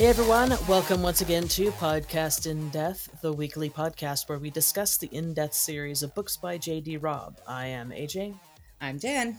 Hey 0.00 0.06
everyone, 0.06 0.56
welcome 0.66 1.02
once 1.02 1.20
again 1.20 1.46
to 1.48 1.70
Podcast 1.72 2.50
in 2.50 2.70
Death, 2.70 3.10
the 3.20 3.30
weekly 3.34 3.68
podcast 3.68 4.30
where 4.30 4.38
we 4.38 4.48
discuss 4.48 4.96
the 4.96 5.08
in 5.08 5.34
depth 5.34 5.52
series 5.52 6.02
of 6.02 6.14
books 6.14 6.38
by 6.38 6.56
J.D. 6.56 6.96
Robb. 6.96 7.38
I 7.46 7.66
am 7.66 7.90
AJ, 7.90 8.34
I'm 8.80 8.96
Dan. 8.96 9.36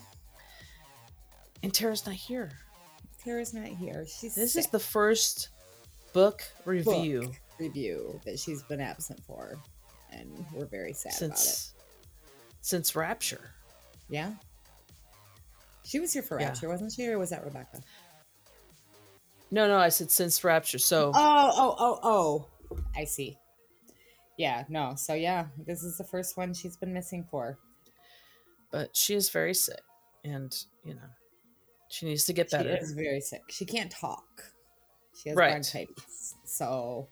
and 1.64 1.74
Tara's 1.74 2.06
not 2.06 2.14
here. 2.14 2.52
Tara's 3.24 3.56
not 3.56 3.66
here. 3.66 4.06
She's 4.06 4.36
This 4.36 4.56
is 4.56 4.68
the 4.68 4.78
first 4.78 5.50
book 6.14 6.44
review 6.66 7.22
Book 7.22 7.40
review 7.58 8.22
that 8.26 8.38
she's 8.38 8.62
been 8.62 8.82
absent 8.82 9.20
for, 9.26 9.58
and 10.12 10.46
we're 10.54 10.68
very 10.68 10.94
sad 10.94 11.14
about 11.18 11.32
it. 11.32 11.38
since 11.40 11.74
since 12.62 12.96
Rapture. 12.96 13.50
Yeah. 14.10 14.34
She 15.84 16.00
was 16.00 16.14
here 16.14 16.22
for 16.22 16.40
Yeah. 16.40 16.50
Rapture, 16.50 16.70
wasn't 16.70 16.92
she, 16.92 17.08
or 17.08 17.18
was 17.18 17.32
that 17.32 17.44
Rebecca? 17.44 17.80
No, 19.52 19.68
no, 19.68 19.78
I 19.78 19.90
said 19.90 20.10
since 20.12 20.44
Rapture. 20.44 20.78
So 20.80 21.12
Oh, 21.14 21.52
oh, 21.56 21.76
oh, 21.78 22.00
oh. 22.72 22.78
I 22.96 23.04
see. 23.04 23.38
Yeah, 24.38 24.64
no. 24.70 24.94
So 24.96 25.14
yeah, 25.14 25.48
this 25.68 25.84
is 25.84 25.98
the 25.98 26.04
first 26.06 26.38
one 26.38 26.54
she's 26.54 26.78
been 26.78 26.94
missing 26.94 27.26
for. 27.30 27.58
but 28.72 28.96
she 28.96 29.14
is 29.14 29.30
very 29.30 29.54
sick, 29.54 29.82
and 30.24 30.56
you 30.86 30.94
know 30.94 31.10
she 31.90 32.06
needs 32.06 32.24
to 32.26 32.34
get 32.34 32.50
better. 32.50 32.78
She 32.78 32.84
is 32.84 32.94
very 32.94 33.20
sick. 33.22 33.42
She 33.50 33.66
can't 33.66 33.92
talk. 33.92 34.24
She 35.22 35.30
has 35.30 35.36
Right. 35.36 35.52
bronchitis. 35.52 36.36
So 36.46 37.10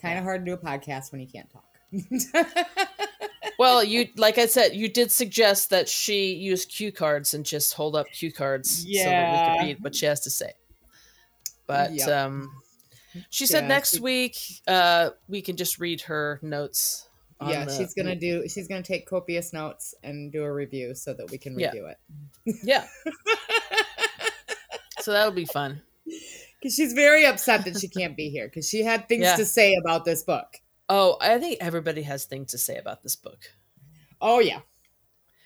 kind 0.00 0.16
of 0.18 0.24
hard 0.24 0.44
to 0.46 0.50
do 0.50 0.54
a 0.54 0.58
podcast 0.58 1.10
when 1.10 1.20
you 1.20 1.26
can't 1.26 1.50
talk. 1.50 1.66
Well, 3.56 3.84
you 3.84 4.08
like 4.16 4.38
I 4.38 4.46
said, 4.46 4.74
you 4.74 4.88
did 4.88 5.12
suggest 5.12 5.70
that 5.70 5.88
she 5.88 6.34
use 6.34 6.64
cue 6.64 6.90
cards 6.90 7.34
and 7.34 7.46
just 7.46 7.72
hold 7.74 7.94
up 7.94 8.06
cue 8.12 8.32
cards 8.32 8.68
so 8.68 8.82
that 8.82 8.88
we 8.88 8.98
Yeah. 8.98 9.56
could 9.58 9.64
read 9.64 9.76
what 9.84 9.94
she 9.94 10.06
has 10.06 10.18
to 10.22 10.30
say. 10.30 10.52
But 11.66 11.92
Yep. 11.92 12.08
um, 12.08 12.50
she 13.30 13.46
said 13.46 13.62
Yeah, 13.64 13.68
next 13.68 13.94
she- 13.94 14.00
week 14.00 14.36
uh, 14.66 15.10
we 15.28 15.40
can 15.42 15.56
just 15.56 15.78
read 15.78 16.02
her 16.02 16.38
notes. 16.42 17.08
on 17.40 17.50
yeah, 17.50 17.64
the- 17.64 17.76
she's 17.76 17.94
gonna 17.94 18.14
do. 18.16 18.48
She's 18.48 18.68
gonna 18.68 18.82
take 18.82 19.06
copious 19.06 19.52
notes 19.52 19.94
and 20.02 20.30
do 20.32 20.42
a 20.44 20.52
review 20.52 20.94
so 20.94 21.12
that 21.14 21.30
we 21.30 21.38
can 21.38 21.58
Yeah. 21.58 21.68
review 21.68 21.86
it. 21.86 21.98
Yeah, 22.62 22.86
so 25.00 25.12
that'll 25.12 25.32
be 25.32 25.44
fun. 25.46 25.82
Because 26.60 26.76
she's 26.76 26.94
very 26.94 27.26
upset 27.26 27.66
that 27.66 27.78
she 27.78 27.88
can't 27.88 28.16
be 28.16 28.30
here 28.30 28.46
because 28.48 28.66
she 28.66 28.82
had 28.82 29.06
things 29.06 29.24
Yeah. 29.24 29.36
to 29.36 29.44
say 29.44 29.74
about 29.74 30.06
this 30.06 30.22
book. 30.22 30.46
Oh, 30.88 31.18
I 31.20 31.38
think 31.38 31.58
everybody 31.60 32.00
has 32.04 32.24
things 32.24 32.52
to 32.52 32.58
say 32.58 32.78
about 32.78 33.02
this 33.02 33.16
book. 33.16 33.52
Oh 34.18 34.38
yeah, 34.40 34.60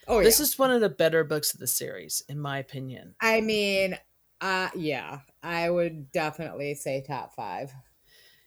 oh 0.07 0.23
This 0.23 0.39
yeah. 0.39 0.45
is 0.45 0.57
one 0.61 0.71
of 0.71 0.81
the 0.81 0.89
better 0.89 1.25
books 1.25 1.53
of 1.55 1.59
the 1.59 1.67
series, 1.67 2.23
in 2.29 2.39
my 2.39 2.59
opinion. 2.61 3.17
I 3.21 3.41
mean, 3.41 3.99
uh, 4.41 4.71
yeah, 4.75 5.21
I 5.43 5.71
would 5.71 6.11
definitely 6.13 6.75
say 6.75 7.03
top 7.03 7.35
five. 7.35 7.73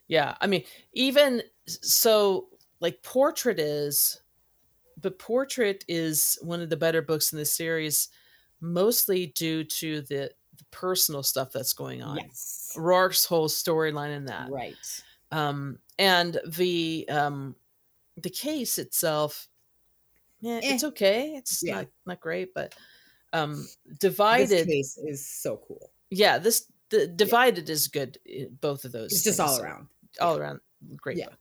Yeah, 0.08 0.36
I 0.40 0.46
mean, 0.46 0.64
even 0.92 1.42
so, 1.66 2.48
like 2.80 3.02
Portrait 3.02 3.58
is, 3.58 4.20
but 5.00 5.18
Portrait 5.18 5.84
is 5.88 6.38
one 6.42 6.60
of 6.60 6.70
the 6.70 6.76
better 6.76 7.02
books 7.02 7.32
in 7.32 7.38
the 7.38 7.44
series, 7.44 8.08
mostly 8.60 9.26
due 9.28 9.64
to 9.64 10.02
the, 10.02 10.32
the 10.56 10.64
personal 10.70 11.22
stuff 11.22 11.52
that's 11.52 11.72
going 11.72 12.02
on. 12.02 12.16
Yes, 12.16 12.74
Roarke's 12.76 13.24
whole 13.24 13.48
storyline 13.48 14.14
in 14.16 14.26
that, 14.26 14.50
right. 14.50 15.02
um, 15.30 15.78
and 15.98 16.40
the 16.46 17.06
um, 17.08 17.56
the 18.16 18.30
case 18.30 18.78
itself, 18.78 19.48
yeah, 20.40 20.60
it's 20.68 20.82
Eh. 20.82 20.88
okay. 20.88 21.34
It's 21.36 21.62
Yeah. 21.62 21.76
not 21.76 21.86
not 22.06 22.20
great, 22.20 22.54
but 22.54 22.74
um, 23.32 23.56
This 23.56 23.98
divided, 23.98 24.66
case 24.66 24.98
is 24.98 25.26
so 25.26 25.60
cool. 25.66 25.90
yeah, 26.10 26.38
this 26.38 26.70
the 26.90 27.06
divided 27.06 27.70
is 27.70 27.88
good. 27.88 28.18
Both 28.60 28.84
of 28.84 28.92
those, 28.92 29.12
It's 29.12 29.24
just 29.24 29.40
all 29.40 29.60
around. 29.60 29.88
all 30.20 30.36
around 30.36 30.60
great 30.96 31.16
Yeah. 31.18 31.26
book. 31.26 31.38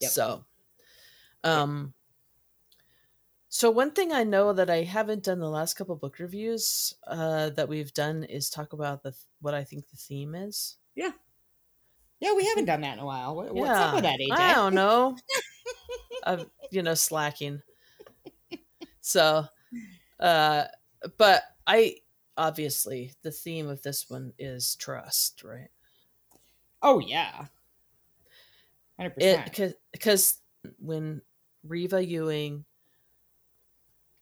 Yep. 0.00 0.10
So, 0.10 0.44
um, 1.44 1.94
so 3.48 3.70
one 3.70 3.92
thing 3.92 4.12
I 4.12 4.24
know 4.24 4.52
that 4.52 4.68
I 4.68 4.82
haven't 4.82 5.24
done 5.24 5.40
the 5.40 5.48
last 5.48 5.74
couple 5.74 5.96
book 5.96 6.18
reviews 6.18 6.94
uh, 7.06 7.50
that 7.50 7.68
we've 7.68 7.92
done 7.94 8.24
is 8.24 8.50
talk 8.50 8.74
about 8.74 9.02
the 9.02 9.14
what 9.40 9.54
I 9.54 9.64
think 9.64 9.88
the 9.88 9.96
theme 9.96 10.34
is. 10.34 10.76
Yeah, 10.94 11.12
yeah 12.20 12.34
we 12.34 12.44
haven't 12.46 12.66
done 12.66 12.82
that 12.82 12.94
in 12.94 12.98
a 12.98 13.06
while. 13.06 13.34
What, 13.34 13.54
What's 13.54 13.68
yeah, 13.70 13.86
up 13.86 13.94
with 13.94 14.04
that, 14.04 14.20
AJ? 14.20 14.32
I 14.32 14.54
don't 14.54 14.74
know. 14.74 15.16
I'm 16.24 16.50
you 16.70 16.82
know 16.82 16.94
slacking. 16.94 17.62
So, 19.00 19.46
uh, 20.20 20.64
but 21.16 21.42
I 21.66 21.96
obviously 22.36 23.14
the 23.22 23.30
theme 23.32 23.68
of 23.68 23.82
this 23.82 24.08
one 24.08 24.32
is 24.38 24.76
trust, 24.76 25.42
right? 25.44 25.70
Oh 26.82 26.98
yeah, 26.98 27.46
hundred 28.98 29.14
percent. 29.14 29.74
because 29.92 30.38
when 30.78 31.22
Reva 31.64 32.04
Ewing 32.04 32.64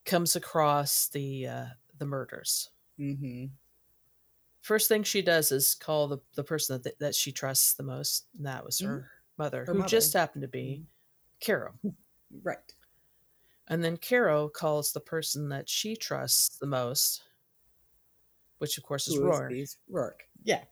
comes 0.04 0.36
across 0.36 1.08
the 1.08 1.46
uh, 1.46 1.66
the 1.98 2.06
murders, 2.06 2.70
Mm-hmm. 2.98 3.46
first 4.62 4.88
thing 4.88 5.02
she 5.02 5.22
does 5.22 5.52
is 5.52 5.74
call 5.74 6.08
the, 6.08 6.18
the 6.34 6.44
person 6.44 6.80
that 6.82 6.98
that 6.98 7.14
she 7.14 7.32
trusts 7.32 7.74
the 7.74 7.82
most, 7.82 8.26
and 8.36 8.46
that 8.46 8.64
was 8.64 8.80
Mhm. 8.80 8.86
her 8.86 9.10
mother, 9.38 9.64
Her 9.64 9.72
who 9.74 9.84
just 9.84 10.12
happened 10.12 10.42
to 10.42 10.48
be 10.48 10.84
Carol. 11.40 11.74
Right. 12.42 12.74
And 13.68 13.82
then 13.82 13.96
Carol 13.96 14.48
calls 14.48 14.92
the 14.92 15.00
person 15.00 15.48
that 15.48 15.68
she 15.68 15.96
trusts 15.96 16.58
the 16.58 16.66
most, 16.66 17.22
which 18.58 18.78
of 18.78 18.84
course 18.84 19.08
is 19.08 19.16
Who 19.16 19.28
is 19.30 19.38
Roarke. 19.38 19.50
these- 19.50 19.76
Roarke. 19.90 20.20
Yeah. 20.44 20.62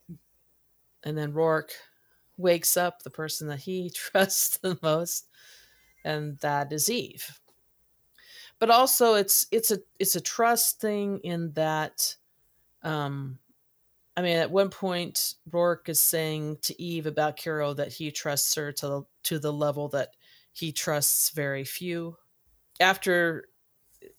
and 1.03 1.17
then 1.17 1.33
Roarke 1.33 1.73
wakes 2.37 2.77
up 2.77 3.03
the 3.03 3.09
person 3.09 3.47
that 3.47 3.59
he 3.59 3.89
trusts 3.93 4.57
the 4.57 4.77
most, 4.81 5.27
and 6.03 6.37
that 6.39 6.71
is 6.71 6.89
Eve. 6.89 7.39
But 8.59 8.69
also, 8.69 9.15
it's 9.15 9.45
it's 9.51 9.71
a 9.71 9.79
it's 9.99 10.15
a 10.15 10.21
trust 10.21 10.79
thing 10.79 11.19
in 11.19 11.51
that, 11.53 12.15
um, 12.83 13.37
I 14.15 14.21
mean, 14.21 14.37
at 14.37 14.49
one 14.49 14.69
point, 14.69 15.33
Roarke 15.49 15.89
is 15.89 15.99
saying 15.99 16.59
to 16.61 16.81
Eve 16.81 17.05
about 17.05 17.35
Carol 17.35 17.75
that 17.75 17.91
he 17.91 18.11
trusts 18.11 18.55
her 18.55 18.71
to 18.71 18.87
the, 18.87 19.03
to 19.23 19.39
the 19.39 19.51
level 19.51 19.89
that 19.89 20.15
he 20.53 20.71
trusts 20.71 21.31
very 21.31 21.65
few. 21.65 22.15
After, 22.79 23.45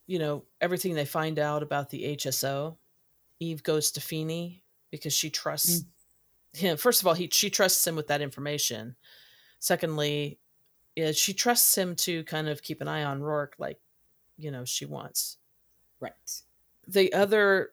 you 0.06 0.18
know, 0.18 0.44
everything 0.60 0.94
they 0.94 1.04
find 1.04 1.38
out 1.38 1.62
about 1.62 1.90
the 1.90 2.16
HSO, 2.16 2.76
Eve 3.40 3.62
goes 3.62 3.90
to 3.92 4.00
Feeney 4.00 4.62
because 4.90 5.12
she 5.12 5.30
trusts 5.30 5.80
mm. 6.54 6.58
him. 6.58 6.76
First 6.76 7.02
of 7.02 7.06
all 7.06 7.14
he 7.14 7.28
she 7.32 7.50
trusts 7.50 7.86
him 7.86 7.96
with 7.96 8.08
that 8.08 8.22
information. 8.22 8.96
Secondly 9.58 10.38
is 10.96 11.18
she 11.18 11.34
trusts 11.34 11.76
him 11.76 11.94
to 11.94 12.24
kind 12.24 12.48
of 12.48 12.62
keep 12.62 12.80
an 12.80 12.88
eye 12.88 13.04
on 13.04 13.20
roarke 13.20 13.52
like 13.58 13.78
you 14.36 14.50
know 14.50 14.64
she 14.64 14.86
wants. 14.86 15.38
Right. 15.98 16.12
the 16.86 17.12
other 17.14 17.70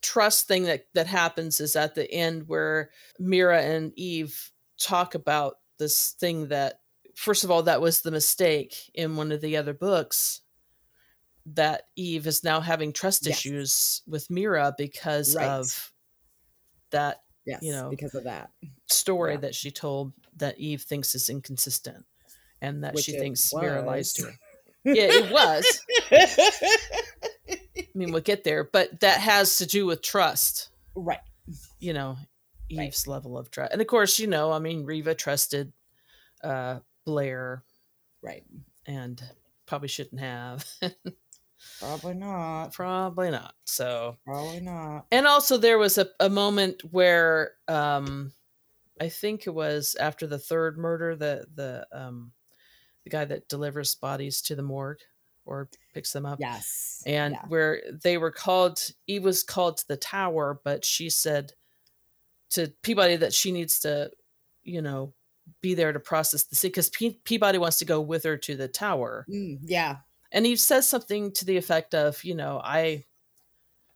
trust 0.00 0.48
thing 0.48 0.64
that 0.64 0.86
that 0.94 1.06
happens 1.06 1.60
is 1.60 1.76
at 1.76 1.94
the 1.94 2.10
end 2.10 2.48
where 2.48 2.90
mira 3.18 3.60
and 3.60 3.92
eve 3.96 4.50
talk 4.78 5.14
about 5.14 5.58
this 5.78 6.12
thing 6.12 6.48
that 6.48 6.80
first 7.14 7.44
of 7.44 7.50
all 7.50 7.62
that 7.64 7.80
was 7.80 8.00
the 8.00 8.10
mistake 8.10 8.90
in 8.94 9.16
one 9.16 9.32
of 9.32 9.40
the 9.40 9.56
other 9.56 9.74
books 9.74 10.40
that 11.46 11.84
eve 11.96 12.26
is 12.26 12.44
now 12.44 12.60
having 12.60 12.92
trust 12.92 13.26
Yes. 13.26 13.38
issues 13.38 14.02
with 14.06 14.30
mira 14.30 14.74
because 14.78 15.34
Right. 15.36 15.46
of 15.48 15.92
that 16.90 17.22
Yes. 17.44 17.60
you 17.62 17.72
know, 17.72 17.90
because 17.90 18.14
of 18.14 18.24
that. 18.24 18.50
story 18.88 19.32
Yeah. 19.32 19.40
that 19.40 19.54
she 19.54 19.70
told 19.72 20.12
that 20.36 20.58
Eve 20.58 20.82
thinks 20.82 21.14
is 21.16 21.28
inconsistent 21.28 22.06
and 22.60 22.84
that 22.84 22.94
Which 22.94 23.04
she 23.06 23.18
thinks 23.18 23.52
Mira 23.52 23.82
lies 23.84 24.12
to 24.14 24.26
her. 24.26 24.38
Yeah, 24.84 25.08
it 25.10 25.30
was. 25.32 25.80
I 26.12 27.86
mean, 27.94 28.12
we'll 28.12 28.20
get 28.22 28.44
there, 28.44 28.64
but 28.64 29.00
that 29.00 29.18
has 29.20 29.58
to 29.58 29.66
do 29.66 29.86
with 29.86 30.02
trust, 30.02 30.70
right. 30.94 31.18
you 31.78 31.92
know, 31.92 32.16
Right. 32.74 32.86
Eve's 32.86 33.06
level 33.06 33.36
of 33.36 33.50
trust. 33.50 33.72
And 33.72 33.80
of 33.82 33.86
course, 33.86 34.18
you 34.18 34.26
know, 34.28 34.50
I 34.52 34.58
mean, 34.58 34.84
Reva 34.86 35.14
trusted 35.14 35.72
uh, 36.42 36.78
Blair 37.04 37.62
Right. 38.22 38.44
and 38.86 39.22
probably 39.66 39.88
shouldn't 39.88 40.20
have. 40.20 40.64
Probably 41.78 42.14
not. 42.14 42.72
probably 42.72 43.30
not. 43.30 43.54
So, 43.64 44.16
Probably 44.26 44.58
not. 44.60 45.06
and 45.12 45.26
also 45.28 45.56
there 45.56 45.78
was 45.78 45.96
a, 45.96 46.08
a 46.18 46.28
moment 46.28 46.82
where 46.90 47.52
um 47.68 48.32
i 49.00 49.08
think 49.08 49.46
it 49.46 49.54
was 49.54 49.96
after 49.98 50.26
the 50.26 50.38
third 50.38 50.76
murder 50.76 51.14
the 51.16 51.46
the 51.54 51.86
um 51.92 52.32
the 53.04 53.10
guy 53.10 53.24
that 53.24 53.48
delivers 53.48 53.94
bodies 53.94 54.42
to 54.42 54.54
the 54.56 54.62
morgue 54.62 54.98
or 55.46 55.68
picks 55.94 56.12
them 56.12 56.26
up 56.26 56.38
Yes. 56.40 57.02
and 57.06 57.34
yeah. 57.34 57.46
where 57.48 57.80
they 58.02 58.18
were 58.18 58.30
called 58.32 58.80
he 59.06 59.18
was 59.18 59.42
called 59.44 59.78
to 59.78 59.88
the 59.88 59.96
tower 59.96 60.60
but 60.64 60.84
she 60.84 61.08
said 61.10 61.52
to 62.50 62.72
peabody 62.82 63.16
that 63.16 63.32
she 63.32 63.50
needs 63.50 63.78
to 63.80 64.10
you 64.62 64.82
know 64.82 65.14
be 65.60 65.74
there 65.74 65.92
to 65.92 66.00
process 66.00 66.44
the 66.44 66.58
because 66.68 66.88
Pe- 66.90 67.16
peabody 67.24 67.58
wants 67.58 67.78
to 67.78 67.84
go 67.84 68.00
with 68.00 68.24
her 68.24 68.36
to 68.38 68.56
the 68.56 68.68
tower 68.68 69.26
Mm, 69.28 69.58
yeah. 69.64 69.96
and 70.32 70.46
he 70.46 70.56
says 70.56 70.88
something 70.88 71.32
to 71.32 71.44
the 71.44 71.56
effect 71.56 71.94
of 71.94 72.22
you 72.24 72.34
know 72.34 72.60
i 72.64 73.04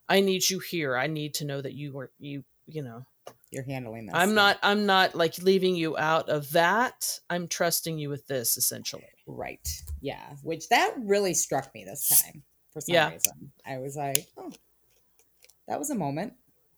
i 0.08 0.20
need 0.20 0.48
you 0.50 0.58
here 0.58 0.96
i 0.96 1.06
need 1.06 1.34
to 1.34 1.44
know 1.44 1.60
that 1.60 1.74
you 1.74 1.92
were 1.92 2.10
you 2.18 2.44
you 2.66 2.82
know 2.82 3.04
you're 3.50 3.62
handling 3.64 4.06
this. 4.06 4.14
I'm 4.14 4.30
so- 4.30 4.34
not 4.34 4.58
I'm 4.62 4.86
not 4.86 5.14
like 5.14 5.38
leaving 5.38 5.76
you 5.76 5.96
out 5.96 6.28
of 6.28 6.50
that. 6.52 7.20
I'm 7.30 7.46
trusting 7.48 7.96
you 7.96 8.08
with 8.08 8.26
this 8.26 8.56
essentially. 8.56 9.04
right. 9.26 9.66
Yeah, 10.00 10.20
which 10.42 10.68
that 10.68 10.94
really 10.98 11.32
struck 11.32 11.72
me 11.72 11.84
this 11.84 12.08
time 12.08 12.42
for 12.72 12.80
some 12.80 12.94
Yeah. 12.94 13.10
reason. 13.12 13.52
I 13.64 13.78
was 13.78 13.96
like, 13.96 14.26
oh, 14.36 14.50
that 15.68 15.78
was 15.78 15.90
a 15.90 15.94
moment, 15.94 16.34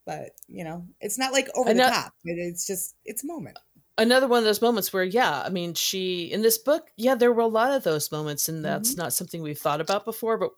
but 0.06 0.30
you 0.46 0.62
know, 0.62 0.86
it's 1.00 1.18
not 1.18 1.32
like 1.32 1.48
over 1.54 1.70
I 1.70 1.72
the 1.72 1.78
know- 1.80 1.88
top. 1.90 2.12
It- 2.24 2.38
It's 2.38 2.66
just 2.66 2.94
it's 3.04 3.24
a 3.24 3.26
moment. 3.26 3.58
Another 3.98 4.28
one 4.28 4.38
of 4.38 4.44
those 4.44 4.62
moments 4.62 4.92
where 4.92 5.02
yeah, 5.02 5.42
I 5.44 5.48
mean 5.48 5.74
she 5.74 6.32
in 6.32 6.40
this 6.40 6.56
book, 6.56 6.88
yeah, 6.96 7.16
there 7.16 7.32
were 7.32 7.42
a 7.42 7.46
lot 7.48 7.72
of 7.72 7.82
those 7.82 8.12
moments 8.12 8.48
and 8.48 8.64
that's 8.64 8.96
not 8.96 9.12
something 9.12 9.42
we've 9.42 9.58
thought 9.58 9.80
about 9.80 10.04
before, 10.04 10.38
but 10.38 10.52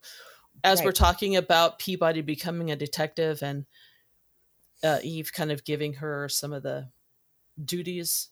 as 0.62 0.82
we're 0.82 0.92
talking 0.92 1.36
about 1.36 1.78
Peabody 1.78 2.20
becoming 2.20 2.70
a 2.70 2.76
detective 2.76 3.42
and 3.42 3.64
uh, 4.82 4.98
Eve 5.02 5.32
kind 5.32 5.50
of 5.50 5.64
giving 5.64 5.94
her 5.94 6.28
some 6.28 6.52
of 6.52 6.62
the 6.62 6.88
duties 7.62 8.28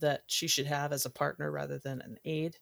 that 0.00 0.22
she 0.26 0.46
should 0.46 0.66
have 0.66 0.92
as 0.92 1.06
a 1.06 1.10
partner 1.10 1.50
rather 1.50 1.78
than 1.78 2.00
an 2.02 2.18
aide. 2.24 2.58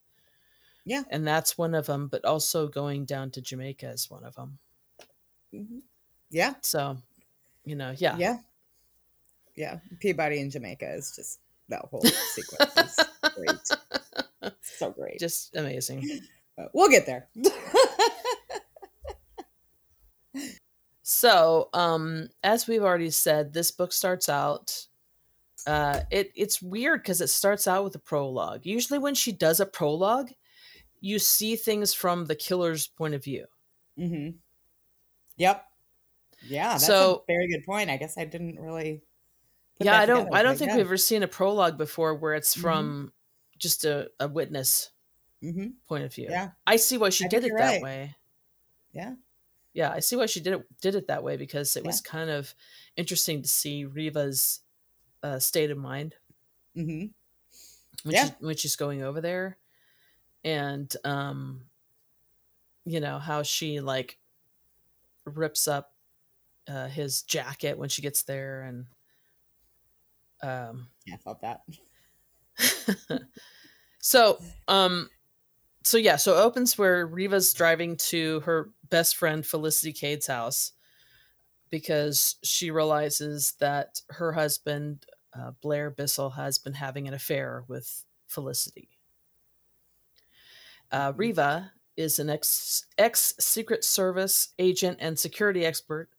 Yeah. 0.85 1.03
And 1.11 1.27
that's 1.27 1.59
one 1.59 1.75
of 1.75 1.87
them, 1.87 2.09
but 2.09 2.25
also 2.25 2.69
going 2.69 3.05
down 3.05 3.31
to 3.33 3.43
Jamaica 3.43 3.91
is 3.91 4.11
one 4.11 4.25
of 4.25 4.35
them. 4.37 4.59
Mhm. 5.53 5.83
Yeah, 6.31 6.55
So, 6.63 6.99
you 7.65 7.77
know, 7.77 7.95
yeah. 7.97 8.17
yeah, 8.17 8.39
yeah. 9.55 9.79
Peabody 10.01 10.41
in 10.41 10.51
Jamaica 10.51 10.93
is 10.95 11.15
just 11.15 11.41
that 11.69 11.83
whole 11.91 12.03
sequence 12.05 12.77
is 12.77 13.07
great. 13.35 14.53
So 14.79 14.91
great. 14.91 15.19
Just 15.19 15.57
amazing. 15.57 16.21
But 16.57 16.69
we'll 16.73 16.91
get 16.91 17.05
there. 17.07 17.29
So, 21.03 21.69
um, 21.73 22.29
as 22.43 22.67
we've 22.67 22.83
already 22.83 23.11
said, 23.11 23.53
this 23.53 23.71
book 23.71 23.93
starts 23.93 24.29
out. 24.29 24.87
Uh, 25.67 26.01
it 26.11 26.33
it's 26.35 26.61
weird 26.61 27.03
because 27.03 27.21
it 27.21 27.29
starts 27.29 27.67
out 27.69 27.85
with 27.85 27.95
a 27.95 27.99
prologue. 28.01 28.67
Usually, 28.67 28.99
when 28.99 29.15
she 29.15 29.33
does 29.33 29.61
a 29.61 29.67
prologue, 29.67 30.31
you 31.01 31.19
see 31.19 31.57
things 31.57 31.95
from 31.95 32.27
the 32.27 32.35
killer's 32.37 32.87
point 32.87 33.15
of 33.15 33.23
view. 33.25 33.47
hmm 33.97 34.31
Yep. 35.39 35.65
Yeah, 36.49 36.69
that's 36.73 36.87
So- 36.87 37.25
a 37.29 37.33
very 37.33 37.49
good 37.49 37.65
point. 37.65 37.91
I 37.91 37.97
guess 37.97 38.19
I 38.19 38.25
didn't 38.25 38.59
really. 38.61 39.03
Yeah, 39.81 39.99
I 39.99 40.06
don't. 40.06 40.34
I 40.34 40.43
don't 40.43 40.56
think 40.56 40.70
yeah. 40.70 40.76
we've 40.76 40.87
ever 40.87 40.96
seen 40.96 41.23
a 41.23 41.28
prologue 41.28 41.76
before 41.76 42.14
where 42.14 42.34
it's 42.34 42.56
Mhm. 42.56 42.61
from 42.61 43.12
just 43.58 43.84
a, 43.84 44.11
a 44.20 44.28
witness 44.28 44.90
Mhm. 45.43 45.75
point 45.87 46.05
of 46.05 46.14
view. 46.14 46.28
Yeah. 46.31 46.52
I 46.67 46.76
see 46.76 46.99
why 46.99 47.11
she 47.11 47.26
I 47.26 47.28
did 47.28 47.44
it 47.44 47.52
that 47.56 47.73
right. 47.75 47.82
way. 47.82 48.17
Yeah. 48.93 49.17
Yeah, 49.75 49.90
I 49.93 50.00
see 50.00 50.17
why 50.17 50.26
she 50.26 50.40
did 50.40 50.55
it 50.55 50.81
did 50.81 50.94
it 50.94 51.08
that 51.08 51.23
way 51.23 51.37
because 51.37 51.76
it 51.76 51.82
Yeah. 51.84 51.88
was 51.88 52.00
kind 52.00 52.31
of 52.31 52.55
interesting 52.96 53.43
to 53.43 53.49
see 53.49 53.84
Reva's 53.84 54.61
uh, 55.23 55.38
state 55.38 55.70
of 55.70 55.79
mind. 55.79 56.14
hmm 56.75 57.06
when 58.02 58.14
Yeah. 58.14 58.26
she, 58.26 58.32
when 58.40 58.56
she's 58.56 58.76
going 58.76 59.02
over 59.02 59.20
there 59.22 59.58
and 60.44 60.94
um 61.05 61.70
you 62.84 63.00
know 63.00 63.19
how 63.19 63.43
she 63.43 63.81
like 63.81 64.19
rips 65.25 65.67
up 65.67 65.94
uh 66.69 66.88
his 66.88 67.22
jacket 67.22 67.79
when 67.79 67.88
she 67.88 68.02
gets 68.02 68.22
there 68.25 68.62
and 68.62 68.87
um 70.43 70.88
Yeah, 71.06 71.15
I 71.15 71.19
felt 71.19 71.41
that. 71.41 71.62
so 74.00 74.38
um 74.69 75.11
so 75.85 75.99
yeah 75.99 76.17
so 76.17 76.37
it 76.37 76.41
opens 76.43 76.79
where 76.79 77.06
reva's 77.06 77.53
driving 77.55 77.97
to 77.97 78.41
her 78.41 78.71
best 78.91 79.17
friend 79.17 79.47
felicity 79.47 79.93
kade's 79.93 80.27
house 80.27 80.73
because 81.71 82.37
she 82.44 82.71
realizes 82.71 83.55
that 83.61 84.00
her 84.11 84.33
husband 84.33 85.06
uh, 85.35 85.53
blair 85.62 85.91
bissell 85.91 86.31
has 86.31 86.59
been 86.59 86.75
having 86.75 87.09
an 87.09 87.15
affair 87.15 87.65
with 87.69 88.05
felicity 88.29 88.91
uh, 90.91 91.12
Mhm. 91.15 91.17
reva 91.17 91.73
is 91.97 92.19
an 92.19 92.29
ex 92.31 92.87
ex 92.99 93.35
secret 93.39 93.85
service 93.85 94.55
agent 94.59 94.99
and 95.00 95.19
security 95.19 95.65
expert 95.65 96.11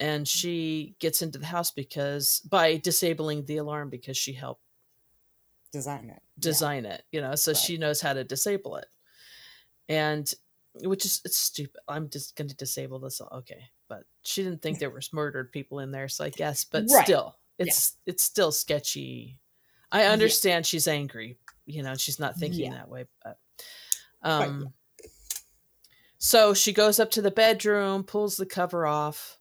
and 0.00 0.26
she 0.28 0.94
gets 1.00 1.22
into 1.22 1.38
the 1.38 1.46
house 1.46 1.70
because 1.70 2.40
by 2.50 2.76
disabling 2.76 3.44
the 3.46 3.56
alarm 3.56 3.88
because 3.90 4.16
she 4.16 4.32
helped 4.32 4.62
Design 5.72 6.04
it. 6.10 6.22
Yeah. 6.36 6.40
design 6.40 6.86
it 6.86 7.02
you 7.12 7.20
know 7.20 7.34
so 7.34 7.50
Right. 7.52 7.56
she 7.58 7.76
knows 7.76 8.00
how 8.00 8.12
to 8.12 8.24
disable 8.24 8.76
it 8.76 8.86
and 9.88 10.32
which 10.82 11.04
is 11.04 11.20
it's 11.24 11.36
stupid 11.36 11.80
i'm 11.88 12.08
just 12.08 12.34
going 12.36 12.48
to 12.48 12.56
disable 12.56 12.98
this 12.98 13.20
okay 13.32 13.64
but 13.88 14.04
she 14.22 14.42
didn't 14.42 14.62
think 14.62 14.78
there 14.78 14.90
was 14.90 15.12
murdered 15.12 15.52
people 15.52 15.80
in 15.80 15.90
there 15.90 16.08
so 16.08 16.24
i 16.24 16.30
guess 16.30 16.64
but 16.64 16.84
Right. 16.90 17.04
still 17.04 17.36
it's 17.58 17.96
it's 18.06 18.22
still 18.22 18.52
sketchy 18.52 19.38
i 19.92 20.02
Yeah. 20.02 20.12
understand 20.12 20.64
she's 20.66 20.88
angry 20.88 21.36
you 21.66 21.82
know 21.82 21.94
she's 21.94 22.18
not 22.20 22.36
thinking 22.36 22.64
Yeah. 22.66 22.74
that 22.74 22.88
way 22.88 23.06
but 23.22 23.38
Right. 24.24 24.48
um 24.48 24.72
so 26.18 26.54
she 26.54 26.72
goes 26.72 26.98
up 26.98 27.10
to 27.12 27.22
the 27.22 27.30
bedroom 27.30 28.02
pulls 28.04 28.36
the 28.36 28.46
cover 28.46 28.86
off 28.86 29.38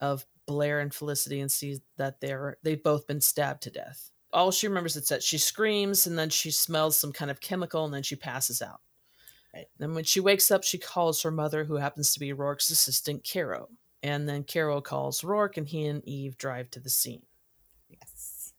of 0.00 0.26
blair 0.46 0.80
and 0.80 0.92
felicity 0.92 1.40
and 1.40 1.50
sees 1.50 1.80
that 1.96 2.20
they're 2.20 2.58
they've 2.62 2.82
both 2.82 3.06
been 3.06 3.20
stabbed 3.20 3.62
to 3.62 3.70
death 3.70 4.10
all 4.34 4.50
she 4.50 4.66
remembers 4.66 4.96
is 4.96 5.08
that 5.08 5.22
she 5.22 5.38
screams 5.38 6.06
and 6.06 6.18
then 6.18 6.28
she 6.28 6.50
smells 6.50 6.96
some 6.96 7.12
kind 7.12 7.30
of 7.30 7.40
chemical 7.40 7.84
and 7.84 7.94
then 7.94 8.02
she 8.02 8.16
passes 8.16 8.60
out. 8.60 8.80
Right. 9.54 9.66
Then 9.78 9.94
when 9.94 10.04
she 10.04 10.18
wakes 10.18 10.50
up, 10.50 10.64
she 10.64 10.76
calls 10.76 11.22
her 11.22 11.30
mother, 11.30 11.64
who 11.64 11.76
happens 11.76 12.12
to 12.12 12.20
be 12.20 12.34
Roarke's 12.34 12.68
assistant, 12.70 13.26
Caro. 13.30 13.68
And 14.02 14.28
then 14.28 14.42
Caro 14.44 14.80
calls 14.80 15.22
Roarke 15.22 15.56
and 15.56 15.68
he 15.68 15.86
and 15.86 16.04
Eve 16.04 16.36
drive 16.36 16.70
to 16.72 16.80
the 16.80 16.90
scene. 16.90 17.22
Yes. 17.88 18.52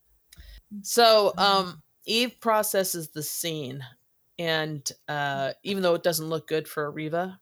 So 0.81 1.33
um, 1.37 1.83
Eve 2.05 2.39
processes 2.39 3.09
the 3.09 3.21
scene. 3.21 3.83
And 4.39 4.89
uh, 5.09 5.51
even 5.63 5.83
though 5.83 5.95
it 5.95 6.03
doesn't 6.03 6.29
look 6.29 6.47
good 6.47 6.67
for 6.67 6.89
Reva, 6.89 7.39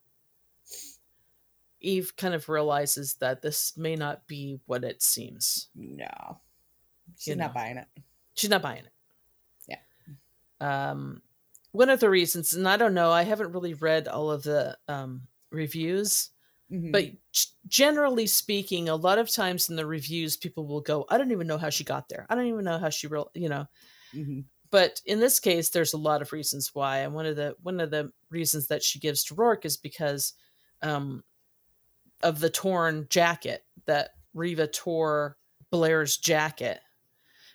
Eve 1.84 2.16
kind 2.16 2.34
of 2.34 2.48
realizes 2.48 3.14
that 3.16 3.42
this 3.42 3.76
may 3.76 3.96
not 3.96 4.26
be 4.26 4.60
what 4.66 4.84
it 4.84 5.02
seems. 5.02 5.68
No. 5.74 6.40
She's 7.16 7.28
You 7.28 7.36
not 7.36 7.48
know. 7.50 7.54
buying 7.54 7.76
it. 7.78 7.88
she's 8.34 8.50
not 8.50 8.62
buying 8.62 8.84
it. 8.84 8.92
Yeah. 9.68 9.78
Um, 10.60 11.22
one 11.72 11.90
of 11.90 12.00
the 12.00 12.10
reasons, 12.10 12.54
and 12.54 12.68
I 12.68 12.76
don't 12.76 12.94
know, 12.94 13.10
I 13.10 13.22
haven't 13.22 13.52
really 13.52 13.74
read 13.74 14.08
all 14.08 14.30
of 14.30 14.42
the 14.44 14.78
um, 14.88 15.26
reviews, 15.50 16.30
Mhm. 16.70 16.92
but 16.92 17.04
generally 17.66 18.26
speaking, 18.26 18.88
a 18.88 18.96
lot 18.96 19.18
of 19.18 19.28
times 19.30 19.68
in 19.68 19.76
the 19.76 19.86
reviews, 19.86 20.36
people 20.36 20.66
will 20.66 20.80
go, 20.80 21.04
"I 21.10 21.18
don't 21.18 21.32
even 21.32 21.46
know 21.46 21.58
how 21.58 21.68
she 21.70 21.84
got 21.84 22.08
there. 22.08 22.26
I 22.30 22.34
don't 22.34 22.46
even 22.46 22.64
know 22.64 22.78
how 22.78 22.88
she 22.90 23.06
real, 23.06 23.30
you 23.34 23.48
know." 23.48 23.66
Mhm. 24.14 24.44
But 24.70 25.00
in 25.04 25.20
this 25.20 25.38
case, 25.40 25.70
there's 25.70 25.92
a 25.92 25.98
lot 25.98 26.22
of 26.22 26.32
reasons 26.32 26.74
why, 26.74 26.98
and 27.00 27.14
one 27.14 27.26
of 27.26 27.36
the 27.36 27.56
one 27.62 27.80
of 27.80 27.90
the 27.90 28.12
reasons 28.30 28.68
that 28.68 28.82
she 28.82 28.98
gives 28.98 29.22
to 29.24 29.34
Roarke 29.34 29.64
is 29.66 29.76
because 29.76 30.32
um, 30.82 31.24
of 32.24 32.40
the 32.40 32.50
torn 32.50 33.06
jacket 33.10 33.64
that 33.86 34.10
Reva 34.34 34.66
tore 34.66 35.36
Blair's 35.70 36.16
jacket 36.16 36.80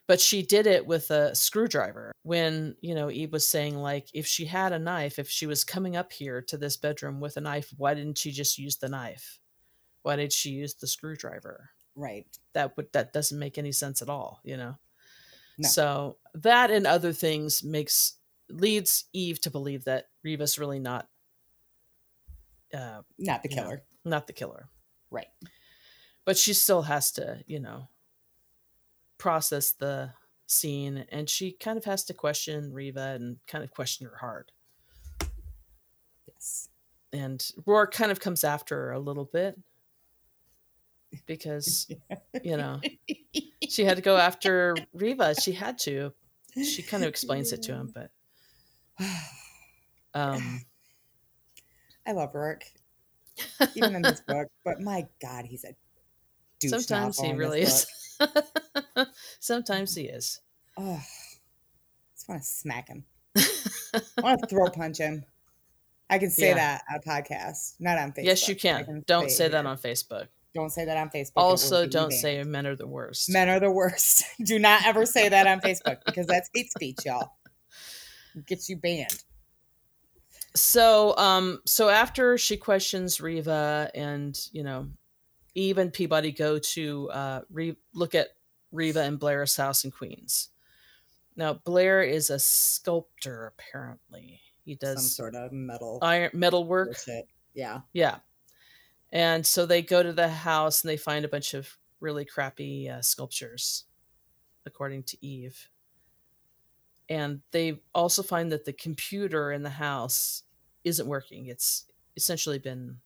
but 0.07 0.19
she 0.19 0.41
did 0.41 0.65
it 0.65 0.87
with 0.87 1.11
a 1.11 1.35
screwdriver 1.35 2.11
when 2.23 2.75
you 2.81 2.95
know 2.95 3.09
eve 3.11 3.31
was 3.31 3.47
saying 3.47 3.77
like 3.77 4.07
if 4.13 4.25
she 4.25 4.43
had 4.45 4.73
a 4.73 4.79
knife 4.79 5.19
if 5.19 5.29
she 5.29 5.45
was 5.45 5.63
coming 5.63 5.95
up 5.95 6.11
here 6.11 6.41
to 6.41 6.57
this 6.57 6.75
bedroom 6.77 7.19
with 7.19 7.37
a 7.37 7.41
knife 7.41 7.71
why 7.77 7.93
didn't 7.93 8.17
she 8.17 8.31
just 8.31 8.57
use 8.57 8.75
the 8.77 8.89
knife 8.89 9.39
why 10.01 10.15
did 10.15 10.33
she 10.33 10.49
use 10.49 10.73
the 10.75 10.87
screwdriver 10.87 11.69
Right. 11.95 12.25
that 12.53 12.75
would 12.75 12.91
that 12.93 13.13
doesn't 13.13 13.37
make 13.39 13.57
any 13.57 13.71
sense 13.71 14.01
at 14.01 14.09
all 14.09 14.39
you 14.43 14.57
know 14.57 14.75
No. 15.57 15.69
so 15.69 16.17
that 16.33 16.71
and 16.71 16.87
other 16.87 17.13
things 17.13 17.63
makes 17.63 18.15
leads 18.49 19.05
eve 19.13 19.39
to 19.41 19.51
believe 19.51 19.85
that 19.85 20.07
reva's 20.23 20.57
really 20.59 20.79
not 20.79 21.07
uh 22.73 23.01
Not 23.17 23.43
the 23.43 23.49
you 23.49 23.55
know, 23.55 23.63
killer. 23.63 23.83
Not 24.09 24.27
the 24.27 24.33
killer. 24.33 24.69
Right. 25.11 25.27
but 26.25 26.37
she 26.37 26.53
still 26.53 26.83
has 26.83 27.11
to 27.13 27.43
you 27.47 27.59
know 27.59 27.87
process 29.17 29.71
the 29.71 30.11
scene 30.45 31.05
and 31.11 31.29
she 31.29 31.51
kind 31.51 31.77
of 31.77 31.85
has 31.85 32.03
to 32.05 32.13
question 32.13 32.71
reva 32.73 33.15
and 33.15 33.37
kind 33.47 33.63
of 33.63 33.71
question 33.71 34.07
her 34.07 34.17
heart. 34.17 34.51
Yes. 36.27 36.69
and 37.11 37.39
roarke 37.65 37.91
kind 37.91 38.11
of 38.11 38.19
comes 38.19 38.43
after 38.43 38.75
her 38.75 38.91
a 38.91 38.99
little 38.99 39.25
bit 39.25 39.59
because 41.25 41.87
you 42.43 42.55
know 42.55 42.79
she 43.67 43.83
had 43.83 43.97
to 43.97 44.03
go 44.03 44.15
after 44.15 44.75
reva 44.93 45.33
she 45.39 45.51
had 45.53 45.77
to. 45.79 46.13
She 46.55 46.81
kind 46.83 47.03
of 47.03 47.09
explains 47.09 47.51
it 47.53 47.61
to 47.63 47.73
him 47.73 47.93
but 47.93 48.11
um 50.13 50.61
I 52.07 52.11
love 52.13 52.33
Roarke, 52.33 52.63
even 53.75 53.95
in 53.95 54.01
this 54.01 54.21
book. 54.27 54.47
But 54.65 54.81
my 54.81 55.07
God, 55.21 55.45
he's 55.45 55.63
a 55.63 55.73
douche 56.59 56.71
sometimes 56.71 57.19
he 57.19 57.31
really 57.33 57.61
is 57.61 57.87
sometimes 59.39 59.95
he 59.95 60.03
is 60.03 60.41
Oh, 60.77 60.93
I 60.95 61.05
just 62.15 62.29
want 62.29 62.41
to 62.41 62.47
smack 62.47 62.87
him. 62.87 63.03
I 63.37 64.01
want 64.21 64.39
to 64.41 64.47
throw 64.47 64.67
punch 64.69 64.97
him. 64.97 65.25
I 66.09 66.17
can 66.19 66.29
say 66.29 66.49
Yeah. 66.49 66.55
that 66.55 66.83
on 66.91 66.99
a 66.99 67.09
podcast, 67.09 67.75
not 67.79 67.97
on 67.97 68.11
Facebook. 68.11 68.23
yes 68.25 68.47
you 68.47 68.55
I 68.55 68.83
can 68.83 69.03
don't 69.07 69.29
say 69.29 69.47
that 69.49 69.65
on 69.65 69.77
facebook 69.77 70.27
Don't 70.55 70.71
say 70.71 70.85
that 70.85 70.97
on 70.97 71.09
Facebook. 71.09 71.33
Also, 71.35 71.85
don't 71.85 72.11
say 72.11 72.41
men 72.43 72.65
are 72.65 72.75
the 72.75 72.87
worst. 72.87 73.29
Men 73.29 73.49
are 73.49 73.59
the 73.59 73.69
worst. 73.71 74.23
Do 74.43 74.57
not 74.59 74.85
ever 74.85 75.05
say 75.05 75.29
that 75.29 75.45
on 75.47 75.59
Facebook 75.61 75.97
because 76.05 76.25
that's 76.27 76.49
hate 76.53 76.71
speech, 76.71 77.05
y'all. 77.05 77.33
It 78.35 78.45
gets 78.47 78.67
you 78.69 78.77
banned. 78.77 79.23
So, 80.55 81.15
um, 81.17 81.61
so 81.65 81.89
after 81.89 82.37
she 82.37 82.57
questions 82.57 83.21
Reva 83.21 83.91
and 83.93 84.39
you 84.51 84.63
know, 84.63 84.87
Eve 85.55 85.77
and 85.77 85.93
Peabody 85.93 86.31
go 86.31 86.59
to 86.59 87.09
uh, 87.11 87.41
re- 87.51 87.77
look 87.93 88.15
at 88.15 88.29
Reva 88.71 89.01
and 89.01 89.19
Blair's 89.19 89.55
house 89.55 89.83
in 89.83 89.91
Queens. 89.91 90.49
Now, 91.35 91.53
Blair 91.53 92.01
is 92.01 92.29
a 92.29 92.39
sculptor. 92.39 93.53
Apparently, 93.57 94.41
he 94.65 94.75
does 94.75 94.97
some 94.97 95.31
sort 95.31 95.35
of 95.35 95.51
metal 95.51 95.99
iron 96.01 96.31
metal 96.33 96.65
work. 96.65 96.89
Yeah, 97.53 97.81
yeah. 97.93 98.17
And 99.11 99.45
so 99.45 99.65
they 99.65 99.81
go 99.81 100.03
to 100.03 100.13
the 100.13 100.27
house 100.29 100.83
and 100.83 100.89
they 100.89 100.97
find 100.97 101.25
a 101.25 101.29
bunch 101.29 101.53
of 101.53 101.77
really 101.99 102.25
crappy 102.25 102.89
uh, 102.89 103.01
sculptures, 103.01 103.85
according 104.65 105.03
to 105.03 105.25
Eve. 105.25 105.69
And 107.09 107.41
they 107.51 107.81
also 107.95 108.21
find 108.21 108.51
that 108.51 108.65
the 108.65 108.73
computer 108.73 109.51
in 109.51 109.63
the 109.63 109.69
house 109.69 110.43
isn't 110.83 111.07
working. 111.07 111.47
It's 111.47 111.85
essentially 112.15 112.59
been 112.59 112.97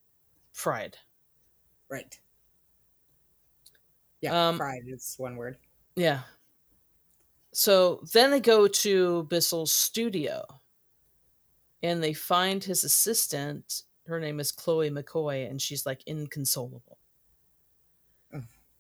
fried. 0.52 0.98
Right. 1.90 2.20
Yeah, 4.22 4.50
um, 4.50 4.58
fried 4.58 4.84
is 4.88 5.16
one 5.18 5.36
word. 5.36 5.58
Yeah. 5.96 6.22
So 7.54 8.04
then 8.14 8.32
they 8.32 8.40
go 8.40 8.68
to 8.68 9.24
Bissell's 9.24 9.72
studio 9.72 10.46
and 11.82 12.04
they 12.04 12.14
find 12.14 12.64
his 12.64 12.84
assistant 12.84 13.84
her 14.08 14.20
name 14.20 14.40
is 14.40 14.52
Chloe 14.52 14.90
McCoy, 14.90 15.50
and 15.50 15.62
she's 15.62 15.86
like 15.86 16.04
inconsolable. 16.06 16.98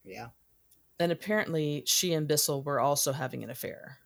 Yeah. 0.04 0.28
And 1.00 1.12
apparently, 1.12 1.84
she 1.86 2.14
and 2.14 2.28
Bissell 2.28 2.64
were 2.64 2.80
also 2.80 3.14
having 3.14 3.44
an 3.44 3.50
affair. 3.50 4.00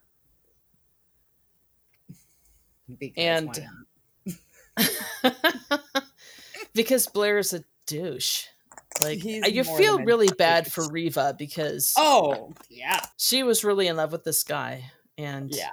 Because 3.00 3.13
and 3.17 3.70
because 6.74 7.08
Blair 7.08 7.38
is 7.38 7.53
a 7.53 7.63
douche. 7.86 8.46
Like 9.01 9.20
He's 9.20 9.48
you 9.48 9.63
feel 9.63 10.00
really 10.00 10.29
bad 10.38 10.72
for 10.72 10.88
Reva 10.89 11.36
because 11.38 11.94
oh 11.98 12.53
yeah, 12.70 13.01
she 13.17 13.44
was 13.44 13.63
really 13.63 13.88
in 13.88 13.98
love 13.98 14.12
with 14.12 14.24
this 14.24 14.44
guy, 14.44 14.91
and 15.17 15.53
yeah, 15.53 15.70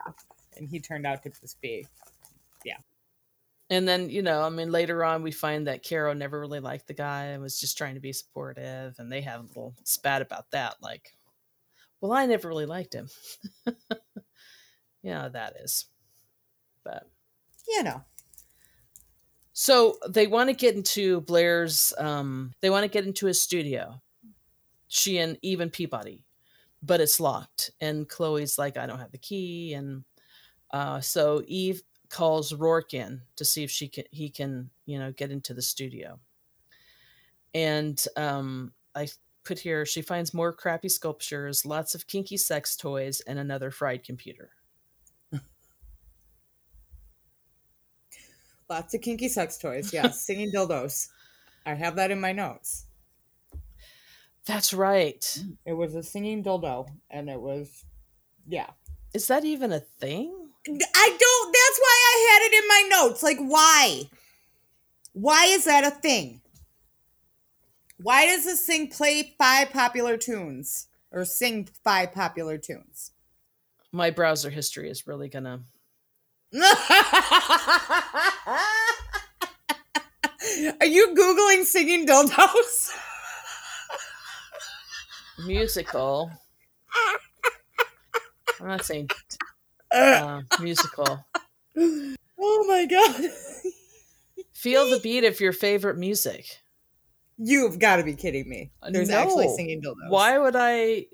and 0.57 0.69
he 0.69 0.81
turned 0.81 1.07
out 1.07 1.23
to 1.23 1.31
just 1.41 1.61
be 1.61 1.87
yeah. 2.65 2.79
And 3.71 3.89
then 3.89 4.11
you 4.11 4.23
know 4.23 4.43
i 4.43 4.51
mean 4.51 4.71
later 4.71 5.03
on 5.05 5.23
we 5.23 5.31
find 5.31 5.67
that 5.67 5.83
Caro 5.89 6.13
never 6.13 6.39
really 6.39 6.61
liked 6.61 6.87
the 6.87 6.95
guy 6.95 7.27
and 7.27 7.43
was 7.43 7.59
just 7.59 7.79
trying 7.79 7.95
to 7.95 8.01
be 8.01 8.13
supportive 8.13 8.95
and 8.99 9.11
they 9.11 9.23
have 9.23 9.41
a 9.41 9.47
little 9.47 9.75
spat 9.85 10.21
about 10.21 10.51
that 10.51 10.77
like 10.83 11.15
well 12.01 12.13
i 12.13 12.27
never 12.27 12.49
really 12.49 12.67
liked 12.67 12.95
him. 12.95 13.09
Yeah 15.03 15.29
that 15.29 15.57
is 15.63 15.85
but 16.85 17.09
you 17.69 17.83
know 17.83 18.03
so 19.53 19.97
they 20.09 20.27
want 20.27 20.49
to 20.49 20.55
get 20.55 20.75
into 20.75 21.21
blair's 21.23 21.93
um 21.99 22.53
they 22.61 22.71
want 22.71 22.83
to 22.83 22.89
get 22.89 23.07
into 23.07 23.27
his 23.27 23.41
studio 23.41 24.01
she 24.89 25.19
and 25.19 25.39
even 25.43 25.71
peabody 25.71 26.25
but 26.83 27.01
it's 27.01 27.21
locked 27.21 27.71
and 27.81 28.09
chloe's 28.09 28.59
like 28.59 28.77
i 28.77 28.87
don't 28.87 28.99
have 28.99 29.13
the 29.13 29.19
key 29.19 29.75
and 29.75 30.05
uh, 30.73 31.01
so 31.01 31.41
eve 31.47 31.83
calls 32.15 32.53
Roarke 32.53 32.95
in 32.95 33.21
to 33.35 33.45
see 33.45 33.65
if 33.65 33.71
she 33.71 33.89
can 33.89 34.05
he 34.13 34.31
can 34.31 34.71
you 34.87 34.99
know 34.99 35.13
get 35.13 35.33
into 35.33 35.53
the 35.53 35.63
studio. 35.63 36.21
And 37.53 38.03
um, 38.17 38.73
I 38.95 39.09
put 39.45 39.59
here 39.59 39.85
she 39.85 40.01
finds 40.01 40.33
more 40.33 40.53
crappy 40.53 40.89
sculptures, 40.89 41.67
lots 41.67 41.95
of 41.95 42.07
kinky 42.07 42.37
sex 42.37 42.77
toys, 42.77 43.21
and 43.27 43.39
another 43.39 43.71
fried 43.71 44.05
computer. 44.05 44.51
Lots 48.69 48.95
of 48.95 49.01
kinky 49.01 49.29
sex 49.29 49.59
toys, 49.59 49.93
yes, 49.93 50.21
singing 50.27 50.51
dildos. 50.53 51.09
I 51.67 51.75
have 51.75 51.97
that 51.97 52.11
in 52.11 52.21
my 52.21 52.33
notes. 52.33 52.87
That's 54.47 54.75
right. 54.75 55.21
Mm, 55.21 55.57
it 55.65 55.73
was 55.73 55.95
a 55.95 56.03
singing 56.03 56.45
dildo, 56.45 56.89
and 57.11 57.31
it 57.31 57.41
was, 57.41 57.85
yeah. 58.47 58.71
Is 59.15 59.27
that 59.29 59.45
even 59.45 59.73
a 59.73 59.81
thing? 59.81 60.49
I 60.69 61.17
don't. 61.19 61.53
That's 61.53 61.79
why 61.79 62.03
I 62.13 62.33
had 62.33 62.47
it 62.47 62.63
in 62.63 62.69
my 62.69 62.97
notes. 62.99 63.23
Like, 63.23 63.39
why? 63.39 64.03
Why 65.13 65.45
is 65.47 65.65
that 65.65 65.85
a 65.85 65.91
thing? 65.91 66.41
Why 68.03 68.27
does 68.27 68.45
this 68.45 68.67
thing 68.67 68.89
play 68.89 69.35
five 69.39 69.71
popular 69.71 70.17
tunes 70.17 70.89
or 71.13 71.25
sing 71.25 71.69
five 71.85 72.13
popular 72.13 72.59
tunes? 72.59 73.13
My 73.93 74.11
browser 74.11 74.51
history 74.51 74.91
is 74.91 75.07
really 75.07 75.29
gonna. 75.29 75.63
Are 80.81 80.87
you 80.87 81.15
googling 81.17 81.65
singing 81.65 82.07
dildos? 82.07 82.93
Musical. 85.47 86.31
I'm 88.61 88.69
not 88.69 88.85
saying 88.85 89.11
uh, 89.91 90.43
musical. 90.61 91.27
Oh 91.77 92.65
my 92.69 92.87
god. 92.87 93.31
Feel 94.53 94.89
the 94.91 95.01
beat 95.01 95.25
of 95.25 95.41
your 95.41 95.53
favorite 95.53 95.99
music. 95.99 96.61
You've 97.37 97.79
got 97.81 97.97
to 97.97 98.05
be 98.05 98.15
kidding 98.15 98.49
me. 98.49 98.71
There's 98.91 99.09
no. 99.09 99.19
actually 99.19 99.49
singing 99.57 99.83
dildos. 99.83 100.09
Why 100.09 100.39
would 100.39 100.55
I 100.57 101.07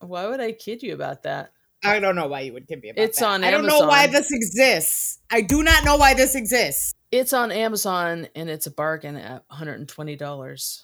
why 0.00 0.26
would 0.26 0.40
I 0.40 0.52
kid 0.52 0.82
you 0.82 0.94
about 0.94 1.22
that? 1.22 1.52
I 1.84 2.00
don't 2.00 2.16
know 2.16 2.26
why 2.26 2.40
you 2.40 2.52
would 2.54 2.66
give 2.66 2.82
me 2.82 2.90
about 2.90 3.02
it's 3.02 3.20
that. 3.20 3.26
on 3.26 3.44
Amazon. 3.44 3.48
I 3.48 3.50
don't 3.50 3.66
know 3.66 3.86
why 3.86 4.06
this 4.08 4.32
exists. 4.32 5.20
I 5.30 5.42
do 5.42 5.62
not 5.62 5.84
know 5.84 5.96
why 5.96 6.14
this 6.14 6.34
exists. 6.34 6.94
It's 7.10 7.32
on 7.32 7.52
Amazon 7.52 8.28
and 8.34 8.50
it's 8.50 8.66
a 8.66 8.70
bargain 8.70 9.16
at 9.16 9.48
$120. 9.48 10.82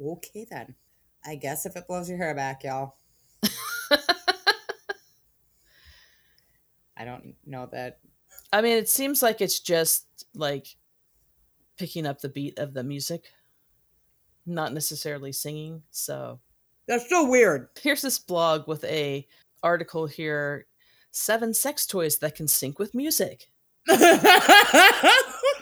Okay 0.00 0.46
then. 0.50 0.74
I 1.24 1.34
guess 1.34 1.66
if 1.66 1.76
it 1.76 1.86
blows 1.86 2.08
your 2.08 2.18
hair 2.18 2.34
back, 2.34 2.64
y'all. 2.64 2.94
I 6.96 7.04
don't 7.04 7.34
know 7.44 7.68
that. 7.72 7.98
I 8.52 8.62
mean, 8.62 8.76
it 8.76 8.88
seems 8.88 9.22
like 9.22 9.40
it's 9.40 9.60
just 9.60 10.06
like 10.34 10.76
picking 11.76 12.06
up 12.06 12.20
the 12.20 12.28
beat 12.28 12.58
of 12.58 12.74
the 12.74 12.84
music, 12.84 13.24
not 14.46 14.72
necessarily 14.72 15.32
singing. 15.32 15.82
So 15.90 16.40
that's 16.86 17.08
so 17.08 17.28
weird. 17.28 17.68
Here's 17.80 18.02
this 18.02 18.18
blog 18.18 18.66
with 18.68 18.84
a 18.84 19.26
article 19.62 20.06
here: 20.06 20.66
seven 21.10 21.54
sex 21.54 21.86
toys 21.86 22.18
that 22.18 22.34
can 22.34 22.48
sync 22.48 22.78
with 22.78 22.94
music. 22.94 23.50
oh 23.88 23.96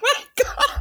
my 0.02 0.25
god! 0.43 0.78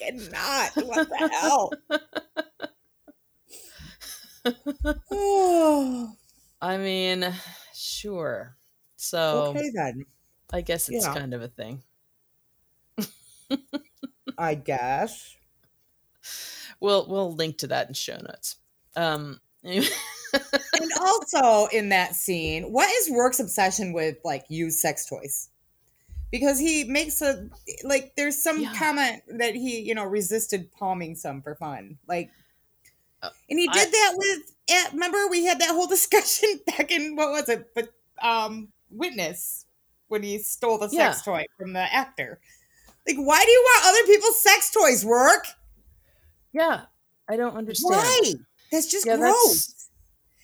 cannot. 0.00 0.70
What 0.76 1.08
the 1.08 1.28
hell? 1.40 1.72
oh. 5.10 6.12
I 6.62 6.76
mean, 6.76 7.32
sure. 7.74 8.56
So 8.96 9.54
okay 9.56 9.70
then. 9.74 10.04
I 10.52 10.60
guess 10.60 10.88
it's 10.88 11.06
yeah. 11.06 11.14
kind 11.14 11.32
of 11.32 11.42
a 11.42 11.48
thing. 11.48 11.82
I 14.38 14.54
guess. 14.54 15.36
We'll 16.82 17.06
we'll 17.08 17.34
link 17.34 17.58
to 17.58 17.66
that 17.66 17.88
in 17.88 17.94
show 17.94 18.16
notes. 18.16 18.56
Um 18.96 19.40
and 19.64 19.84
also 21.00 21.66
in 21.66 21.90
that 21.90 22.14
scene, 22.14 22.72
what 22.72 22.90
is 22.90 23.10
Roarke's 23.10 23.40
obsession 23.40 23.92
with 23.92 24.16
like 24.24 24.44
used 24.48 24.78
sex 24.78 25.06
toys? 25.06 25.50
Because 26.30 26.58
he 26.58 26.84
makes 26.84 27.20
a 27.20 27.48
like 27.84 28.12
there's 28.16 28.40
some 28.40 28.62
yeah. 28.62 28.72
comment 28.74 29.22
that 29.28 29.54
he, 29.54 29.80
you 29.80 29.94
know, 29.94 30.04
resisted 30.04 30.70
palming 30.72 31.14
some 31.14 31.42
for 31.42 31.54
fun. 31.56 31.98
Like 32.08 32.30
uh, 33.22 33.30
and 33.50 33.58
he 33.58 33.66
did 33.68 33.88
I, 33.88 33.90
that 33.90 34.14
with 34.16 34.52
yeah, 34.68 34.84
remember 34.92 35.28
we 35.28 35.44
had 35.44 35.60
that 35.60 35.70
whole 35.70 35.86
discussion 35.88 36.60
back 36.66 36.90
in 36.90 37.16
what 37.16 37.30
was 37.30 37.48
it? 37.48 37.68
But 37.74 37.88
um, 38.22 38.68
witness 38.90 39.66
when 40.08 40.22
he 40.22 40.38
stole 40.38 40.78
the 40.78 40.88
yeah. 40.90 41.10
sex 41.10 41.22
toy 41.22 41.44
from 41.58 41.72
the 41.72 41.94
actor. 41.94 42.40
Like, 43.06 43.16
why 43.16 43.42
do 43.42 43.50
you 43.50 43.62
want 43.64 43.86
other 43.86 44.06
people's 44.06 44.42
sex 44.42 44.70
toys 44.70 45.04
work? 45.04 45.46
Yeah, 46.52 46.82
I 47.28 47.36
don't 47.36 47.56
understand. 47.56 47.96
Why? 47.96 48.32
That's 48.70 48.86
just 48.86 49.06
yeah, 49.06 49.16
gross. 49.16 49.66
That's... 49.66 49.90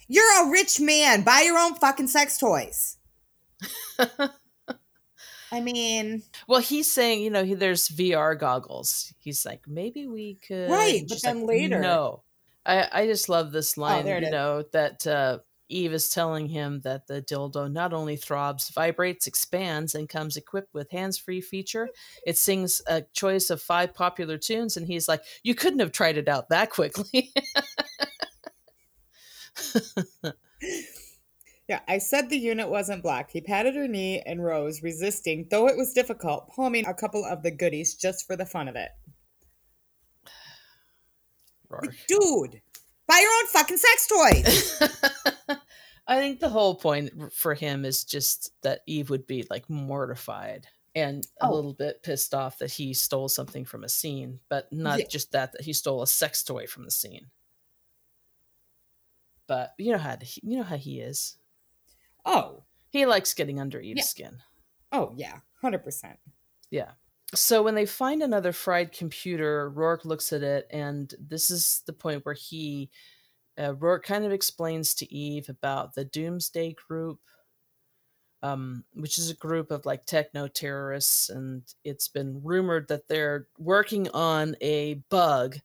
You're 0.09 0.47
a 0.47 0.50
rich 0.50 0.80
man. 0.80 1.23
Buy 1.23 1.42
your 1.42 1.59
own 1.59 1.75
fucking 1.75 2.09
sex 2.09 2.38
toys. 2.38 2.99
I 5.52 5.61
mean, 5.61 6.23
well, 6.49 6.61
he's 6.61 6.90
saying, 6.90 7.23
you 7.23 7.30
know, 7.30 7.45
he, 7.45 7.54
there's 7.54 7.88
VR 7.88 8.38
goggles. 8.38 9.12
He's 9.18 9.47
like, 9.47 9.62
maybe 9.66 10.06
we 10.06 10.35
could, 10.47 10.71
right? 10.71 11.04
But 11.09 11.23
then 11.23 11.40
like, 11.40 11.49
later, 11.49 11.80
no, 11.80 12.23
I, 12.64 12.88
I 12.92 13.06
just 13.06 13.28
love 13.28 13.52
this 13.52 13.78
oh, 13.78 13.83
line, 13.83 14.09
oh, 14.09 14.18
you 14.18 14.30
know, 14.30 14.64
that 14.73 15.06
uh, 15.06 15.38
Eve 15.68 15.92
is 15.92 16.08
telling 16.08 16.46
him 16.49 16.80
that 16.80 17.06
the 17.06 17.20
dildo 17.23 17.70
not 17.70 17.92
only 17.92 18.16
throbs, 18.16 18.70
vibrates, 18.70 19.26
expands, 19.26 19.94
and 19.94 20.08
comes 20.08 20.37
equipped 20.37 20.73
with 20.73 20.90
hands-free 20.90 21.40
feature. 21.40 21.85
Mm-hmm. 21.85 22.30
It 22.30 22.38
sings 22.38 22.82
a 22.87 23.02
choice 23.12 23.50
of 23.50 23.61
five 23.61 23.94
popular 23.94 24.38
tunes, 24.38 24.76
and 24.76 24.87
he's 24.87 25.08
like, 25.08 25.23
"You 25.42 25.54
couldn't 25.54 25.80
have 25.80 25.92
tried 25.92 26.18
it 26.18 26.28
out 26.28 26.49
that 26.50 26.70
quickly." 26.70 27.32
yeah, 31.68 31.80
I 31.88 31.99
said 31.99 32.28
the 32.28 32.38
unit 32.38 32.68
wasn't 32.68 33.02
black. 33.02 33.30
He 33.30 33.40
patted 33.40 33.75
her 33.75 33.88
knee 33.88 34.23
and 34.25 34.44
rose, 34.44 34.82
resisting, 34.82 35.49
though 35.50 35.68
it 35.68 35.76
was 35.76 35.92
difficult, 35.92 36.49
palming 36.54 36.87
a 36.87 36.94
couple 36.94 37.25
of 37.25 37.42
the 37.42 37.50
goodies 37.50 37.94
just 37.94 38.26
for 38.26 38.37
the 38.37 38.46
fun 38.46 38.68
of 38.68 38.76
it. 38.76 38.90
Dude, 42.08 42.61
buy 43.06 43.18
your 43.20 43.30
own 43.30 43.46
fucking 43.48 43.76
sex 43.76 44.06
toys. 44.06 45.58
I 46.08 46.18
think 46.18 46.40
the 46.40 46.48
whole 46.48 46.76
point 46.76 47.32
for 47.32 47.54
him 47.54 47.84
is 47.84 48.04
just 48.04 48.52
that 48.62 48.80
Eve 48.86 49.10
would 49.10 49.26
be 49.26 49.44
like 49.50 49.68
mortified 49.68 50.68
and 50.94 51.26
a 51.40 51.46
oh. 51.46 51.54
little 51.54 51.75
bit 51.75 52.02
pissed 52.02 52.32
off 52.32 52.58
that 52.58 52.70
he 52.70 52.94
stole 52.94 53.28
something 53.28 53.64
from 53.64 53.84
a 53.84 53.88
scene, 53.88 54.40
but 54.48 54.72
not 54.72 54.98
yeah. 54.98 55.04
just 55.10 55.32
that 55.32 55.52
that 55.52 55.62
he 55.62 55.72
stole 55.72 56.02
a 56.02 56.06
sex 56.06 56.42
toy 56.42 56.66
from 56.66 56.84
the 56.84 56.90
scene. 56.90 57.26
But 59.46 59.75
you 59.78 59.92
know 59.92 59.98
how 59.98 60.16
he, 60.20 60.40
you 60.42 60.56
know 60.56 60.64
how 60.64 60.76
he 60.76 61.00
is. 61.00 61.36
Oh, 62.25 62.64
he 62.90 63.04
likes 63.04 63.34
getting 63.34 63.60
under 63.60 63.80
Eve's 63.80 63.98
yeah. 63.98 64.04
skin. 64.04 64.38
Oh 64.92 65.12
yeah, 65.16 65.40
hundred 65.60 65.84
percent. 65.84 66.18
Yeah. 66.70 66.92
So 67.35 67.62
when 67.62 67.75
they 67.75 67.87
find 67.87 68.23
another 68.23 68.52
fried 68.52 68.92
computer, 68.92 69.71
Roarke 69.71 70.04
looks 70.04 70.33
at 70.33 70.42
it, 70.42 70.66
and 70.71 71.12
this 71.18 71.50
is 71.50 71.83
the 71.87 71.92
point 71.92 72.25
where 72.25 72.35
he 72.35 72.90
uh, 73.59 73.73
Roarke 73.73 74.04
kind 74.04 74.25
of 74.25 74.33
explains 74.33 74.95
to 74.95 75.12
Eve 75.12 75.49
about 75.49 75.95
the 75.95 76.04
Doomsday 76.04 76.75
Group, 76.88 77.21
um, 78.42 78.85
which 78.92 79.18
is 79.18 79.30
a 79.30 79.35
group 79.35 79.71
of 79.71 79.87
like 79.87 80.04
techno 80.04 80.47
terrorists, 80.47 81.30
and 81.30 81.62
it's 81.85 82.09
been 82.09 82.40
rumored 82.45 82.88
that 82.88 83.09
they're 83.09 83.49
working 83.59 84.09
on 84.11 84.56
a 84.61 84.95
bug 85.11 85.56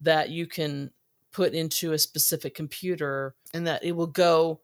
that 0.00 0.30
you 0.30 0.46
can 0.46 0.90
put 1.32 1.54
into 1.54 1.92
a 1.92 1.98
specific 1.98 2.54
computer, 2.54 3.34
and 3.54 3.66
that 3.66 3.84
it 3.84 3.92
will 3.92 4.06
go 4.06 4.60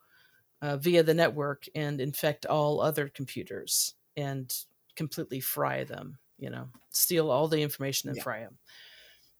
uh, 0.61 0.77
via 0.77 1.03
the 1.03 1.15
network 1.15 1.65
and 1.75 2.01
infect 2.01 2.45
all 2.47 2.81
other 2.81 3.09
computers 3.09 3.95
and 4.17 4.55
completely 4.97 5.41
fry 5.41 5.85
them. 5.85 6.19
You 6.39 6.51
know, 6.51 6.69
steal 6.91 7.31
all 7.31 7.49
the 7.49 7.63
information 7.63 8.09
and 8.09 8.17
yeah. 8.17 8.23
fry 8.23 8.41
them. 8.41 8.59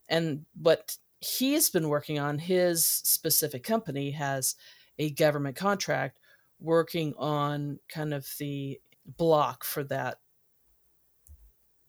And 0.09 0.47
what 0.61 0.97
he's 1.21 1.71
been 1.71 1.89
working 1.89 2.19
on 2.19 2.39
his 2.39 2.85
specific 2.85 3.65
company 3.65 4.13
has 4.13 4.55
a 4.99 5.11
government 5.11 5.57
contract 5.57 6.21
working 6.61 7.15
on 7.19 7.79
kind 7.89 8.15
of 8.15 8.27
the 8.39 8.81
block 9.07 9.65
for 9.65 9.85
that 9.85 10.19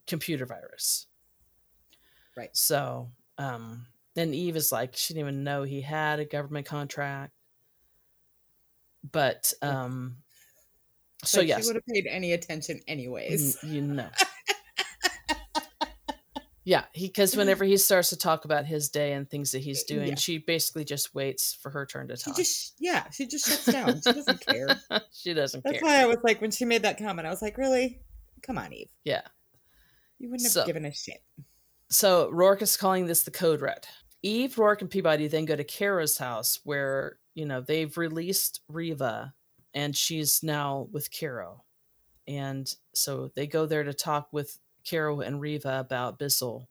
computer 0.06 0.46
virus. 0.46 1.08
Right. 2.36 2.56
So, 2.56 3.10
um, 3.38 3.86
then 4.16 4.34
Eve 4.34 4.56
is 4.56 4.72
like, 4.72 4.96
she 4.96 5.14
didn't 5.14 5.28
even 5.28 5.44
know 5.44 5.64
he 5.64 5.82
had 5.82 6.20
a 6.20 6.26
government 6.26 6.66
contract. 6.66 7.34
But, 9.10 9.54
um, 9.62 10.18
so 11.24 11.42
yes, 11.42 11.62
she 11.62 11.68
would 11.68 11.76
have 11.76 11.86
paid 11.86 12.08
any 12.10 12.34
attention 12.34 12.82
anyways. 12.88 13.58
you 13.64 13.82
know. 13.82 14.10
Yeah, 16.68 16.84
he 16.92 17.08
because 17.08 17.32
mm-hmm. 17.32 17.40
whenever 17.40 17.64
he 17.64 17.78
starts 17.78 18.10
to 18.10 18.18
talk 18.18 18.44
about 18.44 18.66
his 18.66 18.90
day 18.90 19.14
and 19.14 19.30
things 19.30 19.54
that 19.54 19.60
he's 19.60 19.84
eh, 19.84 19.86
doing, 19.88 20.10
yeah. 20.10 20.16
she 20.16 20.38
basically 20.38 20.84
just 20.84 21.16
waits 21.16 21.54
for 21.54 21.70
her 21.70 21.86
turn 21.86 22.10
to 22.10 22.18
talk. 22.18 22.36
She 22.36 22.44
just 22.44 22.74
yeah, 22.78 23.10
she 23.10 23.26
just 23.26 23.48
shuts 23.48 23.68
down. 23.68 24.02
She 24.02 24.12
doesn't 24.12 24.46
care. 24.46 24.68
she 25.14 25.34
doesn't 25.34 25.62
care. 25.62 25.72
That's 25.72 25.82
care. 25.82 25.90
why 25.90 26.04
I 26.04 26.08
was 26.08 26.18
like 26.26 26.42
when 26.42 26.52
she 26.52 26.66
made 26.66 26.82
that 26.82 26.98
comment, 26.98 27.26
I 27.26 27.30
was 27.32 27.42
like, 27.42 27.58
really? 27.58 28.02
Come 28.42 28.58
on, 28.58 28.74
Eve. 28.74 28.90
Yeah. 29.06 29.22
You 30.20 30.30
wouldn't 30.30 30.44
have 30.44 30.52
so, 30.52 30.66
given 30.66 30.84
a 30.84 30.92
shit. 30.92 31.24
So 31.90 32.30
Roarke 32.34 32.64
is 32.64 32.76
calling 32.76 33.06
this 33.06 33.24
the 33.24 33.32
code 33.32 33.62
red. 33.62 33.88
Eve, 34.22 34.56
Roarke, 34.56 34.82
and 34.82 34.90
Peabody 34.90 35.30
then 35.30 35.46
go 35.46 35.56
to 35.56 35.64
Kara's 35.64 36.18
house 36.18 36.60
where, 36.66 37.18
you 37.34 37.46
know, 37.46 37.62
they've 37.62 37.98
released 37.98 38.60
Reva 38.68 39.34
and 39.74 39.96
she's 39.96 40.44
now 40.44 40.90
with 40.92 41.18
Caro. 41.18 41.64
And 42.28 42.70
so 42.94 43.32
they 43.38 43.48
go 43.48 43.66
there 43.66 43.86
to 43.86 43.94
talk 43.94 44.28
with 44.34 44.60
Caro 44.90 45.22
and 45.22 45.42
Reva 45.42 45.80
about 45.80 46.20
Bissell 46.20 46.70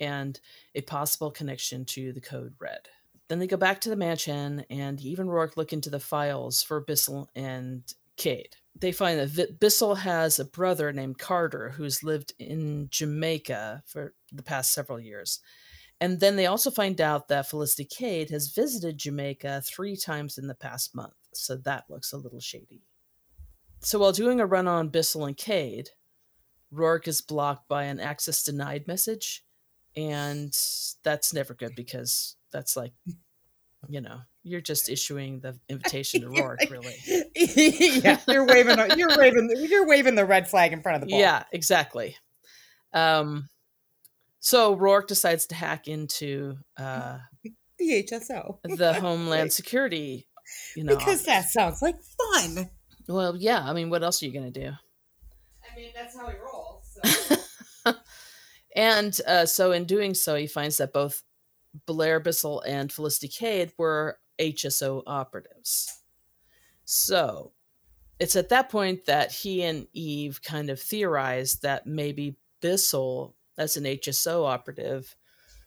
and 0.00 0.38
a 0.74 0.80
possible 0.82 1.30
connection 1.30 1.84
to 1.86 2.12
the 2.12 2.20
code 2.20 2.54
red. 2.58 2.88
Then 3.28 3.38
they 3.38 3.46
go 3.46 3.56
back 3.56 3.80
to 3.82 3.88
the 3.88 3.96
mansion 3.96 4.64
and 4.68 5.00
even 5.00 5.28
Rourke 5.28 5.56
look 5.56 5.72
into 5.72 5.90
the 5.90 6.00
files 6.00 6.62
for 6.62 6.80
Bissell 6.80 7.30
and 7.34 7.82
Kade. 8.18 8.54
They 8.76 8.92
find 8.92 9.20
that 9.20 9.60
Bissell 9.60 9.94
has 9.94 10.38
a 10.38 10.44
brother 10.44 10.92
named 10.92 11.18
Carter 11.18 11.70
who's 11.70 12.02
lived 12.02 12.34
in 12.38 12.88
Jamaica 12.90 13.82
for 13.86 14.14
the 14.32 14.42
past 14.42 14.72
several 14.72 15.00
years. 15.00 15.40
And 16.00 16.20
then 16.20 16.36
they 16.36 16.46
also 16.46 16.70
find 16.70 17.00
out 17.00 17.28
that 17.28 17.48
Felicity 17.48 17.86
Kade 17.86 18.30
has 18.30 18.48
visited 18.48 18.98
Jamaica 18.98 19.62
three 19.64 19.96
times 19.96 20.38
in 20.38 20.48
the 20.48 20.54
past 20.54 20.94
month. 20.94 21.14
So 21.32 21.56
that 21.58 21.84
looks 21.88 22.12
a 22.12 22.18
little 22.18 22.40
shady. 22.40 22.82
So 23.80 23.98
while 23.98 24.12
doing 24.12 24.40
a 24.40 24.46
run 24.46 24.66
on 24.66 24.88
Bissell 24.88 25.26
and 25.26 25.36
Kade, 25.36 25.88
Roarke 26.74 27.08
is 27.08 27.20
blocked 27.20 27.68
by 27.68 27.84
an 27.84 28.00
access 28.00 28.42
denied 28.42 28.86
message. 28.86 29.44
And 29.96 30.52
that's 31.04 31.32
never 31.32 31.54
good 31.54 31.74
because 31.76 32.36
that's 32.52 32.76
like, 32.76 32.92
you 33.88 34.00
know, 34.00 34.20
you're 34.42 34.60
just 34.60 34.88
issuing 34.88 35.40
the 35.40 35.58
invitation 35.68 36.22
to 36.22 36.26
Roarke, 36.30 36.70
really. 36.70 36.96
yeah, 38.04 38.20
you're 38.28 38.46
waving, 38.46 38.78
you're 38.96 39.16
waving, 39.16 39.50
you're 39.68 39.86
waving 39.86 40.14
the 40.14 40.24
red 40.24 40.48
flag 40.48 40.72
in 40.72 40.82
front 40.82 40.96
of 40.96 41.00
the 41.02 41.12
ball. 41.12 41.20
Yeah, 41.20 41.44
exactly. 41.52 42.16
Um, 42.92 43.48
so 44.40 44.76
Roarke 44.76 45.06
decides 45.06 45.46
to 45.46 45.54
hack 45.54 45.88
into 45.88 46.56
uh, 46.76 47.18
the 47.78 48.06
HSO, 48.10 48.58
the 48.64 48.94
Homeland 48.94 49.52
Security, 49.52 50.26
you 50.76 50.84
know, 50.84 50.96
because 50.96 51.24
that 51.24 51.46
sounds 51.46 51.80
like 51.80 51.96
fun. 52.02 52.68
Well, 53.08 53.36
yeah. 53.36 53.62
I 53.62 53.72
mean, 53.72 53.90
what 53.90 54.02
else 54.02 54.22
are 54.22 54.26
you 54.26 54.32
going 54.32 54.52
to 54.52 54.60
do? 54.60 54.68
I 54.68 55.76
mean, 55.76 55.90
that's 55.94 56.16
how 56.16 56.26
we 56.26 56.34
roll. 56.34 56.53
And 58.74 59.18
uh, 59.26 59.46
so, 59.46 59.72
in 59.72 59.84
doing 59.84 60.14
so, 60.14 60.34
he 60.34 60.46
finds 60.46 60.78
that 60.78 60.92
both 60.92 61.22
Blair 61.86 62.20
Bissell 62.20 62.60
and 62.62 62.92
Felicity 62.92 63.28
Kade 63.28 63.72
were 63.78 64.18
HSO 64.38 65.02
operatives. 65.06 66.02
So, 66.84 67.52
it's 68.18 68.36
at 68.36 68.48
that 68.48 68.70
point 68.70 69.06
that 69.06 69.32
he 69.32 69.62
and 69.62 69.86
Eve 69.92 70.42
kind 70.42 70.70
of 70.70 70.80
theorized 70.80 71.62
that 71.62 71.86
maybe 71.86 72.36
Bissell, 72.60 73.36
as 73.56 73.76
an 73.76 73.84
HSO 73.84 74.44
operative, 74.44 75.14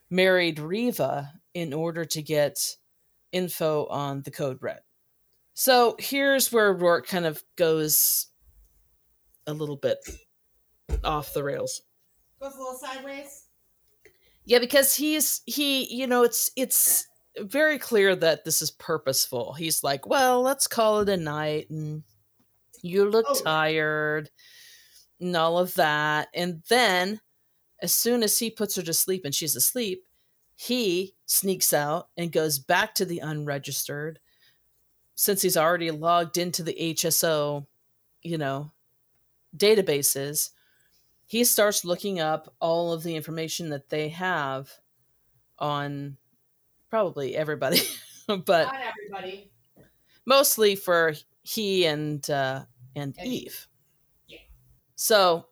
married 0.10 0.60
Reva 0.60 1.32
in 1.54 1.74
order 1.74 2.04
to 2.06 2.22
get 2.22 2.76
info 3.32 3.86
on 3.88 4.22
the 4.24 4.32
code 4.32 4.58
red. 4.62 4.80
So 5.54 5.96
here's 6.00 6.52
where 6.52 6.74
Roarke 6.74 7.08
kind 7.08 7.26
of 7.26 7.44
goes 7.56 8.28
a 9.46 9.54
little 9.54 9.76
bit 9.76 9.98
off 11.04 11.34
the 11.34 11.44
rails. 11.44 11.82
Goes 12.42 12.56
a 12.56 12.58
little 12.58 12.78
sideways. 12.78 13.46
Yeah, 14.46 14.60
because 14.60 14.96
he's 14.96 15.42
he, 15.46 15.94
you 15.94 16.08
know, 16.08 16.24
it's 16.24 16.52
it's 16.56 17.08
very 17.40 17.78
clear 17.78 18.16
that 18.16 18.46
this 18.46 18.62
is 18.62 18.72
purposeful. 18.72 19.54
He's 19.54 19.84
like, 19.84 20.08
well, 20.08 20.42
let's 20.42 20.68
call 20.68 21.00
it 21.02 21.10
a 21.10 21.18
night, 21.18 21.70
and 21.70 22.04
you 22.82 23.10
look 23.10 23.26
oh. 23.28 23.42
tired, 23.44 24.30
and 25.20 25.36
all 25.36 25.58
of 25.58 25.74
that, 25.76 26.30
and 26.34 26.64
then 26.70 27.20
as 27.82 27.94
soon 27.94 28.24
as 28.24 28.40
he 28.40 28.50
puts 28.50 28.76
her 28.76 28.82
to 28.82 28.94
sleep 28.94 29.24
and 29.24 29.36
she's 29.36 29.56
asleep, 29.56 30.04
he 30.56 31.16
sneaks 31.26 31.74
out 31.74 32.10
and 32.18 32.32
goes 32.32 32.58
back 32.58 32.96
to 32.96 33.06
the 33.06 33.20
unregistered 33.20 34.20
since 35.16 35.42
he's 35.42 35.58
already 35.58 35.92
logged 35.92 36.38
into 36.38 36.64
the 36.64 36.76
HSO, 36.80 37.66
you 38.24 38.38
know, 38.38 38.72
databases, 39.56 40.52
he 41.28 41.44
starts 41.44 41.84
looking 41.84 42.20
up 42.20 42.54
all 42.60 42.94
of 42.94 43.04
the 43.04 43.16
information 43.16 43.70
that 43.70 43.90
they 43.90 44.10
have 44.10 44.72
on 45.60 46.16
probably 46.90 47.36
everybody, 47.36 47.82
but 48.28 48.48
not 48.48 48.80
everybody. 48.82 49.52
Mostly 50.26 50.76
for 50.76 51.14
he 51.44 51.86
and 51.86 52.28
uh, 52.30 52.64
and, 52.96 53.14
and 53.20 53.28
Eve. 53.28 53.68
Yeah. 54.28 54.40
So 54.96 55.48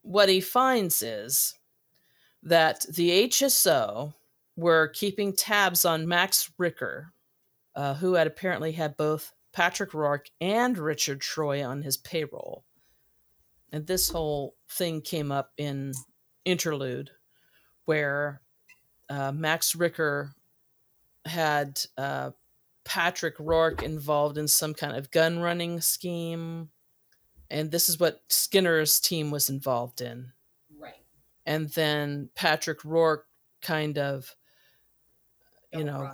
what 0.00 0.30
he 0.30 0.40
finds 0.40 1.02
is 1.02 1.54
that 2.42 2.86
the 2.90 3.28
HSO 3.28 4.14
were 4.56 4.88
keeping 4.88 5.34
tabs 5.34 5.84
on 5.84 6.08
Max 6.08 6.50
Ricker, 6.56 7.12
uh, 7.74 7.94
who 7.94 8.14
had 8.14 8.26
apparently 8.26 8.72
had 8.72 8.96
both 8.96 9.32
Patrick 9.52 9.90
Roarke 9.90 10.30
and 10.40 10.78
Richard 10.78 11.20
Troy 11.20 11.64
on 11.64 11.82
his 11.82 11.98
payroll 11.98 12.64
and 13.74 13.88
this 13.88 14.08
whole 14.08 14.54
thing 14.70 15.00
came 15.00 15.32
up 15.32 15.50
in 15.56 15.92
interlude 16.44 17.10
where 17.86 18.40
uh, 19.10 19.32
max 19.32 19.74
ricker 19.74 20.32
had 21.24 21.80
uh, 21.98 22.30
Patrick 22.84 23.36
Roarke 23.38 23.82
involved 23.82 24.38
in 24.38 24.46
some 24.46 24.74
kind 24.74 24.96
of 24.96 25.10
gun 25.10 25.40
running 25.40 25.80
scheme. 25.80 26.68
And 27.50 27.72
this 27.72 27.88
is 27.88 27.98
what 27.98 28.22
Skinner's 28.28 29.00
team 29.00 29.32
was 29.32 29.50
involved 29.50 30.00
in. 30.00 30.30
Right. 30.78 30.94
And 31.44 31.68
then 31.70 32.30
Patrick 32.36 32.82
Roarke 32.82 33.24
kind 33.60 33.98
of, 33.98 34.36
you 35.72 35.82
know, 35.82 36.12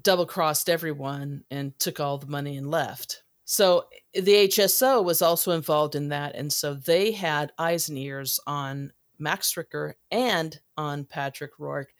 double 0.00 0.26
crossed 0.26 0.70
everyone 0.70 1.42
and 1.50 1.76
took 1.80 1.98
all 1.98 2.18
the 2.18 2.28
money 2.28 2.56
and 2.56 2.70
left. 2.70 3.24
So 3.52 3.84
the 4.14 4.48
HSO 4.48 5.04
was 5.04 5.20
also 5.20 5.50
involved 5.50 5.94
in 5.94 6.08
that. 6.08 6.34
And 6.34 6.50
so 6.50 6.72
they 6.72 7.12
had 7.12 7.52
eyes 7.58 7.90
and 7.90 7.98
ears 7.98 8.40
on 8.46 8.94
Max 9.18 9.54
Ricker 9.58 9.96
and 10.10 10.58
on 10.78 11.04
Patrick 11.04 11.58
Roarke 11.58 11.92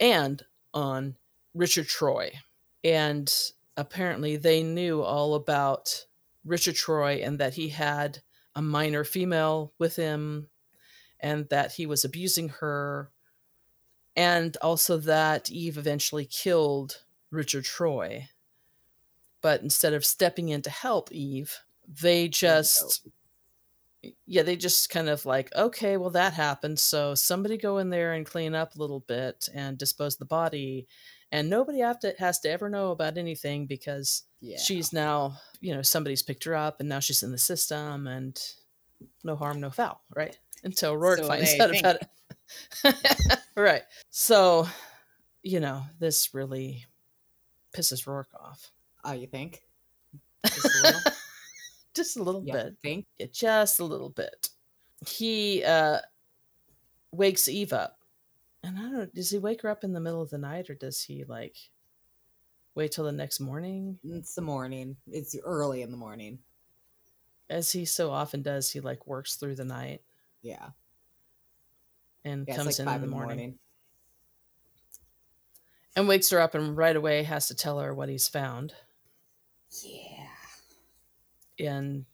and 0.00 0.42
on 0.72 1.16
Richard 1.52 1.88
Troy. 1.88 2.32
And 2.82 3.30
apparently 3.76 4.36
they 4.36 4.62
knew 4.62 5.02
all 5.02 5.34
about 5.34 6.06
Richard 6.42 6.76
Troy 6.76 7.20
and 7.22 7.38
that 7.38 7.52
he 7.52 7.68
had 7.68 8.20
a 8.54 8.62
minor 8.62 9.04
female 9.04 9.74
with 9.78 9.96
him 9.96 10.48
and 11.20 11.50
that 11.50 11.72
he 11.72 11.84
was 11.84 12.02
abusing 12.02 12.48
her. 12.60 13.10
And 14.16 14.56
also 14.62 14.96
that 14.96 15.50
Eve 15.50 15.76
eventually 15.76 16.24
killed 16.24 17.02
Richard 17.30 17.66
Troy. 17.66 18.30
But 19.40 19.62
instead 19.62 19.94
of 19.94 20.04
stepping 20.04 20.48
in 20.48 20.62
to 20.62 20.70
help 20.70 21.12
Eve, 21.12 21.56
they 21.86 22.28
just 22.28 23.06
yeah, 24.26 24.42
they 24.42 24.56
just 24.56 24.90
kind 24.90 25.08
of 25.08 25.26
like, 25.26 25.54
okay, 25.56 25.96
well, 25.96 26.10
that 26.10 26.32
happened. 26.32 26.78
So 26.78 27.14
somebody 27.14 27.56
go 27.56 27.78
in 27.78 27.90
there 27.90 28.12
and 28.12 28.24
clean 28.24 28.54
up 28.54 28.74
a 28.74 28.78
little 28.78 29.00
bit 29.00 29.48
and 29.54 29.76
dispose 29.76 30.16
the 30.16 30.24
body. 30.24 30.86
And 31.32 31.50
nobody 31.50 31.80
have 31.80 31.98
to, 32.00 32.14
has 32.18 32.40
to 32.40 32.50
ever 32.50 32.70
know 32.70 32.92
about 32.92 33.18
anything 33.18 33.66
because 33.66 34.22
yeah. 34.40 34.56
she's 34.58 34.92
now, 34.92 35.36
you 35.60 35.74
know, 35.74 35.82
somebody's 35.82 36.22
picked 36.22 36.44
her 36.44 36.54
up 36.54 36.80
and 36.80 36.88
now 36.88 37.00
she's 37.00 37.22
in 37.22 37.32
the 37.32 37.38
system 37.38 38.06
and 38.06 38.40
no 39.24 39.36
harm, 39.36 39.60
no 39.60 39.70
foul, 39.70 40.00
right? 40.14 40.38
Until 40.64 40.94
Roarke 40.94 41.18
so 41.18 41.26
finds 41.26 41.60
out 41.60 41.70
think. 41.70 41.84
about 41.84 41.96
it. 42.84 43.38
right. 43.56 43.82
So, 44.10 44.66
you 45.42 45.60
know, 45.60 45.82
this 45.98 46.32
really 46.32 46.86
pisses 47.74 48.06
Roarke 48.06 48.34
off. 48.40 48.70
Oh, 49.08 49.12
you 49.12 49.26
think? 49.26 49.62
just 51.94 52.18
a 52.18 52.22
little 52.22 52.42
yeah, 52.44 52.52
bit. 52.52 52.76
Think? 52.82 53.06
Yeah, 53.18 53.26
just 53.32 53.80
a 53.80 53.84
little 53.84 54.10
bit. 54.10 54.50
He 55.06 55.64
uh, 55.64 56.00
wakes 57.10 57.48
Eve 57.48 57.72
up, 57.72 58.00
and 58.62 58.76
I 58.76 58.82
don't. 58.82 58.92
know, 58.92 59.06
Does 59.14 59.30
he 59.30 59.38
wake 59.38 59.62
her 59.62 59.70
up 59.70 59.82
in 59.82 59.94
the 59.94 60.00
middle 60.00 60.20
of 60.20 60.28
the 60.28 60.36
night, 60.36 60.68
or 60.68 60.74
does 60.74 61.02
he 61.02 61.24
like 61.24 61.56
wait 62.74 62.92
till 62.92 63.04
the 63.04 63.12
next 63.12 63.40
morning? 63.40 63.98
It's 64.04 64.34
the 64.34 64.42
morning. 64.42 64.96
It's 65.06 65.34
early 65.42 65.80
in 65.80 65.90
the 65.90 65.96
morning. 65.96 66.40
As 67.48 67.72
he 67.72 67.86
so 67.86 68.10
often 68.10 68.42
does, 68.42 68.70
he 68.70 68.80
like 68.80 69.06
works 69.06 69.36
through 69.36 69.54
the 69.54 69.64
night. 69.64 70.02
Yeah. 70.42 70.68
And 72.26 72.44
yeah, 72.46 72.56
comes 72.56 72.78
like 72.78 72.86
in 72.86 72.94
in 72.94 73.00
the 73.00 73.06
morning. 73.06 73.36
morning. 73.36 73.58
And 75.96 76.06
wakes 76.06 76.28
her 76.28 76.40
up 76.40 76.54
and 76.54 76.76
right 76.76 76.94
away 76.94 77.22
has 77.22 77.48
to 77.48 77.54
tell 77.54 77.78
her 77.78 77.94
what 77.94 78.10
he's 78.10 78.28
found. 78.28 78.74
Yeah 79.70 80.28
and 81.58 82.04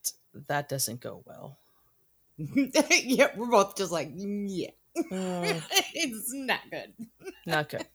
that 0.49 0.69
doesn't 0.69 1.01
go 1.01 1.23
well. 1.27 1.59
yeah, 2.39 3.29
we're 3.37 3.51
both 3.51 3.77
just 3.77 3.93
like, 3.93 4.11
yeah, 4.15 4.71
uh, 4.97 5.03
it's 5.95 6.33
not 6.33 6.61
good. 6.71 6.93
not 7.47 7.69
good. 7.69 7.87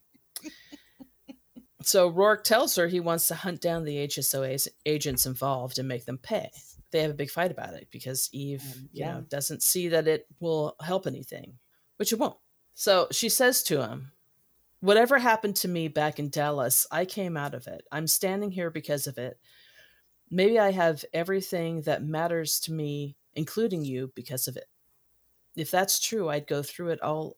So 1.81 2.11
Roarke 2.11 2.43
tells 2.43 2.75
her 2.75 2.87
he 2.87 2.99
wants 2.99 3.27
to 3.29 3.35
hunt 3.35 3.61
down 3.61 3.83
the 3.83 4.07
HSO 4.07 4.67
agents 4.85 5.25
involved 5.25 5.79
and 5.79 5.87
make 5.87 6.05
them 6.05 6.17
pay. 6.17 6.51
They 6.91 7.01
have 7.01 7.11
a 7.11 7.15
big 7.15 7.29
fight 7.29 7.51
about 7.51 7.73
it 7.73 7.87
because 7.89 8.29
Eve, 8.31 8.61
um, 8.61 8.89
yeah. 8.91 9.07
you 9.07 9.13
know, 9.13 9.21
doesn't 9.21 9.63
see 9.63 9.89
that 9.89 10.07
it 10.07 10.27
will 10.39 10.75
help 10.81 11.07
anything, 11.07 11.53
which 11.97 12.11
it 12.11 12.19
won't. 12.19 12.37
So 12.73 13.07
she 13.11 13.29
says 13.29 13.63
to 13.63 13.81
him, 13.81 14.11
Whatever 14.81 15.19
happened 15.19 15.57
to 15.57 15.67
me 15.67 15.87
back 15.89 16.19
in 16.19 16.29
Dallas, 16.29 16.87
I 16.91 17.05
came 17.05 17.35
out 17.35 17.53
of 17.53 17.67
it. 17.67 17.81
I'm 17.91 18.07
standing 18.07 18.51
here 18.51 18.69
because 18.69 19.07
of 19.07 19.17
it. 19.17 19.37
Maybe 20.31 20.57
I 20.57 20.71
have 20.71 21.03
everything 21.13 21.81
that 21.81 22.03
matters 22.03 22.59
to 22.61 22.71
me, 22.71 23.17
including 23.33 23.83
you, 23.83 24.11
because 24.15 24.47
of 24.47 24.55
it. 24.55 24.65
If 25.55 25.71
that's 25.71 25.99
true, 25.99 26.29
I'd 26.29 26.47
go 26.47 26.63
through 26.63 26.89
it 26.89 27.01
all 27.01 27.35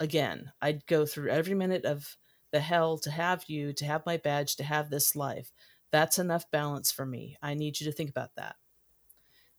again. 0.00 0.50
I'd 0.60 0.86
go 0.86 1.06
through 1.06 1.30
every 1.30 1.54
minute 1.54 1.84
of 1.84 2.16
the 2.50 2.60
hell 2.60 2.98
to 2.98 3.10
have 3.10 3.44
you, 3.46 3.72
to 3.74 3.84
have 3.84 4.04
my 4.06 4.16
badge, 4.16 4.56
to 4.56 4.64
have 4.64 4.90
this 4.90 5.14
life. 5.14 5.52
That's 5.92 6.18
enough 6.18 6.50
balance 6.50 6.90
for 6.90 7.06
me. 7.06 7.36
I 7.42 7.54
need 7.54 7.80
you 7.80 7.86
to 7.86 7.92
think 7.92 8.10
about 8.10 8.34
that. 8.36 8.56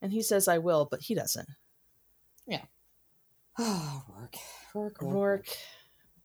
And 0.02 0.12
he 0.12 0.22
says, 0.22 0.48
I 0.48 0.58
will, 0.58 0.88
but 0.90 1.02
he 1.02 1.16
doesn't. 1.16 1.48
Yeah. 2.48 2.66
Oh, 3.58 4.04
Roarke. 4.12 4.40
Roarke. 4.74 4.98
Roarke. 4.98 5.58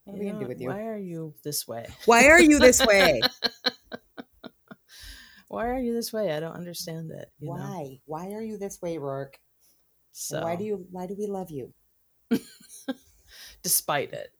What 0.06 0.14
are 0.14 0.18
we 0.20 0.30
to 0.30 0.38
do 0.38 0.46
with 0.46 0.60
you? 0.60 0.68
Why 0.68 0.86
are 0.86 0.96
you 0.96 1.34
this 1.42 1.66
way? 1.66 1.84
Why 2.04 2.28
are 2.28 2.40
you 2.40 2.60
this 2.60 2.84
way? 2.86 3.20
why 5.48 5.66
are 5.66 5.80
you 5.80 5.92
this 5.94 6.12
way? 6.12 6.32
I 6.32 6.38
don't 6.38 6.54
understand 6.54 7.10
it. 7.10 7.32
why? 7.40 7.58
Know? 7.58 7.96
Why 8.06 8.30
are 8.30 8.40
you 8.40 8.56
this 8.56 8.80
way, 8.80 8.98
Roarke? 8.98 9.34
So 10.12 10.42
why 10.42 10.54
do 10.54 10.62
you 10.62 10.86
why 10.92 11.08
do 11.08 11.16
we 11.18 11.26
love 11.26 11.50
you? 11.50 11.72
Despite 13.64 14.12
it. 14.12 14.32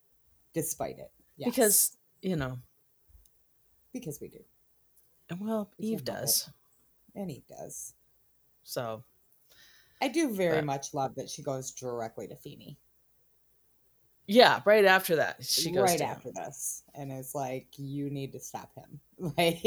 Despite 0.55 1.01
it. 1.01 1.11
Yes. 1.37 1.51
Because, 1.51 1.97
you 2.23 2.37
know. 2.37 2.59
Because 3.93 4.21
we 4.21 4.29
do. 4.29 4.39
And 5.29 5.41
well, 5.41 5.73
Eve 5.79 6.05
does. 6.05 6.49
It. 7.15 7.21
And 7.21 7.31
Eve 7.33 7.47
does. 7.49 7.95
So 8.63 9.03
I 10.01 10.07
do 10.07 10.33
very 10.33 10.59
but, 10.59 10.65
much 10.65 10.95
love 10.95 11.17
that 11.17 11.29
she 11.29 11.43
goes 11.43 11.73
directly 11.73 12.29
to 12.29 12.37
Feeney. 12.37 12.79
Yeah, 14.27 14.61
right 14.65 14.85
after 14.85 15.17
that, 15.17 15.45
she 15.45 15.71
goes 15.71 15.85
right 15.85 16.01
after 16.01 16.31
this, 16.33 16.83
and 16.95 17.13
it's 17.13 17.35
like 17.35 17.69
you 17.77 18.11
need 18.11 18.33
to 18.33 18.41
stop 18.41 18.73
him. 18.75 19.01
Like, 19.39 19.63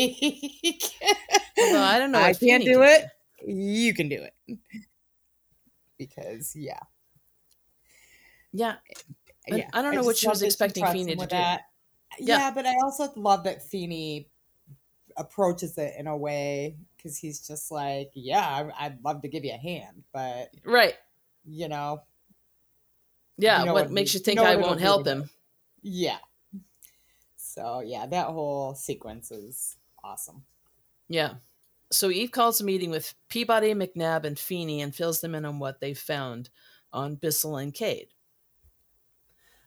well, 1.57 1.83
I 1.83 1.97
don't 1.97 2.11
know. 2.11 2.19
I 2.19 2.33
can't 2.33 2.63
do 2.63 2.83
it. 2.83 3.05
You 3.45 3.95
can 3.95 4.09
do 4.09 4.23
it 4.47 4.59
because 5.97 6.55
yeah, 6.55 6.79
yeah, 8.51 8.75
yeah. 9.47 9.67
I 9.73 9.81
don't 9.81 9.95
know 9.95 10.01
I 10.01 10.05
what 10.05 10.17
she 10.19 10.27
was 10.27 10.41
expecting 10.41 10.85
Feeney 10.85 11.15
to 11.15 11.25
do. 11.25 11.27
That. 11.29 11.61
Yeah. 12.19 12.37
yeah, 12.37 12.51
but 12.51 12.65
I 12.65 12.73
also 12.83 13.11
love 13.15 13.43
that 13.45 13.63
Feeney 13.63 14.29
approaches 15.17 15.77
it 15.77 15.93
in 15.97 16.07
a 16.07 16.17
way 16.17 16.77
because 16.95 17.17
he's 17.17 17.45
just 17.45 17.71
like, 17.71 18.11
yeah, 18.13 18.69
I'd 18.79 19.03
love 19.03 19.21
to 19.21 19.27
give 19.27 19.45
you 19.45 19.53
a 19.53 19.57
hand, 19.57 20.03
but 20.13 20.49
right, 20.63 20.95
you 21.45 21.67
know, 21.67 22.01
yeah, 23.39 23.59
you 23.59 23.65
know 23.65 23.73
what, 23.73 23.85
what, 23.85 23.91
makes 23.91 24.13
you 24.13 24.19
think 24.19 24.39
you 24.39 24.45
know 24.45 24.51
I 24.51 24.55
won't 24.55 24.81
help 24.81 25.05
him? 25.05 25.29
Yeah. 25.81 26.17
So 27.35 27.81
yeah, 27.85 28.05
that 28.05 28.27
whole 28.27 28.75
sequence 28.75 29.31
is 29.31 29.77
awesome. 30.03 30.43
Yeah. 31.07 31.35
So 31.91 32.09
Eve 32.09 32.31
calls 32.31 32.61
a 32.61 32.63
meeting 32.63 32.91
with 32.91 33.15
Peabody, 33.29 33.73
McNab, 33.73 34.23
and 34.23 34.37
Feeney 34.37 34.81
and 34.81 34.93
fills 34.93 35.21
them 35.21 35.33
in 35.33 35.45
on 35.45 35.57
what 35.57 35.79
they 35.79 35.93
found 35.93 36.49
on 36.93 37.15
Bissell 37.15 37.57
and 37.57 37.73
Kade. 37.73 38.09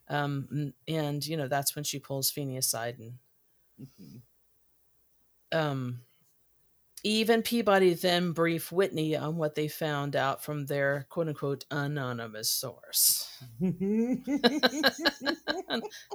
Um, 0.09 0.75
and 0.87 1.27
you 1.27 1.37
know 1.37 1.49
that's 1.49 1.75
when 1.75 1.85
she 1.85 1.99
pulls 1.99 2.31
Feeney 2.31 2.59
aside 2.59 2.99
and 2.99 3.13
mm-hmm. 3.81 5.59
um, 5.59 6.01
Eve 7.05 7.31
and 7.31 7.45
Peabody 7.45 7.95
then 7.95 8.33
brief 8.33 8.71
Whitney 8.71 9.17
on 9.17 9.37
what 9.37 9.57
they 9.57 9.67
found 9.67 10.15
out 10.15 10.45
from 10.45 10.67
their 10.67 11.07
quote 11.11 11.29
unquote 11.29 11.65
anonymous 11.71 12.51
source. 12.51 13.29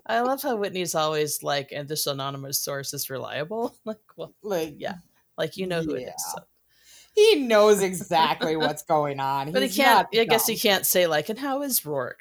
I 0.06 0.21
love 0.21 0.41
how 0.41 0.56
Whitney's 0.56 0.95
always 0.95 1.43
like, 1.43 1.73
and 1.73 1.89
this 1.89 2.08
anonymous 2.08 2.60
source 2.60 2.93
is 2.93 3.10
reliable. 3.10 3.76
Like, 3.86 4.00
well, 4.17 4.34
like, 4.43 4.76
yeah, 4.78 4.95
like 5.38 5.56
you 5.58 5.67
know 5.67 5.82
who 5.82 5.95
yeah. 5.95 6.08
it 6.08 6.10
is. 6.10 6.26
So. 6.34 6.43
He 7.13 7.36
knows 7.36 7.82
exactly 7.82 8.56
what's 8.58 8.84
going 8.84 9.19
on. 9.19 9.52
But 9.52 9.63
He's 9.63 9.76
he 9.76 9.82
can't, 9.82 10.08
I 10.13 10.26
guess 10.26 10.45
he 10.45 10.58
can't 10.58 10.86
say, 10.86 11.08
like, 11.08 11.30
and 11.30 11.39
how 11.39 11.63
is 11.63 11.82
Roarke? 11.82 12.13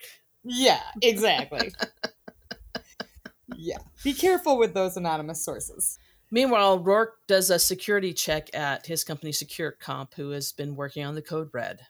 Yeah, 0.42 0.80
exactly. 1.02 1.72
yeah. 3.56 3.78
Be 4.04 4.14
careful 4.14 4.58
with 4.58 4.74
those 4.74 4.96
anonymous 4.96 5.44
sources. 5.44 5.98
Meanwhile, 6.30 6.80
Roarke 6.80 7.18
does 7.28 7.50
a 7.50 7.58
security 7.58 8.12
check 8.12 8.50
at 8.54 8.86
his 8.86 9.04
company 9.04 9.32
Secure 9.32 9.70
Comp, 9.72 10.14
who 10.14 10.30
has 10.30 10.52
been 10.52 10.74
working 10.74 11.04
on 11.04 11.14
the 11.14 11.22
Code 11.22 11.50
Red. 11.52 11.80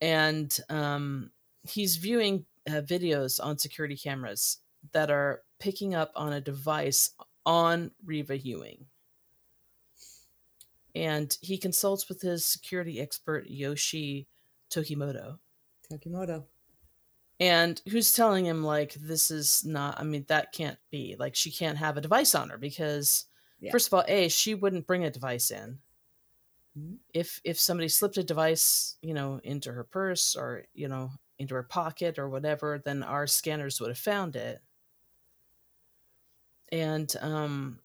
And 0.00 0.56
um, 0.68 1.30
he's 1.62 1.96
viewing 1.96 2.44
uh, 2.68 2.82
videos 2.82 3.44
on 3.44 3.58
security 3.58 3.96
cameras 3.96 4.58
that 4.92 5.10
are 5.10 5.42
picking 5.58 5.94
up 5.94 6.12
on 6.14 6.32
a 6.32 6.40
device 6.40 7.10
on 7.44 7.90
Reva 8.04 8.38
Ewing. 8.38 8.86
And 10.94 11.36
he 11.40 11.56
consults 11.56 12.08
with 12.08 12.20
his 12.20 12.44
security 12.44 13.00
expert, 13.00 13.46
Yoshi 13.48 14.28
Tokimoto. 14.70 15.38
Tokimoto 15.90 16.44
and 17.42 17.82
who's 17.90 18.12
telling 18.12 18.46
him 18.46 18.62
like 18.62 18.94
this 18.94 19.30
is 19.30 19.64
not 19.64 19.98
i 20.00 20.04
mean 20.04 20.24
that 20.28 20.52
can't 20.52 20.78
be 20.90 21.16
like 21.18 21.34
she 21.34 21.50
can't 21.50 21.76
have 21.76 21.96
a 21.96 22.00
device 22.00 22.34
on 22.34 22.48
her 22.48 22.56
because 22.56 23.26
Yeah. 23.62 23.70
First 23.70 23.86
of 23.86 23.94
all, 23.94 24.04
a 24.08 24.28
she 24.28 24.54
wouldn't 24.54 24.88
bring 24.88 25.04
a 25.04 25.10
device 25.10 25.52
in. 25.52 25.78
Mm-hmm. 26.76 26.94
If 27.14 27.40
if 27.44 27.60
somebody 27.60 27.88
slipped 27.88 28.16
a 28.16 28.24
device, 28.24 28.96
you 29.02 29.14
know, 29.14 29.40
into 29.44 29.72
her 29.72 29.84
purse 29.84 30.34
or 30.34 30.64
you 30.74 30.88
know 30.88 31.12
into 31.38 31.54
her 31.54 31.62
pocket 31.62 32.18
or 32.18 32.28
whatever, 32.28 32.82
then 32.84 33.04
our 33.04 33.26
scanners 33.26 33.80
would 33.80 33.90
have 33.90 33.98
found 33.98 34.34
it. 34.34 34.60
And 36.72 37.14
um, 37.20 37.78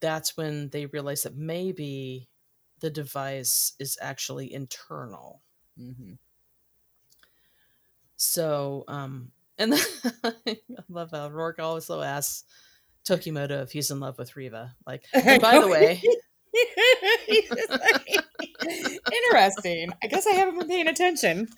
that's 0.00 0.36
when 0.36 0.68
they 0.68 0.86
realize 0.86 1.22
that 1.22 1.36
maybe 1.36 2.28
the 2.80 2.90
device 2.90 3.72
is 3.78 3.96
actually 4.02 4.52
internal. 4.52 5.40
Mm-hmm. 5.80 6.14
So, 8.22 8.84
um, 8.86 9.32
and 9.58 9.72
then 9.72 9.82
I 10.24 10.56
love 10.88 11.10
how 11.10 11.28
Roarke 11.28 11.58
also 11.58 12.02
asks 12.02 12.44
Tokimoto 13.04 13.64
if 13.64 13.72
he's 13.72 13.90
in 13.90 13.98
love 13.98 14.16
with 14.16 14.36
Reva. 14.36 14.76
Like, 14.86 15.04
by 15.12 15.58
the 15.58 15.66
way, 15.66 16.00
interesting. 19.12 19.92
I 20.04 20.06
guess 20.06 20.28
I 20.28 20.30
haven't 20.30 20.56
been 20.60 20.68
paying 20.68 20.86
attention. 20.86 21.48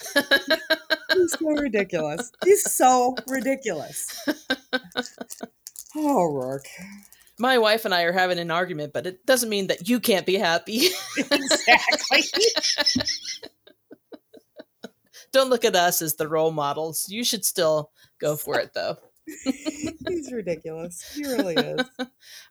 He's 1.12 1.38
so 1.38 1.50
ridiculous. 1.50 2.33
He's 2.42 2.72
so 2.72 3.14
ridiculous. 3.29 4.27
Oh, 5.94 6.31
Roarke 6.33 6.66
my 7.37 7.59
wife 7.59 7.85
and 7.85 7.92
I 7.92 8.03
are 8.03 8.12
having 8.12 8.38
an 8.38 8.53
argument, 8.53 8.92
but 8.92 9.07
it 9.07 9.27
doesn't 9.27 9.48
mean 9.48 9.66
that 9.66 9.88
you 9.88 9.98
can't 9.98 10.24
be 10.24 10.37
happy. 10.37 10.87
exactly. 11.18 12.22
Don't 15.35 15.51
look 15.51 15.64
at 15.64 15.75
us 15.75 16.01
as 16.01 16.14
the 16.14 16.29
role 16.29 16.53
models. 16.53 17.09
You 17.09 17.25
should 17.25 17.44
still 17.44 17.90
go 18.20 18.37
for 18.37 18.61
it, 18.61 18.73
though. 18.73 18.99
he's 19.44 20.33
ridiculous. 20.33 21.03
He 21.12 21.25
really 21.25 21.57
is. 21.57 21.81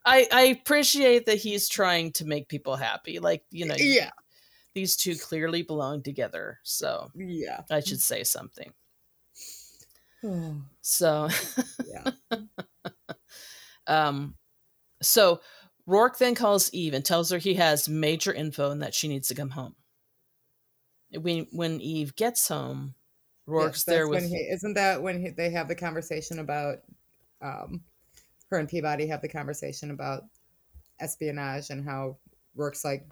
I 0.06 0.28
I 0.30 0.42
appreciate 0.48 1.26
that 1.28 1.38
he's 1.38 1.70
trying 1.70 2.12
to 2.14 2.26
make 2.26 2.50
people 2.50 2.76
happy. 2.76 3.20
Like 3.20 3.46
you 3.52 3.66
know, 3.66 3.76
yeah. 3.78 4.10
These 4.76 4.98
two 4.98 5.16
clearly 5.16 5.62
belong 5.62 6.04
together, 6.04 6.60
so 6.64 7.10
yeah, 7.16 7.62
I 7.72 7.80
should 7.80 8.02
say 8.02 8.26
something. 8.26 8.74
so 10.82 11.30
yeah. 11.88 12.12
um, 13.88 14.36
so 15.02 15.40
Roarke 15.88 16.18
then 16.18 16.36
calls 16.36 16.74
Eve 16.74 16.96
and 16.96 17.06
tells 17.06 17.30
her 17.32 17.38
he 17.38 17.54
has 17.54 17.88
major 17.88 18.34
info 18.34 18.72
and 18.72 18.82
that 18.82 18.94
she 18.94 19.08
needs 19.08 19.30
to 19.30 19.36
come 19.36 19.52
home. 19.52 19.76
When 21.20 21.48
when 21.52 21.82
Eve 21.82 22.16
gets 22.16 22.48
home, 22.48 22.96
Roarke's 23.48 23.78
yes, 23.78 23.84
there 23.84 24.08
with. 24.08 24.28
He, 24.30 24.36
isn't 24.36 24.74
that 24.74 25.02
when 25.02 25.22
he, 25.22 25.30
they 25.30 25.50
have 25.52 25.68
the 25.68 25.76
conversation 25.76 26.40
about 26.40 26.78
um, 27.42 27.82
her 28.50 28.58
and 28.58 28.70
Peabody 28.70 29.08
have 29.08 29.22
the 29.22 29.30
conversation 29.30 29.92
about 29.92 30.24
espionage 31.00 31.70
and 31.70 31.84
how 31.86 32.18
Roarke's 32.58 32.86
like 32.86 33.06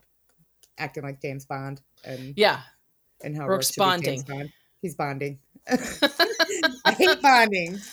acting 0.77 1.03
like 1.03 1.21
James 1.21 1.45
Bond 1.45 1.81
and 2.03 2.33
yeah, 2.37 2.61
and 3.23 3.35
how 3.35 3.47
Roarke's 3.47 3.75
bonding. 3.75 4.21
Bond. 4.23 4.51
He's 4.81 4.95
bonding. 4.95 5.39
I 5.69 6.91
hate 6.91 7.21
bonding. 7.21 7.79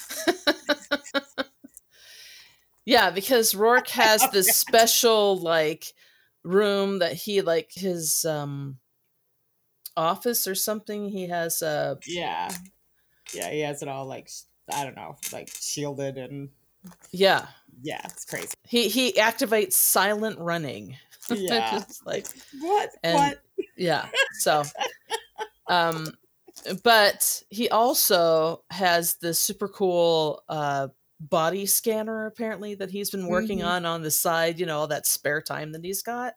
Yeah, 2.89 3.11
because 3.11 3.53
Roarke 3.53 3.91
has 3.91 4.27
this 4.31 4.57
special 4.57 5.37
like 5.37 5.93
room 6.43 7.01
that 7.01 7.13
he 7.13 7.43
like 7.43 7.71
his 7.75 8.25
um 8.25 8.79
office 9.99 10.47
or 10.47 10.55
something. 10.55 11.09
He 11.09 11.27
has 11.27 11.61
a 11.63 11.99
yeah, 12.07 12.51
yeah. 13.35 13.51
He 13.51 13.61
has 13.61 13.83
it 13.83 13.89
all 13.89 14.07
like 14.07 14.31
I 14.73 14.85
don't 14.85 14.97
know, 14.97 15.17
like 15.33 15.51
shielded 15.59 16.17
and 16.17 16.49
yeah, 17.11 17.47
yeah. 17.83 18.01
It's 18.05 18.25
crazy. 18.25 18.53
He 18.65 18.89
he 18.89 19.13
activates 19.13 19.73
silent 19.73 20.39
running. 20.39 20.97
Yeah, 21.31 21.83
like 22.07 22.27
what 22.59 22.89
and, 23.03 23.15
what? 23.15 23.39
Yeah. 23.77 24.07
So, 24.41 24.63
um, 25.67 26.07
but 26.83 27.43
he 27.51 27.69
also 27.69 28.65
has 28.71 29.17
the 29.17 29.35
super 29.35 29.69
cool 29.69 30.43
uh 30.49 30.89
body 31.21 31.67
scanner 31.67 32.27
apparently 32.27 32.75
that 32.77 32.91
he's 32.91 33.11
been 33.11 33.27
working 33.27 33.59
mm-hmm. 33.59 33.69
on 33.69 33.85
on 33.85 34.03
the 34.03 34.11
side 34.11 34.59
you 34.61 34.67
know 34.67 34.79
all 34.79 34.87
that 34.87 35.07
spare 35.07 35.43
time 35.43 35.73
that 35.73 35.85
he's 35.85 36.01
got 36.01 36.35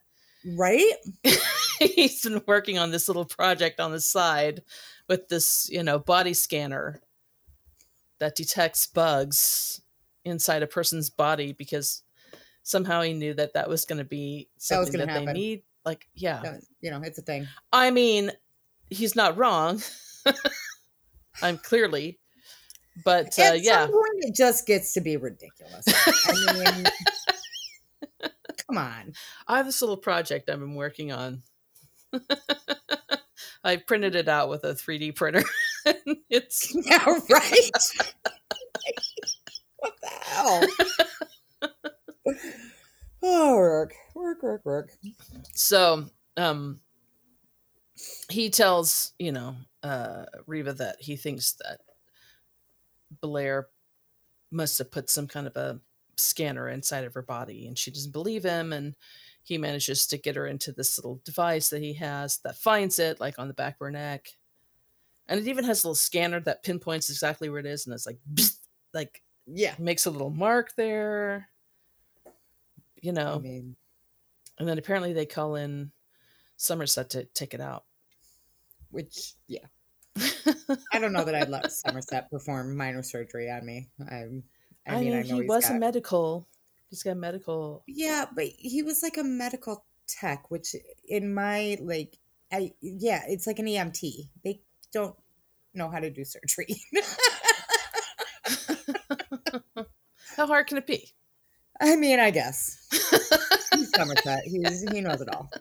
right 0.57 0.93
he's 1.87 2.23
been 2.23 2.41
working 2.47 2.77
on 2.77 2.91
this 2.91 3.07
little 3.07 3.25
project 3.25 3.79
on 3.79 3.91
the 3.91 3.99
side 3.99 4.61
with 5.07 5.27
this 5.27 5.69
you 5.71 5.83
know 5.83 5.99
body 5.99 6.33
scanner 6.33 7.01
that 8.19 8.35
detects 8.35 8.87
bugs 8.87 9.81
inside 10.23 10.61
a 10.61 10.67
person's 10.67 11.09
body 11.09 11.53
because 11.53 12.03
somehow 12.63 13.01
he 13.01 13.13
knew 13.13 13.33
that 13.33 13.53
that 13.53 13.67
was 13.67 13.85
going 13.85 13.97
to 13.97 14.05
be 14.05 14.47
something 14.57 14.99
that, 14.99 15.07
that 15.07 15.25
they 15.25 15.33
need 15.33 15.63
like 15.83 16.07
yeah 16.13 16.57
you 16.81 16.91
know 16.91 17.01
it's 17.03 17.17
a 17.17 17.23
thing 17.23 17.47
i 17.73 17.89
mean 17.89 18.31
he's 18.89 19.15
not 19.15 19.37
wrong 19.37 19.81
i'm 21.41 21.57
clearly 21.57 22.19
but 23.03 23.37
uh, 23.39 23.53
yeah, 23.53 23.85
point 23.85 24.19
it 24.19 24.35
just 24.35 24.67
gets 24.67 24.93
to 24.93 25.01
be 25.01 25.17
ridiculous. 25.17 25.85
I 25.87 26.53
mean, 26.53 26.85
come 28.67 28.77
on. 28.77 29.13
I 29.47 29.57
have 29.57 29.65
this 29.65 29.81
little 29.81 29.97
project 29.97 30.49
I've 30.49 30.59
been 30.59 30.75
working 30.75 31.11
on. 31.11 31.41
I 33.63 33.77
printed 33.77 34.15
it 34.15 34.27
out 34.27 34.49
with 34.49 34.63
a 34.63 34.73
3D 34.73 35.15
printer. 35.15 35.43
it's 36.29 36.75
yeah, 36.85 37.05
right. 37.05 37.69
what 39.77 39.93
the 40.01 40.07
hell? 40.07 40.67
oh, 43.23 43.57
work, 43.57 43.93
work, 44.15 44.43
work, 44.43 44.65
work. 44.65 44.91
So, 45.53 46.05
um, 46.37 46.79
he 48.29 48.49
tells 48.49 49.13
you 49.19 49.31
know 49.31 49.55
uh 49.83 50.25
Reva 50.47 50.73
that 50.73 50.97
he 50.99 51.15
thinks 51.15 51.53
that 51.63 51.81
Blair 53.21 53.67
must 54.51 54.77
have 54.77 54.91
put 54.91 55.09
some 55.09 55.27
kind 55.27 55.47
of 55.47 55.55
a 55.55 55.79
scanner 56.17 56.69
inside 56.69 57.03
of 57.03 57.13
her 57.13 57.21
body 57.21 57.67
and 57.67 57.77
she 57.77 57.91
doesn't 57.91 58.11
believe 58.11 58.43
him 58.43 58.73
and 58.73 58.95
he 59.43 59.57
manages 59.57 60.07
to 60.07 60.17
get 60.17 60.35
her 60.35 60.47
into 60.47 60.71
this 60.71 60.97
little 60.97 61.21
device 61.25 61.69
that 61.69 61.81
he 61.81 61.93
has 61.93 62.39
that 62.43 62.57
finds 62.57 62.99
it 62.99 63.19
like 63.19 63.39
on 63.39 63.47
the 63.47 63.53
back 63.53 63.75
of 63.75 63.79
her 63.79 63.91
neck. 63.91 64.27
And 65.27 65.39
it 65.39 65.47
even 65.47 65.65
has 65.65 65.83
a 65.83 65.87
little 65.87 65.95
scanner 65.95 66.39
that 66.41 66.63
pinpoints 66.63 67.09
exactly 67.09 67.49
where 67.49 67.59
it 67.59 67.65
is 67.65 67.85
and 67.85 67.93
it's 67.93 68.05
like 68.05 68.19
like 68.93 69.21
yeah. 69.47 69.73
makes 69.79 70.05
a 70.05 70.11
little 70.11 70.29
mark 70.29 70.73
there 70.75 71.49
you 73.01 73.11
know? 73.11 73.35
I 73.35 73.39
mean, 73.39 73.75
and 74.59 74.67
then 74.67 74.77
apparently 74.77 75.13
they 75.13 75.25
call 75.25 75.55
in 75.55 75.91
somerset 76.57 77.09
to 77.11 77.25
take 77.25 77.53
it 77.53 77.61
out. 77.61 77.83
Which 78.89 79.33
yeah. 79.47 79.65
I 80.93 80.99
don't 80.99 81.13
know 81.13 81.23
that 81.23 81.35
I'd 81.35 81.49
let 81.49 81.71
Somerset 81.71 82.29
perform 82.29 82.75
minor 82.75 83.01
surgery 83.01 83.49
on 83.49 83.65
me. 83.65 83.87
I, 84.09 84.25
I, 84.85 84.95
I 84.95 85.01
mean, 85.01 85.13
I 85.13 85.21
he 85.21 85.41
was 85.43 85.65
got... 85.67 85.75
a 85.75 85.79
medical. 85.79 86.47
He's 86.91 87.01
got 87.03 87.17
medical. 87.17 87.83
Yeah, 87.87 88.25
but 88.35 88.45
he 88.45 88.83
was 88.83 89.01
like 89.01 89.17
a 89.17 89.23
medical 89.23 89.85
tech, 90.07 90.51
which 90.51 90.75
in 91.07 91.33
my 91.33 91.77
like, 91.81 92.17
I 92.51 92.73
yeah, 92.81 93.23
it's 93.27 93.47
like 93.47 93.59
an 93.59 93.65
EMT. 93.65 94.27
They 94.43 94.59
don't 94.91 95.15
know 95.73 95.89
how 95.89 95.99
to 95.99 96.09
do 96.09 96.25
surgery. 96.25 96.75
how 100.35 100.47
hard 100.47 100.67
can 100.67 100.77
it 100.79 100.85
be? 100.85 101.13
I 101.79 101.95
mean, 101.95 102.19
I 102.19 102.29
guess 102.29 102.77
he's 103.73 103.89
Somerset. 103.95 104.43
He's 104.43 104.85
he 104.91 104.99
knows 105.01 105.21
it 105.21 105.33
all. 105.33 105.49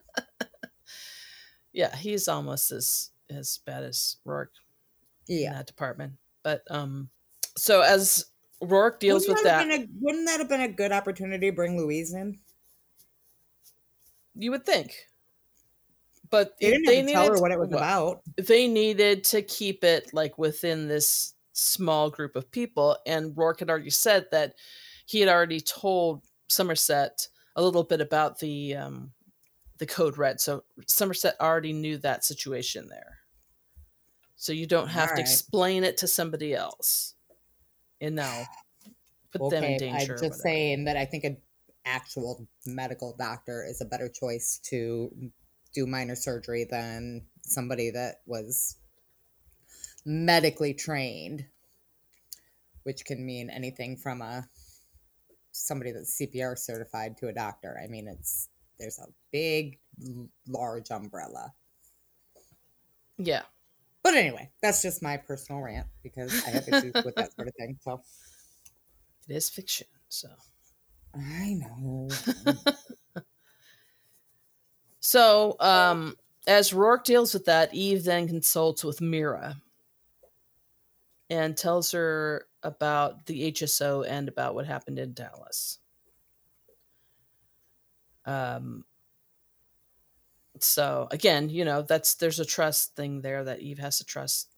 Yeah, 1.73 1.95
he's 1.95 2.27
almost 2.27 2.73
as 2.73 3.11
as 3.31 3.61
bad 3.65 3.85
as 3.85 4.17
Roarke. 4.27 4.49
Yeah, 5.29 5.51
in 5.51 5.57
that 5.59 5.69
department. 5.69 6.15
But 6.43 6.63
um, 6.69 7.11
so 7.57 7.83
as 7.83 8.25
Roarke 8.63 8.99
deals 8.99 9.23
wouldn't 9.23 9.39
with 9.39 9.45
that, 9.45 9.69
that 9.69 9.81
a, 9.81 9.89
wouldn't 10.01 10.27
that 10.27 10.39
have 10.41 10.49
been 10.49 10.61
a 10.61 10.69
good 10.69 10.93
opportunity 10.93 11.51
to 11.51 11.55
bring 11.55 11.79
Louise 11.79 12.13
in? 12.13 12.39
You 14.35 14.51
would 14.53 14.65
think, 14.65 14.95
but 16.31 16.57
they 16.61 16.71
didn't 16.71 16.87
they 16.87 17.13
tell 17.13 17.29
her 17.29 17.41
what 17.41 17.53
it 17.53 17.59
was 17.59 17.71
well, 17.71 17.79
about. 17.79 18.23
They 18.37 18.69
needed 18.69 19.25
to 19.25 19.43
keep 19.43 19.83
it 19.83 20.11
like 20.13 20.39
within 20.39 20.89
this 20.89 21.35
small 21.53 22.11
group 22.11 22.37
of 22.37 22.51
people, 22.51 22.97
and 23.07 23.35
Roarke 23.35 23.61
had 23.61 23.71
already 23.71 23.91
said 23.91 24.27
that 24.31 24.55
he 25.07 25.21
had 25.21 25.29
already 25.29 25.61
told 25.61 26.23
Somerset 26.49 27.29
a 27.57 27.63
little 27.63 27.83
bit 27.83 28.01
about 28.01 28.39
the 28.39 28.77
um, 28.77 29.13
the 29.79 29.87
code 29.87 30.17
red. 30.19 30.41
So 30.41 30.65
Somerset 30.87 31.35
already 31.41 31.73
knew 31.73 31.99
that 31.99 32.25
situation 32.25 32.89
there. 32.89 33.19
So 34.37 34.53
you 34.53 34.67
don't 34.67 34.89
have 34.89 35.15
to 35.17 35.21
explain 35.21 35.85
it 35.85 35.99
to 35.99 36.07
somebody 36.07 36.55
else. 36.55 37.15
And 38.01 38.17
now 38.17 38.45
put 39.33 39.43
okay, 39.43 39.61
them 39.61 39.65
in 39.65 39.79
danger. 39.79 40.15
I'm 40.15 40.21
just 40.29 40.41
saying 40.41 40.85
that 40.85 40.97
I 40.97 41.05
think 41.05 41.25
an 41.25 41.37
actual 41.85 42.47
medical 42.67 43.15
doctor 43.19 43.65
is 43.69 43.81
a 43.81 43.85
better 43.85 44.09
choice 44.09 44.61
to 44.65 45.11
do 45.75 45.87
minor 45.87 46.17
surgery 46.17 46.67
than 46.69 47.23
somebody 47.43 47.91
that 47.91 48.17
was 48.27 48.77
medically 50.05 50.75
trained, 50.75 51.47
which 52.83 53.05
can 53.05 53.25
mean 53.25 53.51
anything 53.51 53.97
from 53.97 54.23
a 54.23 54.49
somebody 55.53 55.93
that's 55.93 56.21
CPR 56.21 56.59
certified 56.59 57.17
to 57.19 57.29
a 57.29 57.33
doctor. 57.33 57.79
I 57.83 57.87
mean, 57.89 58.09
it's 58.09 58.49
there's 58.79 58.99
a 58.99 59.09
big, 59.31 59.79
large 60.49 60.91
umbrella. 60.91 61.53
Yeah. 63.19 63.43
But 64.03 64.15
anyway, 64.15 64.51
that's 64.63 64.83
just 64.83 65.03
my 65.03 65.17
personal 65.17 65.61
rant 65.61 65.87
because 66.03 66.33
I 66.47 66.51
have 66.51 66.69
issues 66.69 66.95
with 67.05 67.15
that 67.17 67.35
sort 67.35 67.49
of 67.49 67.55
thing. 67.55 67.79
So 67.83 68.01
it 69.29 69.35
is 69.35 69.51
fiction. 69.51 69.87
So 70.09 70.29
I 71.15 71.55
know. 71.55 72.09
so, 75.01 75.57
um, 75.61 76.17
as 76.47 76.73
Roarke 76.73 77.05
deals 77.05 77.35
with 77.35 77.45
that, 77.45 77.75
Eve 77.75 78.05
then 78.05 78.27
consults 78.27 78.83
with 78.83 79.01
Mira 79.01 79.57
and 81.29 81.57
tells 81.57 81.93
her 81.93 82.47
about 82.63 83.27
the 83.27 83.53
HSO 83.53 84.07
and 84.09 84.29
about 84.29 84.55
what 84.55 84.67
happened 84.67 84.99
in 84.99 85.13
Dallas. 85.13 85.79
Um, 88.25 88.85
so 90.63 91.09
again, 91.11 91.49
you 91.49 91.65
know, 91.65 91.83
that's 91.83 92.15
there's 92.15 92.41
a 92.41 92.45
trust 92.45 92.95
thing 92.97 93.23
there 93.23 93.45
that 93.45 93.61
Eve 93.61 93.79
has 93.79 93.99
to 93.99 94.05
trust 94.05 94.49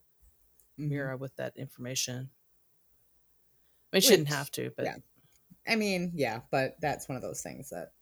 mm-hmm. 0.79 0.91
Mira 0.91 1.17
with 1.17 1.35
that 1.37 1.57
information. 1.57 2.31
I 3.93 3.97
mean, 3.97 4.03
shouldn't 4.03 4.29
have 4.29 4.51
to, 4.53 4.71
but 4.77 4.87
yeah. 4.87 4.97
I 5.67 5.77
mean, 5.77 6.13
yeah, 6.15 6.41
but 6.51 6.77
that's 6.81 7.09
one 7.09 7.17
of 7.17 7.23
those 7.23 7.43
things 7.43 7.71
that 7.71 7.93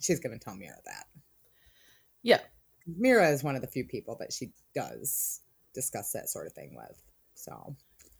she's 0.00 0.20
going 0.20 0.38
to 0.38 0.44
tell 0.44 0.54
Mira 0.54 0.76
that. 0.84 1.06
Yeah. 2.22 2.40
Mira 2.86 3.28
is 3.30 3.44
one 3.44 3.54
of 3.54 3.62
the 3.62 3.68
few 3.68 3.84
people 3.84 4.16
that 4.20 4.32
she 4.32 4.50
does 4.74 5.40
discuss 5.74 6.12
that 6.12 6.28
sort 6.28 6.46
of 6.46 6.52
thing 6.52 6.74
with. 6.76 7.02
So, 7.34 7.76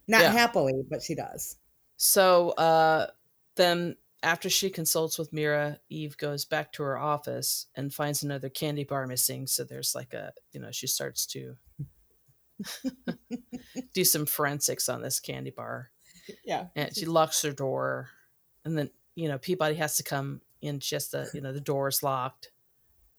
not 0.06 0.22
yeah. 0.22 0.32
happily, 0.32 0.82
but 0.88 1.02
she 1.02 1.14
does. 1.14 1.56
So, 1.96 2.50
uh, 2.50 3.08
then 3.56 3.96
after 4.22 4.50
she 4.50 4.70
consults 4.70 5.18
with 5.18 5.32
Mira, 5.32 5.78
Eve 5.88 6.16
goes 6.16 6.44
back 6.44 6.72
to 6.72 6.82
her 6.82 6.98
office 6.98 7.66
and 7.74 7.94
finds 7.94 8.22
another 8.22 8.48
candy 8.48 8.84
bar 8.84 9.06
missing. 9.06 9.46
So 9.46 9.64
there's 9.64 9.94
like 9.94 10.14
a, 10.14 10.32
you 10.52 10.60
know, 10.60 10.70
she 10.72 10.86
starts 10.86 11.26
to 11.26 11.56
do 13.94 14.04
some 14.04 14.26
forensics 14.26 14.88
on 14.88 15.02
this 15.02 15.20
candy 15.20 15.50
bar. 15.50 15.90
Yeah. 16.44 16.66
And 16.74 16.94
she 16.94 17.06
locks 17.06 17.42
her 17.42 17.52
door. 17.52 18.08
And 18.64 18.76
then, 18.76 18.90
you 19.14 19.28
know, 19.28 19.38
Peabody 19.38 19.76
has 19.76 19.96
to 19.98 20.02
come 20.02 20.40
in 20.60 20.80
just 20.80 21.12
the, 21.12 21.30
you 21.32 21.40
know, 21.40 21.52
the 21.52 21.60
door 21.60 21.88
is 21.88 22.02
locked. 22.02 22.50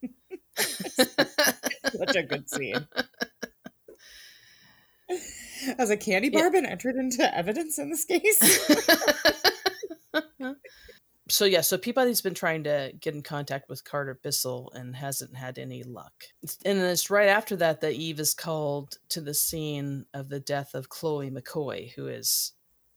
Such 0.57 2.15
a 2.15 2.23
good 2.23 2.49
scene. 2.49 2.87
Has 5.77 5.89
a 5.89 5.97
candy 5.97 6.29
bar 6.29 6.43
yeah. 6.43 6.49
been 6.49 6.65
entered 6.65 6.95
into 6.95 7.35
evidence 7.35 7.79
in 7.79 7.89
this 7.89 8.05
case? 8.05 8.39
So 11.29 11.45
yeah, 11.45 11.61
so 11.61 11.77
Peabody's 11.77 12.21
been 12.21 12.33
trying 12.33 12.63
to 12.63 12.91
get 12.99 13.13
in 13.13 13.21
contact 13.21 13.69
with 13.69 13.83
Carter 13.83 14.19
Bissell 14.21 14.71
and 14.73 14.95
hasn't 14.95 15.35
had 15.35 15.57
any 15.57 15.83
luck. 15.83 16.13
And 16.65 16.79
it's 16.79 17.09
right 17.09 17.29
after 17.29 17.55
that 17.57 17.81
that 17.81 17.93
Eve 17.93 18.19
is 18.19 18.33
called 18.33 18.97
to 19.09 19.21
the 19.21 19.33
scene 19.33 20.05
of 20.13 20.29
the 20.29 20.39
death 20.39 20.73
of 20.73 20.89
Chloe 20.89 21.29
McCoy, 21.29 21.91
who 21.93 22.07
is 22.07 22.53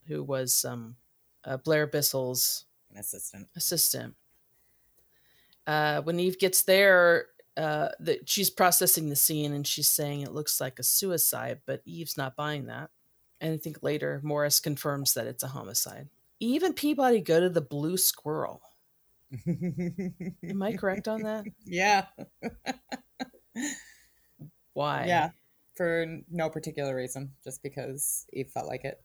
who 0.07 0.23
was 0.23 0.65
um, 0.65 0.97
uh, 1.45 1.59
Blair 1.59 1.87
Bissell's 1.87 2.65
assistant. 2.97 3.49
Assistant. 3.57 4.15
Uh, 5.67 6.01
when 6.03 6.19
Eve 6.19 6.39
gets 6.39 6.63
there, 6.63 7.27
uh, 7.57 7.89
that 8.01 8.29
she's 8.29 8.51
processing 8.51 9.11
the 9.11 9.17
scene 9.17 9.53
and 9.53 9.67
she's 9.67 9.89
saying 9.89 10.23
it 10.23 10.33
looks 10.33 10.61
like 10.61 10.79
a 10.79 10.83
suicide, 10.83 11.61
but 11.67 11.83
Eve's 11.85 12.17
not 12.17 12.35
buying 12.35 12.67
that. 12.67 12.91
And 13.41 13.53
I 13.53 13.57
think 13.59 13.83
later 13.83 14.21
Morris 14.23 14.59
confirms 14.59 15.15
that 15.15 15.27
it's 15.27 15.43
a 15.43 15.49
homicide. 15.49 16.09
Eve 16.43 16.65
and 16.65 16.75
Peabody 16.75 17.21
go 17.21 17.39
to 17.39 17.49
the 17.49 17.61
Blue 17.61 17.97
Squirrel. 17.97 18.61
Am 19.47 20.61
I 20.61 20.73
correct 20.73 21.07
on 21.07 21.23
that? 21.23 21.45
Yeah. 21.65 22.07
Why? 24.75 25.05
Yeah, 25.07 25.31
for 25.77 26.07
no 26.31 26.51
particular 26.51 26.97
reason, 26.97 27.33
just 27.45 27.63
because 27.63 28.27
Eve 28.33 28.51
felt 28.51 28.67
like 28.67 28.85
it, 28.85 29.01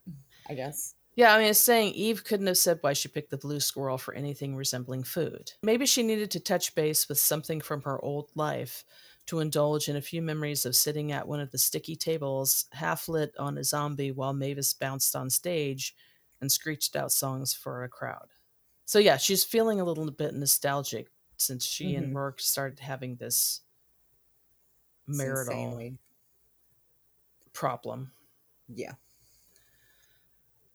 I 0.49 0.55
guess. 0.55 0.95
Yeah, 1.15 1.33
I 1.33 1.39
mean, 1.39 1.49
it's 1.49 1.59
saying 1.59 1.93
Eve 1.93 2.23
couldn't 2.23 2.47
have 2.47 2.57
said 2.57 2.79
why 2.81 2.93
she 2.93 3.07
picked 3.07 3.29
the 3.29 3.37
blue 3.37 3.59
squirrel 3.59 3.97
for 3.97 4.13
anything 4.13 4.55
resembling 4.55 5.03
food. 5.03 5.51
Maybe 5.61 5.85
she 5.85 6.03
needed 6.03 6.31
to 6.31 6.39
touch 6.39 6.73
base 6.73 7.07
with 7.07 7.19
something 7.19 7.61
from 7.61 7.81
her 7.83 8.03
old 8.03 8.31
life 8.35 8.83
to 9.27 9.39
indulge 9.41 9.89
in 9.89 9.95
a 9.95 10.01
few 10.01 10.21
memories 10.21 10.65
of 10.65 10.75
sitting 10.75 11.11
at 11.11 11.27
one 11.27 11.39
of 11.39 11.51
the 11.51 11.57
sticky 11.57 11.95
tables, 11.97 12.65
half 12.71 13.09
lit 13.09 13.35
on 13.37 13.57
a 13.57 13.63
zombie 13.63 14.11
while 14.11 14.33
Mavis 14.33 14.73
bounced 14.73 15.15
on 15.15 15.29
stage 15.29 15.93
and 16.41 16.51
screeched 16.51 16.95
out 16.95 17.11
songs 17.11 17.53
for 17.53 17.83
a 17.83 17.89
crowd. 17.89 18.27
So, 18.85 18.99
yeah, 18.99 19.17
she's 19.17 19.43
feeling 19.43 19.79
a 19.79 19.83
little 19.83 20.09
bit 20.09 20.33
nostalgic 20.33 21.07
since 21.37 21.65
she 21.65 21.93
mm-hmm. 21.93 22.03
and 22.03 22.15
Roarke 22.15 22.41
started 22.41 22.79
having 22.79 23.15
this 23.15 23.61
marital 25.07 25.93
problem. 27.53 28.11
Yeah. 28.67 28.93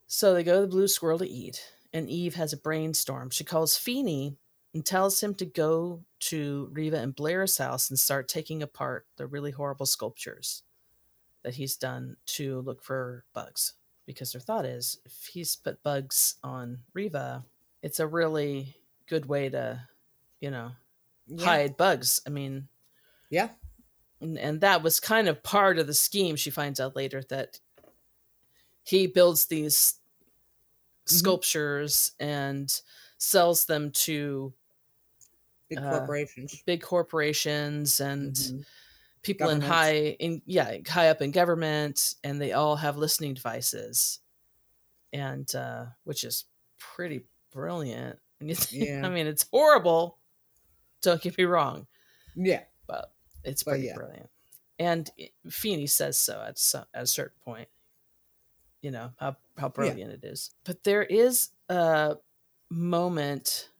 So 0.07 0.35
they 0.35 0.45
go 0.45 0.57
to 0.57 0.61
the 0.63 0.67
Blue 0.67 0.89
Squirrel 0.89 1.19
to 1.21 1.29
eat, 1.29 1.63
and 1.93 2.09
Eve 2.09 2.35
has 2.35 2.53
a 2.53 2.59
brainstorm. 2.59 3.31
She 3.31 3.45
calls 3.45 3.77
Feeney 3.77 4.37
and 4.75 4.85
tells 4.85 5.23
him 5.23 5.35
to 5.37 5.47
go 5.47 6.05
to 6.21 6.69
Reva 6.73 6.99
and 6.99 7.15
Blair's 7.15 7.59
house 7.59 7.91
and 7.91 7.99
start 7.99 8.29
taking 8.29 8.63
apart 8.63 9.07
the 9.17 9.27
really 9.27 9.51
horrible 9.51 9.87
sculptures 9.87 10.63
that 11.43 11.55
he's 11.55 11.77
done 11.77 12.17
to 12.27 12.61
look 12.61 12.83
for 12.83 13.25
bugs. 13.35 13.75
Because 14.07 14.33
their 14.33 14.41
thought 14.41 14.65
is 14.65 14.99
if 15.05 15.31
he's 15.33 15.55
put 15.57 15.83
bugs 15.83 16.37
on 16.43 16.79
Reva, 16.93 17.45
it's 17.83 18.01
a 18.01 18.07
really 18.07 18.77
good 19.09 19.27
way 19.27 19.49
to, 19.49 19.81
you 20.41 20.51
know, 20.51 20.73
yeah. 21.27 21.45
hide 21.45 21.77
bugs. 21.77 22.21
I 22.27 22.31
mean, 22.31 22.69
yeah. 23.31 23.49
And, 24.21 24.39
and 24.39 24.61
that 24.61 24.83
was 24.83 25.01
kind 25.01 25.29
of 25.29 25.43
part 25.43 25.79
of 25.79 25.87
the 25.87 25.95
scheme. 25.95 26.37
She 26.37 26.51
finds 26.51 26.81
out 26.81 26.97
later 26.97 27.23
that 27.29 27.61
he 28.85 29.07
builds 29.07 29.47
these 29.47 29.95
mm-hmm. 31.07 31.17
sculptures 31.17 32.13
and 32.19 32.73
sells 33.19 33.67
them 33.67 33.91
to 33.93 34.53
big 35.69 35.79
uh, 35.79 35.91
corporations, 35.91 36.63
big 36.67 36.83
corporations, 36.83 38.01
and 38.01 38.35
mm-hmm. 38.35 38.61
People 39.23 39.49
in 39.51 39.61
high 39.61 40.17
in 40.19 40.43
yeah 40.47 40.77
high 40.89 41.09
up 41.09 41.23
in 41.23 41.31
government, 41.31 42.15
and 42.25 42.41
they 42.41 42.53
all 42.53 42.77
have 42.77 42.97
listening 42.97 43.35
devices, 43.35 44.21
and 45.13 45.53
uh, 45.55 45.87
which 46.05 46.25
is 46.25 46.45
pretty 46.79 47.25
brilliant. 47.53 48.19
And 48.43 48.49
you 48.49 48.57
think, 48.57 48.89
yeah. 48.89 49.07
I 49.07 49.09
mean, 49.09 49.29
it's 49.29 49.47
horrible. 49.53 50.19
Don't 51.01 51.23
get 51.23 51.39
me 51.39 51.45
wrong. 51.45 51.87
Yeah, 52.35 52.63
but 52.89 53.13
it's 53.45 53.63
pretty 53.63 53.83
but 53.83 53.87
yeah. 53.87 53.95
brilliant. 53.95 54.31
And 54.81 55.09
Feeney 55.49 55.87
says 55.87 56.19
so 56.19 56.43
at, 56.45 56.59
some, 56.59 56.87
at 56.93 57.05
a 57.05 57.07
certain 57.07 57.39
point 57.45 57.69
you 58.83 58.91
know 58.91 59.13
how 59.17 59.37
how 59.57 59.69
brilliant 59.69 60.11
yeah. 60.11 60.17
it 60.17 60.25
is 60.25 60.51
but 60.65 60.85
there 60.85 61.05
is 61.05 61.51
a 61.69 62.17
moment 62.69 63.71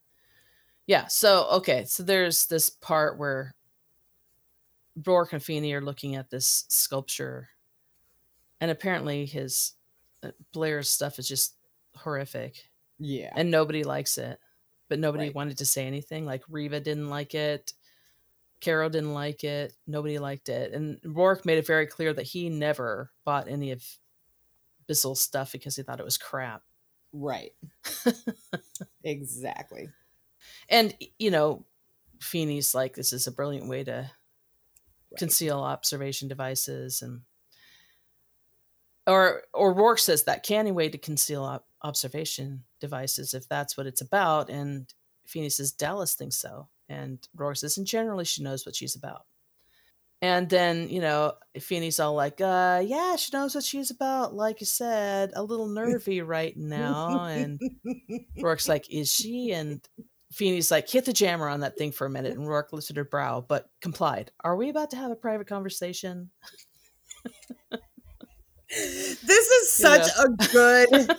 yeah 0.87 1.07
so 1.09 1.49
okay 1.51 1.85
so 1.85 2.03
there's 2.03 2.47
this 2.47 2.71
part 2.71 3.19
where 3.19 3.55
Roarke 5.01 5.33
and 5.33 5.43
Feeney 5.43 5.73
are 5.73 5.81
looking 5.81 6.17
at 6.17 6.31
this 6.31 6.65
sculpture 6.69 7.49
and 8.61 8.71
apparently 8.71 9.27
his 9.27 9.73
uh, 10.23 10.31
Blair's 10.53 10.89
stuff 10.89 11.19
is 11.19 11.29
just 11.29 11.55
horrific 11.97 12.69
yeah 12.99 13.33
and 13.35 13.51
nobody 13.51 13.85
likes 13.85 14.19
it 14.19 14.39
but 14.89 14.99
nobody 14.99 15.25
right. 15.25 15.35
wanted 15.35 15.59
to 15.59 15.67
say 15.67 15.87
anything 15.87 16.25
like 16.25 16.43
Reva 16.49 16.81
didn't 16.81 17.09
like 17.09 17.35
it 17.35 17.73
Caro 18.63 18.89
didn't 18.89 19.13
like 19.13 19.45
it. 19.45 19.75
Nobody 19.87 20.19
liked 20.19 20.49
it. 20.49 20.73
And 20.73 21.01
Roarke 21.03 21.45
made 21.45 21.59
it 21.59 21.67
very 21.67 21.87
clear 21.87 22.15
that 22.15 22.23
he 22.23 22.49
never 22.49 23.11
bought 23.25 23.49
any 23.49 23.73
of 23.73 23.85
Bissell 24.87 25.17
stuff 25.17 25.53
because 25.53 25.77
he 25.77 25.83
thought 25.83 26.01
it 26.01 26.05
was 26.05 26.17
crap. 26.17 26.63
Right. 27.13 27.53
exactly. 29.05 29.89
And 30.69 30.95
you 31.19 31.31
know, 31.31 31.65
Feeney's 32.21 32.75
like, 32.75 32.95
this 32.95 33.13
is 33.13 33.27
a 33.27 33.33
brilliant 33.33 33.69
way 33.69 33.85
to 33.85 34.11
right. 35.13 35.19
conceal 35.19 35.61
observation 35.61 36.29
devices 36.29 37.03
and 37.03 37.23
or 39.07 39.43
or 39.53 39.75
Roarke 39.75 40.01
says 40.01 40.25
that 40.25 40.45
canny 40.45 40.73
way 40.73 40.89
to 40.89 40.99
conceal 40.99 41.43
op- 41.43 41.67
observation 41.83 42.65
devices 42.81 43.35
if 43.35 43.49
that's 43.49 43.77
what 43.77 43.87
it's 43.87 44.01
about 44.01 44.51
and 44.51 44.93
Feeney 45.27 45.51
says 45.51 45.73
Dallas 45.73 46.15
thinks 46.15 46.37
so 46.37 46.69
and 46.89 47.19
Roarke 47.37 47.59
says 47.59 47.79
and 47.79 47.87
generally 47.87 48.25
she 48.25 48.43
knows 48.43 48.67
what 48.67 48.77
she's 48.77 48.97
about 48.97 49.25
and 50.23 50.49
then, 50.49 50.89
you 50.89 51.01
know, 51.01 51.33
Feeney's 51.59 51.99
all 51.99 52.15
like, 52.15 52.41
uh, 52.41 52.81
yeah, 52.87 53.17
she 53.17 53.37
knows 53.37 53.57
what 53.57 53.65
she's 53.65 53.91
about. 53.91 54.33
Like 54.33 54.61
you 54.61 54.67
said, 54.67 55.33
a 55.35 55.43
little 55.43 55.67
nervy 55.75 56.23
right 56.23 56.57
now. 56.57 57.25
And 57.25 57.61
Roarke's 58.39 58.69
like, 58.69 58.89
is 58.89 59.13
she? 59.13 59.51
And 59.51 59.85
Feeney's 60.33 60.71
like, 60.71 60.89
hit 60.89 61.05
the 61.05 61.13
jammer 61.13 61.49
on 61.49 61.61
that 61.61 61.77
thing 61.77 61.93
for 61.93 62.07
a 62.07 62.11
minute. 62.11 62.33
And 62.37 62.47
Roarke 62.47 62.73
lifted 62.73 62.97
her 62.97 63.05
brow, 63.05 63.45
but 63.47 63.69
complied. 63.81 64.33
Are 64.43 64.57
we 64.57 64.69
about 64.69 64.91
to 64.91 64.97
have 64.97 65.11
a 65.11 65.17
private 65.17 65.47
conversation? 65.47 66.31
this 67.71 69.29
is 69.29 69.73
such 69.77 70.09
a 70.19 70.29
good 70.53 70.89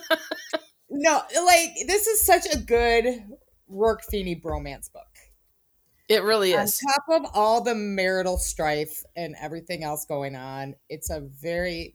no, 0.90 1.22
like 1.46 1.70
this 1.86 2.06
is 2.06 2.24
such 2.24 2.46
a 2.52 2.58
good 2.58 3.22
Roarke 3.70 4.04
Feeney 4.10 4.36
bromance 4.36 4.92
book. 4.92 5.02
It 6.08 6.22
really 6.22 6.52
is. 6.52 6.80
On 6.84 6.92
top 6.92 7.24
of 7.24 7.30
all 7.34 7.62
the 7.62 7.74
marital 7.74 8.36
strife 8.36 9.02
and 9.16 9.34
everything 9.40 9.84
else 9.84 10.04
going 10.04 10.36
on, 10.36 10.74
it's 10.90 11.10
a 11.10 11.20
very 11.20 11.94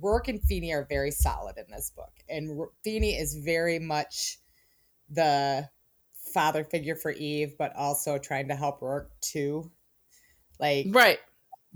Roarke 0.00 0.28
and 0.28 0.42
Feeney 0.42 0.72
are 0.72 0.86
very 0.88 1.10
solid 1.10 1.58
in 1.58 1.66
this 1.70 1.90
book, 1.94 2.12
and 2.28 2.66
Feeney 2.84 3.16
is 3.16 3.34
very 3.34 3.78
much 3.78 4.38
the 5.10 5.68
father 6.32 6.64
figure 6.64 6.96
for 6.96 7.12
Eve, 7.12 7.54
but 7.58 7.74
also 7.76 8.18
trying 8.18 8.48
to 8.48 8.54
help 8.54 8.80
Roarke 8.80 9.10
too. 9.20 9.70
Like 10.58 10.86
right, 10.90 11.18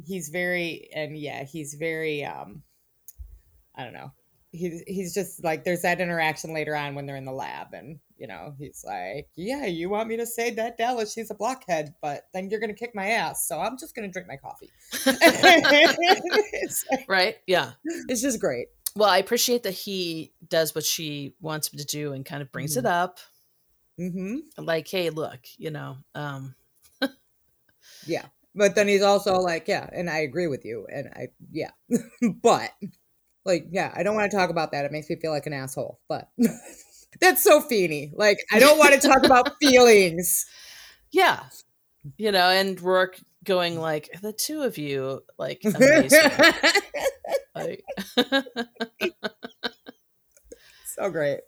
he's 0.05 0.29
very 0.29 0.89
and 0.95 1.17
yeah, 1.17 1.45
he's 1.45 1.75
very 1.75 2.25
um, 2.25 2.63
I 3.75 3.85
don't 3.85 3.93
know. 3.93 4.13
He's 4.53 4.83
he's 4.87 5.15
just 5.15 5.43
like 5.43 5.65
there's 5.65 5.83
that 5.83 6.01
interaction 6.01 6.55
later 6.55 6.77
on 6.77 6.95
when 6.95 7.07
they're 7.07 7.17
in 7.17 7.25
the 7.25 7.33
lab, 7.33 7.73
and 7.73 7.99
you 8.17 8.27
know 8.27 8.55
he's 8.59 8.85
like, 8.87 9.29
yeah, 9.37 9.67
you 9.67 9.89
want 9.89 10.09
me 10.09 10.17
to 10.17 10.27
say 10.27 10.51
that 10.51 10.79
Dallas 10.79 11.13
she's 11.13 11.31
a 11.31 11.35
blockhead, 11.35 11.95
but 12.01 12.29
then 12.33 12.51
you're 12.51 12.61
gonna 12.61 12.75
kick 12.75 12.95
my 12.95 13.09
ass, 13.09 13.49
so 13.49 13.59
I'm 13.59 13.79
just 13.79 13.97
gonna 13.97 14.09
drink 14.09 14.29
my 14.29 14.37
coffee. 14.37 14.71
right? 17.09 17.37
Yeah, 17.47 17.73
it's 18.09 18.23
just 18.23 18.41
great. 18.41 18.69
Well, 18.97 19.09
I 19.09 19.19
appreciate 19.19 19.65
that 19.65 19.73
he 19.73 20.33
does 20.47 20.75
what 20.75 20.85
she 20.85 21.35
wants 21.41 21.73
him 21.73 21.81
to 21.81 21.85
do 21.85 22.13
and 22.13 22.25
kind 22.25 22.43
of 22.43 22.53
brings 22.53 22.77
mm-hmm. 22.77 22.87
it 22.87 22.91
up 22.91 23.19
Mm-hmm. 24.01 24.65
Like, 24.65 24.89
hey, 24.89 25.11
look, 25.11 25.41
you 25.57 25.71
know. 25.71 25.97
Um. 26.15 26.55
yeah, 28.07 28.27
but 28.55 28.75
then 28.75 28.89
he's 28.89 29.03
also 29.03 29.35
like, 29.39 29.69
yeah, 29.69 29.89
and 29.93 30.09
I 30.09 30.19
agree 30.19 30.47
with 30.47 30.65
you, 30.65 30.87
and 30.93 31.09
I, 31.15 31.29
yeah, 31.51 31.71
but 32.43 32.71
like, 33.45 33.67
yeah, 33.71 33.93
I 33.95 34.03
don't 34.03 34.15
want 34.15 34.31
to 34.31 34.37
talk 34.37 34.51
about 34.51 34.73
that. 34.73 34.85
It 34.85 34.93
makes 34.93 35.11
me 35.11 35.17
feel 35.17 35.33
like 35.33 35.47
an 35.47 35.53
asshole, 35.53 36.01
but 36.09 36.31
that's 37.21 37.43
so 37.43 37.61
feeney. 37.61 38.13
Like, 38.15 38.39
I 38.53 38.59
don't 38.59 38.79
want 38.79 39.01
to 39.01 39.07
talk 39.07 39.25
about 39.25 39.57
feelings. 39.61 40.47
Yeah, 41.11 41.41
you 42.17 42.33
know, 42.33 42.49
and 42.49 42.79
Roarke 42.79 43.23
going 43.45 43.79
like, 43.79 44.09
the 44.23 44.33
two 44.33 44.63
of 44.63 44.79
you, 44.79 45.23
like, 45.39 45.63
amazing. 45.65 46.21
like 47.55 47.85
so 50.87 51.11
great 51.11 51.41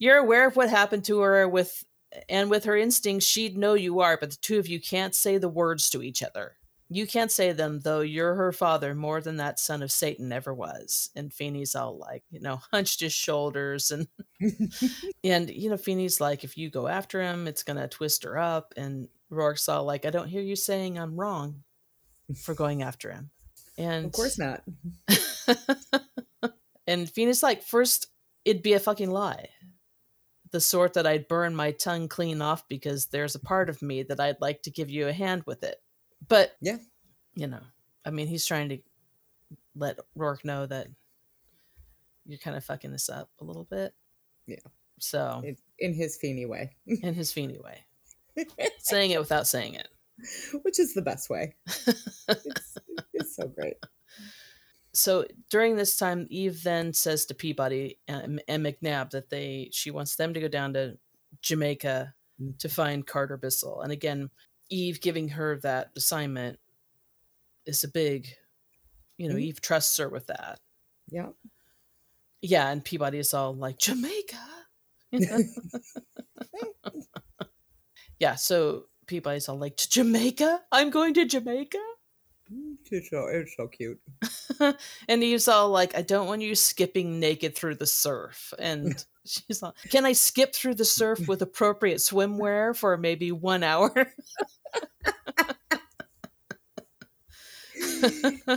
you're 0.00 0.16
aware 0.16 0.48
of 0.48 0.56
what 0.56 0.68
happened 0.68 1.04
to 1.04 1.20
her 1.20 1.46
with 1.46 1.84
and 2.28 2.50
with 2.50 2.64
her 2.64 2.76
instincts 2.76 3.24
she'd 3.24 3.56
know 3.56 3.74
you 3.74 4.00
are 4.00 4.16
but 4.16 4.30
the 4.32 4.36
two 4.42 4.58
of 4.58 4.66
you 4.66 4.80
can't 4.80 5.14
say 5.14 5.38
the 5.38 5.48
words 5.48 5.88
to 5.90 6.02
each 6.02 6.24
other. 6.24 6.56
You 6.92 7.06
can't 7.06 7.30
say 7.30 7.52
them 7.52 7.78
though 7.84 8.00
you're 8.00 8.34
her 8.34 8.50
father 8.50 8.96
more 8.96 9.20
than 9.20 9.36
that 9.36 9.60
son 9.60 9.82
of 9.82 9.92
satan 9.92 10.32
ever 10.32 10.52
was. 10.52 11.10
And 11.14 11.32
feeney's 11.32 11.76
all 11.76 11.96
like 11.96 12.24
you 12.30 12.40
know 12.40 12.60
hunched 12.72 13.00
his 13.00 13.12
shoulders 13.12 13.92
and 13.92 14.08
and 15.24 15.50
you 15.50 15.70
know 15.70 15.76
feeney's 15.76 16.20
like 16.20 16.42
if 16.42 16.56
you 16.58 16.68
go 16.70 16.88
after 16.88 17.22
him 17.22 17.46
it's 17.46 17.62
gonna 17.62 17.86
twist 17.86 18.24
her 18.24 18.36
up. 18.36 18.74
And 18.76 19.08
roarke's 19.28 19.68
all 19.68 19.84
like 19.84 20.04
i 20.04 20.10
don't 20.10 20.28
hear 20.28 20.42
you 20.42 20.56
saying 20.56 20.98
i'm 20.98 21.14
wrong 21.14 21.62
for 22.42 22.54
going 22.54 22.82
after 22.82 23.12
him. 23.12 23.30
And 23.78 24.06
of 24.06 24.12
course 24.12 24.38
not. 24.38 24.62
and 26.88 27.08
feeney's 27.08 27.42
like 27.42 27.62
first 27.62 28.08
it'd 28.44 28.62
be 28.62 28.72
a 28.72 28.80
fucking 28.80 29.10
lie 29.10 29.48
the 30.52 30.60
sort 30.60 30.94
that 30.94 31.06
I'd 31.06 31.28
burn 31.28 31.54
my 31.54 31.72
tongue 31.72 32.08
clean 32.08 32.42
off 32.42 32.66
because 32.68 33.06
there's 33.06 33.34
a 33.34 33.40
part 33.40 33.68
of 33.68 33.82
me 33.82 34.02
that 34.04 34.20
I'd 34.20 34.40
like 34.40 34.62
to 34.62 34.70
give 34.70 34.90
you 34.90 35.08
a 35.08 35.12
hand 35.12 35.42
with 35.46 35.62
it. 35.62 35.80
But 36.26 36.56
yeah, 36.60 36.78
you 37.34 37.46
know, 37.46 37.60
I 38.04 38.10
mean, 38.10 38.26
he's 38.26 38.46
trying 38.46 38.68
to 38.70 38.78
let 39.74 39.98
Roarke 40.18 40.44
know 40.44 40.66
that 40.66 40.88
you're 42.26 42.38
kind 42.38 42.56
of 42.56 42.64
fucking 42.64 42.92
this 42.92 43.08
up 43.08 43.30
a 43.40 43.44
little 43.44 43.64
bit. 43.64 43.94
Yeah. 44.46 44.56
So 44.98 45.40
in, 45.44 45.56
in 45.78 45.94
his 45.94 46.16
Feeney 46.16 46.46
way. 46.46 46.76
in 46.86 47.14
his 47.14 47.32
Feeney 47.32 47.58
way. 47.58 47.84
saying 48.78 49.12
it 49.12 49.18
without 49.18 49.46
saying 49.46 49.74
it. 49.74 49.88
Which 50.62 50.78
is 50.78 50.92
the 50.92 51.02
best 51.02 51.30
way. 51.30 51.54
it's, 51.66 52.78
it's 53.14 53.36
so 53.36 53.48
great 53.48 53.76
so 54.92 55.24
during 55.50 55.76
this 55.76 55.96
time, 55.96 56.26
Eve 56.30 56.62
then 56.62 56.92
says 56.92 57.26
to 57.26 57.34
Peabody 57.34 57.98
and, 58.08 58.42
and, 58.48 58.64
McNab 58.64 59.10
that 59.10 59.30
they 59.30 59.68
she 59.72 59.90
wants 59.90 60.16
them 60.16 60.34
to 60.34 60.40
go 60.40 60.48
down 60.48 60.72
to 60.74 60.98
Jamaica 61.42 62.14
mm-hmm. 62.40 62.56
to 62.58 62.68
find 62.68 63.06
Carter 63.06 63.36
Bissell. 63.36 63.82
And 63.82 63.92
again, 63.92 64.30
Eve 64.68 65.00
giving 65.00 65.28
her 65.30 65.58
that 65.58 65.90
assignment 65.96 66.58
is 67.66 67.84
a 67.84 67.88
big, 67.88 68.28
you 69.16 69.28
know, 69.28 69.34
mm-hmm. 69.34 69.44
Eve 69.44 69.60
trusts 69.60 69.96
her 69.98 70.08
with 70.08 70.26
that. 70.26 70.58
Yeah. 71.08 71.28
Yeah, 72.42 72.70
and 72.70 72.84
Peabody 72.84 73.18
is 73.18 73.34
all 73.34 73.54
like 73.54 73.78
Jamaica. 73.78 74.38
yeah, 78.18 78.34
so 78.36 78.84
Peabody's 79.06 79.48
all 79.48 79.58
like 79.58 79.76
Jamaica. 79.76 80.62
I'm 80.72 80.90
going 80.90 81.14
to 81.14 81.26
Jamaica. 81.26 81.78
It's 82.90 83.10
so, 83.10 83.26
it's 83.28 83.54
so 83.56 83.68
cute. 83.68 84.00
and 85.08 85.22
he's 85.22 85.46
all 85.46 85.68
like, 85.68 85.96
I 85.96 86.02
don't 86.02 86.26
want 86.26 86.42
you 86.42 86.54
skipping 86.54 87.20
naked 87.20 87.54
through 87.54 87.76
the 87.76 87.86
surf. 87.86 88.52
And 88.58 89.04
she's 89.24 89.62
like, 89.62 89.74
Can 89.90 90.04
I 90.04 90.12
skip 90.12 90.54
through 90.54 90.74
the 90.74 90.84
surf 90.84 91.28
with 91.28 91.42
appropriate 91.42 91.98
swimwear 91.98 92.76
for 92.76 92.96
maybe 92.96 93.30
one 93.30 93.62
hour? 93.62 93.92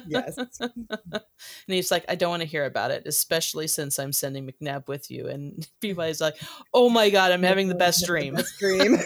yes. 0.07 0.37
And 1.67 1.75
he's 1.75 1.91
like, 1.91 2.03
I 2.09 2.15
don't 2.15 2.29
want 2.29 2.41
to 2.41 2.47
hear 2.47 2.65
about 2.65 2.91
it, 2.91 3.03
especially 3.05 3.67
since 3.67 3.99
I'm 3.99 4.11
sending 4.11 4.49
McNab 4.49 4.87
with 4.87 5.09
you. 5.09 5.27
And 5.27 5.65
Peabody's 5.79 6.19
like, 6.19 6.35
Oh 6.73 6.89
my 6.89 7.09
God, 7.09 7.31
I'm 7.31 7.43
having 7.43 7.67
the 7.69 7.75
best 7.75 8.05
dream. 8.05 8.35
The 8.35 8.43
best 8.43 8.59
dream. 8.59 8.97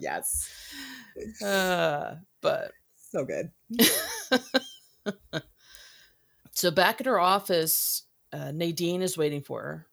yes. 0.00 0.48
Uh, 1.44 2.16
but 2.40 2.72
so 3.10 3.24
good. 3.24 3.50
so 6.52 6.70
back 6.70 7.00
at 7.00 7.06
her 7.06 7.18
office, 7.18 8.04
uh, 8.32 8.52
Nadine 8.52 9.02
is 9.02 9.16
waiting 9.16 9.42
for 9.42 9.62
her. 9.62 9.86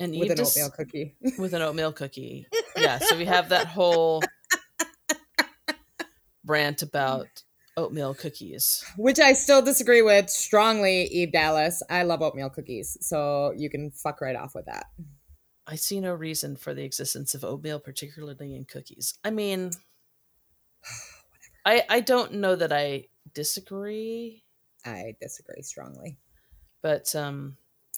And 0.00 0.12
with 0.12 0.30
Eve 0.30 0.38
an 0.38 0.40
oatmeal 0.40 0.70
cookie. 0.70 1.16
with 1.38 1.54
an 1.54 1.62
oatmeal 1.62 1.92
cookie. 1.92 2.46
Yeah. 2.76 2.98
So 2.98 3.16
we 3.16 3.24
have 3.26 3.50
that 3.50 3.66
whole 3.66 4.22
rant 6.46 6.82
about 6.82 7.26
oatmeal 7.76 8.14
cookies. 8.14 8.84
Which 8.96 9.20
I 9.20 9.32
still 9.34 9.62
disagree 9.62 10.02
with 10.02 10.30
strongly, 10.30 11.04
Eve 11.04 11.32
Dallas. 11.32 11.82
I 11.88 12.02
love 12.02 12.22
oatmeal 12.22 12.50
cookies. 12.50 12.96
So 13.00 13.52
you 13.56 13.70
can 13.70 13.90
fuck 13.92 14.20
right 14.20 14.36
off 14.36 14.54
with 14.54 14.66
that. 14.66 14.86
I 15.66 15.76
see 15.76 16.00
no 16.00 16.12
reason 16.12 16.56
for 16.56 16.74
the 16.74 16.84
existence 16.84 17.34
of 17.34 17.44
oatmeal, 17.44 17.78
particularly 17.78 18.54
in 18.54 18.64
cookies. 18.64 19.14
I 19.24 19.30
mean, 19.30 19.70
I 21.64 21.84
I 21.88 22.00
don't 22.00 22.34
know 22.34 22.56
that 22.56 22.72
I 22.72 23.06
disagree. 23.32 24.44
I 24.84 25.14
disagree 25.20 25.62
strongly. 25.62 26.18
But 26.82 27.14
um 27.14 27.56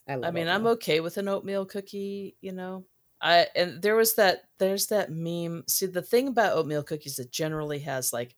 I, 0.08 0.12
I 0.12 0.16
mean, 0.16 0.26
oatmeal. 0.26 0.48
I'm 0.48 0.66
okay 0.68 1.00
with 1.00 1.16
an 1.16 1.28
oatmeal 1.28 1.66
cookie, 1.66 2.36
you 2.40 2.52
know. 2.52 2.84
I 3.20 3.48
and 3.56 3.82
there 3.82 3.96
was 3.96 4.14
that 4.14 4.44
there's 4.58 4.86
that 4.88 5.10
meme. 5.10 5.64
See, 5.68 5.86
the 5.86 6.02
thing 6.02 6.28
about 6.28 6.56
oatmeal 6.56 6.82
cookies 6.82 7.18
it 7.18 7.32
generally 7.32 7.80
has 7.80 8.12
like 8.12 8.36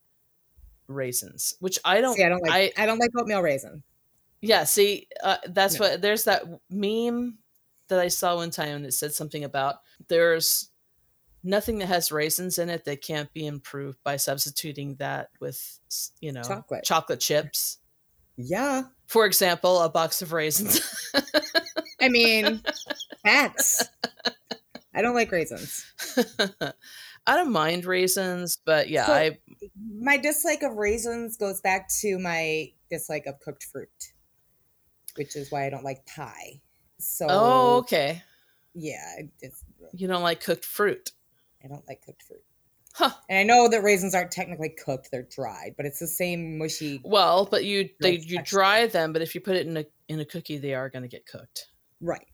raisins, 0.87 1.57
which 1.61 1.79
I 1.85 2.01
don't 2.01 2.17
see, 2.17 2.25
I 2.25 2.29
don't 2.29 2.43
like 2.43 2.75
I, 2.79 2.83
I 2.83 2.87
don't 2.87 2.99
like 2.99 3.11
oatmeal 3.17 3.43
raisin. 3.43 3.83
Yeah, 4.41 4.65
see, 4.65 5.09
uh, 5.23 5.39
that's 5.49 5.79
no. 5.79 5.89
what 5.89 6.01
there's 6.01 6.25
that 6.25 6.45
meme 6.71 7.39
that 7.89 7.99
I 7.99 8.09
saw 8.09 8.37
one 8.37 8.51
time 8.51 8.77
and 8.77 8.87
it 8.87 8.95
said 8.95 9.13
something 9.13 9.45
about 9.45 9.77
there's 10.09 10.71
nothing 11.43 11.79
that 11.79 11.87
has 11.87 12.13
raisins 12.13 12.59
in 12.59 12.69
it 12.69 12.85
that 12.85 13.03
can't 13.03 13.33
be 13.33 13.47
improved 13.47 13.99
by 14.05 14.17
substituting 14.17 14.97
that 14.97 15.31
with 15.41 15.79
you 16.21 16.33
know 16.33 16.43
chocolate. 16.43 16.85
chocolate 16.85 17.21
chips. 17.21 17.79
Yeah. 18.37 18.83
For 19.07 19.27
example 19.27 19.81
a 19.81 19.89
box 19.89 20.23
of 20.23 20.33
raisins. 20.33 20.81
I 22.01 22.09
mean 22.09 22.63
facts. 23.25 23.85
I 24.95 25.03
don't 25.03 25.15
like 25.15 25.31
raisins. 25.31 25.85
I 27.27 27.37
don't 27.37 27.53
mind 27.53 27.85
raisins 27.85 28.59
but 28.65 28.89
yeah 28.89 29.07
so 29.07 29.13
i 29.13 29.39
my 30.01 30.17
dislike 30.17 30.63
of 30.63 30.77
raisins 30.77 31.37
goes 31.37 31.61
back 31.61 31.91
to 32.01 32.19
my 32.19 32.73
dislike 32.91 33.27
of 33.27 33.39
cooked 33.41 33.65
fruit 33.65 34.13
which 35.17 35.37
is 35.37 35.53
why 35.53 35.67
i 35.67 35.71
don't 35.71 35.85
like 35.85 36.07
pie. 36.07 36.63
So 36.99 37.27
oh 37.29 37.77
okay. 37.79 38.23
Yeah 38.75 39.23
you 39.93 40.09
don't 40.09 40.23
like 40.23 40.41
cooked 40.41 40.65
fruit 40.65 41.13
I 41.65 41.69
don't 41.69 41.87
like 41.89 42.03
cooked 42.05 42.23
fruit. 42.23 42.43
Huh. 42.95 43.11
And 43.29 43.39
I 43.39 43.43
know 43.43 43.69
that 43.69 43.83
raisins 43.83 44.15
aren't 44.15 44.31
technically 44.31 44.71
cooked; 44.71 45.11
they're 45.11 45.29
dried, 45.31 45.75
but 45.77 45.87
it's 45.87 46.01
the 46.01 46.07
same 46.07 46.59
mushy. 46.59 47.01
Well, 47.05 47.47
but 47.47 47.65
you 47.65 47.91
they 48.01 48.13
you 48.13 48.39
texture. 48.39 48.57
dry 48.57 48.87
them, 48.87 49.13
but 49.13 49.23
if 49.23 49.35
you 49.35 49.41
put 49.41 49.57
it 49.57 49.67
in 49.67 49.77
a 49.77 49.85
in 50.09 50.21
a 50.21 50.25
cookie, 50.25 50.59
they 50.59 50.75
are 50.75 50.89
going 50.89 51.03
to 51.03 51.09
get 51.09 51.27
cooked. 51.27 51.69
Right. 52.01 52.27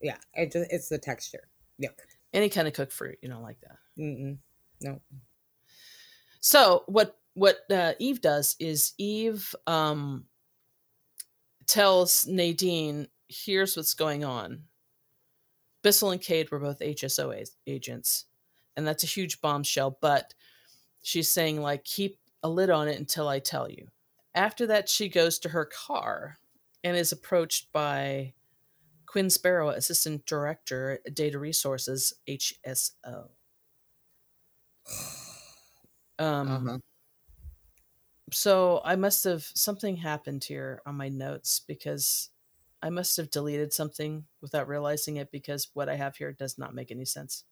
Yeah, 0.00 0.16
it 0.34 0.52
just, 0.52 0.72
it's 0.72 0.88
the 0.88 0.98
texture. 0.98 1.48
Yep. 1.78 2.00
Any 2.32 2.48
kind 2.48 2.66
of 2.66 2.74
cooked 2.74 2.92
fruit, 2.92 3.18
you 3.22 3.28
don't 3.28 3.42
like 3.42 3.60
that. 3.60 3.76
Mm-mm. 3.98 4.38
No. 4.80 5.00
So 6.40 6.84
what 6.86 7.16
what 7.34 7.58
uh, 7.70 7.92
Eve 7.98 8.20
does 8.20 8.56
is 8.58 8.94
Eve 8.98 9.54
um 9.66 10.24
tells 11.66 12.26
Nadine, 12.26 13.08
here's 13.28 13.76
what's 13.76 13.94
going 13.94 14.24
on. 14.24 14.64
Bissell 15.82 16.10
and 16.10 16.20
Kade 16.20 16.50
were 16.50 16.58
both 16.58 16.80
HSO 16.80 17.44
agents, 17.66 18.26
and 18.76 18.86
that's 18.86 19.04
a 19.04 19.08
huge 19.08 19.40
bombshell, 19.40 19.98
but 20.00 20.34
she's 21.02 21.30
saying, 21.30 21.60
like, 21.60 21.84
keep 21.84 22.18
a 22.42 22.48
lid 22.48 22.70
on 22.70 22.88
it 22.88 22.98
until 22.98 23.28
I 23.28 23.38
tell 23.38 23.70
you. 23.70 23.88
After 24.34 24.66
that, 24.68 24.88
she 24.88 25.08
goes 25.08 25.38
to 25.40 25.50
her 25.50 25.66
car 25.66 26.38
and 26.82 26.96
is 26.96 27.12
approached 27.12 27.72
by 27.72 28.32
Quinn 29.06 29.30
Sparrow, 29.30 29.68
Assistant 29.70 30.24
Director, 30.26 30.98
Data 31.12 31.38
Resources, 31.38 32.14
HSO. 32.28 33.28
Um, 36.18 36.48
uh-huh. 36.68 36.78
So 38.32 38.80
I 38.84 38.96
must 38.96 39.24
have 39.24 39.42
something 39.54 39.96
happened 39.96 40.44
here 40.44 40.80
on 40.86 40.96
my 40.96 41.08
notes 41.08 41.60
because 41.66 42.30
I 42.82 42.90
must 42.90 43.16
have 43.18 43.30
deleted 43.30 43.72
something 43.72 44.24
without 44.40 44.66
realizing 44.66 45.16
it 45.16 45.30
because 45.30 45.68
what 45.74 45.88
I 45.88 45.96
have 45.96 46.16
here 46.16 46.32
does 46.32 46.58
not 46.58 46.74
make 46.74 46.90
any 46.90 47.04
sense. 47.04 47.44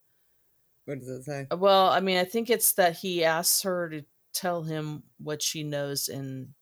What 0.90 0.98
does 0.98 1.08
it 1.08 1.22
say? 1.22 1.46
Uh, 1.52 1.56
well, 1.56 1.86
I 1.86 2.00
mean, 2.00 2.18
I 2.18 2.24
think 2.24 2.50
it's 2.50 2.72
that 2.72 2.96
he 2.96 3.22
asks 3.22 3.62
her 3.62 3.88
to 3.90 4.02
tell 4.34 4.64
him 4.64 5.04
what 5.18 5.40
she 5.40 5.62
knows 5.62 6.08
in 6.08 6.54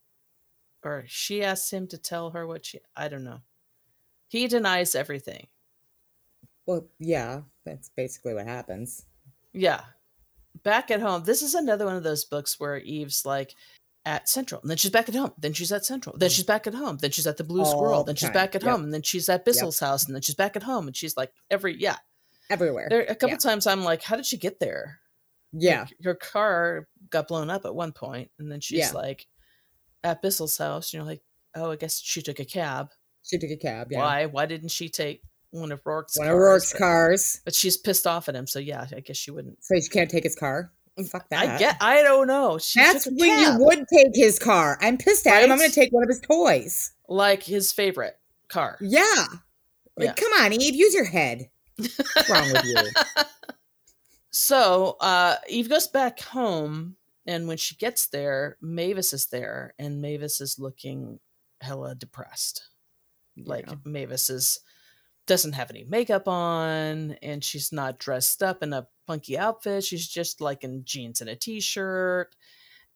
or 0.85 1.05
she 1.07 1.43
asks 1.43 1.73
him 1.73 1.87
to 1.87 1.97
tell 1.97 2.31
her 2.33 2.47
what 2.47 2.67
she 2.67 2.81
I 2.95 3.09
don't 3.09 3.25
know. 3.25 3.41
He 4.27 4.47
denies 4.47 4.95
everything. 4.95 5.47
Well, 6.67 6.87
yeah, 6.99 7.41
that's 7.65 7.89
basically 7.97 8.35
what 8.35 8.47
happens. 8.47 9.07
Yeah. 9.55 9.81
Back 10.63 10.91
at 10.91 11.01
home, 11.01 11.25
this 11.25 11.41
is 11.41 11.55
another 11.55 11.87
one 11.87 11.97
of 11.97 12.03
those 12.03 12.27
books 12.27 12.61
where 12.61 12.77
Eve's 12.77 13.25
like 13.25 13.55
at 14.05 14.29
Central, 14.29 14.61
and 14.61 14.69
then 14.69 14.77
she's 14.77 14.91
back 14.91 15.09
at 15.09 15.15
home, 15.15 15.33
then 15.39 15.55
she's 15.55 15.73
at 15.73 15.87
Central, 15.87 16.19
then 16.19 16.29
she's 16.29 16.45
back 16.45 16.67
at 16.67 16.75
home, 16.75 16.99
then 16.99 17.13
she's 17.13 17.27
at 17.27 17.39
the 17.39 17.45
Blue 17.45 17.61
All 17.61 17.67
Squirrel, 17.67 18.05
then 18.05 18.17
she's 18.17 18.31
back 18.31 18.55
at 18.55 18.63
yep. 18.63 18.73
home, 18.73 18.85
and 18.85 18.93
then 18.93 19.03
she's 19.03 19.31
at 19.31 19.47
Bissell's 19.47 19.81
yep. 19.81 19.89
house, 19.89 20.05
and 20.05 20.15
then 20.15 20.21
she's 20.21 20.35
back 20.35 20.57
at 20.57 20.63
home, 20.63 20.87
and 20.87 20.95
she's 20.95 21.17
like 21.17 21.33
every 21.51 21.81
yeah, 21.81 21.97
everywhere. 22.51 22.89
There 22.91 23.03
a 23.03 23.15
couple 23.15 23.31
yeah. 23.31 23.51
times 23.51 23.67
I'm 23.67 23.85
like, 23.85 24.03
how 24.03 24.17
did 24.17 24.27
she 24.27 24.37
get 24.37 24.61
there? 24.61 25.01
Yeah, 25.53 25.81
like, 25.81 25.95
her 26.05 26.15
car 26.15 26.89
got 27.11 27.29
blown 27.29 27.51
up 27.51 27.65
at 27.65 27.75
one 27.75 27.93
point, 27.93 28.31
and 28.39 28.51
then 28.53 28.61
she's 28.61 28.79
yeah. 28.79 28.91
like 28.93 29.27
at 30.05 30.23
Bissell's 30.23 30.59
house. 30.59 30.93
You 30.93 31.01
know, 31.01 31.07
like 31.07 31.23
oh, 31.55 31.71
I 31.71 31.77
guess 31.77 32.01
she 32.01 32.23
took 32.23 32.41
a 32.41 32.45
cab. 32.45 32.91
She 33.23 33.39
took 33.39 33.51
a 33.51 33.57
cab. 33.57 33.89
Yeah. 33.91 33.99
Why? 34.01 34.27
Why 34.27 34.47
didn't 34.47 34.71
she 34.71 34.89
take 34.89 35.23
one 35.51 35.73
of 35.73 35.83
Roarke's 35.85 36.19
one 36.19 36.27
cars? 36.27 36.35
of 36.35 36.41
Roarke's 36.41 36.73
but, 36.73 36.79
cars? 36.79 37.41
But 37.45 37.55
she's 37.55 37.77
pissed 37.77 38.07
off 38.07 38.29
at 38.29 38.35
him, 38.35 38.47
so 38.47 38.59
yeah, 38.59 38.87
I 38.95 39.01
guess 39.01 39.17
she 39.17 39.31
wouldn't. 39.31 39.65
So 39.65 39.79
she 39.81 39.89
can't 39.89 40.11
take 40.11 40.25
his 40.25 40.37
car. 40.37 40.73
Fuck 41.11 41.29
that. 41.31 41.49
I 41.49 41.59
get. 41.59 41.77
I 41.81 42.03
don't 42.03 42.27
know. 42.27 42.59
She 42.59 42.81
That's 42.81 43.07
when 43.07 43.39
you 43.39 43.65
would 43.65 43.85
take 43.93 44.11
his 44.15 44.39
car. 44.39 44.79
I'm 44.81 44.99
pissed 44.99 45.27
at 45.27 45.33
right? 45.33 45.45
him. 45.45 45.53
I'm 45.53 45.59
going 45.59 45.71
to 45.71 45.75
take 45.75 45.93
one 45.93 46.03
of 46.03 46.09
his 46.09 46.21
toys, 46.21 46.93
like 47.09 47.43
his 47.43 47.73
favorite 47.73 48.19
car. 48.49 48.79
Yeah. 48.81 49.27
Like, 49.97 50.07
yeah. 50.07 50.13
come 50.15 50.33
on, 50.41 50.53
Eve. 50.53 50.75
Use 50.75 50.95
your 50.95 51.05
head. 51.05 51.51
What's 51.79 52.31
wrong 52.31 52.53
with 52.53 52.65
you? 52.65 53.25
So 54.31 54.97
uh, 55.01 55.37
Eve 55.49 55.71
goes 55.71 55.89
back 55.89 56.21
home, 56.21 56.97
and 57.27 57.49
when 57.49 57.57
she 57.57 57.75
gets 57.77 58.07
there, 58.07 58.57
Mavis 58.61 59.13
is 59.13 59.27
there, 59.27 59.75
and 59.79 60.03
Mavis 60.03 60.41
is 60.41 60.59
looking 60.59 61.19
hella 61.61 61.95
depressed. 61.95 62.69
Like 63.37 63.67
yeah. 63.67 63.77
Mavis 63.85 64.31
is 64.31 64.61
doesn't 65.27 65.53
have 65.53 65.71
any 65.71 65.85
makeup 65.85 66.27
on 66.27 67.13
and 67.23 67.45
she's 67.45 67.71
not 67.71 67.99
dressed 67.99 68.43
up 68.43 68.63
in 68.63 68.73
a 68.73 68.89
funky 69.07 69.39
outfit. 69.39 69.85
She's 69.85 70.09
just 70.09 70.41
like 70.41 70.65
in 70.65 70.85
jeans 70.85 71.21
and 71.21 71.29
a 71.29 71.37
t-shirt. 71.37 72.35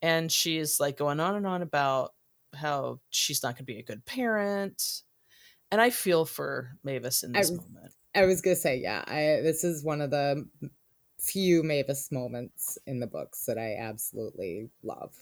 And 0.00 0.32
she's 0.32 0.80
like 0.80 0.96
going 0.96 1.20
on 1.20 1.36
and 1.36 1.46
on 1.46 1.62
about 1.62 2.12
how 2.54 3.00
she's 3.10 3.42
not 3.42 3.50
going 3.50 3.66
to 3.66 3.72
be 3.72 3.78
a 3.78 3.84
good 3.84 4.04
parent. 4.06 5.02
And 5.70 5.80
I 5.80 5.90
feel 5.90 6.24
for 6.24 6.70
Mavis 6.82 7.22
in 7.22 7.32
this 7.32 7.50
I, 7.50 7.54
moment. 7.54 7.94
I 8.14 8.24
was 8.24 8.40
going 8.40 8.56
to 8.56 8.60
say, 8.60 8.78
yeah, 8.78 9.04
I, 9.06 9.42
this 9.42 9.64
is 9.64 9.84
one 9.84 10.00
of 10.00 10.10
the 10.10 10.46
few 11.18 11.62
Mavis 11.62 12.10
moments 12.12 12.78
in 12.86 13.00
the 13.00 13.06
books 13.06 13.46
that 13.46 13.58
I 13.58 13.76
absolutely 13.76 14.70
love. 14.82 15.14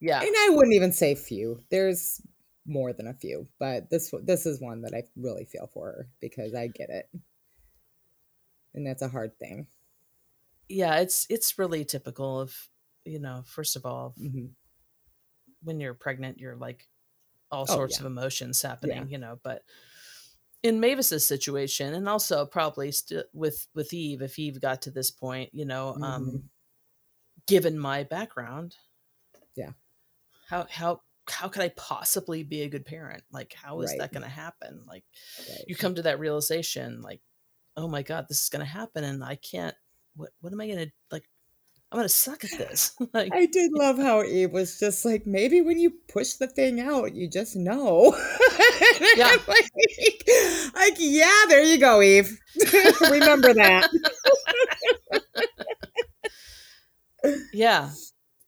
Yeah. 0.00 0.20
And 0.20 0.34
I 0.36 0.50
wouldn't 0.50 0.74
even 0.74 0.92
say 0.92 1.14
few. 1.14 1.60
There's 1.70 2.20
more 2.66 2.92
than 2.92 3.06
a 3.06 3.14
few, 3.14 3.46
but 3.58 3.88
this 3.90 4.12
this 4.22 4.46
is 4.46 4.60
one 4.60 4.82
that 4.82 4.94
I 4.94 5.04
really 5.16 5.44
feel 5.44 5.70
for 5.72 5.86
her 5.86 6.08
because 6.20 6.54
I 6.54 6.66
get 6.66 6.90
it, 6.90 7.08
and 8.74 8.86
that's 8.86 9.02
a 9.02 9.08
hard 9.08 9.38
thing. 9.38 9.68
Yeah, 10.68 10.96
it's 10.96 11.26
it's 11.30 11.58
really 11.58 11.84
typical 11.84 12.40
of 12.40 12.68
you 13.04 13.20
know. 13.20 13.42
First 13.46 13.76
of 13.76 13.86
all, 13.86 14.14
mm-hmm. 14.20 14.46
when 15.62 15.80
you're 15.80 15.94
pregnant, 15.94 16.38
you're 16.38 16.56
like 16.56 16.88
all 17.50 17.66
oh, 17.68 17.74
sorts 17.74 17.96
yeah. 17.96 18.02
of 18.02 18.06
emotions 18.06 18.60
happening, 18.60 18.96
yeah. 18.96 19.08
you 19.08 19.18
know. 19.18 19.38
But 19.42 19.62
in 20.66 20.80
Mavis's 20.80 21.24
situation, 21.24 21.94
and 21.94 22.08
also 22.08 22.46
probably 22.46 22.92
st- 22.92 23.26
with 23.32 23.66
with 23.74 23.92
Eve, 23.92 24.22
if 24.22 24.38
Eve 24.38 24.60
got 24.60 24.82
to 24.82 24.90
this 24.90 25.10
point, 25.10 25.50
you 25.52 25.64
know, 25.64 25.90
um, 25.90 26.02
mm-hmm. 26.02 26.04
um, 26.04 26.50
given 27.46 27.78
my 27.78 28.02
background, 28.02 28.76
yeah, 29.56 29.70
how 30.48 30.66
how 30.68 31.00
how 31.28 31.48
could 31.48 31.62
I 31.62 31.70
possibly 31.70 32.42
be 32.42 32.62
a 32.62 32.68
good 32.68 32.84
parent? 32.84 33.22
Like, 33.32 33.54
how 33.54 33.80
is 33.80 33.90
right. 33.90 33.98
that 34.00 34.12
going 34.12 34.22
to 34.22 34.28
happen? 34.28 34.82
Like, 34.86 35.04
right. 35.48 35.64
you 35.66 35.74
come 35.74 35.94
to 35.96 36.02
that 36.02 36.20
realization, 36.20 37.02
like, 37.02 37.20
oh 37.76 37.88
my 37.88 38.02
God, 38.02 38.26
this 38.28 38.42
is 38.42 38.48
going 38.48 38.64
to 38.64 38.70
happen. 38.70 39.04
And 39.04 39.24
I 39.24 39.36
can't, 39.36 39.74
what, 40.14 40.30
what 40.40 40.52
am 40.52 40.60
I 40.60 40.66
going 40.66 40.86
to, 40.86 40.92
like, 41.10 41.24
I'm 41.92 41.98
going 41.98 42.04
to 42.04 42.08
suck 42.08 42.44
at 42.44 42.50
this. 42.58 42.94
like, 43.14 43.32
I 43.32 43.46
did 43.46 43.72
love 43.72 43.98
how 43.98 44.22
Eve 44.22 44.52
was 44.52 44.78
just 44.78 45.04
like, 45.04 45.26
maybe 45.26 45.60
when 45.60 45.78
you 45.78 45.92
push 46.08 46.34
the 46.34 46.48
thing 46.48 46.80
out, 46.80 47.14
you 47.14 47.28
just 47.30 47.54
know. 47.54 48.16
yeah. 49.16 49.36
like, 49.46 49.70
like, 50.74 50.96
yeah, 50.98 51.42
there 51.48 51.62
you 51.62 51.78
go, 51.78 52.02
Eve. 52.02 52.38
Remember 53.10 53.54
that. 53.54 53.88
yeah 57.52 57.90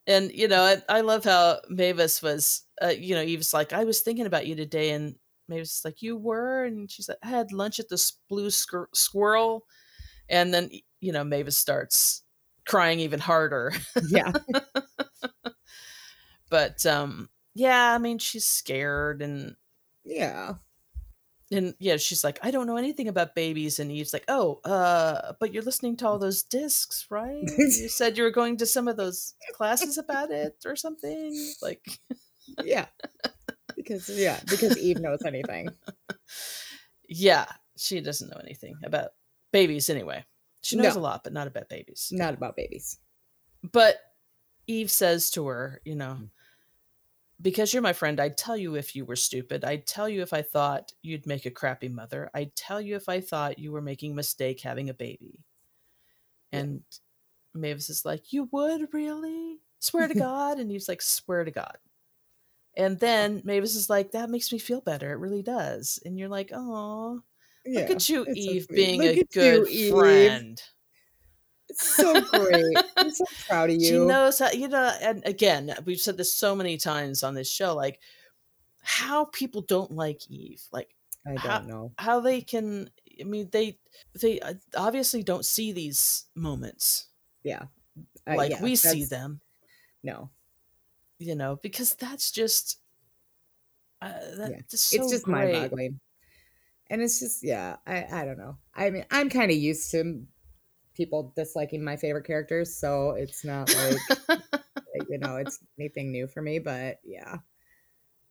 and 0.06 0.32
you 0.32 0.48
know 0.48 0.62
I, 0.62 0.98
I, 0.98 1.00
love 1.02 1.24
how 1.24 1.58
mavis 1.68 2.22
was 2.22 2.64
uh, 2.82 2.88
you 2.88 3.14
know 3.14 3.22
eve's 3.22 3.54
like 3.54 3.72
i 3.72 3.84
was 3.84 4.00
thinking 4.00 4.26
about 4.26 4.46
you 4.46 4.56
today 4.56 4.90
and 4.90 5.14
mavis 5.48 5.78
is 5.78 5.84
like 5.84 6.02
you 6.02 6.16
were 6.16 6.64
and 6.64 6.90
she's 6.90 7.08
like 7.08 7.18
i 7.22 7.28
had 7.28 7.52
lunch 7.52 7.78
at 7.78 7.88
the 7.88 8.12
blue 8.28 8.50
squirrel 8.50 9.64
and 10.28 10.52
then 10.52 10.70
you 11.00 11.12
know 11.12 11.24
mavis 11.24 11.58
starts 11.58 12.22
crying 12.68 13.00
even 13.00 13.18
harder 13.18 13.72
yeah 14.08 14.32
but 16.50 16.86
um 16.86 17.28
yeah 17.54 17.94
i 17.94 17.98
mean 17.98 18.18
she's 18.18 18.46
scared 18.46 19.22
and 19.22 19.56
yeah 20.04 20.54
and 21.50 21.74
yeah, 21.78 21.96
she's 21.96 22.24
like, 22.24 22.38
I 22.42 22.50
don't 22.50 22.66
know 22.66 22.76
anything 22.76 23.08
about 23.08 23.34
babies. 23.34 23.78
And 23.78 23.90
Eve's 23.90 24.12
like, 24.12 24.24
Oh, 24.28 24.60
uh, 24.64 25.32
but 25.40 25.52
you're 25.52 25.62
listening 25.62 25.96
to 25.98 26.06
all 26.06 26.18
those 26.18 26.42
discs, 26.42 27.06
right? 27.10 27.42
you 27.58 27.70
said 27.88 28.18
you 28.18 28.24
were 28.24 28.30
going 28.30 28.56
to 28.58 28.66
some 28.66 28.88
of 28.88 28.96
those 28.96 29.34
classes 29.54 29.96
about 29.98 30.30
it 30.30 30.56
or 30.66 30.76
something. 30.76 31.52
Like, 31.62 31.84
yeah, 32.62 32.86
because 33.76 34.08
yeah, 34.10 34.40
because 34.48 34.76
Eve 34.78 35.00
knows 35.00 35.22
anything. 35.24 35.68
Yeah, 37.10 37.46
she 37.74 38.02
doesn't 38.02 38.28
know 38.28 38.38
anything 38.44 38.76
about 38.84 39.12
babies 39.50 39.88
anyway. 39.88 40.26
She 40.68 40.76
knows 40.76 40.96
no. 40.96 41.00
a 41.00 41.02
lot, 41.02 41.24
but 41.24 41.32
not 41.32 41.46
about 41.46 41.70
babies. 41.70 42.10
Not 42.12 42.34
about 42.34 42.54
babies. 42.54 42.98
But 43.72 43.96
Eve 44.66 44.90
says 44.90 45.30
to 45.30 45.46
her, 45.46 45.80
you 45.84 45.94
know, 45.94 46.18
mm 46.20 46.28
because 47.40 47.72
you're 47.72 47.82
my 47.82 47.92
friend, 47.92 48.18
I'd 48.18 48.36
tell 48.36 48.56
you 48.56 48.74
if 48.74 48.96
you 48.96 49.04
were 49.04 49.16
stupid. 49.16 49.64
I'd 49.64 49.86
tell 49.86 50.08
you 50.08 50.22
if 50.22 50.32
I 50.32 50.42
thought 50.42 50.92
you'd 51.02 51.26
make 51.26 51.46
a 51.46 51.50
crappy 51.50 51.88
mother. 51.88 52.30
I'd 52.34 52.56
tell 52.56 52.80
you 52.80 52.96
if 52.96 53.08
I 53.08 53.20
thought 53.20 53.58
you 53.58 53.70
were 53.70 53.80
making 53.80 54.12
a 54.12 54.16
mistake 54.16 54.60
having 54.60 54.90
a 54.90 54.94
baby. 54.94 55.44
And 56.50 56.82
yeah. 57.54 57.60
Mavis 57.60 57.90
is 57.90 58.04
like, 58.04 58.32
You 58.32 58.48
would 58.50 58.92
really? 58.92 59.60
Swear 59.78 60.08
to 60.08 60.14
God. 60.18 60.58
and 60.58 60.70
he's 60.70 60.88
like, 60.88 61.02
Swear 61.02 61.44
to 61.44 61.50
God. 61.50 61.78
And 62.76 62.98
then 62.98 63.42
Mavis 63.44 63.76
is 63.76 63.88
like, 63.88 64.12
That 64.12 64.30
makes 64.30 64.52
me 64.52 64.58
feel 64.58 64.80
better. 64.80 65.12
It 65.12 65.18
really 65.18 65.42
does. 65.42 66.00
And 66.04 66.18
you're 66.18 66.28
like, 66.28 66.50
Oh, 66.52 67.22
yeah, 67.68 67.80
look 67.80 67.90
at 67.90 68.08
you, 68.08 68.26
Eve, 68.34 68.66
so 68.68 68.74
being 68.74 69.00
look 69.02 69.16
a 69.16 69.24
good 69.24 69.68
you, 69.68 69.90
friend. 69.90 70.58
Eve 70.58 70.64
so 71.80 72.20
great. 72.20 72.76
I'm 72.96 73.10
so 73.10 73.24
proud 73.46 73.70
of 73.70 73.76
you. 73.76 73.88
She 73.88 73.98
knows 73.98 74.38
how, 74.38 74.50
you 74.50 74.68
know, 74.68 74.92
and 75.00 75.22
again, 75.26 75.74
we've 75.84 76.00
said 76.00 76.16
this 76.16 76.32
so 76.32 76.54
many 76.54 76.76
times 76.76 77.22
on 77.22 77.34
this 77.34 77.50
show, 77.50 77.74
like 77.74 78.00
how 78.82 79.26
people 79.26 79.62
don't 79.62 79.92
like 79.92 80.28
Eve. 80.28 80.62
Like, 80.72 80.94
I 81.26 81.30
don't 81.30 81.38
how, 81.40 81.60
know 81.60 81.92
how 81.98 82.20
they 82.20 82.40
can. 82.40 82.90
I 83.20 83.24
mean, 83.24 83.48
they 83.50 83.78
they 84.20 84.40
uh, 84.40 84.54
obviously 84.76 85.22
don't 85.22 85.44
see 85.44 85.72
these 85.72 86.26
moments. 86.34 87.06
Yeah, 87.42 87.64
uh, 88.26 88.36
like 88.36 88.52
yeah, 88.52 88.62
we 88.62 88.76
see 88.76 89.04
them. 89.04 89.40
No, 90.02 90.30
you 91.18 91.34
know, 91.34 91.58
because 91.62 91.94
that's 91.96 92.30
just 92.30 92.78
uh, 94.00 94.12
that's 94.36 94.50
yeah. 94.50 94.60
just 94.70 94.90
so 94.90 95.02
it's 95.02 95.10
just 95.10 95.26
mind 95.26 95.52
boggling. 95.52 96.00
And 96.90 97.02
it's 97.02 97.20
just, 97.20 97.44
yeah, 97.44 97.76
I, 97.86 98.06
I 98.10 98.24
don't 98.24 98.38
know. 98.38 98.56
I 98.74 98.90
mean, 98.90 99.04
I'm 99.10 99.28
kind 99.28 99.50
of 99.50 99.56
used 99.56 99.90
to 99.90 100.22
people 100.94 101.32
disliking 101.36 101.84
my 101.84 101.96
favorite 101.96 102.26
characters, 102.26 102.78
so 102.78 103.10
it's 103.10 103.44
not 103.44 103.74
like 104.28 105.08
you 105.08 105.18
know, 105.18 105.36
it's 105.36 105.58
anything 105.78 106.10
new 106.10 106.26
for 106.26 106.42
me, 106.42 106.58
but 106.58 106.98
yeah. 107.04 107.36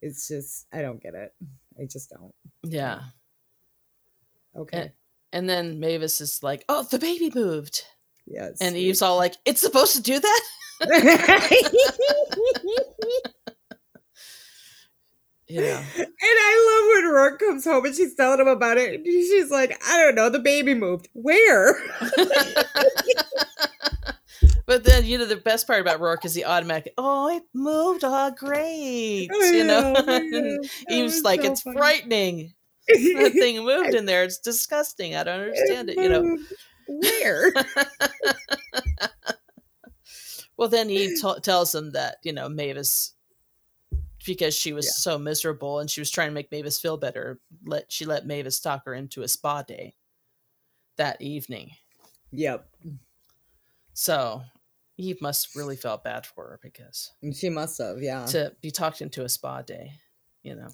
It's 0.02 0.28
just 0.28 0.68
I 0.72 0.82
don't 0.82 1.02
get 1.02 1.16
it. 1.16 1.34
I 1.80 1.86
just 1.86 2.12
don't. 2.12 2.34
Yeah. 2.64 3.02
Okay. 4.56 4.78
And, 4.78 4.92
and 5.34 5.50
then 5.50 5.80
Mavis 5.80 6.22
is 6.22 6.44
like, 6.44 6.64
"Oh, 6.70 6.84
the 6.84 7.00
baby 7.00 7.32
moved." 7.34 7.84
Yes. 8.28 8.58
And 8.62 8.76
Eve's 8.76 9.02
all 9.02 9.18
like, 9.18 9.36
"It's 9.46 9.62
supposed 9.62 9.96
to 9.96 10.02
do 10.02 10.20
that." 10.20 10.42
yeah. 15.48 15.84
And 15.98 16.08
I 16.22 16.67
Roarke 17.08 17.40
comes 17.40 17.66
home 17.66 17.86
and 17.86 17.96
she's 17.96 18.16
telling 18.16 18.40
him 18.40 18.48
about 18.48 18.78
it. 18.78 18.96
And 18.96 19.06
she's 19.06 19.52
like, 19.52 19.82
I 19.88 19.98
don't 20.04 20.16
know, 20.16 20.30
the 20.30 20.40
baby 20.40 20.74
moved. 20.74 21.10
Where? 21.14 21.80
but 24.66 24.84
then, 24.84 25.06
you 25.06 25.18
know, 25.18 25.26
the 25.26 25.38
best 25.38 25.68
part 25.68 25.82
about 25.82 26.00
Roarke 26.00 26.26
is 26.26 26.36
he 26.36 26.44
automatically, 26.44 26.94
oh, 26.98 27.36
it 27.36 27.44
moved. 27.54 28.04
Oh, 28.04 28.32
great. 28.38 29.30
You 29.32 29.64
know, 29.64 29.96
Eve's 30.90 31.22
like, 31.24 31.42
so 31.42 31.52
it's 31.52 31.62
funny. 31.62 31.78
frightening. 31.78 32.54
that 32.88 33.32
thing 33.40 33.64
moved 33.66 33.94
in 33.96 34.06
there. 34.06 34.24
It's 34.24 34.40
disgusting. 34.40 35.16
I 35.16 35.24
don't 35.24 35.42
understand 35.42 35.90
it, 35.90 35.98
it 35.98 36.04
you 36.04 36.10
know. 36.10 36.38
Where? 36.88 37.52
well, 40.58 40.70
then 40.70 40.90
Eve 40.90 41.20
t- 41.22 41.40
tells 41.42 41.76
him 41.76 41.92
that, 41.92 42.18
you 42.24 42.32
know, 42.32 42.48
Mavis 42.48 43.14
because 44.28 44.54
she 44.54 44.74
was 44.74 44.86
yeah. 44.86 44.92
so 44.92 45.18
miserable 45.18 45.80
and 45.80 45.90
she 45.90 46.02
was 46.02 46.12
trying 46.12 46.28
to 46.28 46.34
make 46.34 46.52
Mavis 46.52 46.80
feel 46.80 46.98
better. 46.98 47.40
Let 47.66 47.92
she 47.92 48.06
let 48.06 48.28
Mavis 48.28 48.60
talk 48.60 48.86
her 48.86 48.94
into 48.94 49.24
a 49.24 49.28
spa 49.28 49.64
day 49.64 49.96
that 50.98 51.20
evening. 51.20 51.72
Yep. 52.32 52.68
So 53.94 54.44
Eve 54.98 55.20
must 55.22 55.56
really 55.56 55.76
felt 55.76 56.04
bad 56.04 56.26
for 56.26 56.44
her 56.44 56.60
because 56.62 57.14
mm, 57.24 57.36
she 57.36 57.50
must 57.50 57.80
have, 57.80 58.02
yeah. 58.02 58.26
To 58.28 58.54
be 58.62 58.70
talked 58.70 59.02
into 59.02 59.24
a 59.24 59.30
spa 59.30 59.62
day, 59.62 59.94
you 60.44 60.56
know. 60.56 60.68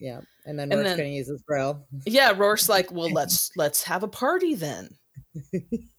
Yeah, 0.00 0.20
and 0.44 0.58
then 0.58 0.70
Roarke's 0.70 0.96
gonna 0.96 1.08
use 1.08 1.28
his 1.28 1.42
grill. 1.42 1.86
Yeah, 2.06 2.32
Roarke's 2.32 2.68
like, 2.68 2.90
well, 2.92 3.12
let's 3.12 3.50
let's 3.56 3.82
have 3.84 4.02
a 4.02 4.08
party 4.08 4.54
then. 4.54 4.90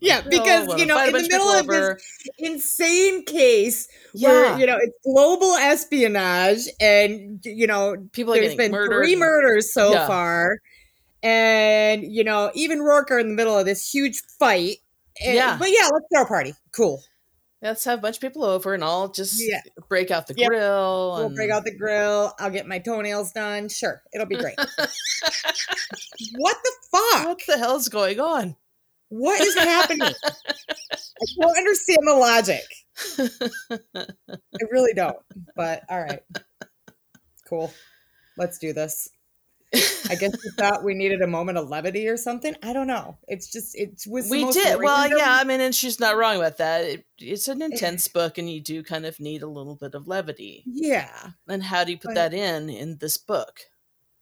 yeah, 0.00 0.22
because 0.28 0.78
you 0.78 0.86
know, 0.86 1.02
in 1.04 1.12
the 1.12 1.28
middle 1.28 1.48
of 1.48 1.66
this 1.66 2.02
insane 2.38 3.24
case 3.24 3.88
yeah. 4.14 4.28
where 4.28 4.58
you 4.58 4.66
know 4.66 4.76
it's 4.80 4.96
global 5.04 5.54
espionage, 5.54 6.66
and 6.80 7.40
you 7.44 7.66
know, 7.66 7.96
people 8.12 8.34
there's 8.34 8.54
been 8.54 8.72
murdered. 8.72 8.96
three 8.96 9.16
murders 9.16 9.72
so 9.72 9.92
yeah. 9.92 10.06
far, 10.06 10.58
and 11.22 12.04
you 12.04 12.24
know, 12.24 12.50
even 12.54 12.80
Roarke 12.80 13.10
are 13.10 13.18
in 13.18 13.28
the 13.28 13.34
middle 13.34 13.56
of 13.56 13.64
this 13.64 13.88
huge 13.88 14.20
fight. 14.38 14.78
And, 15.22 15.34
yeah, 15.34 15.56
but 15.58 15.70
yeah, 15.70 15.88
let's 15.92 16.06
throw 16.12 16.22
a 16.22 16.26
party. 16.26 16.54
Cool. 16.72 17.02
Let's 17.62 17.84
have 17.84 17.98
a 17.98 18.02
bunch 18.02 18.16
of 18.16 18.22
people 18.22 18.44
over 18.44 18.72
and 18.72 18.82
I'll 18.82 19.10
just 19.10 19.38
yeah. 19.38 19.60
break 19.86 20.10
out 20.10 20.26
the 20.26 20.32
yep. 20.34 20.48
grill. 20.48 21.16
We'll 21.18 21.28
break 21.28 21.50
out 21.50 21.64
the 21.64 21.76
grill. 21.76 22.32
I'll 22.38 22.48
get 22.48 22.66
my 22.66 22.78
toenails 22.78 23.32
done. 23.32 23.68
Sure, 23.68 24.00
it'll 24.14 24.26
be 24.26 24.36
great. 24.36 24.56
what 24.56 26.56
the 26.64 26.72
fuck? 26.90 27.26
What 27.26 27.40
the 27.46 27.58
hell's 27.58 27.88
going 27.88 28.18
on? 28.18 28.56
What 29.10 29.40
is 29.40 29.54
happening? 29.56 30.14
I 30.24 31.26
don't 31.40 31.58
understand 31.58 31.98
the 32.02 32.14
logic. 32.14 32.62
I 33.94 34.64
really 34.70 34.94
don't. 34.94 35.16
But 35.54 35.82
all 35.88 36.00
right. 36.00 36.22
Cool. 37.48 37.72
Let's 38.38 38.58
do 38.58 38.72
this. 38.72 39.10
I 39.72 40.16
guess 40.16 40.32
we 40.32 40.50
thought 40.56 40.82
we 40.82 40.94
needed 40.94 41.22
a 41.22 41.26
moment 41.26 41.58
of 41.58 41.68
levity 41.68 42.08
or 42.08 42.16
something. 42.16 42.56
I 42.62 42.72
don't 42.72 42.88
know. 42.88 43.18
It's 43.28 43.52
just 43.52 43.76
it 43.76 44.02
was 44.08 44.28
we 44.28 44.50
did 44.50 44.78
well, 44.80 45.08
yeah. 45.08 45.36
I 45.40 45.44
mean, 45.44 45.60
and 45.60 45.74
she's 45.74 46.00
not 46.00 46.16
wrong 46.16 46.36
about 46.36 46.58
that. 46.58 46.84
It, 46.84 47.04
it's 47.18 47.46
an 47.46 47.62
intense 47.62 48.08
book, 48.08 48.38
and 48.38 48.50
you 48.50 48.60
do 48.60 48.82
kind 48.82 49.06
of 49.06 49.20
need 49.20 49.42
a 49.42 49.46
little 49.46 49.76
bit 49.76 49.94
of 49.94 50.08
levity. 50.08 50.64
Yeah. 50.66 51.30
And 51.48 51.62
how 51.62 51.84
do 51.84 51.92
you 51.92 51.98
put 51.98 52.08
but, 52.08 52.14
that 52.14 52.34
in 52.34 52.68
in 52.68 52.98
this 52.98 53.16
book? 53.16 53.60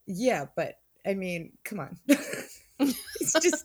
Yeah, 0.06 0.46
but 0.54 0.74
I 1.06 1.14
mean, 1.14 1.52
come 1.64 1.80
on. 1.80 1.98
it's 2.08 3.32
just 3.40 3.64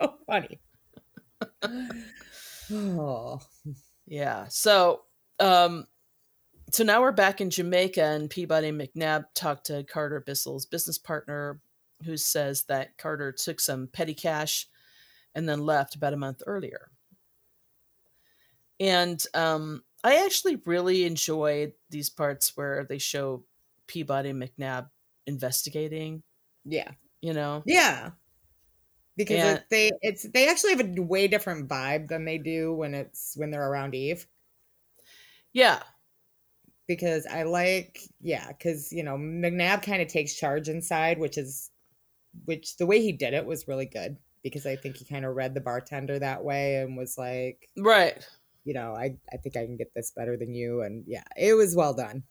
so 0.00 0.14
funny. 0.26 0.60
oh. 2.72 3.40
Yeah. 4.06 4.46
So 4.48 5.02
um 5.38 5.86
so 6.72 6.84
now 6.84 7.00
we're 7.00 7.12
back 7.12 7.40
in 7.40 7.50
Jamaica 7.50 8.02
and 8.02 8.30
Peabody 8.30 8.70
McNab 8.70 9.24
talked 9.34 9.66
to 9.66 9.82
Carter 9.84 10.20
Bissell's 10.20 10.66
business 10.66 10.98
partner 10.98 11.60
who 12.04 12.16
says 12.16 12.62
that 12.64 12.96
Carter 12.96 13.32
took 13.32 13.60
some 13.60 13.88
petty 13.88 14.14
cash 14.14 14.68
and 15.34 15.48
then 15.48 15.66
left 15.66 15.96
about 15.96 16.14
a 16.14 16.16
month 16.16 16.42
earlier. 16.46 16.90
And 18.78 19.22
um 19.34 19.82
I 20.02 20.24
actually 20.24 20.56
really 20.64 21.04
enjoyed 21.04 21.72
these 21.90 22.08
parts 22.08 22.56
where 22.56 22.84
they 22.88 22.98
show 22.98 23.44
Peabody 23.86 24.32
McNab 24.32 24.88
investigating. 25.26 26.22
Yeah. 26.64 26.90
You 27.20 27.34
know? 27.34 27.62
Yeah 27.66 28.10
because 29.20 29.36
yeah. 29.36 29.52
it, 29.52 29.64
they 29.68 29.90
it's 30.00 30.22
they 30.32 30.48
actually 30.48 30.74
have 30.74 30.96
a 30.96 31.02
way 31.02 31.28
different 31.28 31.68
vibe 31.68 32.08
than 32.08 32.24
they 32.24 32.38
do 32.38 32.72
when 32.72 32.94
it's 32.94 33.34
when 33.36 33.50
they're 33.50 33.70
around 33.70 33.94
Eve. 33.94 34.26
Yeah. 35.52 35.82
Because 36.88 37.26
I 37.26 37.42
like 37.42 38.00
yeah, 38.22 38.48
because 38.48 38.90
you 38.92 39.02
know, 39.02 39.16
McNab 39.16 39.82
kind 39.82 40.00
of 40.00 40.08
takes 40.08 40.34
charge 40.34 40.70
inside, 40.70 41.18
which 41.18 41.36
is 41.36 41.70
which 42.46 42.78
the 42.78 42.86
way 42.86 43.02
he 43.02 43.12
did 43.12 43.34
it 43.34 43.44
was 43.44 43.68
really 43.68 43.84
good 43.84 44.16
because 44.42 44.64
I 44.64 44.76
think 44.76 44.96
he 44.96 45.04
kind 45.04 45.26
of 45.26 45.36
read 45.36 45.52
the 45.52 45.60
bartender 45.60 46.18
that 46.18 46.42
way 46.42 46.76
and 46.76 46.96
was 46.96 47.18
like 47.18 47.68
Right. 47.76 48.26
You 48.64 48.72
know, 48.72 48.94
I 48.94 49.16
I 49.30 49.36
think 49.36 49.54
I 49.56 49.66
can 49.66 49.76
get 49.76 49.92
this 49.94 50.12
better 50.16 50.38
than 50.38 50.54
you 50.54 50.80
and 50.80 51.04
yeah, 51.06 51.24
it 51.36 51.52
was 51.52 51.76
well 51.76 51.92
done. 51.92 52.22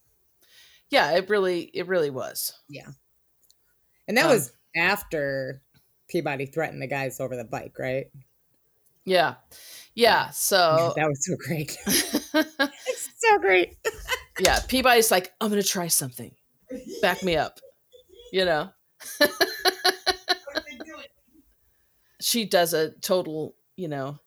Yeah, 0.90 1.12
it 1.12 1.30
really 1.30 1.70
it 1.72 1.86
really 1.86 2.10
was. 2.10 2.52
Yeah. 2.68 2.88
And 4.08 4.18
that 4.18 4.26
um, 4.26 4.32
was 4.32 4.52
after 4.76 5.62
Peabody 6.10 6.45
threatened 6.45 6.82
the 6.82 6.88
guys 6.88 7.20
over 7.20 7.36
the 7.36 7.43
bike, 7.43 7.78
right? 7.80 8.07
Yeah. 9.05 9.36
Yeah. 9.95 10.30
So 10.32 10.93
that 10.97 11.07
was 11.07 11.26
so 11.26 11.36
great. 11.36 11.78
it's 11.86 13.10
so 13.18 13.38
great. 13.39 13.78
yeah. 14.39 14.60
Peabody's 14.68 15.12
like, 15.12 15.32
I'm 15.39 15.49
going 15.49 15.62
to 15.62 15.68
try 15.68 15.88
something. 15.88 16.32
Back 17.01 17.24
me 17.24 17.36
up. 17.36 17.60
You 18.32 18.45
know? 18.45 18.70
she 22.22 22.45
does 22.45 22.74
a 22.74 22.91
total, 22.99 23.55
you 23.76 23.88
know, 23.88 24.20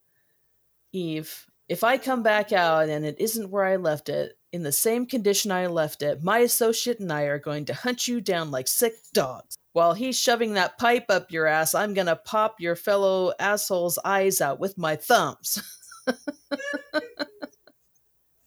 Eve. 0.93 1.47
If 1.69 1.85
I 1.85 1.99
come 1.99 2.23
back 2.23 2.53
out 2.53 2.89
and 2.89 3.05
it 3.05 3.17
isn't 3.21 3.51
where 3.51 3.65
I 3.65 3.77
left 3.77 4.09
it, 4.09 4.37
in 4.53 4.63
the 4.63 4.73
same 4.73 5.07
condition 5.07 5.51
I 5.51 5.67
left 5.67 6.03
it, 6.03 6.23
my 6.23 6.39
associate 6.39 7.01
and 7.01 7.13
I 7.13 7.23
are 7.23 7.39
going 7.39 7.65
to 7.67 7.75
hunt 7.75 8.07
you 8.07 8.21
down 8.21 8.51
like 8.51 8.69
sick 8.69 8.95
dogs. 9.15 9.57
While 9.73 9.95
he's 9.95 10.19
shoving 10.19 10.55
that 10.55 10.79
pipe 10.79 11.07
up 11.09 11.31
your 11.31 11.47
ass, 11.47 11.75
I'm 11.75 11.95
going 11.95 12.07
to 12.07 12.17
pop 12.17 12.61
your 12.61 12.77
fellow 12.77 13.33
asshole's 13.39 13.99
eyes 14.05 14.41
out 14.41 14.61
with 14.61 14.77
my 14.77 14.97
thumbs. 14.97 15.63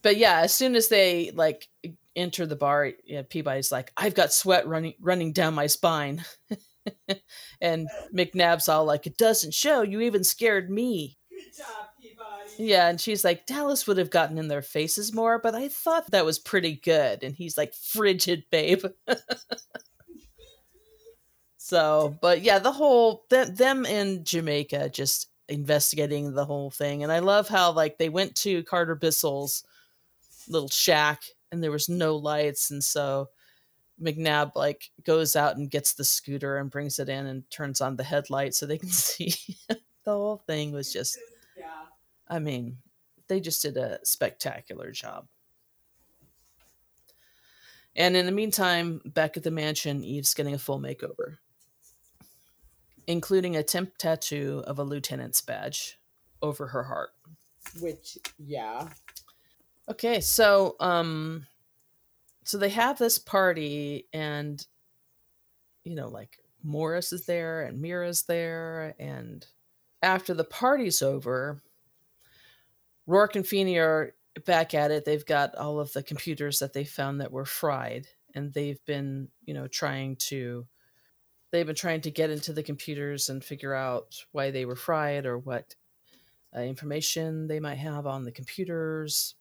but 0.01 0.17
yeah, 0.17 0.41
as 0.41 0.53
soon 0.53 0.75
as 0.75 0.87
they 0.87 1.31
like 1.31 1.67
enter 2.15 2.45
the 2.45 2.55
bar, 2.55 2.91
you 3.03 3.15
know, 3.17 3.23
Peabody's 3.23 3.71
like, 3.71 3.91
"I've 3.97 4.13
got 4.13 4.33
sweat 4.33 4.67
running 4.67 4.93
running 4.99 5.33
down 5.33 5.55
my 5.55 5.67
spine," 5.67 6.23
and 7.61 7.87
McNab's 8.13 8.69
all 8.69 8.85
like, 8.85 9.07
"It 9.07 9.17
doesn't 9.17 9.53
show. 9.53 9.81
You 9.81 10.01
even 10.01 10.23
scared 10.23 10.69
me." 10.69 11.17
Good 11.29 11.57
job, 11.57 11.85
yeah, 12.57 12.87
and 12.87 12.99
she's 12.99 13.23
like, 13.23 13.45
Dallas 13.45 13.85
would 13.87 13.97
have 13.97 14.09
gotten 14.09 14.37
in 14.37 14.47
their 14.47 14.61
faces 14.61 15.13
more, 15.13 15.39
but 15.39 15.55
I 15.55 15.67
thought 15.67 16.11
that 16.11 16.25
was 16.25 16.39
pretty 16.39 16.75
good. 16.75 17.23
And 17.23 17.35
he's 17.35 17.57
like, 17.57 17.73
frigid, 17.73 18.43
babe. 18.49 18.85
so, 21.65 22.15
but 22.21 22.43
yeah, 22.43 22.59
the 22.59 22.71
whole 22.71 23.25
th- 23.31 23.47
them 23.47 23.87
in 23.87 24.23
Jamaica 24.23 24.89
just 24.89 25.29
investigating 25.49 26.31
the 26.31 26.45
whole 26.45 26.69
thing, 26.69 27.01
and 27.01 27.11
I 27.11 27.17
love 27.17 27.47
how 27.47 27.71
like 27.71 27.97
they 27.97 28.07
went 28.07 28.35
to 28.35 28.61
Carter 28.65 28.95
Bissell's 28.95 29.63
little 30.47 30.69
shack, 30.69 31.23
and 31.51 31.63
there 31.63 31.71
was 31.71 31.89
no 31.89 32.17
lights, 32.17 32.69
and 32.69 32.83
so 32.83 33.29
McNab 33.99 34.51
like 34.53 34.91
goes 35.07 35.35
out 35.35 35.57
and 35.57 35.71
gets 35.71 35.93
the 35.93 36.03
scooter 36.03 36.57
and 36.57 36.69
brings 36.69 36.99
it 36.99 37.09
in 37.09 37.25
and 37.25 37.49
turns 37.49 37.81
on 37.81 37.95
the 37.95 38.03
headlight 38.03 38.53
so 38.53 38.67
they 38.67 38.77
can 38.77 38.89
see. 38.91 39.33
the 39.67 39.79
whole 40.05 40.43
thing 40.45 40.71
was 40.71 40.93
just 40.93 41.17
yeah. 41.57 41.85
I 42.27 42.37
mean, 42.37 42.77
they 43.27 43.39
just 43.39 43.63
did 43.63 43.75
a 43.77 43.97
spectacular 44.03 44.91
job. 44.91 45.25
And 47.95 48.15
in 48.15 48.27
the 48.27 48.31
meantime, 48.31 49.01
back 49.03 49.35
at 49.35 49.41
the 49.41 49.49
mansion, 49.49 50.03
Eve's 50.03 50.35
getting 50.35 50.53
a 50.53 50.59
full 50.59 50.79
makeover, 50.79 51.37
including 53.07 53.55
a 53.55 53.63
temp 53.63 53.97
tattoo 53.97 54.63
of 54.67 54.79
a 54.79 54.83
lieutenant's 54.83 55.41
badge 55.41 55.99
over 56.41 56.67
her 56.67 56.83
heart. 56.83 57.11
Which, 57.79 58.17
yeah. 58.37 58.89
Okay, 59.89 60.21
so 60.21 60.75
um 60.79 61.45
so 62.43 62.57
they 62.57 62.69
have 62.69 62.97
this 62.97 63.17
party 63.17 64.07
and 64.13 64.65
you 65.83 65.95
know, 65.95 66.07
like 66.07 66.39
Morris 66.63 67.13
is 67.13 67.25
there 67.25 67.63
and 67.63 67.81
Mira's 67.81 68.23
there 68.23 68.95
and 68.99 69.45
after 70.01 70.33
the 70.33 70.43
party's 70.43 71.01
over, 71.01 71.61
Roarke 73.07 73.35
and 73.35 73.47
Feeney 73.47 73.77
are 73.77 74.13
back 74.45 74.73
at 74.73 74.91
it. 74.91 75.05
They've 75.05 75.25
got 75.25 75.55
all 75.55 75.79
of 75.79 75.93
the 75.93 76.03
computers 76.03 76.59
that 76.59 76.73
they 76.73 76.83
found 76.83 77.21
that 77.21 77.31
were 77.31 77.45
fried, 77.45 78.07
and 78.33 78.53
they've 78.53 78.83
been 78.85 79.29
you 79.45 79.53
know 79.53 79.67
trying 79.67 80.15
to 80.17 80.65
they've 81.51 81.65
been 81.65 81.75
trying 81.75 82.01
to 82.01 82.11
get 82.11 82.29
into 82.29 82.53
the 82.53 82.63
computers 82.63 83.29
and 83.29 83.43
figure 83.43 83.73
out 83.73 84.25
why 84.31 84.51
they 84.51 84.65
were 84.65 84.75
fried 84.75 85.25
or 85.25 85.37
what 85.37 85.75
uh, 86.55 86.61
information 86.61 87.47
they 87.47 87.59
might 87.59 87.77
have 87.77 88.05
on 88.05 88.23
the 88.23 88.31
computers. 88.31 89.35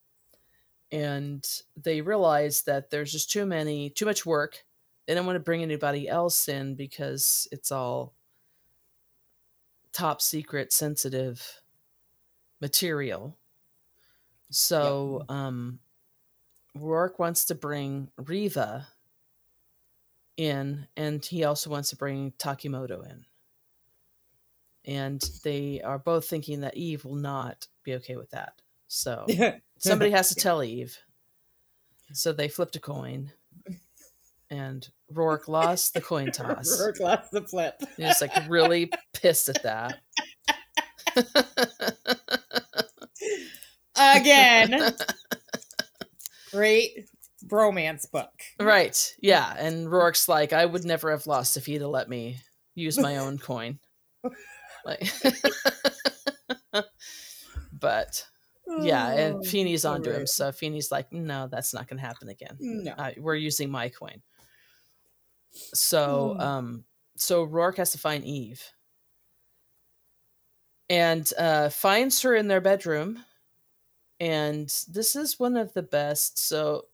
And 0.93 1.45
they 1.77 2.01
realize 2.01 2.63
that 2.63 2.91
there's 2.91 3.13
just 3.13 3.31
too 3.31 3.47
many 3.47 3.91
too 3.91 4.05
much 4.05 4.25
work. 4.25 4.65
They 5.07 5.15
don't 5.15 5.27
want 5.27 5.37
to 5.37 5.41
bring 5.41 5.63
anybody 5.63 6.09
else 6.09 6.49
in 6.49 6.77
because 6.77 7.49
it's 7.51 7.73
all 7.73 8.15
top 9.93 10.21
secret 10.21 10.73
sensitive 10.73 11.61
material. 12.61 13.37
So 14.51 15.19
yep. 15.21 15.37
um 15.37 15.79
roarke 16.77 17.19
wants 17.19 17.45
to 17.47 17.55
bring 17.55 18.11
reva 18.17 18.89
in 20.37 20.87
and 20.97 21.25
he 21.25 21.45
also 21.45 21.71
wants 21.71 21.91
to 21.91 21.97
bring 21.97 22.33
tokimoto 22.39 23.09
in. 23.09 23.25
And 24.87 25.23
they 25.43 25.81
are 25.83 25.99
both 25.99 26.27
thinking 26.27 26.61
that 26.61 26.77
eve 26.77 27.05
will 27.05 27.15
not 27.15 27.67
be 27.85 27.95
okay 27.95 28.17
with 28.17 28.31
that. 28.31 28.55
So 28.87 29.27
somebody 29.79 30.11
has 30.11 30.29
to 30.31 30.35
tell 30.35 30.63
eve. 30.63 30.99
So 32.13 32.33
they 32.33 32.49
flipped 32.49 32.77
a 32.77 32.81
coin 32.81 33.33
and 34.51 34.87
roarke 35.13 35.49
lost 35.49 35.95
the 35.95 36.01
coin 36.01 36.31
toss. 36.31 36.81
Roarke 36.81 37.01
lost 37.01 37.31
the 37.31 37.43
flip. 37.43 37.81
He 37.97 38.05
was 38.05 38.21
like 38.21 38.33
really 38.49 38.91
pissed 39.13 39.49
at 39.49 39.63
that. 39.63 40.01
Again. 43.97 44.95
Great 46.53 47.09
bromance 47.47 48.11
book. 48.11 48.33
Right. 48.59 49.15
Yeah. 49.21 49.55
And 49.57 49.89
Roarke's 49.89 50.29
like, 50.29 50.53
I 50.53 50.65
would 50.65 50.85
never 50.85 51.11
have 51.11 51.27
lost 51.27 51.57
if 51.57 51.67
he'd 51.67 51.81
have 51.81 51.91
let 51.91 52.09
me 52.09 52.39
use 52.75 52.99
my 52.99 53.19
own 53.19 53.39
coin. 53.51 53.79
Like 54.85 55.11
but 57.73 58.27
yeah, 58.81 59.11
and 59.11 59.37
oh, 59.37 59.43
Feeney's 59.43 59.85
onto 59.85 60.11
him. 60.11 60.27
So 60.27 60.53
Feeney's 60.53 60.91
like, 60.91 61.13
no, 61.13 61.49
that's 61.51 61.73
not 61.75 61.89
gonna 61.89 62.01
happen 62.01 62.29
again. 62.29 62.57
No. 62.61 62.93
Uh, 62.93 63.11
we're 63.19 63.35
using 63.35 63.71
my 63.71 63.89
coin. 63.89 64.23
So 65.53 66.37
um 66.39 66.85
so 67.17 67.47
Roarke 67.47 67.77
has 67.77 67.93
to 67.93 67.99
find 67.99 68.25
Eve. 68.25 68.63
And 70.91 71.31
uh 71.39 71.71
finds 71.71 72.23
her 72.23 72.35
in 72.35 72.49
their 72.49 72.61
bedroom. 72.61 73.25
And 74.21 74.73
this 74.89 75.17
is 75.17 75.39
one 75.39 75.57
of 75.57 75.73
the 75.75 75.83
best. 75.83 76.39
So 76.39 76.87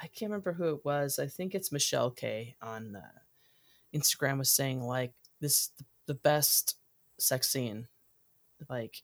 I 0.00 0.06
can't 0.06 0.30
remember 0.30 0.52
who 0.52 0.70
it 0.74 0.84
was. 0.84 1.18
I 1.18 1.26
think 1.26 1.54
it's 1.54 1.72
Michelle 1.72 2.10
K 2.10 2.56
on 2.62 2.96
uh, 2.96 3.18
Instagram 3.94 4.38
was 4.38 4.50
saying 4.50 4.82
like 4.82 5.12
this 5.40 5.70
the 6.06 6.14
best 6.14 6.76
sex 7.18 7.48
scene. 7.48 7.88
Like 8.68 9.02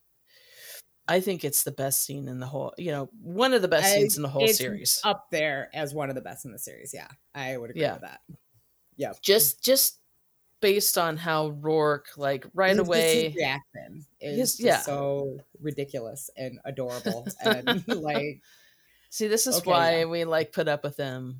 I 1.06 1.20
think 1.20 1.44
it's 1.44 1.64
the 1.64 1.70
best 1.70 2.04
scene 2.04 2.28
in 2.28 2.40
the 2.40 2.46
whole, 2.46 2.72
you 2.78 2.90
know, 2.90 3.10
one 3.20 3.52
of 3.52 3.62
the 3.62 3.68
best 3.68 3.86
I, 3.86 3.98
scenes 3.98 4.16
in 4.16 4.22
the 4.22 4.28
whole 4.28 4.46
series. 4.48 5.00
Up 5.04 5.26
there 5.30 5.68
as 5.74 5.92
one 5.92 6.08
of 6.08 6.14
the 6.14 6.22
best 6.22 6.44
in 6.44 6.52
the 6.52 6.58
series. 6.58 6.92
Yeah. 6.94 7.08
I 7.34 7.56
would 7.56 7.70
agree 7.70 7.82
yeah. 7.82 7.92
with 7.94 8.02
that. 8.02 8.20
Yeah. 8.96 9.12
Just 9.20 9.62
just 9.62 9.98
based 10.60 10.96
on 10.96 11.18
how 11.18 11.50
Roarke 11.50 12.16
like 12.16 12.46
right 12.54 12.70
his, 12.70 12.78
away 12.78 13.24
his 13.28 13.36
reaction 13.36 14.06
is 14.20 14.38
his, 14.38 14.60
yeah. 14.60 14.78
so 14.78 15.38
ridiculous 15.60 16.30
and 16.38 16.58
adorable 16.64 17.26
and 17.44 17.86
like 17.88 18.40
See, 19.14 19.28
this 19.28 19.46
is 19.46 19.58
okay, 19.58 19.70
why 19.70 19.98
yeah. 19.98 20.04
we 20.06 20.24
like 20.24 20.50
put 20.50 20.66
up 20.66 20.82
with 20.82 20.96
him, 20.96 21.38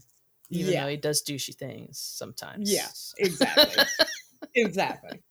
even 0.49 0.73
yeah. 0.73 0.85
though 0.85 0.91
he 0.91 0.97
does 0.97 1.25
douchey 1.25 1.57
things 1.57 1.99
sometimes. 1.99 2.73
Yes, 2.73 3.13
exactly, 3.19 3.85
exactly. 4.55 5.25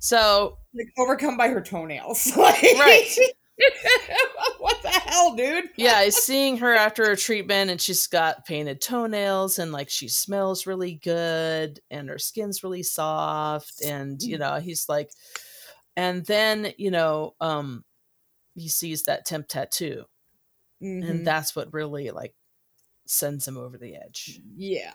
So, 0.00 0.58
like 0.74 0.88
overcome 0.98 1.36
by 1.36 1.50
her 1.50 1.60
toenails, 1.60 2.26
like, 2.36 2.60
right? 2.60 3.08
what 4.58 4.82
the 4.82 4.88
hell, 4.88 5.36
dude? 5.36 5.66
yeah, 5.76 6.02
he's 6.02 6.16
seeing 6.16 6.56
her 6.56 6.74
after 6.74 7.06
her 7.06 7.14
treatment, 7.14 7.70
and 7.70 7.80
she's 7.80 8.08
got 8.08 8.44
painted 8.44 8.80
toenails, 8.80 9.60
and 9.60 9.70
like 9.70 9.90
she 9.90 10.08
smells 10.08 10.66
really 10.66 10.96
good, 11.04 11.78
and 11.88 12.08
her 12.08 12.18
skin's 12.18 12.64
really 12.64 12.82
soft, 12.82 13.80
and 13.80 14.20
you 14.20 14.38
know, 14.38 14.56
he's 14.56 14.88
like, 14.88 15.12
and 15.96 16.26
then 16.26 16.72
you 16.78 16.90
know, 16.90 17.36
um, 17.40 17.84
he 18.56 18.66
sees 18.66 19.04
that 19.04 19.24
temp 19.24 19.46
tattoo 19.46 20.04
Mm-hmm. 20.84 21.10
And 21.10 21.26
that's 21.26 21.56
what 21.56 21.72
really 21.72 22.10
like 22.10 22.34
sends 23.06 23.48
him 23.48 23.56
over 23.56 23.78
the 23.78 23.96
edge. 23.96 24.40
Yeah. 24.54 24.92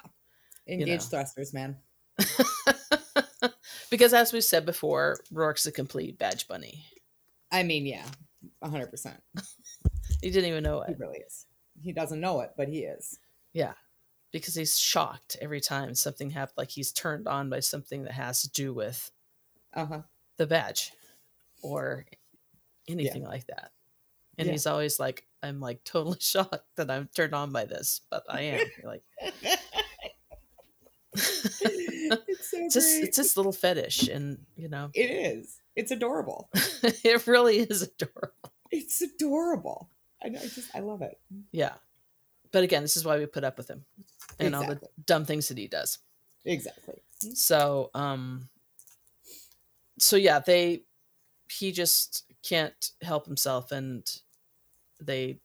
Engage 0.67 0.87
you 0.87 0.95
know. 0.95 1.01
thrusters, 1.01 1.53
man. 1.53 1.77
because 3.89 4.13
as 4.13 4.31
we 4.31 4.41
said 4.41 4.65
before, 4.65 5.19
Roarke's 5.31 5.65
a 5.65 5.71
complete 5.71 6.19
badge 6.19 6.47
bunny. 6.47 6.85
I 7.51 7.63
mean, 7.63 7.85
yeah, 7.85 8.05
100%. 8.63 9.17
he 10.21 10.29
didn't 10.29 10.49
even 10.49 10.63
know 10.63 10.81
it. 10.81 10.89
He 10.89 10.95
really 10.95 11.19
is. 11.19 11.47
He 11.81 11.91
doesn't 11.91 12.19
know 12.19 12.41
it, 12.41 12.51
but 12.55 12.67
he 12.67 12.79
is. 12.79 13.17
Yeah. 13.53 13.73
Because 14.31 14.53
he's 14.53 14.77
shocked 14.77 15.37
every 15.41 15.61
time 15.61 15.95
something 15.95 16.29
happens, 16.29 16.57
like 16.57 16.69
he's 16.69 16.91
turned 16.91 17.27
on 17.27 17.49
by 17.49 17.61
something 17.61 18.03
that 18.03 18.13
has 18.13 18.43
to 18.43 18.51
do 18.51 18.73
with 18.73 19.11
uh-huh. 19.73 20.01
the 20.37 20.45
badge 20.45 20.91
or 21.63 22.05
anything 22.87 23.23
yeah. 23.23 23.27
like 23.27 23.47
that. 23.47 23.71
And 24.37 24.45
yeah. 24.45 24.51
he's 24.51 24.67
always 24.67 24.99
like, 24.99 25.25
I'm 25.41 25.59
like 25.59 25.83
totally 25.83 26.17
shocked 26.21 26.65
that 26.77 26.91
I'm 26.91 27.09
turned 27.15 27.33
on 27.33 27.51
by 27.51 27.65
this, 27.65 28.01
but 28.09 28.23
I 28.29 28.41
am 28.41 28.67
like. 28.83 29.03
it's, 31.13 31.59
so 32.49 32.57
it's 32.57 32.73
just 32.73 33.01
it's 33.01 33.17
this 33.17 33.35
little 33.35 33.51
fetish, 33.51 34.07
and 34.07 34.37
you 34.55 34.69
know 34.69 34.89
it 34.93 35.09
is. 35.09 35.57
It's 35.75 35.91
adorable. 35.91 36.49
it 36.83 37.25
really 37.27 37.59
is 37.59 37.81
adorable. 37.81 38.53
It's 38.71 39.01
adorable. 39.01 39.89
I 40.23 40.29
know. 40.29 40.39
I 40.39 40.47
just 40.47 40.75
I 40.75 40.79
love 40.79 41.01
it. 41.01 41.17
Yeah, 41.51 41.73
but 42.51 42.63
again, 42.63 42.81
this 42.81 42.97
is 42.97 43.05
why 43.05 43.17
we 43.17 43.25
put 43.25 43.43
up 43.43 43.57
with 43.57 43.69
him 43.69 43.85
and 44.39 44.49
exactly. 44.49 44.75
all 44.75 44.79
the 44.81 44.87
dumb 45.05 45.25
things 45.25 45.47
that 45.47 45.57
he 45.57 45.67
does. 45.67 45.99
Exactly. 46.45 47.01
So, 47.33 47.89
um, 47.93 48.49
so 49.97 50.15
yeah, 50.15 50.39
they 50.39 50.83
he 51.51 51.71
just 51.71 52.25
can't 52.43 52.91
help 53.01 53.25
himself, 53.25 53.71
and 53.71 54.09
they, 54.99 55.39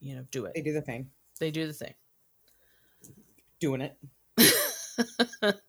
you 0.00 0.16
know, 0.16 0.24
do 0.30 0.46
it. 0.46 0.52
They 0.54 0.62
do 0.62 0.72
the 0.72 0.82
thing. 0.82 1.10
They 1.38 1.50
do 1.50 1.66
the 1.66 1.72
thing. 1.72 1.94
Doing 3.60 3.82
it. 3.82 3.96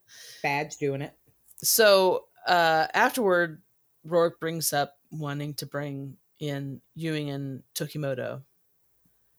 Badge 0.42 0.76
doing 0.76 1.02
it. 1.02 1.14
So 1.58 2.24
uh, 2.46 2.86
afterward, 2.94 3.62
Roarke 4.06 4.40
brings 4.40 4.72
up 4.72 4.96
wanting 5.10 5.54
to 5.54 5.66
bring 5.66 6.16
in 6.40 6.80
Ewing 6.94 7.30
and 7.30 7.62
Tokimoto. 7.74 8.42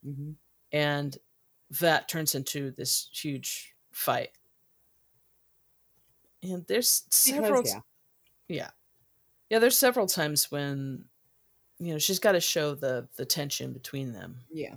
Mm-hmm. 0.06 0.32
And 0.72 1.18
that 1.82 2.08
turns 2.08 2.36
into 2.36 2.72
this 2.72 3.10
huge 3.12 3.74
fight. 3.92 4.30
And 6.42 6.66
there's 6.68 7.04
several. 7.10 7.62
Because, 7.62 7.76
yeah. 8.48 8.56
yeah. 8.56 8.70
Yeah, 9.50 9.60
there's 9.60 9.78
several 9.78 10.08
times 10.08 10.52
when 10.52 11.06
you 11.80 11.94
know 11.94 12.00
she's 12.00 12.20
got 12.20 12.34
to 12.34 12.40
show 12.40 12.76
the 12.76 13.08
the 13.16 13.26
tension 13.26 13.74
between 13.74 14.14
them. 14.14 14.40
Yeah. 14.52 14.76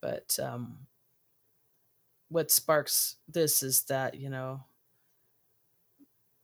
But 0.00 0.38
um 0.42 0.86
what 2.28 2.50
sparks 2.50 3.16
this 3.28 3.62
is 3.62 3.82
that 3.84 4.14
you 4.14 4.30
know 4.30 4.62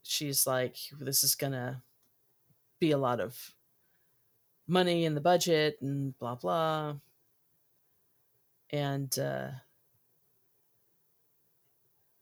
she's 0.03 0.45
like 0.45 0.77
this 0.99 1.23
is 1.23 1.35
gonna 1.35 1.81
be 2.79 2.91
a 2.91 2.97
lot 2.97 3.19
of 3.19 3.53
money 4.67 5.05
in 5.05 5.15
the 5.15 5.21
budget 5.21 5.77
and 5.81 6.17
blah 6.19 6.35
blah. 6.35 6.95
And 8.69 9.17
uh 9.17 9.49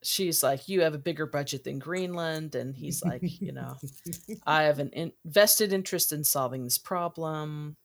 she's 0.06 0.42
like, 0.42 0.68
You 0.68 0.82
have 0.82 0.94
a 0.94 0.98
bigger 0.98 1.26
budget 1.26 1.64
than 1.64 1.78
Greenland. 1.78 2.54
And 2.54 2.74
he's 2.74 3.04
like, 3.04 3.20
You 3.22 3.52
know, 3.52 3.76
I 4.46 4.64
have 4.64 4.78
an 4.78 4.90
in- 4.90 5.12
vested 5.24 5.72
interest 5.72 6.12
in 6.12 6.24
solving 6.24 6.64
this 6.64 6.78
problem. 6.78 7.76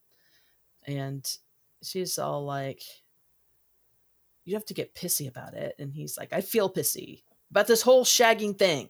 And 0.86 1.28
she's 1.84 2.20
all 2.20 2.46
like, 2.46 2.84
You 4.46 4.54
have 4.56 4.66
to 4.66 4.74
get 4.74 4.96
pissy 4.96 5.28
about 5.28 5.56
it. 5.56 5.76
And 5.80 5.94
he's 5.94 6.18
like, 6.18 6.32
I 6.32 6.42
feel 6.42 6.72
pissy 6.72 7.24
about 7.50 7.68
this 7.68 7.82
whole 7.82 8.06
shagging 8.06 8.58
thing. 8.58 8.90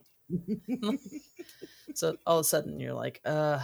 so 1.94 2.16
all 2.26 2.38
of 2.38 2.42
a 2.42 2.44
sudden 2.44 2.78
you're 2.78 2.94
like, 2.94 3.20
uh, 3.24 3.60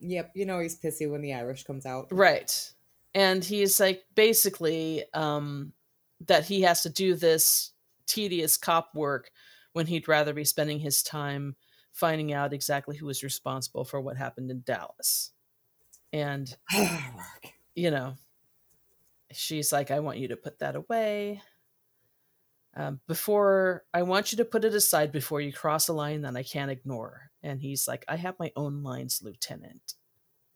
Yep, 0.00 0.32
you 0.34 0.44
know 0.44 0.60
he's 0.60 0.78
pissy 0.78 1.10
when 1.10 1.22
the 1.22 1.32
Irish 1.34 1.64
comes 1.64 1.86
out. 1.86 2.08
Right. 2.10 2.72
And 3.14 3.42
he's 3.42 3.80
like 3.80 4.04
basically 4.14 5.04
um 5.14 5.72
that 6.26 6.44
he 6.44 6.62
has 6.62 6.82
to 6.82 6.90
do 6.90 7.14
this 7.14 7.72
tedious 8.06 8.56
cop 8.56 8.90
work 8.94 9.30
when 9.72 9.86
he'd 9.86 10.08
rather 10.08 10.32
be 10.34 10.44
spending 10.44 10.80
his 10.80 11.02
time 11.02 11.56
finding 11.92 12.32
out 12.32 12.52
exactly 12.52 12.96
who 12.96 13.06
was 13.06 13.22
responsible 13.22 13.84
for 13.84 14.00
what 14.00 14.16
happened 14.16 14.50
in 14.50 14.62
Dallas. 14.64 15.32
And, 16.12 16.54
you 17.74 17.90
know, 17.90 18.16
she's 19.32 19.72
like, 19.72 19.90
I 19.90 20.00
want 20.00 20.18
you 20.18 20.28
to 20.28 20.36
put 20.36 20.58
that 20.60 20.76
away. 20.76 21.42
um, 22.76 23.00
before 23.08 23.84
I 23.94 24.02
want 24.02 24.32
you 24.32 24.38
to 24.38 24.44
put 24.44 24.64
it 24.64 24.74
aside 24.74 25.10
before 25.12 25.40
you 25.40 25.52
cross 25.52 25.88
a 25.88 25.92
line 25.94 26.22
that 26.22 26.36
I 26.36 26.42
can't 26.42 26.70
ignore. 26.70 27.30
And 27.42 27.60
he's 27.60 27.88
like, 27.88 28.04
I 28.08 28.16
have 28.16 28.38
my 28.38 28.52
own 28.56 28.82
lines, 28.82 29.22
Lieutenant. 29.22 29.94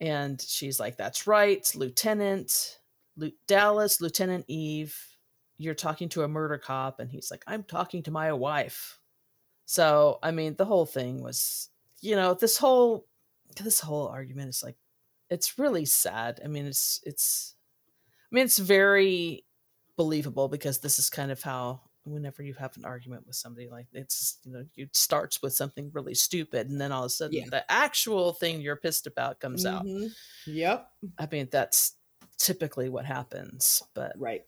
And 0.01 0.41
she's 0.41 0.79
like, 0.81 0.97
That's 0.97 1.27
right, 1.27 1.67
Lieutenant 1.75 2.79
Lu- 3.17 3.33
Dallas, 3.47 4.01
Lieutenant 4.01 4.45
Eve. 4.49 5.10
You're 5.61 5.75
talking 5.75 6.09
to 6.11 6.23
a 6.23 6.29
murder 6.29 6.57
cop. 6.57 7.01
And 7.01 7.11
he's 7.11 7.31
like, 7.31 7.45
I'm 7.47 7.65
talking 7.65 8.03
to 8.05 8.11
my 8.11 8.33
wife. 8.33 8.99
So, 9.67 10.19
I 10.23 10.31
mean, 10.31 10.57
the 10.57 10.65
whole 10.65 10.87
thing 10.87 11.23
was, 11.23 11.69
you 12.01 12.17
know, 12.17 12.35
this 12.35 12.57
whole 12.57 13.07
this 13.63 13.81
whole 13.81 14.09
argument 14.09 14.49
is 14.49 14.63
like 14.63 14.77
it's 15.29 15.59
really 15.59 15.85
sad. 15.85 16.41
I 16.45 16.49
mean, 16.49 16.67
it's 16.67 17.01
it's 17.05 17.57
I 18.33 18.35
mean, 18.35 18.45
it's 18.45 18.59
very 18.59 19.45
believable 19.97 20.49
because 20.49 20.79
this 20.81 20.99
is 20.99 21.11
kind 21.11 21.31
of 21.31 21.43
how 21.43 21.83
whenever 22.05 22.43
you 22.43 22.55
have 22.55 22.75
an 22.79 22.85
argument 22.87 23.27
with 23.27 23.37
somebody 23.37 23.69
like 23.69 23.87
it's 23.93 24.39
you 24.45 24.53
know 24.53 24.65
it 24.75 24.97
starts 24.97 25.43
with 25.43 25.53
something 25.53 25.91
really 25.93 26.15
stupid 26.15 26.71
and 26.71 26.81
then 26.81 26.93
all 26.93 27.03
of 27.05 27.09
a 27.09 27.11
sudden 27.11 27.37
Yeah. 27.37 27.45
the 27.51 27.71
actual 27.71 28.33
thing 28.33 28.63
you're 28.63 28.77
pissed 28.77 29.07
about 29.07 29.39
comes 29.39 29.67
out 29.67 29.85
Mhm. 29.85 30.11
Yep. 30.47 30.91
i 31.19 31.29
mean 31.31 31.49
that's 31.53 31.97
typically 32.39 32.89
what 32.89 33.05
happens 33.05 33.83
but 33.95 34.19
Right. 34.19 34.45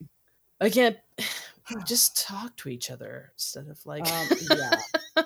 Again 0.64 0.96
just 1.86 2.26
talk 2.26 2.56
to 2.56 2.68
each 2.68 2.90
other 2.90 3.32
instead 3.34 3.68
of 3.68 3.78
like 3.86 4.06
Um, 4.10 4.28
yeah. 4.50 5.22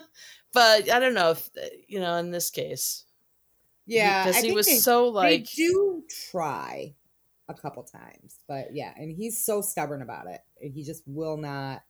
but 0.53 0.91
i 0.91 0.99
don't 0.99 1.15
know 1.15 1.31
if 1.33 1.49
uh, 1.57 1.67
you 1.89 2.01
know 2.01 2.15
in 2.17 2.31
this 2.31 2.51
case 2.51 3.05
Yeah. 3.87 4.27
because 4.27 4.43
he 4.43 4.53
was 4.53 4.67
they, 4.67 4.77
so 4.77 5.07
they 5.07 5.39
like 5.39 5.51
do 5.53 6.03
try 6.31 6.95
a 7.49 7.55
couple 7.55 7.85
times, 7.85 8.41
but 8.49 8.75
yeah, 8.75 8.93
and 8.97 9.15
he's 9.17 9.45
so 9.45 9.61
stubborn 9.61 10.03
about 10.03 10.27
it. 10.27 10.41
He 10.61 10.83
just 10.83 11.05
will 11.07 11.37
not 11.37 11.85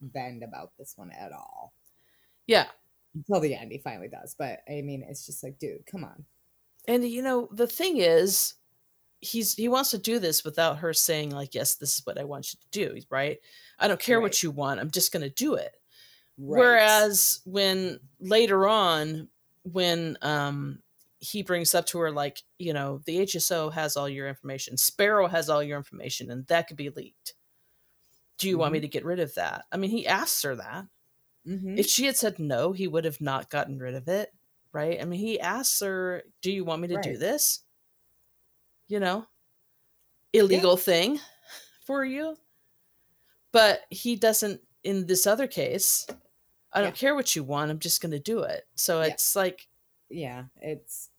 bend 0.00 0.42
about 0.42 0.72
this 0.78 0.94
one 0.96 1.12
at 1.12 1.30
all 1.30 1.72
yeah 2.48 2.66
until 3.14 3.40
the 3.40 3.54
end. 3.54 3.70
He 3.70 3.78
finally 3.78 4.08
does, 4.08 4.34
but 4.36 4.60
I 4.68 4.82
mean, 4.82 5.04
it's 5.08 5.24
just 5.24 5.44
like, 5.44 5.58
dude, 5.60 5.86
come 5.86 6.02
on. 6.04 6.24
and 6.88 7.08
you 7.08 7.22
know 7.22 7.48
the 7.52 7.68
thing 7.68 7.98
is 7.98 8.54
he's 9.20 9.54
he 9.54 9.68
wants 9.68 9.90
to 9.90 9.98
do 9.98 10.18
this 10.18 10.44
without 10.44 10.78
her 10.78 10.92
saying 10.92 11.30
like 11.30 11.54
yes 11.54 11.74
this 11.76 11.98
is 11.98 12.06
what 12.06 12.18
i 12.18 12.24
want 12.24 12.52
you 12.52 12.58
to 12.60 12.94
do 12.94 13.00
right? 13.10 13.38
I 13.78 13.88
don't 13.88 14.00
care 14.00 14.18
Right. 14.18 14.22
what 14.22 14.42
you 14.42 14.50
want 14.50 14.80
i'm 14.80 14.90
just 14.90 15.12
going 15.12 15.22
to 15.22 15.30
do 15.30 15.54
it. 15.54 15.76
Right. 16.38 16.58
whereas 16.58 17.40
when 17.44 17.98
later 18.20 18.68
on 18.68 19.28
when 19.64 20.16
um 20.22 20.82
he 21.18 21.42
brings 21.42 21.74
up 21.74 21.86
to 21.86 21.98
her 21.98 22.10
like 22.10 22.42
you 22.58 22.72
know 22.74 23.00
the 23.06 23.18
hso 23.20 23.72
has 23.72 23.96
all 23.96 24.08
your 24.08 24.28
information 24.28 24.76
sparrow 24.76 25.26
has 25.28 25.48
all 25.48 25.62
your 25.62 25.78
information 25.78 26.30
and 26.30 26.46
that 26.48 26.68
could 26.68 26.76
be 26.76 26.90
leaked. 26.90 27.34
Do 28.38 28.48
you 28.50 28.58
want 28.58 28.74
me 28.74 28.80
to 28.80 28.88
get 28.88 29.04
rid 29.04 29.18
of 29.20 29.34
that? 29.36 29.64
I 29.72 29.78
mean 29.78 29.90
he 29.90 30.06
asks 30.06 30.42
her 30.42 30.54
that. 30.56 30.86
Mhm. 31.48 31.78
if 31.78 31.86
she 31.86 32.04
had 32.06 32.16
said 32.16 32.38
no 32.38 32.72
he 32.72 32.86
would 32.88 33.04
have 33.06 33.20
not 33.20 33.48
gotten 33.50 33.78
rid 33.78 33.94
of 33.94 34.08
it 34.08 34.32
right? 34.72 35.00
I 35.00 35.04
mean 35.04 35.20
he 35.20 35.40
asks 35.40 35.80
her 35.80 36.24
do 36.42 36.50
you 36.52 36.64
want 36.64 36.82
me 36.82 36.88
to 36.88 37.00
do 37.00 37.16
this 37.16 37.62
you 38.88 39.00
know 39.00 39.26
illegal 40.32 40.76
thing 40.76 41.18
for 41.86 42.04
you 42.04 42.36
but 43.52 43.82
he 43.90 44.16
doesn't 44.16 44.60
in 44.84 45.06
this 45.06 45.26
other 45.26 45.46
case 45.46 46.06
i 46.72 46.80
don't 46.80 46.88
Yeah. 46.88 47.00
care 47.00 47.14
what 47.14 47.34
you 47.34 47.42
want 47.44 47.70
i'm 47.70 47.78
just 47.78 48.00
going 48.02 48.12
to 48.12 48.18
do 48.18 48.40
it 48.42 48.66
so 48.74 49.00
Yeah. 49.00 49.08
it's 49.08 49.34
like 49.36 49.68
yeah, 50.08 50.44
it's. 50.60 51.10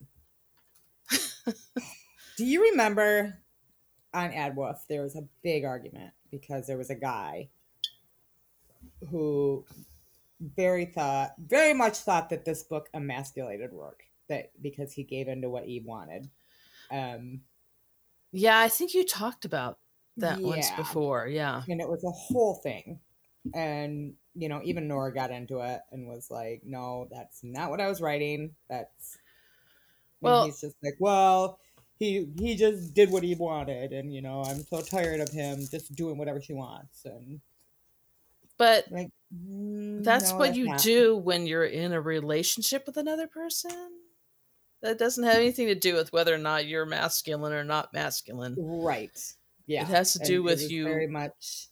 Do 2.38 2.46
you 2.46 2.70
remember 2.72 3.38
on 4.14 4.32
Adwolf 4.32 4.88
there 4.88 5.02
was 5.02 5.18
a 5.18 5.28
big 5.44 5.66
argument 5.66 6.14
because 6.32 6.68
there 6.68 6.78
was 6.78 6.90
a 6.90 6.96
guy 6.96 7.50
who 9.10 9.66
very 10.40 10.86
thought 10.86 11.34
very 11.38 11.74
much 11.74 11.98
thought 11.98 12.30
that 12.30 12.46
this 12.46 12.64
book 12.64 12.88
emasculated 12.94 13.72
Roarke 13.72 14.08
that 14.30 14.52
because 14.62 14.94
he 14.94 15.04
gave 15.04 15.28
into 15.28 15.50
what 15.50 15.66
Eve 15.66 15.86
wanted. 15.86 16.30
Um, 16.90 17.42
yeah 18.38 18.60
i 18.60 18.68
think 18.70 18.94
you 18.94 19.04
talked 19.04 19.46
about 19.46 19.80
that 20.18 20.40
once 20.40 20.70
before 20.72 21.28
yeah. 21.28 21.62
And 21.70 21.80
it 21.80 21.88
was 21.88 22.04
a 22.04 22.12
whole 22.12 22.56
thing. 22.56 23.00
And 23.54 24.14
you 24.36 24.50
know 24.50 24.62
even 24.64 24.88
nora 24.88 25.14
got 25.14 25.32
into 25.32 25.60
it 25.62 25.80
and 25.92 26.08
was 26.08 26.30
like 26.30 26.62
no 26.64 27.08
that's 27.10 27.44
not 27.44 27.70
what 27.70 27.82
i 27.82 27.88
was 27.88 28.02
writing. 28.02 28.56
That's 28.70 29.18
and 30.22 30.22
Well- 30.22 30.46
he's 30.46 30.62
just 30.62 30.76
like 30.84 30.96
well 31.00 31.60
he 31.98 32.28
he 32.38 32.56
just 32.56 32.94
did 32.94 33.10
what 33.10 33.24
he 33.24 33.34
wanted 33.34 33.92
and 33.92 34.14
you 34.14 34.22
know 34.22 34.44
i'm 34.44 34.64
so 34.64 34.82
tired 34.82 35.20
of 35.20 35.30
him 35.30 35.66
just 35.72 35.96
doing 35.96 36.18
whatever 36.18 36.42
she 36.42 36.54
wants. 36.54 37.06
And 37.06 37.42
but 38.58 38.86
like 38.92 39.12
mm, 39.34 40.04
that's 40.04 40.32
no, 40.32 40.38
what 40.38 40.56
you 40.56 40.66
not. 40.66 40.82
do 40.82 41.16
when 41.16 41.48
you're 41.48 41.66
in 41.66 41.94
a 41.94 42.02
relationship 42.02 42.86
with 42.86 42.98
another 42.98 43.28
person 43.28 43.97
that 44.88 44.98
doesn't 44.98 45.24
have 45.26 45.36
anything 45.36 45.68
to 45.68 45.76
do 45.76 45.96
with 45.96 46.14
whether 46.14 46.34
or 46.34 46.38
not 46.38 46.66
you're 46.66 46.86
masculine 46.86 47.52
or 47.52 47.64
not 47.64 47.94
masculine. 47.94 48.56
Right. 48.58 49.18
Yeah. 49.66 49.82
It 49.82 49.88
has 49.90 50.14
to 50.14 50.20
do 50.20 50.38
it 50.38 50.44
with 50.44 50.72
you 50.72 50.86
very 50.86 51.08
much 51.08 51.68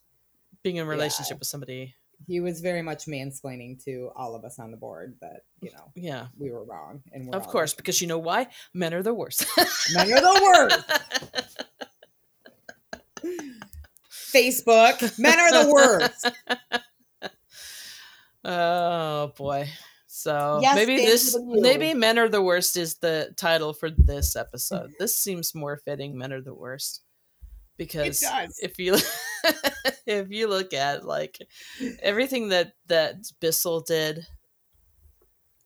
being 0.63 0.75
in 0.77 0.85
a 0.85 0.89
relationship 0.89 1.39
with 1.39 1.47
somebody. 1.47 1.95
He 2.27 2.41
was 2.41 2.59
very 2.59 2.81
much 2.81 3.05
mansplaining 3.05 3.83
to 3.85 4.09
all 4.15 4.35
of 4.35 4.43
us 4.43 4.59
on 4.59 4.71
the 4.71 4.77
board 4.77 5.15
that 5.21 5.41
you 5.61 5.71
know 5.71 5.91
yeah. 5.95 6.27
we 6.37 6.49
were 6.49 6.63
wrong 6.63 7.01
and 7.11 7.27
we're 7.27 7.37
of 7.37 7.47
course 7.47 7.73
right. 7.73 7.77
because 7.77 8.01
you 8.01 8.07
know 8.07 8.17
why? 8.17 8.47
Men 8.73 8.93
are 8.93 9.03
the 9.03 9.13
worst. 9.13 9.45
Men 9.93 10.11
are 10.11 10.21
the 10.21 10.41
worst. 10.43 10.83
Facebook. 14.11 15.19
Men 15.19 15.39
are 15.39 15.63
the 15.63 15.71
worst. 15.71 16.31
oh 18.45 19.33
boy 19.37 19.69
so 20.25 20.57
Yes, 20.59 20.75
maybe 20.75 20.97
this 20.97 21.37
maybe 21.39 21.93
men 21.93 22.17
are 22.17 22.27
the 22.27 22.41
worst 22.41 22.77
is 22.77 22.95
the 22.95 23.31
title 23.37 23.73
for 23.73 23.91
this 23.91 24.35
episode. 24.35 24.91
This 24.99 25.15
seems 25.15 25.53
more 25.53 25.77
fitting 25.77 26.17
men 26.17 26.33
are 26.33 26.41
the 26.41 26.53
worst. 26.53 27.03
Because 27.77 28.25
if 28.59 28.79
you 28.79 28.97
if 30.07 30.31
you 30.31 30.47
look 30.47 30.73
at 30.73 31.05
like 31.05 31.37
everything 32.01 32.49
that 32.49 32.73
that 32.87 33.17
Bissell 33.39 33.81
did 33.81 34.25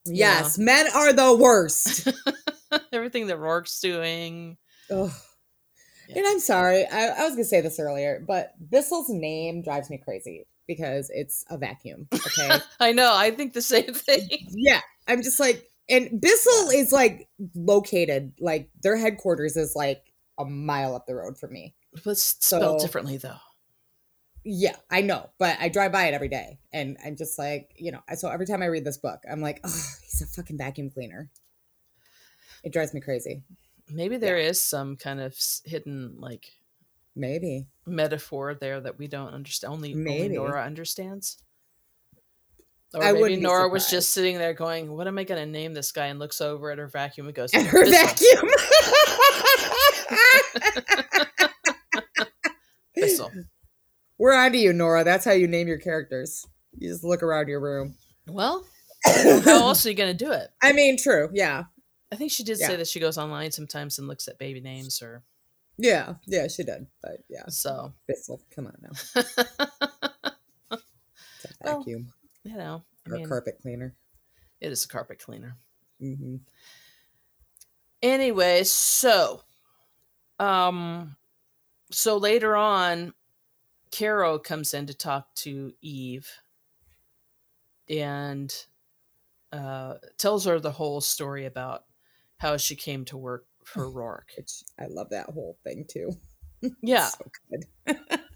Yes, 0.05 0.57
men 0.57 0.87
are 0.93 1.13
the 1.13 1.33
worst. 1.35 2.11
everything 2.91 3.27
that 3.27 3.37
Roarke's 3.37 3.79
doing. 3.79 4.57
Ugh. 4.91 5.09
Yeah. 6.09 6.17
And 6.17 6.27
I'm 6.27 6.39
sorry, 6.39 6.85
I, 6.85 7.07
I 7.07 7.23
was 7.23 7.35
gonna 7.35 7.45
say 7.45 7.61
this 7.61 7.79
earlier, 7.79 8.21
but 8.27 8.51
Bissell's 8.59 9.09
name 9.09 9.61
drives 9.61 9.89
me 9.89 10.01
crazy 10.03 10.47
because 10.69 11.09
it's 11.13 11.43
a 11.49 11.57
vacuum. 11.57 12.07
Okay. 12.13 12.59
I 12.79 12.93
know 12.93 13.11
I 13.13 13.31
think 13.31 13.51
the 13.53 13.61
same 13.61 13.93
thing 13.93 14.29
yeah. 14.51 14.79
I'm 15.09 15.21
just 15.21 15.39
like 15.41 15.65
and 15.89 16.21
Bissell 16.21 16.69
is 16.69 16.91
like 16.93 17.27
located, 17.55 18.33
like 18.39 18.69
their 18.83 18.95
headquarters 18.95 19.57
is 19.57 19.75
like 19.75 20.03
a 20.37 20.45
mile 20.45 20.95
up 20.95 21.07
the 21.07 21.15
road 21.15 21.37
from 21.37 21.51
me. 21.51 21.73
but 22.05 22.17
spelled 22.17 22.79
So- 22.79 22.85
differently 22.85 23.17
though 23.17 23.41
Yeah, 24.45 24.75
I 24.89 25.01
know, 25.01 25.29
but 25.39 25.57
I 25.59 25.67
drive 25.69 25.91
by 25.91 26.05
it 26.05 26.13
every 26.13 26.29
day, 26.29 26.59
and 26.71 26.95
I'm 27.03 27.17
just 27.17 27.37
like, 27.37 27.71
you 27.75 27.91
know, 27.91 27.99
so 28.15 28.29
every 28.29 28.45
time 28.45 28.61
I 28.61 28.67
read 28.67 28.85
this 28.85 28.97
book, 28.97 29.19
I'm 29.29 29.41
like, 29.41 29.59
oh, 29.65 29.83
he's 30.03 30.21
a 30.21 30.27
fucking 30.27 30.57
vacuum 30.57 30.89
cleaner. 30.91 31.29
It 32.63 32.71
drives 32.71 32.93
me 32.93 33.01
crazy. 33.01 33.43
maybe 33.91 34.17
there 34.17 34.37
is 34.37 34.61
some 34.61 34.95
kind 34.95 35.19
of 35.19 35.35
hidden 35.65 36.15
like 36.19 36.51
Maybe. 37.19 37.67
metaphor 37.85 38.55
there 38.55 38.79
that 38.81 38.97
we 38.97 39.07
don't 39.07 39.33
understand. 39.33 39.73
Only, 39.73 39.93
only 39.93 40.29
Nora 40.29 40.63
understands. 40.63 41.37
Or 42.93 43.03
I 43.03 43.11
maybe 43.11 43.21
wouldn't 43.21 43.41
Nora 43.43 43.69
was 43.69 43.89
just 43.89 44.11
sitting 44.11 44.37
there 44.39 44.53
going, 44.53 44.91
"What 44.95 45.05
am 45.07 45.19
I 45.19 45.23
going 45.23 45.39
to 45.39 45.45
name 45.51 45.73
this 45.75 45.91
guy?" 45.91 46.07
and 46.07 46.17
looks 46.17 46.41
over 46.41 46.71
at 46.71 46.79
her 46.79 46.87
vacuum 46.87 47.27
and 47.27 47.35
goes, 47.35 47.53
And 47.53 47.67
her 47.67 47.85
"This 47.85 48.01
vacuum. 48.01 48.49
Thistle." 52.95 53.31
We're 54.17 54.33
on 54.33 54.51
to 54.51 54.57
you, 54.57 54.73
Nora. 54.73 55.03
That's 55.03 55.23
how 55.23 55.31
you 55.31 55.47
name 55.47 55.67
your 55.67 55.77
characters. 55.77 56.45
You 56.77 56.89
just 56.89 57.03
look 57.03 57.23
around 57.23 57.47
your 57.47 57.61
room. 57.61 57.95
Well, 58.27 58.65
how 59.05 59.67
else 59.67 59.85
are 59.85 59.89
you 59.89 59.95
going 59.95 60.15
to 60.15 60.25
do 60.25 60.31
it? 60.31 60.49
I 60.61 60.73
mean, 60.73 60.97
true. 60.97 61.29
Yeah. 61.33 61.63
I 62.11 62.15
think 62.15 62.31
she 62.31 62.43
did 62.43 62.59
Yeah. 62.59 62.67
say 62.67 62.75
that 62.77 62.87
she 62.87 62.99
goes 62.99 63.17
online 63.17 63.51
sometimes 63.51 63.99
and 63.99 64.07
looks 64.07 64.27
at 64.27 64.39
baby 64.39 64.61
names 64.61 65.01
or 65.01 65.23
Yeah. 65.79 66.15
Yeah, 66.27 66.47
she 66.47 66.63
did. 66.63 66.87
But 67.01 67.23
yeah. 67.29 67.45
so. 67.47 67.93
Bissell, 68.07 68.41
come 68.53 68.67
on 68.67 68.75
now. 68.81 69.23
It's 70.71 71.45
a 71.45 71.63
Well, 71.63 71.77
vacuum 71.79 72.13
you 72.43 72.57
know, 72.57 72.83
I 73.05 73.09
or 73.09 73.15
mean, 73.15 73.25
a 73.25 73.27
carpet 73.29 73.59
cleaner. 73.61 73.95
it 74.61 74.71
is 74.71 74.83
a 74.85 74.87
carpet 74.87 75.19
cleaner. 75.19 75.57
hmm 75.99 76.37
Anyway, 78.01 78.63
so 78.63 79.41
um 80.39 81.15
so 81.91 82.17
later 82.17 82.55
on 82.55 83.13
Caro 83.91 84.37
comes 84.39 84.73
in 84.73 84.85
to 84.87 84.93
talk 84.93 85.33
to 85.35 85.73
Eve 85.81 86.29
and 87.89 88.53
uh 89.51 89.95
tells 90.17 90.45
her 90.45 90.59
the 90.59 90.71
whole 90.71 91.01
story 91.01 91.45
about 91.45 91.83
how 92.37 92.55
she 92.57 92.75
came 92.75 93.03
to 93.05 93.17
work 93.17 93.45
for 93.73 93.89
Roarke. 93.91 94.37
Which 94.37 94.63
I 94.79 94.85
love 94.87 95.09
that 95.11 95.27
whole 95.27 95.57
thing 95.63 95.85
too. 95.87 96.11
Yeah. 96.81 97.05
So 97.05 97.31
good. 97.85 97.99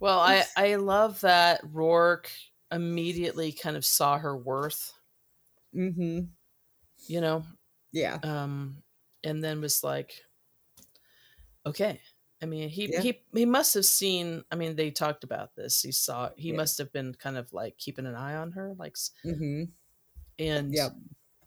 Well, 0.00 0.20
I 0.20 0.44
I 0.56 0.76
love 0.76 1.20
that 1.22 1.64
Roarke 1.72 2.30
immediately 2.70 3.52
kind 3.52 3.76
of 3.76 3.84
saw 3.84 4.18
her 4.18 4.36
worth. 4.36 4.92
Mm-hmm. 5.74 6.20
You 7.06 7.20
know. 7.20 7.42
Yeah. 7.92 8.18
Um, 8.22 8.82
and 9.24 9.42
then 9.42 9.60
was 9.60 9.82
like, 9.82 10.12
okay. 11.66 12.00
I 12.40 12.46
mean, 12.46 12.68
he 12.68 12.92
yeah. 12.92 13.00
he 13.00 13.20
he 13.34 13.44
must 13.44 13.74
have 13.74 13.84
seen. 13.84 14.44
I 14.52 14.54
mean, 14.54 14.76
they 14.76 14.90
talked 14.90 15.24
about 15.24 15.56
this. 15.56 15.82
He 15.82 15.90
saw. 15.90 16.30
He 16.36 16.50
yeah. 16.50 16.56
must 16.56 16.78
have 16.78 16.92
been 16.92 17.14
kind 17.14 17.36
of 17.36 17.52
like 17.52 17.76
keeping 17.78 18.06
an 18.06 18.14
eye 18.14 18.36
on 18.36 18.52
her, 18.52 18.74
like, 18.78 18.94
mm-hmm. 19.26 19.64
and 20.38 20.72
yep. 20.72 20.92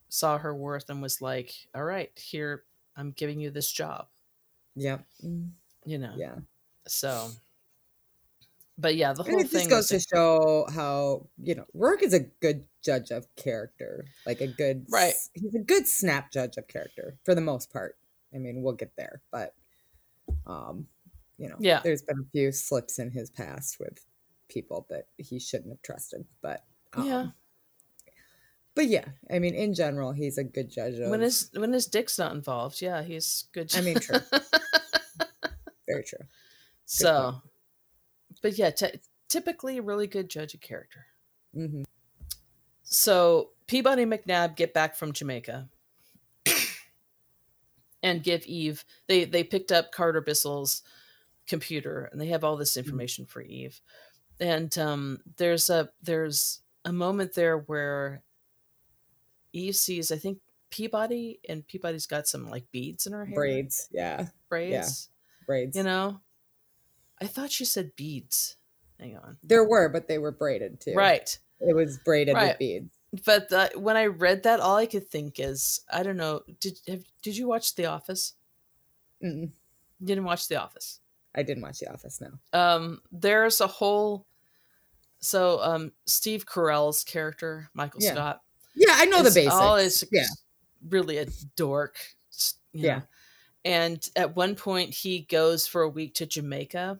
saw 0.09 0.37
her 0.37 0.53
worth 0.53 0.89
and 0.89 1.01
was 1.01 1.21
like, 1.21 1.53
"All 1.73 1.85
right, 1.85 2.11
here, 2.17 2.65
I'm 3.01 3.11
giving 3.11 3.39
you 3.39 3.51
this 3.51 3.71
job." 3.71 4.07
Yep. 4.75 5.05
You 5.85 5.97
know. 5.97 6.13
Yeah. 6.15 6.35
So 6.87 7.31
but 8.81 8.95
yeah, 8.95 9.13
the 9.13 9.23
whole 9.23 9.33
and 9.33 9.41
it 9.41 9.49
thing 9.49 9.69
just 9.69 9.69
goes 9.69 9.87
to 9.89 9.99
show 9.99 10.65
how 10.73 11.27
you 11.41 11.55
know 11.55 11.65
Roarke 11.75 12.01
is 12.01 12.13
a 12.13 12.21
good 12.21 12.65
judge 12.83 13.11
of 13.11 13.27
character, 13.35 14.05
like 14.25 14.41
a 14.41 14.47
good 14.47 14.85
right. 14.89 15.13
He's 15.33 15.53
a 15.55 15.59
good 15.59 15.87
snap 15.87 16.31
judge 16.31 16.57
of 16.57 16.67
character 16.67 17.17
for 17.23 17.35
the 17.35 17.41
most 17.41 17.71
part. 17.71 17.97
I 18.33 18.39
mean, 18.39 18.63
we'll 18.63 18.73
get 18.73 18.93
there, 18.97 19.21
but 19.31 19.53
um, 20.47 20.87
you 21.37 21.47
know, 21.47 21.57
yeah, 21.59 21.81
there's 21.83 22.01
been 22.01 22.19
a 22.19 22.29
few 22.31 22.51
slips 22.51 22.97
in 22.97 23.11
his 23.11 23.29
past 23.29 23.77
with 23.79 24.03
people 24.49 24.87
that 24.89 25.05
he 25.17 25.39
shouldn't 25.39 25.69
have 25.69 25.81
trusted, 25.83 26.25
but 26.41 26.63
um, 26.93 27.05
yeah. 27.05 27.27
But 28.73 28.87
yeah, 28.87 29.05
I 29.29 29.39
mean, 29.39 29.53
in 29.53 29.73
general, 29.73 30.13
he's 30.13 30.37
a 30.37 30.43
good 30.43 30.69
judge 30.71 30.97
of 30.97 31.09
when 31.09 31.21
his 31.21 31.49
when 31.53 31.73
his 31.73 31.87
dick's 31.87 32.17
not 32.17 32.33
involved. 32.33 32.81
Yeah, 32.81 33.03
he's 33.03 33.45
good. 33.53 33.71
I 33.75 33.81
mean, 33.81 33.99
true. 33.99 34.19
Very 35.87 36.03
true. 36.03 36.19
Good 36.19 36.27
so, 36.85 37.31
point 37.31 37.43
but 38.41 38.57
yeah, 38.57 38.71
t- 38.71 38.99
typically 39.29 39.77
a 39.77 39.81
really 39.81 40.07
good 40.07 40.29
judge 40.29 40.53
of 40.53 40.61
character. 40.61 41.05
Mm-hmm. 41.55 41.83
So 42.83 43.49
Peabody 43.67 44.05
McNab 44.05 44.55
get 44.55 44.73
back 44.73 44.95
from 44.95 45.13
Jamaica 45.13 45.69
and 48.03 48.23
give 48.23 48.45
Eve. 48.45 48.83
They 49.07 49.25
they 49.25 49.43
picked 49.43 49.71
up 49.71 49.91
Carter 49.91 50.21
Bissell's 50.21 50.81
computer 51.47 52.09
and 52.11 52.19
they 52.19 52.27
have 52.27 52.43
all 52.43 52.57
this 52.57 52.71
mm-hmm. 52.71 52.85
information 52.85 53.25
mm-hmm. 53.25 53.31
for 53.31 53.41
Eve. 53.41 53.81
And 54.39 54.75
um, 54.77 55.19
there's 55.37 55.69
a 55.69 55.89
there's 56.01 56.61
a 56.83 56.91
moment 56.91 57.33
there 57.33 57.57
where 57.57 58.23
Eve 59.53 59.75
sees 59.75 60.11
I 60.11 60.17
think 60.17 60.39
Peabody 60.69 61.39
and 61.49 61.67
Peabody's 61.67 62.07
got 62.07 62.27
some 62.27 62.49
like 62.49 62.69
beads 62.71 63.05
in 63.05 63.13
her 63.13 63.25
hair. 63.25 63.35
Braids, 63.35 63.89
yeah. 63.91 64.27
Braids. 64.49 65.09
Yeah. 65.09 65.45
Braids. 65.45 65.77
You 65.77 65.83
know? 65.83 66.19
I 67.21 67.27
thought 67.27 67.51
she 67.51 67.65
said 67.65 67.95
beads. 67.95 68.55
Hang 68.99 69.17
on. 69.17 69.37
There 69.43 69.67
were, 69.67 69.89
but 69.89 70.07
they 70.07 70.17
were 70.17 70.31
braided 70.31 70.79
too. 70.79 70.93
Right. 70.95 71.37
It 71.59 71.75
was 71.75 71.97
braided 71.97 72.35
right. 72.35 72.49
with 72.49 72.59
beads. 72.59 72.91
But 73.25 73.49
the, 73.49 73.71
when 73.75 73.97
I 73.97 74.05
read 74.05 74.43
that, 74.43 74.61
all 74.61 74.77
I 74.77 74.85
could 74.85 75.07
think 75.07 75.39
is, 75.39 75.81
I 75.91 76.01
don't 76.03 76.17
know. 76.17 76.41
Did 76.59 76.79
have, 76.87 77.03
did 77.21 77.35
you 77.35 77.47
watch 77.47 77.75
The 77.75 77.87
Office? 77.87 78.33
Mm-mm. 79.23 79.51
Didn't 80.03 80.23
watch 80.23 80.47
The 80.47 80.61
Office. 80.61 80.99
I 81.35 81.43
didn't 81.43 81.63
watch 81.63 81.79
The 81.79 81.91
Office. 81.91 82.21
No. 82.21 82.59
Um, 82.59 83.01
there's 83.11 83.59
a 83.59 83.67
whole. 83.67 84.25
So, 85.19 85.59
um, 85.61 85.91
Steve 86.05 86.45
Carell's 86.45 87.03
character, 87.03 87.69
Michael 87.73 88.01
yeah. 88.01 88.13
Scott. 88.13 88.41
Yeah, 88.91 89.01
I 89.01 89.05
know 89.05 89.23
the 89.23 89.31
basics. 89.31 89.53
All 89.53 89.75
is 89.75 90.05
yeah. 90.11 90.25
really 90.89 91.17
a 91.17 91.27
dork. 91.55 91.95
yeah. 92.73 92.97
Know. 92.97 93.03
And 93.63 94.09
at 94.15 94.35
one 94.35 94.55
point, 94.55 94.93
he 94.93 95.21
goes 95.21 95.67
for 95.67 95.83
a 95.83 95.89
week 95.89 96.15
to 96.15 96.25
Jamaica 96.25 96.99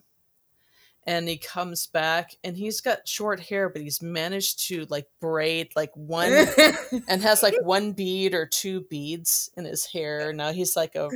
and 1.06 1.28
he 1.28 1.36
comes 1.36 1.86
back 1.86 2.36
and 2.44 2.56
he's 2.56 2.80
got 2.80 3.08
short 3.08 3.40
hair 3.40 3.68
but 3.68 3.82
he's 3.82 4.02
managed 4.02 4.68
to 4.68 4.86
like 4.88 5.06
braid 5.20 5.68
like 5.74 5.90
one 5.94 6.32
and 7.08 7.22
has 7.22 7.42
like 7.42 7.54
one 7.62 7.92
bead 7.92 8.34
or 8.34 8.46
two 8.46 8.82
beads 8.82 9.50
in 9.56 9.64
his 9.64 9.84
hair 9.84 10.32
now 10.32 10.52
he's 10.52 10.76
like 10.76 10.94
a 10.94 11.08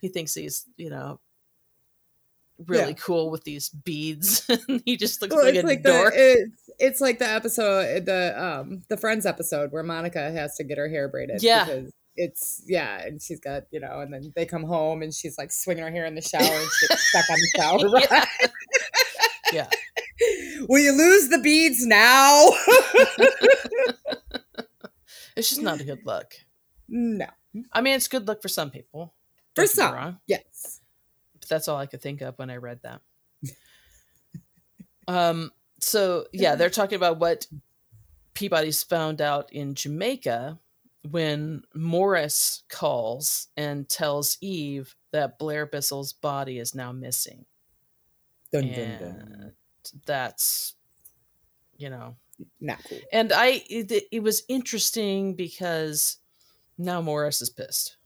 he 0.00 0.08
thinks 0.08 0.34
he's 0.34 0.66
you 0.76 0.90
know 0.90 1.20
really 2.66 2.88
yeah. 2.88 2.94
cool 2.94 3.30
with 3.30 3.44
these 3.44 3.68
beads 3.68 4.46
he 4.84 4.96
just 4.96 5.22
looks 5.22 5.34
well, 5.34 5.44
like 5.44 5.54
a 5.54 5.66
like 5.66 5.82
dork 5.82 6.12
the, 6.14 6.20
it's, 6.20 6.70
it's 6.78 7.00
like 7.00 7.18
the 7.18 7.28
episode 7.28 8.04
the 8.06 8.34
um 8.42 8.82
the 8.88 8.96
friends 8.96 9.26
episode 9.26 9.72
where 9.72 9.82
monica 9.82 10.30
has 10.30 10.54
to 10.56 10.64
get 10.64 10.78
her 10.78 10.88
hair 10.88 11.08
braided 11.08 11.42
yeah 11.42 11.64
because 11.64 11.92
it's 12.16 12.62
yeah, 12.66 13.00
and 13.00 13.20
she's 13.20 13.40
got 13.40 13.64
you 13.70 13.80
know, 13.80 14.00
and 14.00 14.12
then 14.12 14.32
they 14.36 14.44
come 14.44 14.64
home 14.64 15.02
and 15.02 15.14
she's 15.14 15.38
like 15.38 15.50
swinging 15.50 15.84
her 15.84 15.90
hair 15.90 16.06
in 16.06 16.14
the 16.14 16.20
shower 16.20 16.42
and 16.42 16.70
she 16.78 16.88
gets 16.88 17.08
stuck 17.08 17.30
on 17.30 17.36
the 17.36 17.50
shower. 17.56 17.78
Right? 17.90 18.50
yeah. 19.52 19.68
Will 20.68 20.80
you 20.80 20.92
lose 20.92 21.28
the 21.28 21.38
beads 21.38 21.86
now? 21.86 22.48
it's 25.34 25.48
just 25.48 25.62
not 25.62 25.80
a 25.80 25.84
good 25.84 26.04
look. 26.04 26.34
No. 26.88 27.26
I 27.72 27.80
mean, 27.80 27.94
it's 27.94 28.06
good 28.06 28.26
look 28.26 28.42
for 28.42 28.48
some 28.48 28.70
people. 28.70 29.14
For 29.56 29.66
some, 29.66 30.20
yes. 30.26 30.79
That's 31.50 31.68
all 31.68 31.76
I 31.76 31.86
could 31.86 32.00
think 32.00 32.22
of 32.22 32.38
when 32.38 32.48
I 32.48 32.56
read 32.56 32.80
that. 32.82 33.02
um. 35.06 35.52
So 35.80 36.26
yeah, 36.32 36.54
they're 36.54 36.70
talking 36.70 36.96
about 36.96 37.18
what 37.18 37.46
Peabody's 38.34 38.82
found 38.82 39.20
out 39.20 39.52
in 39.52 39.74
Jamaica 39.74 40.58
when 41.08 41.62
Morris 41.74 42.62
calls 42.68 43.48
and 43.56 43.88
tells 43.88 44.36
Eve 44.40 44.94
that 45.12 45.38
Blair 45.38 45.66
Bissell's 45.66 46.12
body 46.12 46.58
is 46.58 46.74
now 46.74 46.92
missing. 46.92 47.44
Dun, 48.52 48.72
dun, 48.72 48.98
dun. 48.98 49.52
that's 50.06 50.74
you 51.76 51.88
know 51.88 52.16
not 52.60 52.82
cool. 52.84 52.98
And 53.12 53.32
I 53.32 53.62
it, 53.68 54.08
it 54.10 54.22
was 54.22 54.42
interesting 54.48 55.34
because 55.34 56.18
now 56.76 57.00
Morris 57.00 57.42
is 57.42 57.50
pissed 57.50 57.96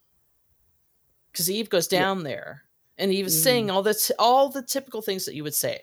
because 1.33 1.51
Eve 1.51 1.71
goes 1.71 1.89
down 1.89 2.19
yeah. 2.19 2.25
there 2.25 2.64
and 2.99 3.13
he 3.13 3.23
was 3.23 3.37
mm. 3.37 3.43
saying 3.43 3.71
all 3.71 3.83
the 3.83 3.95
t- 3.95 4.15
all 4.19 4.49
the 4.51 4.63
typical 4.63 5.03
things 5.03 5.25
that 5.25 5.35
you 5.35 5.43
would 5.43 5.55
say. 5.55 5.81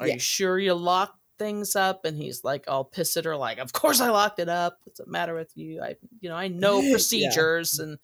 Are 0.00 0.06
yeah. 0.06 0.14
you 0.14 0.20
sure 0.20 0.58
you 0.58 0.74
locked 0.74 1.18
things 1.38 1.74
up? 1.74 2.04
And 2.04 2.16
he's 2.16 2.44
like 2.44 2.64
all 2.68 2.84
pissed 2.84 3.16
at 3.16 3.24
her, 3.24 3.36
like, 3.36 3.58
"Of 3.58 3.72
course 3.72 4.00
I 4.00 4.10
locked 4.10 4.38
it 4.38 4.48
up. 4.48 4.78
What's 4.84 5.00
the 5.00 5.06
matter 5.06 5.34
with 5.34 5.56
you? 5.56 5.82
I 5.82 5.96
you 6.20 6.28
know 6.28 6.36
I 6.36 6.48
know 6.48 6.80
procedures." 6.90 7.78
yeah. 7.78 7.84
And 7.84 7.98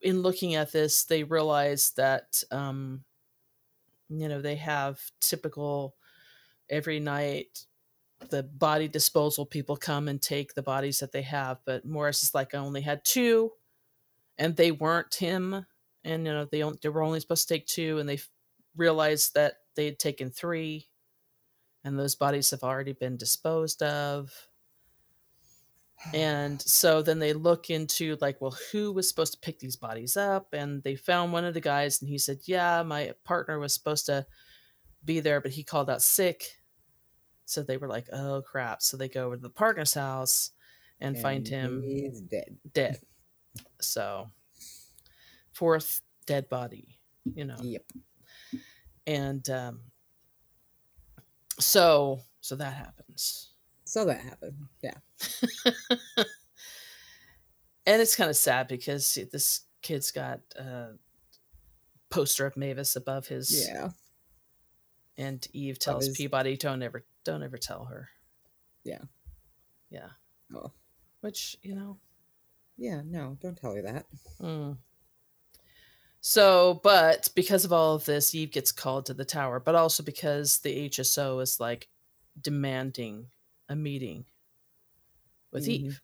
in 0.00 0.22
looking 0.22 0.54
at 0.54 0.72
this, 0.72 1.04
they 1.04 1.22
realize 1.24 1.90
that 1.96 2.42
um, 2.50 3.04
you 4.08 4.28
know 4.28 4.40
they 4.40 4.56
have 4.56 5.00
typical 5.20 5.94
every 6.70 7.00
night 7.00 7.64
the 8.30 8.42
body 8.42 8.86
disposal 8.86 9.44
people 9.44 9.76
come 9.76 10.06
and 10.08 10.22
take 10.22 10.54
the 10.54 10.62
bodies 10.62 11.00
that 11.00 11.12
they 11.12 11.22
have 11.22 11.58
but 11.64 11.84
morris 11.84 12.22
is 12.22 12.34
like 12.34 12.54
i 12.54 12.58
only 12.58 12.80
had 12.80 13.04
two 13.04 13.50
and 14.38 14.56
they 14.56 14.70
weren't 14.70 15.14
him 15.14 15.66
and 16.04 16.26
you 16.26 16.32
know 16.32 16.44
they, 16.44 16.64
they 16.82 16.88
were 16.88 17.02
only 17.02 17.20
supposed 17.20 17.48
to 17.48 17.54
take 17.54 17.66
two 17.66 17.98
and 17.98 18.08
they 18.08 18.18
realized 18.76 19.34
that 19.34 19.54
they 19.76 19.84
had 19.84 19.98
taken 19.98 20.30
three 20.30 20.86
and 21.84 21.98
those 21.98 22.14
bodies 22.14 22.50
have 22.50 22.62
already 22.62 22.92
been 22.92 23.16
disposed 23.16 23.82
of. 23.82 24.32
And 26.12 26.60
so 26.60 27.00
then 27.00 27.20
they 27.20 27.32
look 27.32 27.70
into 27.70 28.16
like 28.20 28.40
well 28.40 28.56
who 28.72 28.92
was 28.92 29.08
supposed 29.08 29.34
to 29.34 29.38
pick 29.38 29.60
these 29.60 29.76
bodies 29.76 30.16
up? 30.16 30.52
And 30.52 30.82
they 30.82 30.96
found 30.96 31.32
one 31.32 31.44
of 31.44 31.54
the 31.54 31.60
guys 31.60 32.00
and 32.00 32.08
he 32.08 32.18
said 32.18 32.38
yeah 32.44 32.82
my 32.82 33.12
partner 33.24 33.58
was 33.58 33.72
supposed 33.72 34.06
to 34.06 34.26
be 35.04 35.20
there 35.20 35.40
but 35.40 35.52
he 35.52 35.62
called 35.62 35.88
out 35.88 36.02
sick. 36.02 36.58
So 37.44 37.62
they 37.62 37.76
were 37.76 37.88
like 37.88 38.08
oh 38.12 38.42
crap. 38.44 38.82
So 38.82 38.96
they 38.96 39.08
go 39.08 39.26
over 39.26 39.36
to 39.36 39.42
the 39.42 39.50
partner's 39.50 39.94
house 39.94 40.50
and, 41.00 41.14
and 41.14 41.22
find 41.22 41.46
him 41.46 41.84
dead. 42.28 42.56
dead. 42.72 42.98
So 43.80 44.28
fourth 45.52 46.00
dead 46.26 46.48
body 46.48 46.98
you 47.34 47.44
know 47.44 47.56
yep 47.62 47.84
and 49.06 49.48
um 49.50 49.80
so 51.58 52.20
so 52.40 52.56
that 52.56 52.74
happens 52.74 53.52
so 53.92 54.06
that 54.06 54.22
happened. 54.22 54.56
Yeah. 54.82 54.94
and 57.86 58.00
it's 58.00 58.16
kind 58.16 58.30
of 58.30 58.36
sad 58.38 58.66
because 58.66 59.18
this 59.30 59.66
kid's 59.82 60.10
got 60.10 60.40
a 60.56 60.92
poster 62.08 62.46
of 62.46 62.56
Mavis 62.56 62.96
above 62.96 63.26
his. 63.26 63.68
Yeah. 63.68 63.90
And 65.18 65.46
Eve 65.52 65.78
tells 65.78 66.06
his... 66.06 66.16
Peabody, 66.16 66.56
"Don't 66.56 66.82
ever, 66.82 67.04
don't 67.22 67.42
ever 67.42 67.58
tell 67.58 67.84
her." 67.84 68.08
Yeah. 68.82 69.02
Yeah. 69.90 70.08
Oh. 70.54 70.72
Which 71.20 71.58
you 71.60 71.74
know. 71.74 71.98
Yeah. 72.78 73.02
No, 73.04 73.36
don't 73.42 73.58
tell 73.58 73.74
her 73.74 73.82
that. 73.82 74.06
Mm. 74.40 74.78
So, 76.24 76.80
but 76.84 77.28
because 77.34 77.64
of 77.64 77.72
all 77.72 77.96
of 77.96 78.04
this, 78.04 78.32
Eve 78.32 78.52
gets 78.52 78.70
called 78.70 79.06
to 79.06 79.14
the 79.14 79.24
tower, 79.24 79.58
but 79.58 79.74
also 79.74 80.04
because 80.04 80.58
the 80.58 80.88
HSO 80.88 81.42
is 81.42 81.58
like 81.58 81.88
demanding 82.40 83.26
a 83.68 83.74
meeting 83.74 84.24
with 85.52 85.64
mm-hmm. 85.64 85.86
Eve. 85.86 86.00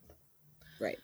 Right. 0.81 0.99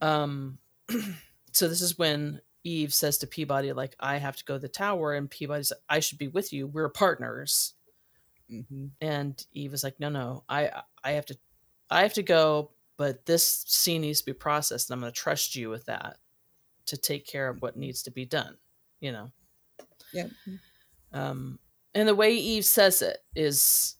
Um 0.00 0.58
so 1.52 1.66
this 1.66 1.82
is 1.82 1.98
when 1.98 2.40
Eve 2.62 2.94
says 2.94 3.18
to 3.18 3.26
Peabody 3.26 3.72
like 3.72 3.96
I 3.98 4.18
have 4.18 4.36
to 4.36 4.44
go 4.44 4.54
to 4.54 4.60
the 4.60 4.68
tower 4.68 5.14
and 5.14 5.28
Peabody's 5.28 5.72
I 5.88 5.98
should 5.98 6.18
be 6.18 6.28
with 6.28 6.52
you. 6.52 6.68
We're 6.68 6.88
partners. 6.88 7.74
Mm-hmm. 8.48 8.86
And 9.00 9.44
Eve 9.52 9.74
is 9.74 9.82
like, 9.82 9.98
"No, 9.98 10.10
no, 10.10 10.44
I 10.48 10.82
I 11.02 11.12
have 11.12 11.26
to 11.26 11.36
I 11.90 12.02
have 12.02 12.14
to 12.14 12.22
go, 12.22 12.70
but 12.96 13.26
this 13.26 13.64
scene 13.66 14.02
needs 14.02 14.20
to 14.20 14.26
be 14.26 14.32
processed, 14.32 14.90
and 14.90 14.94
I'm 14.94 15.00
going 15.00 15.12
to 15.12 15.18
trust 15.18 15.56
you 15.56 15.70
with 15.70 15.86
that 15.86 16.18
to 16.90 16.96
take 16.96 17.26
care 17.26 17.48
of 17.48 17.62
what 17.62 17.76
needs 17.76 18.02
to 18.04 18.10
be 18.10 18.24
done." 18.24 18.56
You 19.00 19.12
know. 19.12 19.32
Yeah. 20.12 20.26
Um, 21.12 21.58
and 21.94 22.08
the 22.08 22.14
way 22.14 22.34
Eve 22.34 22.64
says 22.64 23.02
it 23.02 23.18
is, 23.34 23.96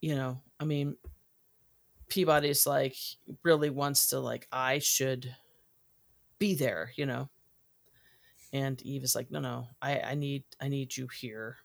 you 0.00 0.14
know, 0.14 0.40
I 0.60 0.64
mean, 0.64 0.96
Peabody's 2.08 2.66
like 2.66 2.96
really 3.42 3.70
wants 3.70 4.08
to 4.08 4.20
like 4.20 4.46
I 4.52 4.78
should 4.78 5.34
be 6.38 6.54
there, 6.54 6.92
you 6.96 7.06
know. 7.06 7.28
And 8.52 8.80
Eve 8.82 9.02
is 9.02 9.16
like, 9.16 9.30
no, 9.32 9.40
no, 9.40 9.68
I, 9.82 9.98
I 10.00 10.14
need 10.14 10.44
I 10.60 10.68
need 10.68 10.96
you 10.96 11.08
here. 11.08 11.56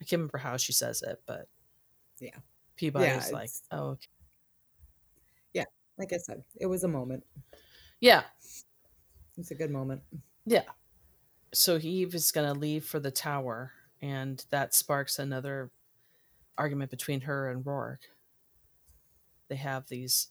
I 0.00 0.04
can't 0.04 0.18
remember 0.20 0.38
how 0.38 0.56
she 0.56 0.72
says 0.72 1.02
it, 1.02 1.22
but 1.26 1.46
yeah. 2.18 2.36
Peabody's 2.76 3.28
yeah, 3.28 3.36
like, 3.36 3.50
oh 3.70 3.90
okay. 3.90 4.08
Yeah, 5.52 5.64
like 5.96 6.12
I 6.12 6.16
said, 6.16 6.42
it 6.60 6.66
was 6.66 6.82
a 6.82 6.88
moment. 6.88 7.24
Yeah. 8.00 8.24
It's 9.38 9.50
a 9.50 9.54
good 9.54 9.70
moment. 9.70 10.02
Yeah. 10.46 10.62
So 11.52 11.78
Eve 11.80 12.14
is 12.14 12.32
gonna 12.32 12.54
leave 12.54 12.84
for 12.84 13.00
the 13.00 13.10
tower, 13.10 13.72
and 14.02 14.44
that 14.50 14.74
sparks 14.74 15.18
another 15.18 15.70
argument 16.56 16.90
between 16.90 17.22
her 17.22 17.48
and 17.50 17.64
Roarke. 17.64 18.08
They 19.48 19.56
have 19.56 19.88
these 19.88 20.28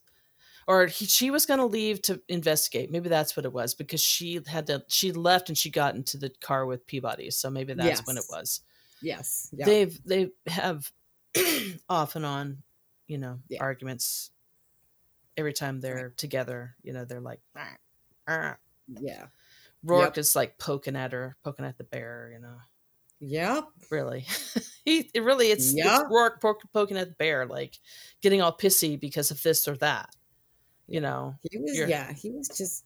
or 0.67 0.87
he, 0.87 1.05
she 1.05 1.29
was 1.31 1.45
going 1.45 1.59
to 1.59 1.65
leave 1.65 2.01
to 2.03 2.21
investigate. 2.29 2.91
Maybe 2.91 3.09
that's 3.09 3.35
what 3.35 3.45
it 3.45 3.53
was 3.53 3.73
because 3.73 4.01
she 4.01 4.39
had 4.47 4.67
to. 4.67 4.83
She 4.87 5.11
left 5.11 5.49
and 5.49 5.57
she 5.57 5.69
got 5.69 5.95
into 5.95 6.17
the 6.17 6.31
car 6.41 6.65
with 6.65 6.87
Peabody, 6.87 7.31
so 7.31 7.49
maybe 7.49 7.73
that's 7.73 7.87
yes. 7.87 8.07
when 8.07 8.17
it 8.17 8.25
was. 8.29 8.61
Yes, 9.01 9.49
yeah. 9.51 9.65
they've 9.65 9.99
they 10.05 10.29
have 10.47 10.89
off 11.89 12.15
and 12.15 12.25
on, 12.25 12.63
you 13.07 13.17
know, 13.17 13.39
yeah. 13.49 13.61
arguments. 13.61 14.31
Every 15.35 15.53
time 15.53 15.81
they're 15.81 16.13
together, 16.15 16.75
you 16.83 16.93
know, 16.93 17.05
they're 17.05 17.19
like. 17.19 17.39
Yeah. 18.87 19.25
Roarke 19.85 20.01
yep. 20.01 20.17
is 20.17 20.35
like 20.35 20.57
poking 20.57 20.95
at 20.95 21.11
her, 21.11 21.35
poking 21.43 21.65
at 21.65 21.77
the 21.77 21.83
bear, 21.83 22.31
you 22.33 22.39
know. 22.39 22.55
Yep. 23.19 23.65
Really. 23.91 24.25
he 24.85 25.09
it 25.13 25.23
really 25.23 25.47
it's, 25.47 25.73
yep. 25.73 25.85
it's 25.87 26.03
Roarke 26.11 26.55
poking 26.73 26.97
at 26.97 27.09
the 27.09 27.15
bear, 27.15 27.45
like 27.45 27.77
getting 28.21 28.41
all 28.41 28.55
pissy 28.55 28.99
because 28.99 29.31
of 29.31 29.41
this 29.43 29.67
or 29.67 29.75
that 29.77 30.09
you 30.87 31.01
know 31.01 31.35
he 31.49 31.57
was 31.57 31.77
yeah 31.77 32.11
he 32.13 32.29
was 32.29 32.47
just 32.49 32.85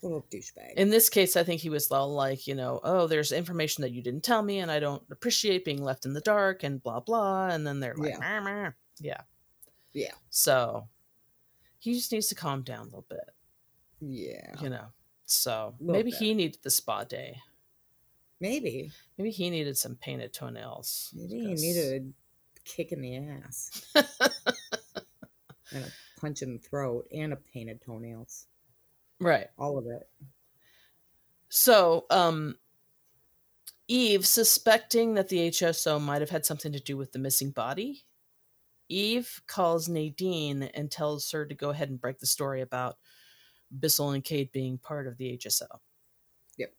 total 0.00 0.26
douchebag 0.32 0.72
in 0.76 0.88
this 0.88 1.08
case 1.08 1.36
i 1.36 1.44
think 1.44 1.60
he 1.60 1.68
was 1.68 1.90
all 1.90 2.12
like 2.12 2.46
you 2.46 2.54
know 2.54 2.80
oh 2.82 3.06
there's 3.06 3.30
information 3.30 3.82
that 3.82 3.92
you 3.92 4.02
didn't 4.02 4.22
tell 4.22 4.42
me 4.42 4.58
and 4.58 4.70
i 4.70 4.80
don't 4.80 5.02
appreciate 5.10 5.64
being 5.64 5.82
left 5.82 6.06
in 6.06 6.12
the 6.12 6.20
dark 6.22 6.62
and 6.62 6.82
blah 6.82 6.98
blah 6.98 7.48
and 7.48 7.66
then 7.66 7.78
they're 7.78 7.94
like 7.96 8.14
yeah 8.18 8.40
meh, 8.40 8.70
yeah 9.00 9.20
yeah 9.92 10.12
so 10.30 10.88
he 11.78 11.94
just 11.94 12.10
needs 12.10 12.26
to 12.26 12.34
calm 12.34 12.62
down 12.62 12.80
a 12.80 12.84
little 12.84 13.06
bit 13.08 13.30
yeah 14.00 14.54
you 14.62 14.70
know 14.70 14.86
so 15.26 15.74
maybe 15.80 16.10
bit. 16.10 16.18
he 16.18 16.34
needed 16.34 16.58
the 16.62 16.70
spa 16.70 17.04
day 17.04 17.36
maybe 18.40 18.90
maybe 19.18 19.30
he 19.30 19.50
needed 19.50 19.76
some 19.76 19.96
painted 19.96 20.32
toenails 20.32 21.10
maybe 21.14 21.40
he 21.40 21.54
needed 21.54 22.12
a 22.56 22.60
kick 22.64 22.92
in 22.92 23.00
the 23.00 23.16
ass 23.16 23.84
and 25.72 25.84
a 25.84 26.20
punch 26.20 26.42
in 26.42 26.54
the 26.54 26.58
throat 26.58 27.06
and 27.12 27.32
a 27.32 27.36
painted 27.36 27.80
toenails. 27.80 28.46
Right. 29.20 29.48
All 29.58 29.78
of 29.78 29.86
it. 29.86 30.08
So, 31.48 32.06
um, 32.10 32.56
Eve, 33.88 34.26
suspecting 34.26 35.14
that 35.14 35.28
the 35.28 35.50
HSO 35.50 36.00
might 36.00 36.20
have 36.20 36.30
had 36.30 36.44
something 36.44 36.72
to 36.72 36.80
do 36.80 36.96
with 36.96 37.12
the 37.12 37.18
missing 37.18 37.50
body, 37.50 38.04
Eve 38.88 39.42
calls 39.46 39.88
Nadine 39.88 40.64
and 40.74 40.90
tells 40.90 41.30
her 41.30 41.46
to 41.46 41.54
go 41.54 41.70
ahead 41.70 41.88
and 41.88 42.00
break 42.00 42.18
the 42.18 42.26
story 42.26 42.62
about 42.62 42.96
Bissell 43.70 44.10
and 44.10 44.24
Kade 44.24 44.52
being 44.52 44.78
part 44.78 45.06
of 45.06 45.16
the 45.16 45.36
HSO. 45.36 45.66
Yep. 46.56 46.72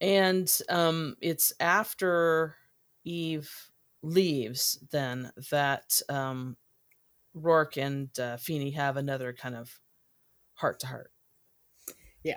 And 0.00 0.58
um, 0.68 1.16
it's 1.20 1.52
after 1.60 2.56
Eve 3.04 3.50
leaves 4.02 4.78
then 4.90 5.32
that 5.50 6.00
um, 6.08 6.56
Roarke 7.36 7.78
and 7.78 8.16
uh, 8.18 8.36
Feeney 8.36 8.70
have 8.72 8.96
another 8.96 9.32
kind 9.32 9.56
of 9.56 9.78
heart 10.54 10.80
to 10.80 10.86
heart. 10.86 11.10
Yeah. 12.22 12.36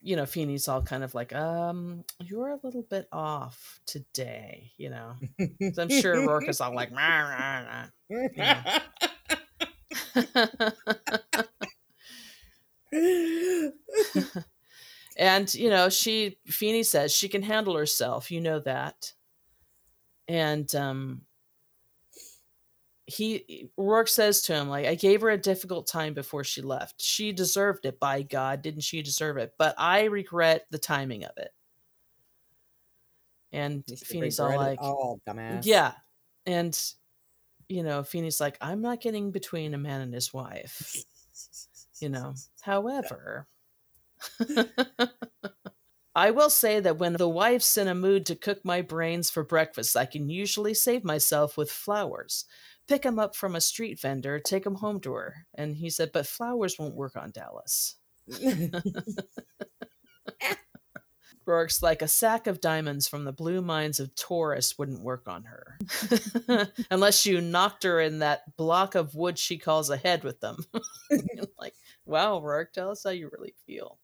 You 0.00 0.16
know, 0.16 0.26
Feeney's 0.26 0.68
all 0.68 0.82
kind 0.82 1.04
of 1.04 1.14
like, 1.14 1.34
um, 1.34 2.04
you're 2.20 2.48
a 2.48 2.60
little 2.62 2.82
bit 2.82 3.06
off 3.12 3.80
today, 3.86 4.72
you 4.76 4.90
know. 4.90 5.14
I'm 5.78 5.90
sure 5.90 6.16
Roarke 6.16 6.48
is 6.48 6.60
all 6.60 6.74
like, 6.74 6.90
rah, 6.90 7.86
rah, 8.38 8.80
and 15.16 15.54
you 15.54 15.70
know, 15.70 15.88
she 15.88 16.38
Feeney 16.46 16.82
says 16.82 17.12
she 17.12 17.28
can 17.28 17.42
handle 17.42 17.76
herself, 17.76 18.30
you 18.30 18.40
know 18.40 18.60
that. 18.60 19.12
And 20.28 20.72
um 20.74 21.22
he 23.06 23.68
Roarke 23.78 24.08
says 24.08 24.42
to 24.42 24.54
him 24.54 24.68
like 24.68 24.86
I 24.86 24.94
gave 24.94 25.20
her 25.20 25.30
a 25.30 25.38
difficult 25.38 25.86
time 25.86 26.14
before 26.14 26.44
she 26.44 26.62
left. 26.62 27.02
She 27.02 27.32
deserved 27.32 27.84
it 27.84 28.00
by 28.00 28.22
God, 28.22 28.62
didn't 28.62 28.82
she 28.82 29.02
deserve 29.02 29.36
it? 29.36 29.54
But 29.58 29.74
I 29.76 30.04
regret 30.04 30.66
the 30.70 30.78
timing 30.78 31.24
of 31.24 31.32
it. 31.36 31.50
And 33.52 33.84
Feeney's 33.98 34.40
all 34.40 34.56
like, 34.56 34.80
"Oh, 34.82 35.20
dumbass." 35.28 35.64
Yeah, 35.64 35.92
and 36.44 36.76
you 37.68 37.84
know, 37.84 38.02
Feeney's 38.02 38.40
like, 38.40 38.58
"I'm 38.60 38.80
not 38.80 39.00
getting 39.00 39.30
between 39.30 39.74
a 39.74 39.78
man 39.78 40.00
and 40.00 40.12
his 40.12 40.32
wife." 40.32 41.04
you 42.00 42.08
know. 42.08 42.34
However, 42.62 43.46
I 46.14 46.30
will 46.30 46.50
say 46.50 46.80
that 46.80 46.98
when 46.98 47.14
the 47.14 47.28
wife's 47.28 47.76
in 47.76 47.88
a 47.88 47.94
mood 47.94 48.26
to 48.26 48.36
cook 48.36 48.64
my 48.64 48.82
brains 48.82 49.30
for 49.30 49.42
breakfast, 49.42 49.96
I 49.96 50.06
can 50.06 50.28
usually 50.30 50.74
save 50.74 51.04
myself 51.04 51.56
with 51.56 51.70
flowers 51.70 52.44
pick 52.86 53.02
them 53.02 53.18
up 53.18 53.34
from 53.34 53.56
a 53.56 53.60
street 53.60 54.00
vendor, 54.00 54.38
take 54.38 54.64
them 54.64 54.76
home 54.76 55.00
to 55.00 55.12
her. 55.12 55.46
And 55.54 55.76
he 55.76 55.90
said, 55.90 56.10
but 56.12 56.26
flowers 56.26 56.78
won't 56.78 56.94
work 56.94 57.16
on 57.16 57.30
Dallas. 57.30 57.96
Roarke's 61.46 61.82
like 61.82 62.00
a 62.00 62.08
sack 62.08 62.46
of 62.46 62.62
diamonds 62.62 63.06
from 63.06 63.24
the 63.24 63.32
blue 63.32 63.60
mines 63.60 64.00
of 64.00 64.14
Taurus 64.14 64.78
wouldn't 64.78 65.02
work 65.02 65.28
on 65.28 65.44
her. 65.44 65.78
Unless 66.90 67.26
you 67.26 67.42
knocked 67.42 67.82
her 67.82 68.00
in 68.00 68.20
that 68.20 68.56
block 68.56 68.94
of 68.94 69.14
wood 69.14 69.38
she 69.38 69.58
calls 69.58 69.90
a 69.90 69.98
head 69.98 70.24
with 70.24 70.40
them. 70.40 70.64
like, 71.58 71.74
wow, 72.06 72.40
Roarke, 72.40 72.72
tell 72.72 72.90
us 72.90 73.04
how 73.04 73.10
you 73.10 73.30
really 73.32 73.54
feel. 73.66 73.98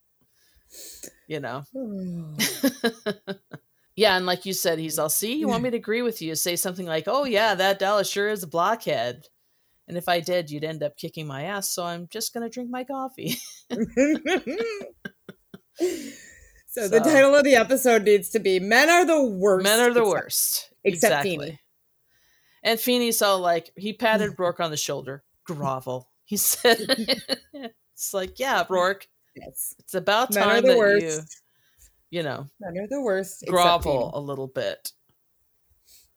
You 1.27 1.41
know? 1.41 1.65
Hmm. 1.73 2.35
Yeah, 4.01 4.17
and 4.17 4.25
like 4.25 4.47
you 4.47 4.55
said, 4.55 4.79
he's 4.79 4.99
all 4.99 5.11
see, 5.11 5.35
you 5.35 5.47
want 5.47 5.63
me 5.63 5.71
to 5.71 5.77
agree 5.85 6.01
with 6.01 6.23
you, 6.23 6.35
say 6.35 6.57
something 6.57 6.87
like, 6.87 7.05
Oh 7.07 7.25
yeah, 7.25 7.55
that 7.55 7.79
Dallas 7.79 8.09
sure 8.09 8.31
is 8.31 8.43
a 8.43 8.47
blockhead. 8.47 9.27
And 9.89 9.99
if 9.99 10.09
I 10.09 10.21
did, 10.21 10.51
you'd 10.51 10.65
end 10.65 10.83
up 10.83 10.97
kicking 10.97 11.27
my 11.27 11.43
ass, 11.43 11.69
so 11.69 11.85
I'm 11.85 12.09
just 12.11 12.33
gonna 12.33 12.49
drink 12.49 12.71
my 12.71 12.85
coffee. 12.85 13.37
so, 13.71 13.77
so, 16.69 16.89
the 16.89 17.01
title 17.01 17.35
of 17.35 17.45
the 17.45 17.57
episode 17.57 18.05
needs 18.05 18.31
to 18.31 18.39
be 18.39 18.59
Men 18.59 18.89
Are 18.89 19.05
the 19.05 19.23
Worst. 19.23 19.65
Men 19.65 19.81
are 19.81 19.93
the 19.93 20.01
except, 20.01 20.07
worst. 20.07 20.71
Except 20.83 21.27
exactly. 21.27 21.61
And 22.63 22.81
Feeney's 22.81 23.21
all 23.21 23.41
like 23.41 23.71
he 23.77 23.93
patted 23.93 24.31
Roarke 24.39 24.61
on 24.61 24.71
the 24.71 24.79
shoulder. 24.79 25.25
Grovel. 25.47 26.09
He 26.25 26.39
said 26.39 26.79
it's 28.01 28.15
like, 28.15 28.41
yeah, 28.41 28.65
Roarke. 28.65 29.07
Yes. 29.37 29.75
It's 29.79 29.93
about 29.93 30.33
time 30.33 30.65
that 30.65 30.79
worst. 30.79 31.05
you 31.05 32.19
you 32.19 32.23
know, 32.25 32.47
none 32.61 32.79
are 32.79 32.89
the 32.89 33.01
worst. 33.03 33.45
Grovel 33.47 34.11
a 34.15 34.21
little 34.21 34.47
bit. 34.47 34.93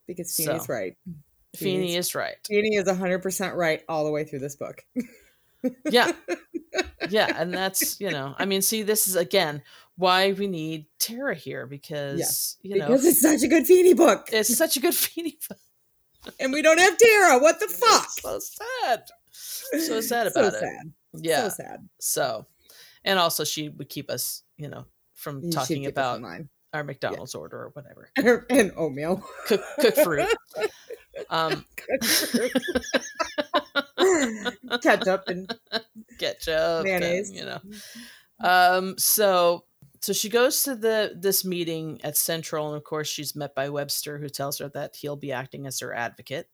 Because 0.06 0.34
Feeney's 0.34 0.66
so, 0.66 0.72
right. 0.72 0.96
Feeney 1.54 1.94
is 1.94 2.14
right. 2.14 2.36
Feeney 2.48 2.76
is 2.76 2.88
100% 2.88 3.54
right 3.54 3.82
all 3.86 4.04
the 4.04 4.10
way 4.10 4.24
through 4.24 4.40
this 4.40 4.56
book. 4.56 4.82
yeah. 5.90 6.12
Yeah. 7.10 7.30
And 7.36 7.52
that's, 7.52 8.00
you 8.00 8.10
know, 8.10 8.34
I 8.38 8.46
mean, 8.46 8.62
see, 8.62 8.82
this 8.82 9.06
is 9.06 9.14
again 9.14 9.62
why 9.96 10.32
we 10.32 10.46
need 10.48 10.86
Tara 10.98 11.34
here 11.34 11.66
because, 11.66 12.56
yeah. 12.62 12.74
you 12.74 12.80
know, 12.80 12.86
because 12.88 13.04
it's 13.04 13.20
such 13.20 13.42
a 13.42 13.46
good 13.46 13.66
Feeney 13.66 13.92
book. 13.92 14.30
It's 14.32 14.56
such 14.56 14.76
a 14.78 14.80
good 14.80 14.94
Feeney 14.94 15.38
book. 15.48 15.58
and 16.40 16.52
we 16.52 16.62
don't 16.62 16.78
have 16.78 16.96
Tara. 16.96 17.38
What 17.38 17.60
the 17.60 17.68
fuck? 17.68 18.06
It's 18.06 18.22
so 18.22 18.38
sad. 18.40 19.02
So 19.78 20.00
sad 20.00 20.26
about 20.28 20.52
so 20.52 20.58
it. 20.58 20.60
Sad. 20.60 20.92
Yeah. 21.22 21.48
So 21.48 21.62
sad. 21.62 21.88
So, 22.00 22.46
and 23.04 23.18
also 23.18 23.44
she 23.44 23.68
would 23.68 23.88
keep 23.88 24.10
us, 24.10 24.42
you 24.56 24.68
know, 24.68 24.86
from 25.14 25.42
you 25.42 25.50
talking 25.50 25.86
about 25.86 26.22
our 26.72 26.84
McDonald's 26.84 27.34
yeah. 27.34 27.40
order 27.40 27.56
or 27.56 27.70
whatever. 27.72 28.10
and 28.50 28.72
oatmeal. 28.76 29.24
Cook, 29.46 29.62
cook 29.80 29.96
fruit. 29.96 30.28
um, 31.30 31.64
ketchup 34.82 35.24
and 35.28 35.54
ketchup, 36.18 36.84
mayonnaise. 36.84 37.30
And, 37.30 37.38
you 37.38 37.44
know. 37.44 37.60
Um, 38.40 38.98
so 38.98 39.64
so 40.04 40.12
she 40.12 40.28
goes 40.28 40.62
to 40.64 40.74
the 40.74 41.14
this 41.16 41.46
meeting 41.46 41.98
at 42.04 42.16
Central, 42.16 42.68
and 42.68 42.76
of 42.76 42.84
course 42.84 43.08
she's 43.08 43.34
met 43.34 43.54
by 43.54 43.70
Webster, 43.70 44.18
who 44.18 44.28
tells 44.28 44.58
her 44.58 44.68
that 44.70 44.96
he'll 44.96 45.16
be 45.16 45.32
acting 45.32 45.66
as 45.66 45.80
her 45.80 45.94
advocate. 45.94 46.48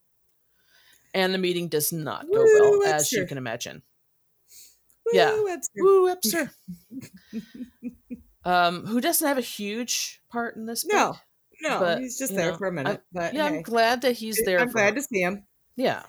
And 1.15 1.35
the 1.35 1.39
meeting 1.39 1.66
does 1.66 1.93
not 1.93 2.27
go 2.32 2.39
Woo, 2.39 2.61
well, 2.61 2.78
Webster. 2.78 2.95
as 2.95 3.12
you 3.12 3.27
can 3.27 3.39
imagine. 3.39 3.82
Woo, 5.06 5.18
yeah, 5.18 5.43
Webster. 5.43 5.82
Woo, 5.82 6.05
Webster. 6.05 6.51
um, 8.44 8.86
who 8.86 9.01
doesn't 9.01 9.27
have 9.27 9.39
a 9.39 9.43
huge 9.43 10.20
part 10.31 10.56
in 10.56 10.66
this? 10.66 10.86
No, 10.86 11.12
book, 11.12 11.18
no, 11.62 11.81
but, 11.81 11.98
he's 12.01 12.18
just 12.18 12.35
there 12.35 12.52
know, 12.52 12.59
for 12.59 12.68
a 12.68 12.72
minute. 12.72 13.01
I, 13.01 13.02
but 13.12 13.35
yeah, 13.35 13.48
hey. 13.48 13.56
I'm 13.56 13.62
glad 13.62 14.02
that 14.02 14.12
he's 14.12 14.40
there. 14.44 14.60
I'm 14.60 14.70
glad 14.70 14.94
to 14.97 15.02
see 15.02 15.20
him. 15.20 15.44
Yeah, 15.77 16.02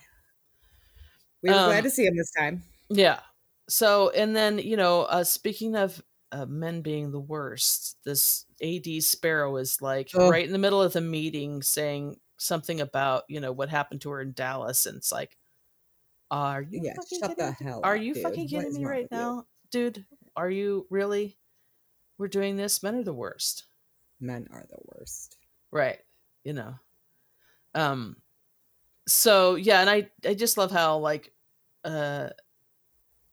we 1.41 1.49
were 1.49 1.55
um, 1.55 1.65
glad 1.67 1.83
to 1.83 1.89
see 1.89 2.05
him 2.05 2.15
this 2.15 2.31
time. 2.31 2.63
Yeah. 2.89 3.19
So, 3.69 4.09
and 4.09 4.35
then 4.35 4.59
you 4.59 4.77
know, 4.77 5.03
uh, 5.03 5.23
speaking 5.23 5.75
of 5.75 6.01
uh, 6.31 6.45
men 6.45 6.81
being 6.81 7.11
the 7.11 7.19
worst, 7.19 7.97
this 8.05 8.45
AD 8.63 9.03
Sparrow 9.03 9.55
is 9.57 9.81
like 9.81 10.11
oh. 10.13 10.29
right 10.29 10.45
in 10.45 10.51
the 10.51 10.57
middle 10.57 10.81
of 10.81 10.93
the 10.93 11.01
meeting 11.01 11.61
saying 11.61 12.17
something 12.37 12.81
about 12.81 13.23
you 13.29 13.39
know 13.39 13.51
what 13.51 13.69
happened 13.69 14.01
to 14.01 14.09
her 14.11 14.21
in 14.21 14.33
Dallas, 14.33 14.85
and 14.85 14.97
it's 14.97 15.11
like, 15.11 15.37
are 16.31 16.61
you? 16.61 16.81
Yeah, 16.83 16.93
shut 17.19 17.37
the 17.37 17.51
hell. 17.51 17.81
Are 17.83 17.95
you 17.95 18.13
dude. 18.13 18.23
fucking 18.23 18.47
kidding 18.47 18.73
me 18.73 18.85
right 18.85 19.07
now, 19.11 19.35
you? 19.35 19.45
dude? 19.71 20.05
Are 20.35 20.49
you 20.49 20.87
really? 20.89 21.37
We're 22.17 22.29
doing 22.29 22.55
this. 22.55 22.81
Men 22.81 22.95
are 22.95 23.03
the 23.03 23.13
worst. 23.13 23.65
Men 24.19 24.47
are 24.51 24.65
the 24.69 24.79
worst. 24.85 25.37
Right. 25.71 25.99
You 26.43 26.53
know. 26.53 26.75
Um. 27.75 28.15
So 29.07 29.55
yeah, 29.55 29.81
and 29.81 29.89
I 29.89 30.09
I 30.25 30.33
just 30.33 30.57
love 30.57 30.71
how 30.71 30.97
like, 30.97 31.33
uh, 31.83 32.29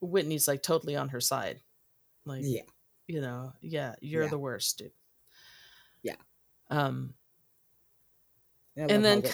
Whitney's 0.01 0.49
like 0.49 0.63
totally 0.63 0.97
on 0.97 1.11
her 1.11 1.21
side. 1.21 1.61
Like 2.25 2.43
yeah, 2.45 2.63
you 3.07 3.21
know, 3.21 3.53
yeah, 3.61 3.95
you're 4.01 4.25
yeah. 4.25 4.31
the 4.31 4.39
worst, 4.39 4.79
dude. 4.79 4.91
Yeah. 6.03 6.17
Um. 6.69 7.15
And 8.77 9.05
then 9.05 9.25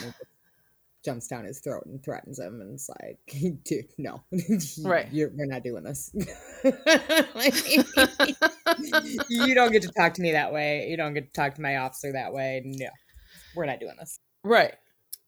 jumps 1.05 1.29
down 1.29 1.45
his 1.45 1.61
throat 1.61 1.85
and 1.87 2.03
threatens 2.03 2.39
him, 2.39 2.61
and 2.61 2.75
it's 2.75 2.89
like, 2.89 3.19
dude, 3.65 3.87
no, 3.99 4.23
right, 4.83 5.09
You're, 5.13 5.31
we're 5.35 5.47
not 5.47 5.63
doing 5.63 5.85
this. 5.85 6.11
you 9.29 9.55
don't 9.55 9.73
get 9.73 9.83
to 9.83 9.93
talk 9.97 10.15
to 10.15 10.23
me 10.23 10.33
that 10.33 10.53
way. 10.53 10.89
You 10.89 10.97
don't 10.97 11.15
get 11.15 11.33
to 11.33 11.41
talk 11.41 11.55
to 11.55 11.63
my 11.63 11.77
officer 11.77 12.13
that 12.13 12.33
way. 12.33 12.63
No, 12.65 12.89
we're 13.55 13.67
not 13.67 13.81
doing 13.81 13.95
this. 13.99 14.19
Right. 14.43 14.75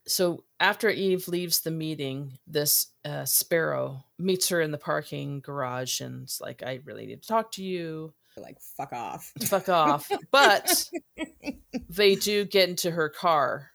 So 0.09 0.45
after 0.61 0.89
Eve 0.89 1.27
leaves 1.27 1.61
the 1.61 1.71
meeting, 1.73 2.39
this 2.47 2.89
uh, 3.05 3.25
sparrow 3.25 4.05
meets 4.19 4.49
her 4.51 4.61
in 4.61 4.71
the 4.71 4.79
parking 4.79 5.41
garage 5.41 6.01
and 6.01 6.23
it's 6.23 6.41
like, 6.41 6.63
I 6.63 6.79
really 6.85 7.07
need 7.07 7.23
to 7.23 7.29
talk 7.29 7.51
to 7.53 7.65
you. 7.65 8.15
Like, 8.37 8.59
fuck 8.77 8.93
off. 8.93 9.33
Fuck 9.43 9.69
off. 9.69 10.09
But 10.31 10.89
they 11.89 12.15
do 12.15 12.45
get 12.45 12.69
into 12.69 12.91
her 12.91 13.09
car 13.09 13.71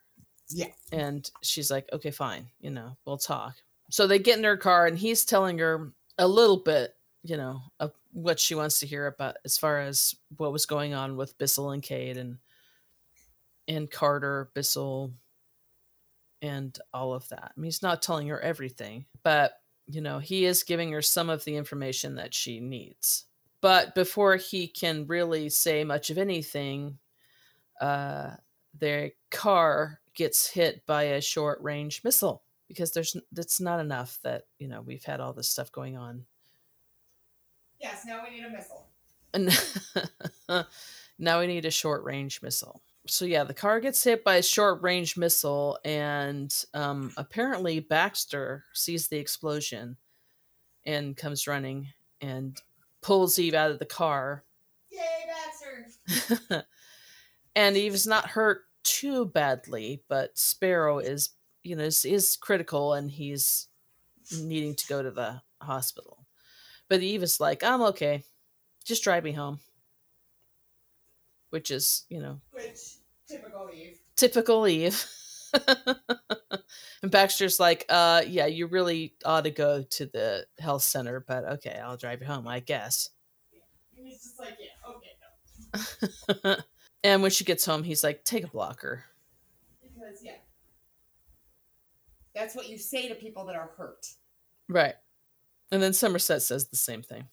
yeah. 0.54 0.68
And 0.92 1.30
she's 1.42 1.72
like, 1.72 1.88
okay, 1.94 2.12
fine, 2.12 2.48
you 2.60 2.70
know, 2.70 2.98
we'll 3.06 3.18
talk. 3.18 3.56
So 3.90 4.08
they 4.08 4.20
get 4.20 4.38
in 4.38 4.44
her 4.44 4.58
car 4.58 4.88
and 4.88 4.98
he's 4.98 5.26
telling 5.26 5.58
her 5.58 5.92
a 6.18 6.28
little 6.28 6.58
bit, 6.58 6.96
you 7.24 7.38
know, 7.38 7.62
of 7.80 7.94
what 8.14 8.40
she 8.40 8.56
wants 8.56 8.80
to 8.80 8.88
hear 8.88 9.08
about 9.08 9.38
as 9.46 9.58
far 9.58 9.82
as 9.82 10.16
what 10.38 10.52
was 10.52 10.66
going 10.66 10.94
on 10.94 11.18
with 11.18 11.38
Bissell 11.38 11.72
and 11.72 11.84
Kade 11.84 12.18
and 12.18 12.38
and 13.68 13.90
Carter, 13.90 14.50
Bissell, 14.54 15.14
and 16.42 16.78
all 16.94 17.14
of 17.14 17.28
that. 17.30 17.54
I 17.56 17.60
mean, 17.60 17.66
he's 17.66 17.84
not 17.84 18.02
telling 18.02 18.28
her 18.28 18.40
everything, 18.40 19.06
but 19.24 19.54
you 19.88 20.02
know, 20.02 20.20
he 20.20 20.46
is 20.46 20.64
giving 20.64 20.92
her 20.92 21.02
some 21.02 21.30
of 21.30 21.44
the 21.44 21.56
information 21.56 22.16
that 22.16 22.34
she 22.34 22.60
needs. 22.60 23.26
But 23.62 23.94
before 23.94 24.38
he 24.38 24.68
can 24.68 25.06
really 25.06 25.50
say 25.50 25.84
much 25.84 26.10
of 26.10 26.18
anything, 26.18 26.98
uh, 27.80 28.32
their 28.78 29.12
car 29.30 30.01
gets 30.16 30.50
hit 30.50 30.86
by 30.86 31.04
a 31.04 31.22
short 31.22 31.62
range 31.62 32.02
missile 32.04 32.44
because 32.68 32.92
there's 32.92 33.16
that's 33.32 33.60
not 33.60 33.80
enough 33.80 34.20
that 34.24 34.44
you 34.60 34.68
know 34.68 34.82
we've 34.82 35.04
had 35.04 35.20
all 35.20 35.34
this 35.34 35.50
stuff 35.50 35.72
going 35.72 35.98
on. 35.98 36.26
Yes 37.80 38.04
now 38.06 38.24
we 38.24 38.36
need 38.36 38.46
a 38.46 38.50
missile. 38.50 38.88
And 39.34 40.66
now 41.20 41.40
we 41.40 41.48
need 41.48 41.66
a 41.66 41.72
short 41.72 42.04
range 42.04 42.42
missile. 42.42 42.82
So 43.08 43.26
yeah 43.26 43.44
the 43.44 43.54
car 43.54 43.80
gets 43.80 44.04
hit 44.04 44.24
by 44.24 44.36
a 44.36 44.44
short 44.44 44.82
range 44.82 45.18
missile 45.18 45.80
and 45.84 46.54
um, 46.74 47.12
apparently 47.18 47.80
baxter 47.80 48.66
sees 48.74 49.08
the 49.08 49.18
explosion 49.18 49.98
and 50.86 51.16
comes 51.16 51.48
running 51.48 51.88
and 52.22 52.60
pulls 53.02 53.40
eve 53.40 53.54
out 53.54 53.72
of 53.72 53.80
the 53.80 53.86
car. 53.86 54.44
Yay 54.92 55.00
baxter. 55.28 56.66
And 57.56 57.76
eve's 57.76 58.08
not 58.08 58.30
hurt 58.30 58.64
too 58.84 59.26
badly, 59.26 60.04
but 60.08 60.38
Sparrow 60.38 61.00
is, 61.00 61.30
you 61.64 61.76
know, 61.76 61.84
is, 61.84 62.06
is 62.06 62.36
critical 62.36 62.94
and 62.94 63.10
he's 63.12 63.68
needing 64.40 64.76
to 64.76 64.88
go 64.88 65.02
to 65.02 65.12
the 65.12 65.42
hospital. 65.62 66.26
But 66.90 67.02
Eve 67.02 67.24
is 67.24 67.40
like, 67.40 67.64
I'm 67.64 67.82
okay. 67.84 68.24
Just 68.86 69.04
drive 69.04 69.24
me 69.24 69.32
home. 69.32 69.60
Which 71.50 71.72
is, 71.72 72.06
you 72.10 72.22
know, 72.22 72.40
which 72.52 72.80
typical 73.28 73.70
Eve. 73.74 74.00
Typical 74.16 74.68
Eve. 74.68 75.06
and 77.04 77.12
Baxter's 77.12 77.60
like, 77.60 77.86
uh, 77.90 78.22
yeah, 78.26 78.46
you 78.46 78.68
really 78.68 79.16
ought 79.26 79.44
to 79.44 79.52
go 79.52 79.84
to 79.84 80.06
the 80.06 80.46
health 80.60 80.84
center, 80.84 81.20
but 81.20 81.44
okay, 81.46 81.80
I'll 81.84 81.98
drive 81.98 82.22
you 82.22 82.28
home, 82.28 82.48
I 82.48 82.62
guess. 82.62 83.10
Yeah. 83.52 84.04
he's 84.04 84.24
just 84.24 84.40
like, 84.40 84.58
yeah, 84.60 84.90
okay, 84.90 86.44
no. 86.44 86.56
And 87.04 87.22
when 87.22 87.32
she 87.32 87.44
gets 87.44 87.66
home, 87.66 87.84
he's 87.84 88.04
like, 88.04 88.24
take 88.24 88.44
a 88.44 88.48
blocker. 88.48 89.06
Because, 89.82 90.24
yeah. 90.24 90.34
That's 92.36 92.56
what 92.56 92.70
you 92.70 92.78
say 92.78 93.10
to 93.10 93.16
people 93.16 93.46
that 93.46 93.56
are 93.56 93.72
hurt. 93.76 94.08
Right. 94.70 94.96
And 95.72 95.82
then 95.82 95.94
Somerset 95.94 96.42
says 96.42 96.68
the 96.68 96.76
same 96.76 97.02
thing. 97.02 97.26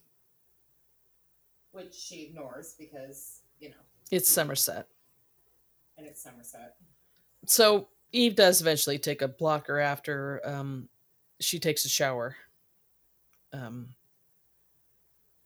Which 1.72 1.94
she 1.94 2.22
ignores 2.22 2.74
because, 2.78 3.42
you 3.60 3.70
know. 3.70 3.76
It's 4.10 4.28
Somerset. 4.28 4.88
And 5.98 6.06
it's 6.06 6.22
Somerset. 6.22 6.76
So 7.46 7.88
Eve 8.12 8.36
does 8.36 8.60
eventually 8.60 8.98
take 8.98 9.20
a 9.20 9.28
blocker 9.28 9.78
after 9.78 10.40
um, 10.44 10.88
she 11.40 11.58
takes 11.58 11.84
a 11.84 11.88
shower. 11.88 12.36
Um, 13.52 13.88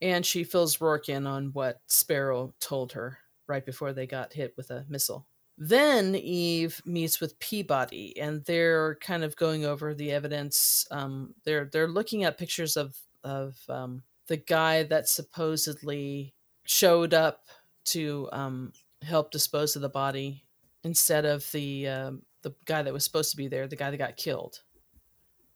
and 0.00 0.24
she 0.24 0.44
fills 0.44 0.78
Roarke 0.78 1.08
in 1.08 1.26
on 1.26 1.50
what 1.52 1.80
Sparrow 1.86 2.54
told 2.60 2.92
her 2.92 3.18
right 3.52 3.66
before 3.66 3.92
they 3.92 4.06
got 4.06 4.32
hit 4.32 4.54
with 4.56 4.70
a 4.70 4.86
missile. 4.88 5.26
Then 5.58 6.14
Eve 6.14 6.80
meets 6.86 7.20
with 7.20 7.38
Peabody, 7.38 8.18
and 8.18 8.42
they're 8.46 8.94
kind 8.96 9.22
of 9.22 9.36
going 9.36 9.66
over 9.66 9.92
the 9.92 10.10
evidence. 10.10 10.86
Um, 10.90 11.34
they're 11.44 11.68
they're 11.70 11.86
looking 11.98 12.24
at 12.24 12.38
pictures 12.38 12.78
of 12.78 12.96
of 13.22 13.58
um, 13.68 14.02
the 14.28 14.38
guy 14.38 14.84
that 14.84 15.08
supposedly 15.08 16.34
showed 16.64 17.12
up 17.12 17.44
to 17.84 18.28
um, 18.32 18.72
help 19.02 19.30
dispose 19.30 19.76
of 19.76 19.82
the 19.82 19.90
body 19.90 20.44
instead 20.84 21.26
of 21.26 21.48
the 21.52 21.86
uh, 21.86 22.12
the 22.40 22.54
guy 22.64 22.82
that 22.82 22.92
was 22.92 23.04
supposed 23.04 23.30
to 23.32 23.36
be 23.36 23.48
there, 23.48 23.68
the 23.68 23.76
guy 23.76 23.90
that 23.90 23.98
got 23.98 24.16
killed. 24.16 24.62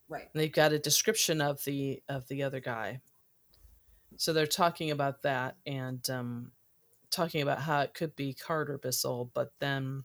Right. 0.09 0.29
And 0.33 0.41
they've 0.41 0.53
got 0.53 0.73
a 0.73 0.79
description 0.79 1.41
of 1.41 1.65
the 1.65 2.03
of 2.09 2.29
the 2.29 2.43
other 2.43 2.61
guy. 2.61 3.01
So 4.19 4.35
they're 4.35 4.47
talking 4.47 4.91
about 4.91 5.23
that, 5.23 5.57
and 5.67 6.09
um, 6.11 6.53
talking 7.11 7.43
about 7.43 7.61
how 7.61 7.81
it 7.81 7.95
could 7.95 8.17
be 8.17 8.35
Carter 8.35 8.79
Bissell, 8.79 9.31
but 9.35 9.53
then 9.59 10.05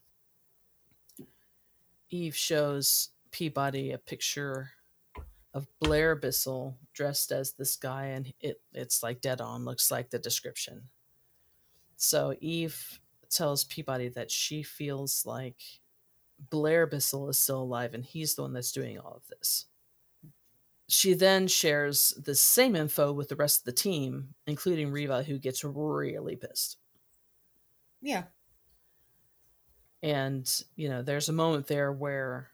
Eve 2.10 2.36
shows 2.36 3.10
Peabody 3.32 3.92
a 3.92 3.98
picture 3.98 4.72
of 5.54 5.68
Blair 5.80 6.16
Bissell 6.16 6.78
dressed 6.94 7.32
as 7.32 7.54
this 7.54 7.76
guy, 7.76 8.06
and 8.06 8.34
it 8.40 8.62
it's 8.74 9.04
like 9.04 9.22
dead 9.22 9.42
on, 9.42 9.66
looks 9.66 9.92
like 9.92 10.10
the 10.10 10.20
description. 10.20 10.84
So 11.98 12.36
Eve 12.42 13.00
tells 13.30 13.64
Peabody 13.64 14.10
that 14.10 14.32
she 14.32 14.64
feels 14.64 15.26
like 15.26 15.62
Blair 16.50 16.88
Bissell 16.88 17.30
is 17.30 17.38
still 17.38 17.62
alive 17.62 17.94
and 17.94 18.04
he's 18.04 18.36
the 18.36 18.42
one 18.42 18.54
that's 18.54 18.72
doing 18.72 18.98
all 18.98 19.14
of 19.14 19.28
this. 19.28 19.66
She 20.88 21.14
then 21.14 21.48
shares 21.48 22.14
the 22.22 22.36
same 22.36 22.76
info 22.76 23.14
with 23.14 23.30
the 23.30 23.36
rest 23.36 23.62
of 23.62 23.66
the 23.66 23.72
team, 23.72 24.34
including 24.46 24.92
Reva, 24.92 25.24
who 25.24 25.38
gets 25.38 25.64
really 25.64 26.36
pissed. 26.36 26.78
Yeah. 28.02 28.24
And, 30.04 30.52
you 30.76 30.90
know, 30.90 31.02
there's 31.04 31.30
a 31.30 31.34
moment 31.34 31.68
there 31.68 31.92
where 31.92 32.50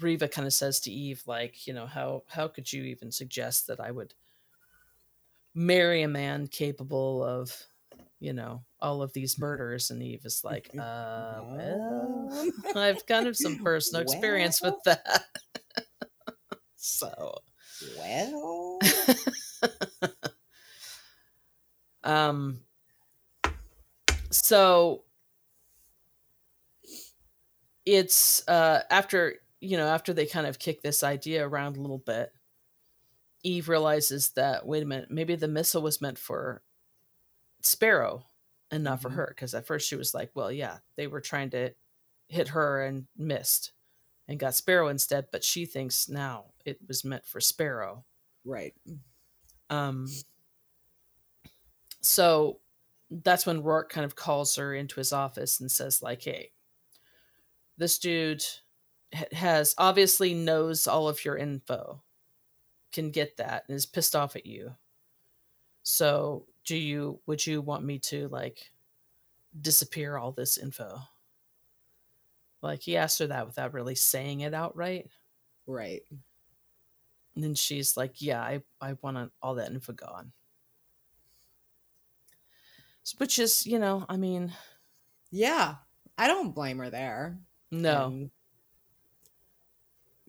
Reva 0.00 0.28
kind 0.28 0.46
of 0.46 0.52
says 0.52 0.80
to 0.80 0.90
Eve, 0.90 1.22
like, 1.26 1.66
you 1.66 1.72
know, 1.72 1.86
how 1.86 2.22
how 2.28 2.48
could 2.48 2.72
you 2.72 2.84
even 2.84 3.10
suggest 3.10 3.66
that 3.66 3.80
I 3.80 3.90
would 3.90 4.14
marry 5.54 6.02
a 6.02 6.08
man 6.08 6.46
capable 6.46 7.22
of, 7.24 7.56
you 8.20 8.32
know, 8.32 8.62
all 8.80 9.02
of 9.02 9.12
these 9.12 9.38
murders? 9.38 9.90
And 9.90 10.02
Eve 10.02 10.24
is 10.24 10.42
like, 10.44 10.70
uh, 10.78 11.40
well, 11.42 12.52
I've 12.76 13.04
kind 13.06 13.26
of 13.26 13.36
some 13.36 13.58
personal 13.58 14.02
experience 14.02 14.60
with 14.62 14.74
that. 14.84 15.24
so 16.76 17.38
well 17.98 18.78
um 22.04 22.63
so 24.42 25.04
it's 27.86 28.46
uh 28.48 28.82
after 28.90 29.36
you 29.60 29.76
know 29.76 29.86
after 29.86 30.12
they 30.12 30.26
kind 30.26 30.46
of 30.46 30.58
kick 30.58 30.82
this 30.82 31.02
idea 31.02 31.46
around 31.46 31.76
a 31.76 31.80
little 31.80 31.98
bit 31.98 32.32
eve 33.42 33.68
realizes 33.68 34.30
that 34.30 34.66
wait 34.66 34.82
a 34.82 34.86
minute 34.86 35.10
maybe 35.10 35.34
the 35.36 35.48
missile 35.48 35.82
was 35.82 36.00
meant 36.00 36.18
for 36.18 36.62
sparrow 37.62 38.24
and 38.70 38.84
not 38.84 39.00
for 39.02 39.10
Mhm. 39.10 39.14
her 39.14 39.26
because 39.28 39.54
at 39.54 39.66
first 39.66 39.88
she 39.88 39.96
was 39.96 40.14
like 40.14 40.30
well 40.34 40.52
yeah 40.52 40.78
they 40.96 41.06
were 41.06 41.20
trying 41.20 41.50
to 41.50 41.74
hit 42.28 42.48
her 42.48 42.84
and 42.84 43.06
missed 43.16 43.72
and 44.28 44.38
got 44.40 44.54
sparrow 44.54 44.88
instead 44.88 45.28
but 45.32 45.44
she 45.44 45.66
thinks 45.66 46.08
now 46.08 46.52
it 46.64 46.78
was 46.88 47.04
meant 47.04 47.26
for 47.26 47.40
sparrow 47.40 48.04
Right. 48.44 48.74
um 49.70 50.08
so 52.00 52.60
that's 53.10 53.46
when 53.46 53.62
roarke 53.62 53.88
kind 53.88 54.04
of 54.04 54.16
calls 54.16 54.56
her 54.56 54.74
into 54.74 54.96
his 54.96 55.12
office 55.12 55.60
and 55.60 55.70
says 55.70 56.02
like 56.02 56.22
hey 56.22 56.50
this 57.76 57.98
dude 57.98 58.44
has 59.32 59.74
obviously 59.78 60.34
knows 60.34 60.86
all 60.86 61.08
of 61.08 61.24
your 61.24 61.36
info 61.36 62.02
can 62.92 63.10
get 63.10 63.36
that 63.36 63.64
and 63.68 63.76
is 63.76 63.86
pissed 63.86 64.14
off 64.16 64.36
at 64.36 64.46
you. 64.46 64.74
So 65.82 66.46
do 66.64 66.76
you 66.76 67.20
would 67.26 67.46
you 67.46 67.60
want 67.60 67.84
me 67.84 67.98
to 68.00 68.28
like 68.28 68.70
disappear 69.60 70.16
all 70.16 70.32
this 70.32 70.58
info? 70.58 71.00
Like 72.62 72.80
he 72.82 72.96
asked 72.96 73.18
her 73.18 73.26
that 73.26 73.46
without 73.46 73.74
really 73.74 73.94
saying 73.94 74.40
it 74.40 74.54
outright. 74.54 75.08
Right. 75.66 76.02
and 77.34 77.42
then 77.42 77.54
she's 77.54 77.96
like 77.96 78.20
yeah 78.20 78.40
i, 78.42 78.60
I 78.80 78.94
want 79.02 79.32
all 79.42 79.54
that 79.54 79.70
info 79.70 79.92
gone 79.94 80.32
which 83.18 83.38
is 83.38 83.66
you 83.66 83.78
know 83.78 84.04
i 84.08 84.16
mean 84.16 84.52
Yeah. 85.30 85.76
I 86.16 86.28
don't 86.28 86.54
blame 86.54 86.78
her 86.78 86.90
there. 86.90 87.38
no 87.72 88.06
And, 88.06 88.30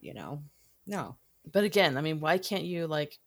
you 0.00 0.14
know, 0.14 0.42
no. 0.86 1.16
but 1.52 1.64
again 1.64 1.96
i 1.96 2.00
mean 2.00 2.20
why 2.20 2.38
can't 2.38 2.64
you 2.64 2.86
like 2.86 3.18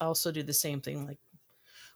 also 0.00 0.30
do 0.30 0.42
the 0.44 0.52
same 0.52 0.80
thing 0.80 1.04
like 1.06 1.18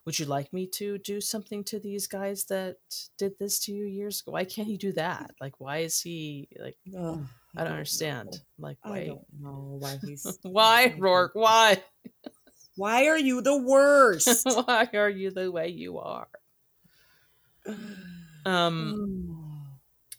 would 0.05 0.19
you 0.19 0.25
like 0.25 0.51
me 0.51 0.67
to 0.67 0.97
do 0.97 1.21
something 1.21 1.63
to 1.63 1.79
these 1.79 2.07
guys 2.07 2.43
that 2.45 2.75
did 3.17 3.31
this 3.39 3.59
to 3.59 3.71
you 3.71 3.85
years 3.85 4.19
ago 4.21 4.33
why 4.33 4.43
can't 4.43 4.67
he 4.67 4.75
do 4.77 4.91
that 4.91 5.31
like 5.39 5.59
why 5.61 5.77
is 5.79 6.01
he 6.01 6.49
like 6.59 6.75
Ugh, 6.97 7.23
i 7.55 7.63
don't 7.63 7.71
understand 7.71 8.41
like 8.59 8.77
I 8.83 8.89
why 8.89 9.05
don't 9.07 9.25
know 9.39 9.77
why 9.79 9.97
he's. 10.05 10.27
why 10.43 10.93
roarke 10.99 11.35
why 11.35 11.81
Why 12.75 13.05
are 13.07 13.19
you 13.19 13.41
the 13.41 13.55
worst? 13.55 14.45
why 14.65 14.89
are 14.95 15.09
you 15.09 15.29
the 15.31 15.51
way 15.51 15.67
you 15.69 15.99
are 15.99 16.27
um 18.45 18.99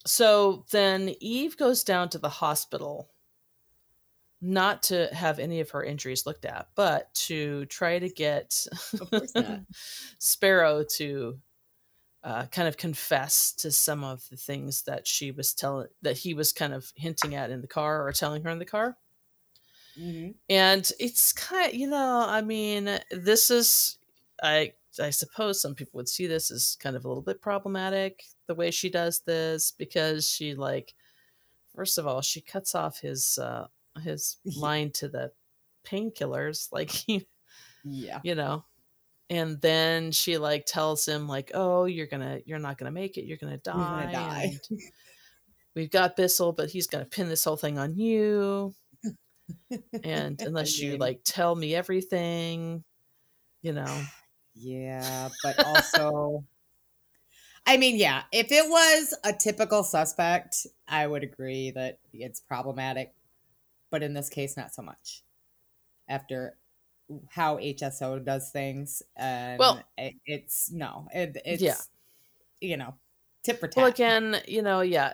so 0.06 0.64
then 0.70 1.14
eve 1.20 1.56
goes 1.56 1.84
down 1.84 2.08
to 2.08 2.18
the 2.18 2.28
hospital 2.28 3.10
not 4.40 4.82
to 4.82 5.08
have 5.14 5.38
any 5.38 5.60
of 5.60 5.70
her 5.70 5.82
injuries 5.82 6.26
looked 6.26 6.44
at 6.44 6.68
but 6.74 7.12
to 7.14 7.64
try 7.66 7.98
to 7.98 8.08
get 8.08 8.66
Of 9.00 9.10
course 9.10 9.36
not. 9.36 9.60
sparrow 10.18 10.84
to 10.84 11.40
uh, 12.24 12.46
kind 12.46 12.68
of 12.68 12.76
confess 12.76 13.52
to 13.52 13.72
some 13.72 14.04
of 14.04 14.28
the 14.30 14.36
things 14.36 14.82
that 14.84 15.06
she 15.06 15.30
was 15.32 15.54
telling 15.54 15.88
that 16.02 16.18
he 16.18 16.34
was 16.34 16.52
kind 16.52 16.74
of 16.74 16.92
hinting 16.96 17.34
at 17.34 17.50
in 17.50 17.62
the 17.62 17.68
car 17.68 18.06
or 18.06 18.12
telling 18.12 18.42
her 18.44 18.50
in 18.50 18.58
the 18.58 18.66
car 18.66 18.98
Mhm. 19.96 20.34
and 20.48 20.90
it's 21.00 21.32
kind 21.32 21.68
of, 21.72 21.74
you 21.74 21.86
know 21.88 22.24
i 22.28 22.40
mean 22.42 22.98
this 23.10 23.50
is 23.50 23.98
i 24.42 24.72
i 25.00 25.10
suppose 25.10 25.60
some 25.60 25.74
people 25.74 25.98
would 25.98 26.08
see 26.08 26.26
this 26.26 26.50
as 26.50 26.76
kind 26.80 26.96
of 26.96 27.04
a 27.04 27.08
little 27.08 27.22
bit 27.22 27.40
problematic 27.40 28.24
the 28.46 28.54
way 28.54 28.70
she 28.70 28.88
does 28.90 29.20
this 29.20 29.72
because 29.72 30.28
she 30.28 30.54
like 30.54 30.94
first 31.74 31.98
of 31.98 32.06
all 32.06 32.20
she 32.22 32.40
cuts 32.40 32.74
off 32.74 32.98
his 33.00 33.38
uh 33.38 33.66
his 34.02 34.36
line 34.56 34.90
to 34.90 35.08
the 35.08 35.30
painkillers 35.84 36.68
like 36.72 36.90
he 37.06 37.26
Yeah. 37.84 38.20
you 38.22 38.34
know 38.34 38.64
and 39.30 39.60
then 39.62 40.12
she 40.12 40.36
like 40.38 40.66
tells 40.66 41.06
him 41.06 41.26
like 41.26 41.50
oh 41.54 41.84
you're 41.86 42.06
gonna 42.06 42.40
you're 42.44 42.58
not 42.58 42.76
gonna 42.78 42.90
make 42.90 43.16
it 43.16 43.24
you're 43.24 43.38
gonna 43.38 43.56
die, 43.58 44.02
gonna 44.02 44.12
die. 44.12 44.58
we've 45.74 45.90
got 45.90 46.14
bissell 46.16 46.52
but 46.52 46.70
he's 46.70 46.86
gonna 46.86 47.04
pin 47.06 47.28
this 47.28 47.42
whole 47.44 47.56
thing 47.56 47.78
on 47.78 47.96
you 47.96 48.74
and 50.04 50.40
unless 50.40 50.78
you 50.78 50.96
like 50.98 51.20
tell 51.24 51.54
me 51.54 51.74
everything 51.74 52.84
you 53.62 53.72
know 53.72 54.02
Yeah, 54.54 55.28
but 55.42 55.64
also, 55.64 56.44
I 57.66 57.76
mean, 57.76 57.96
yeah, 57.96 58.22
if 58.32 58.52
it 58.52 58.68
was 58.68 59.14
a 59.24 59.32
typical 59.32 59.82
suspect, 59.82 60.66
I 60.86 61.06
would 61.06 61.22
agree 61.22 61.70
that 61.72 61.98
it's 62.12 62.40
problematic. 62.40 63.12
But 63.90 64.02
in 64.02 64.14
this 64.14 64.28
case, 64.28 64.56
not 64.56 64.74
so 64.74 64.82
much. 64.82 65.22
After 66.08 66.56
how 67.30 67.58
HSO 67.58 68.24
does 68.24 68.50
things, 68.50 69.02
and 69.16 69.58
Well- 69.58 69.82
it, 69.98 70.14
it's 70.26 70.70
no, 70.70 71.08
it, 71.12 71.36
it's 71.44 71.62
Yeah. 71.62 71.76
you 72.60 72.76
know, 72.76 72.94
tip 73.42 73.60
for 73.60 73.68
tat. 73.68 73.76
well 73.76 73.86
again 73.86 74.40
you 74.48 74.62
know 74.62 74.80
yeah 74.80 75.12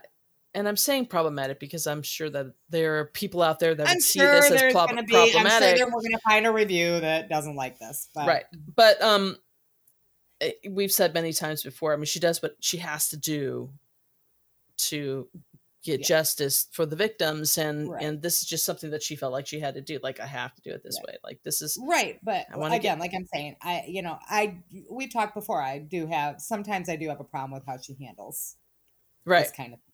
and 0.55 0.69
i'm 0.69 0.77
saying 0.77 1.07
problematic 1.07 1.61
because 1.61 1.87
i'm 1.87 2.03
sure 2.03 2.29
that 2.31 2.47
there 2.69 2.99
are 2.99 3.07
people 3.07 3.43
out 3.43 3.59
there 3.59 3.75
that 3.75 3.87
I'm 3.87 3.95
would 3.95 4.03
see 4.03 4.21
sure 4.21 4.31
this 4.31 4.51
as 4.51 4.61
there's 4.61 4.75
gonna 4.75 5.03
be. 5.03 5.13
I'm 5.15 5.29
sure 5.29 5.31
problematic 5.31 5.77
there, 5.77 5.87
we're 5.87 6.03
gonna 6.03 6.19
find 6.29 6.47
a 6.47 6.53
review 6.53 7.01
that 7.01 7.29
doesn't 7.29 7.57
like 7.57 7.79
this. 7.79 8.09
But 8.15 8.27
right 8.29 8.45
but 8.77 9.01
um 9.03 9.37
eh, 10.41 10.53
we've 10.71 10.93
said 10.93 11.15
many 11.15 11.33
times 11.33 11.63
before 11.63 11.93
i 11.93 11.97
mean 11.97 12.05
she 12.05 12.21
does 12.21 12.43
what 12.43 12.57
she 12.61 12.79
has 12.79 13.09
to 13.09 13.17
do 13.17 13.71
to 14.77 15.29
get 15.83 16.01
Yeah. 16.01 16.07
justice 16.09 16.67
for 16.73 16.85
the 16.85 16.97
victims 16.97 17.57
and 17.57 17.89
Right. 17.89 18.03
and 18.03 18.21
this 18.21 18.43
is 18.43 18.49
just 18.49 18.67
something 18.67 18.91
that 18.91 19.03
she 19.03 19.17
felt 19.17 19.33
like 19.33 19.47
she 19.47 19.61
had 19.61 19.75
to 19.75 19.81
do 19.81 19.99
like 20.03 20.21
i 20.21 20.27
have 20.27 20.55
to 20.55 20.61
do 20.63 20.71
it 20.71 20.83
this 20.83 20.99
Right. 20.99 21.15
way 21.15 21.19
like 21.25 21.43
this 21.43 21.63
is 21.63 21.79
Right, 21.83 22.19
but 22.23 22.47
I 22.53 22.77
again, 22.77 22.99
like 22.99 23.13
I'm 23.15 23.25
saying, 23.33 23.57
I 23.63 23.85
you 23.89 24.03
know, 24.03 24.19
I 24.29 24.59
we 24.91 25.09
talked 25.09 25.35
before. 25.35 25.63
I 25.63 25.79
do 25.79 26.07
have 26.07 26.41
sometimes 26.41 26.89
I 26.91 26.97
do 26.97 27.09
have 27.09 27.21
a 27.21 27.25
problem 27.25 27.53
with 27.53 27.65
how 27.67 27.79
she 27.79 27.97
handles 28.05 28.57
right 29.25 29.45
this 29.45 29.53
kind 29.53 29.73
of 29.73 29.81
thing 29.81 29.90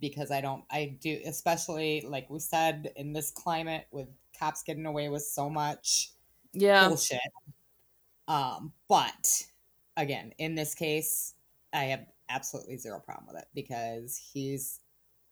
because 0.00 0.30
I 0.30 0.40
don't 0.40 0.64
I 0.70 0.96
do 1.00 1.20
especially 1.26 2.02
like 2.02 2.30
we 2.30 2.38
said 2.38 2.92
in 2.96 3.12
this 3.12 3.30
climate 3.30 3.86
with 3.90 4.08
cops 4.38 4.62
getting 4.62 4.86
away 4.86 5.08
with 5.08 5.22
so 5.22 5.50
much 5.50 6.12
yeah 6.52 6.88
bullshit. 6.88 7.20
Um, 8.28 8.72
but 8.88 9.46
again, 9.96 10.32
in 10.38 10.54
this 10.54 10.74
case, 10.74 11.34
I 11.72 11.84
have 11.84 12.06
absolutely 12.28 12.76
zero 12.76 13.00
problem 13.00 13.28
with 13.28 13.42
it 13.42 13.48
because 13.54 14.16
he's 14.32 14.80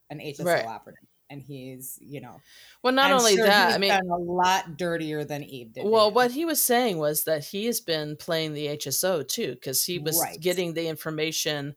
an 0.09 0.19
HSO 0.19 0.45
Right. 0.45 0.65
operative 0.65 1.07
and 1.29 1.41
he's 1.41 1.97
you 2.01 2.21
know 2.21 2.39
well 2.83 2.93
not 2.93 3.09
I'm 3.09 3.17
only 3.17 3.33
sure 3.33 3.45
that 3.45 3.65
he's 3.65 3.75
i 3.75 3.79
mean 3.79 3.91
a 3.93 4.15
lot 4.15 4.77
dirtier 4.77 5.23
than 5.25 5.43
Eve 5.43 5.73
did. 5.73 5.87
well 5.87 6.11
what 6.11 6.31
he 6.31 6.45
was 6.45 6.61
saying 6.61 6.97
was 6.99 7.23
that 7.23 7.43
he 7.45 7.65
has 7.65 7.81
been 7.81 8.15
playing 8.15 8.53
the 8.53 8.67
hso 8.67 9.27
too 9.27 9.53
because 9.53 9.83
he 9.83 9.97
was 9.97 10.15
Right. 10.17 10.39
getting 10.39 10.73
the 10.73 10.87
information 10.87 11.75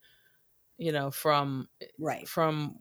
you 0.79 0.93
know 0.93 1.11
from 1.11 1.69
right 1.99 2.27
from 2.29 2.79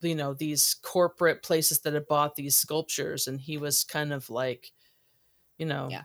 you 0.00 0.14
know 0.14 0.32
these 0.34 0.74
corporate 0.82 1.42
places 1.42 1.80
that 1.80 1.92
had 1.94 2.06
bought 2.06 2.34
these 2.36 2.56
sculptures 2.56 3.26
and 3.28 3.40
he 3.40 3.58
was 3.58 3.84
kind 3.84 4.12
of 4.12 4.30
like 4.30 4.72
you 5.58 5.66
know 5.66 5.88
Yeah. 5.90 6.04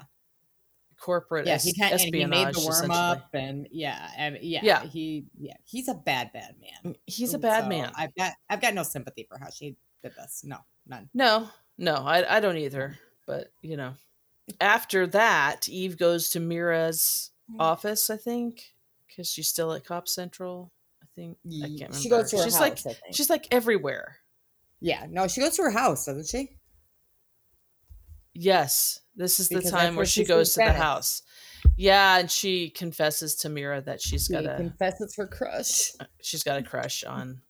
corporate 1.00 1.48
yeah, 1.48 1.54
es- 1.56 1.64
he 1.66 1.74
kind 1.80 1.94
and 1.94 2.02
he 2.02 2.12
made 2.26 2.48
espionage 2.48 2.56
the 2.56 2.66
worm 2.88 2.92
up, 2.92 3.30
and 3.34 3.68
yeah, 3.72 4.12
and 4.18 4.38
yeah, 4.42 4.60
Yeah. 4.64 4.84
he 4.84 5.26
yeah, 5.40 5.56
he's 5.64 5.88
a 5.88 5.94
bad, 5.96 6.32
bad 6.34 6.56
man. 6.60 6.96
he's 7.08 7.34
a 7.34 7.40
bad 7.40 7.64
So 7.64 7.70
man 7.70 7.92
I've 7.96 8.14
got 8.16 8.34
I've 8.50 8.62
got 8.62 8.74
no 8.74 8.84
sympathy 8.84 9.26
for 9.28 9.38
how 9.38 9.50
she 9.50 9.76
did 10.04 10.14
this. 10.16 10.44
No, 10.46 10.58
none. 10.88 11.10
no 11.14 11.50
no 11.78 11.96
I, 11.96 12.38
I 12.38 12.40
don't 12.40 12.58
either 12.58 12.98
but 13.28 13.52
you 13.62 13.78
know 13.78 13.94
after 14.60 15.08
that 15.08 15.68
eve 15.70 15.98
goes 15.98 16.30
to 16.30 16.40
mira's 16.40 17.30
Mm. 17.52 17.56
office 17.60 18.10
i 18.10 18.16
think 18.18 18.74
because 19.08 19.30
she's 19.30 19.48
still 19.50 19.74
at 19.74 19.84
cop 19.84 20.08
central 20.08 20.72
think 21.16 21.38
i 21.48 21.68
can't 21.68 21.72
remember 21.80 21.98
She 21.98 22.10
goes 22.10 22.30
to 22.32 22.38
her 22.38 22.44
she's 22.44 22.56
house. 22.58 22.86
like 22.86 22.98
she's 23.14 23.30
like 23.30 23.48
everywhere 23.52 24.18
yeah, 24.84 25.06
no, 25.08 25.28
she 25.28 25.42
goes 25.42 25.56
to 25.58 25.62
her 25.62 25.70
house, 25.70 26.08
doesn't 26.08 26.26
she? 26.28 26.58
Yes, 28.34 29.00
this 29.16 29.40
is 29.40 29.48
the 29.48 29.58
Because 29.58 29.72
that's 29.72 29.84
time 29.84 29.96
where 29.96 30.06
she 30.08 30.26
goes 30.26 30.54
to 30.56 30.62
the 30.66 30.74
house. 30.74 31.22
Yeah, 31.78 32.18
and 32.18 32.32
she 32.32 32.72
confesses 32.72 33.36
to 33.38 33.50
Mira 33.50 33.82
that 33.82 34.02
she's 34.02 34.28
got 34.28 34.46
a 34.46 34.56
She 34.58 34.64
confesses 34.64 35.16
her 35.18 35.28
crush. 35.28 35.92
Uh, 36.00 36.06
she's 36.22 36.42
got 36.44 36.58
a 36.58 36.64
crush 36.64 37.04
on. 37.04 37.42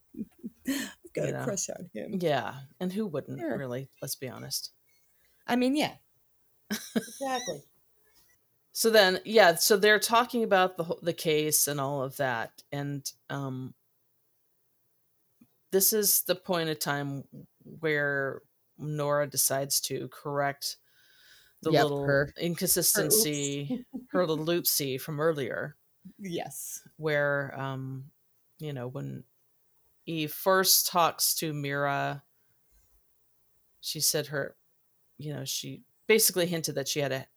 Got 1.13 1.27
a 1.27 1.31
know. 1.31 1.43
crush 1.43 1.69
on 1.69 1.89
him. 1.93 2.19
Yeah, 2.21 2.53
and 2.79 2.91
who 2.91 3.05
wouldn't 3.07 3.39
Sure. 3.39 3.57
really? 3.57 3.89
Let's 4.01 4.15
be 4.15 4.29
honest. 4.29 4.71
I 5.47 5.55
mean, 5.57 5.75
yeah, 5.75 5.93
exactly. 6.69 7.63
So 8.73 8.89
then, 8.89 9.19
yeah, 9.25 9.55
so 9.55 9.75
they're 9.77 9.99
talking 9.99 10.43
about 10.43 10.77
the 10.77 10.95
the 11.01 11.13
case 11.13 11.67
and 11.67 11.79
all 11.79 12.03
of 12.03 12.17
that, 12.17 12.63
and 12.71 13.09
um, 13.29 13.73
this 15.71 15.93
is 15.93 16.23
the 16.23 16.35
point 16.35 16.69
of 16.69 16.79
time 16.79 17.23
where 17.63 18.41
Nora 18.77 19.27
decides 19.27 19.79
to 19.81 20.07
correct 20.09 20.77
the 21.61 21.71
Yep, 21.71 21.83
little 21.83 22.05
her- 22.05 22.33
inconsistency, 22.39 23.85
her, 24.07 24.25
little 24.25 24.45
oopsie 24.47 24.99
from 24.99 25.19
earlier. 25.19 25.75
Yes. 26.19 26.81
Where, 26.97 27.53
um, 27.59 28.11
you 28.59 28.73
know, 28.73 28.87
when 28.87 29.23
Eve 30.05 30.33
first 30.33 30.87
talks 30.87 31.35
to 31.35 31.53
Mira, 31.53 32.23
she 33.79 33.99
said 33.99 34.27
her, 34.27 34.55
you 35.17 35.33
know, 35.33 35.45
she 35.45 35.83
basically 36.07 36.45
hinted 36.47 36.75
that 36.75 36.87
she 36.87 36.99
had 36.99 37.11
a 37.11 37.27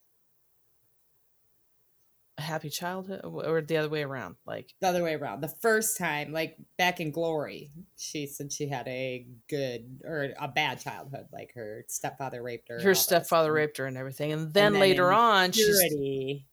a 2.37 2.43
happy 2.43 2.69
childhood 2.69 3.21
or 3.23 3.61
the 3.61 3.77
other 3.77 3.89
way 3.89 4.03
around 4.03 4.35
like 4.45 4.75
the 4.81 4.89
other 4.89 5.05
way 5.05 5.15
around. 5.15 5.41
The 5.41 5.55
first 5.61 5.97
time 5.97 6.33
like 6.33 6.57
back 6.77 6.99
in 6.99 7.13
glory 7.13 7.71
she 7.97 8.27
said 8.27 8.53
she 8.53 8.69
had 8.69 8.89
a 8.89 9.27
good 9.49 10.01
or 10.05 10.31
a 10.41 10.49
bad 10.49 10.81
childhood 10.81 11.27
like 11.33 11.53
her 11.55 11.85
stepfather 11.87 12.43
raped 12.43 12.69
her 12.69 12.81
her 12.81 12.95
stepfather 12.95 13.53
raped 13.53 13.79
her 13.79 13.87
and 13.87 13.97
everything 13.97 14.33
and 14.33 14.53
then, 14.53 14.67
and 14.67 14.75
then 14.75 14.81
later 14.81 15.13
on 15.13 15.53
she's 15.53 15.81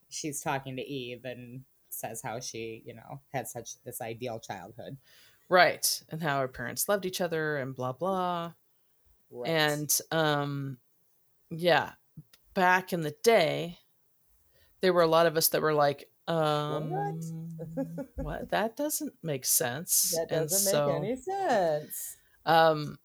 she's 0.10 0.42
talking 0.42 0.76
to 0.76 0.84
eve 0.84 1.26
and 1.26 1.64
says 1.90 2.22
how 2.24 2.40
she 2.40 2.84
you 2.86 2.94
know 2.94 3.22
had 3.34 3.48
such 3.48 3.82
this 3.84 4.02
ideal 4.02 4.40
childhood. 4.40 4.98
Right 5.50 6.02
and 6.10 6.22
how 6.22 6.40
her 6.40 6.48
parents 6.48 6.88
loved 6.88 7.06
each 7.06 7.22
other 7.22 7.58
and 7.58 7.76
blah 7.76 7.94
blah. 7.94 8.54
Right. 9.30 9.50
and 9.50 10.00
um 10.12 10.78
yeah 11.50 11.92
back 12.54 12.92
in 12.92 13.02
the 13.02 13.16
day 13.24 13.78
there 14.82 14.94
were 14.94 15.02
a 15.02 15.08
lot 15.08 15.26
of 15.26 15.38
us 15.38 15.50
that 15.50 15.62
were 15.62 15.74
like, 15.74 16.10
um, 16.28 16.90
what? 16.90 17.86
what? 18.16 18.50
That 18.52 18.78
doesn't 18.78 19.14
make 19.24 19.46
sense. 19.46 20.16
That 20.18 20.30
doesn't 20.30 20.72
so, 20.72 20.88
make 20.88 21.12
any 21.12 21.16
sense. 21.16 22.18
Um, 22.46 22.98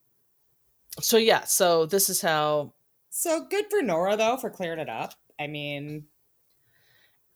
so 1.01 1.17
yeah, 1.17 1.45
so 1.45 1.87
this 1.87 2.09
is 2.09 2.21
how. 2.21 2.75
So 3.11 3.47
good 3.49 3.67
for 3.71 3.83
Nora 3.83 4.17
though 4.17 4.37
for 4.37 4.51
clearing 4.51 4.79
it 4.79 4.89
up. 4.89 5.15
I 5.39 5.47
mean, 5.47 6.05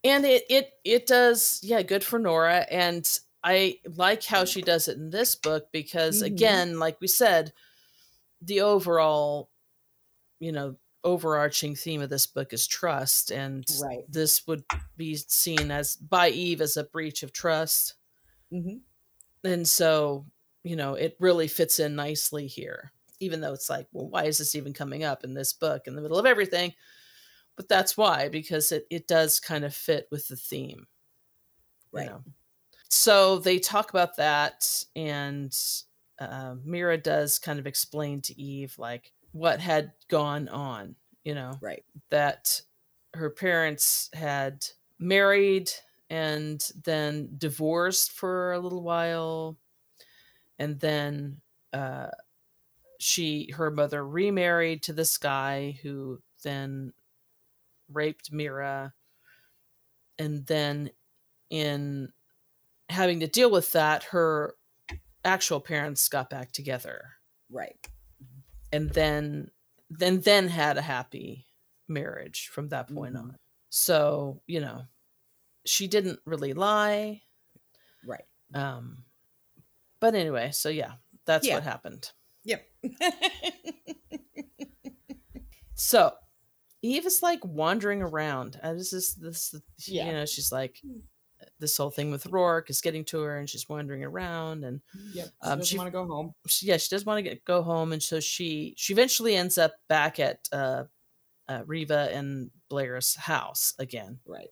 and 0.04 0.24
it 0.24 0.44
it 0.48 0.70
it 0.84 1.06
does 1.06 1.60
yeah 1.62 1.82
good 1.82 2.04
for 2.04 2.18
Nora 2.18 2.66
and 2.70 3.06
I 3.42 3.78
like 3.96 4.24
how 4.24 4.44
she 4.44 4.62
does 4.62 4.88
it 4.88 4.96
in 4.96 5.10
this 5.10 5.34
book 5.34 5.68
because 5.72 6.16
mm-hmm. 6.18 6.26
again 6.26 6.78
like 6.78 7.00
we 7.00 7.06
said 7.06 7.52
the 8.42 8.62
overall 8.62 9.50
you 10.38 10.52
know 10.52 10.76
overarching 11.04 11.74
theme 11.74 12.02
of 12.02 12.10
this 12.10 12.26
book 12.26 12.52
is 12.52 12.66
trust 12.66 13.30
and 13.30 13.64
right. 13.82 14.04
this 14.08 14.46
would 14.46 14.62
be 14.96 15.16
seen 15.16 15.70
as 15.70 15.96
by 15.96 16.28
eve 16.28 16.60
as 16.60 16.76
a 16.76 16.84
breach 16.84 17.22
of 17.22 17.32
trust 17.32 17.94
mm-hmm. 18.52 18.76
and 19.48 19.66
so 19.66 20.26
you 20.62 20.76
know 20.76 20.94
it 20.94 21.16
really 21.18 21.48
fits 21.48 21.78
in 21.78 21.96
nicely 21.96 22.46
here 22.46 22.92
even 23.18 23.40
though 23.40 23.54
it's 23.54 23.70
like 23.70 23.86
well 23.92 24.08
why 24.08 24.24
is 24.24 24.38
this 24.38 24.54
even 24.54 24.74
coming 24.74 25.02
up 25.02 25.24
in 25.24 25.32
this 25.32 25.54
book 25.54 25.86
in 25.86 25.94
the 25.94 26.02
middle 26.02 26.18
of 26.18 26.26
everything 26.26 26.72
but 27.56 27.68
that's 27.68 27.96
why 27.96 28.28
because 28.28 28.70
it, 28.70 28.86
it 28.90 29.06
does 29.06 29.40
kind 29.40 29.64
of 29.64 29.74
fit 29.74 30.06
with 30.10 30.28
the 30.28 30.36
theme 30.36 30.86
right 31.92 32.04
you 32.04 32.10
know? 32.10 32.22
so 32.90 33.38
they 33.38 33.58
talk 33.58 33.88
about 33.88 34.16
that 34.16 34.84
and 34.94 35.56
uh, 36.18 36.54
mira 36.62 36.98
does 36.98 37.38
kind 37.38 37.58
of 37.58 37.66
explain 37.66 38.20
to 38.20 38.38
eve 38.38 38.74
like 38.76 39.12
what 39.32 39.60
had 39.60 39.92
gone 40.08 40.48
on, 40.48 40.96
you 41.24 41.34
know. 41.34 41.52
Right. 41.60 41.84
That 42.10 42.60
her 43.14 43.30
parents 43.30 44.10
had 44.12 44.66
married 44.98 45.70
and 46.08 46.68
then 46.84 47.30
divorced 47.38 48.12
for 48.12 48.52
a 48.52 48.58
little 48.58 48.82
while 48.82 49.56
and 50.58 50.78
then 50.80 51.40
uh 51.72 52.08
she 52.98 53.50
her 53.56 53.70
mother 53.70 54.06
remarried 54.06 54.82
to 54.82 54.92
this 54.92 55.16
guy 55.16 55.78
who 55.82 56.20
then 56.42 56.92
raped 57.90 58.30
Mira 58.32 58.92
and 60.18 60.44
then 60.46 60.90
in 61.48 62.12
having 62.90 63.20
to 63.20 63.26
deal 63.26 63.50
with 63.50 63.72
that 63.72 64.04
her 64.04 64.54
actual 65.24 65.60
parents 65.60 66.08
got 66.08 66.28
back 66.28 66.52
together 66.52 67.12
right 67.50 67.88
and 68.72 68.90
then 68.90 69.50
then 69.90 70.20
then 70.20 70.48
had 70.48 70.78
a 70.78 70.82
happy 70.82 71.46
marriage 71.88 72.48
from 72.52 72.68
that 72.68 72.92
point 72.92 73.14
mm-hmm. 73.14 73.30
on. 73.30 73.36
So, 73.70 74.40
you 74.46 74.60
know, 74.60 74.82
she 75.64 75.88
didn't 75.88 76.20
really 76.24 76.52
lie. 76.52 77.22
Right. 78.06 78.24
Um 78.54 79.04
but 80.00 80.14
anyway, 80.14 80.50
so 80.52 80.68
yeah, 80.68 80.92
that's 81.26 81.46
yeah. 81.46 81.54
what 81.54 81.62
happened. 81.62 82.10
Yep. 82.44 82.66
so, 85.74 86.14
Eve 86.82 87.04
is 87.04 87.22
like 87.22 87.44
wandering 87.44 88.00
around. 88.00 88.58
Uh, 88.62 88.72
this 88.72 88.94
is 88.94 89.14
this 89.16 89.54
yeah. 89.86 90.06
you 90.06 90.12
know, 90.12 90.24
she's 90.24 90.50
like 90.50 90.80
this 91.60 91.76
whole 91.76 91.90
thing 91.90 92.10
with 92.10 92.24
Roarke 92.24 92.70
is 92.70 92.80
getting 92.80 93.04
to 93.06 93.20
her, 93.20 93.38
and 93.38 93.48
she's 93.48 93.68
wandering 93.68 94.02
around, 94.02 94.64
and 94.64 94.80
yep, 95.12 95.26
she 95.42 95.48
um, 95.48 95.58
doesn't 95.58 95.78
want 95.78 95.86
to 95.88 95.92
go 95.92 96.06
home. 96.06 96.34
She, 96.46 96.66
yeah, 96.66 96.78
she 96.78 96.88
does 96.88 97.06
want 97.06 97.18
to 97.18 97.22
get 97.22 97.44
go 97.44 97.62
home, 97.62 97.92
and 97.92 98.02
so 98.02 98.18
she 98.18 98.74
she 98.76 98.92
eventually 98.92 99.36
ends 99.36 99.58
up 99.58 99.74
back 99.88 100.18
at 100.18 100.48
uh, 100.50 100.84
uh, 101.48 101.62
Reva 101.66 102.08
and 102.12 102.50
Blair's 102.68 103.14
house 103.14 103.74
again, 103.78 104.18
right? 104.26 104.50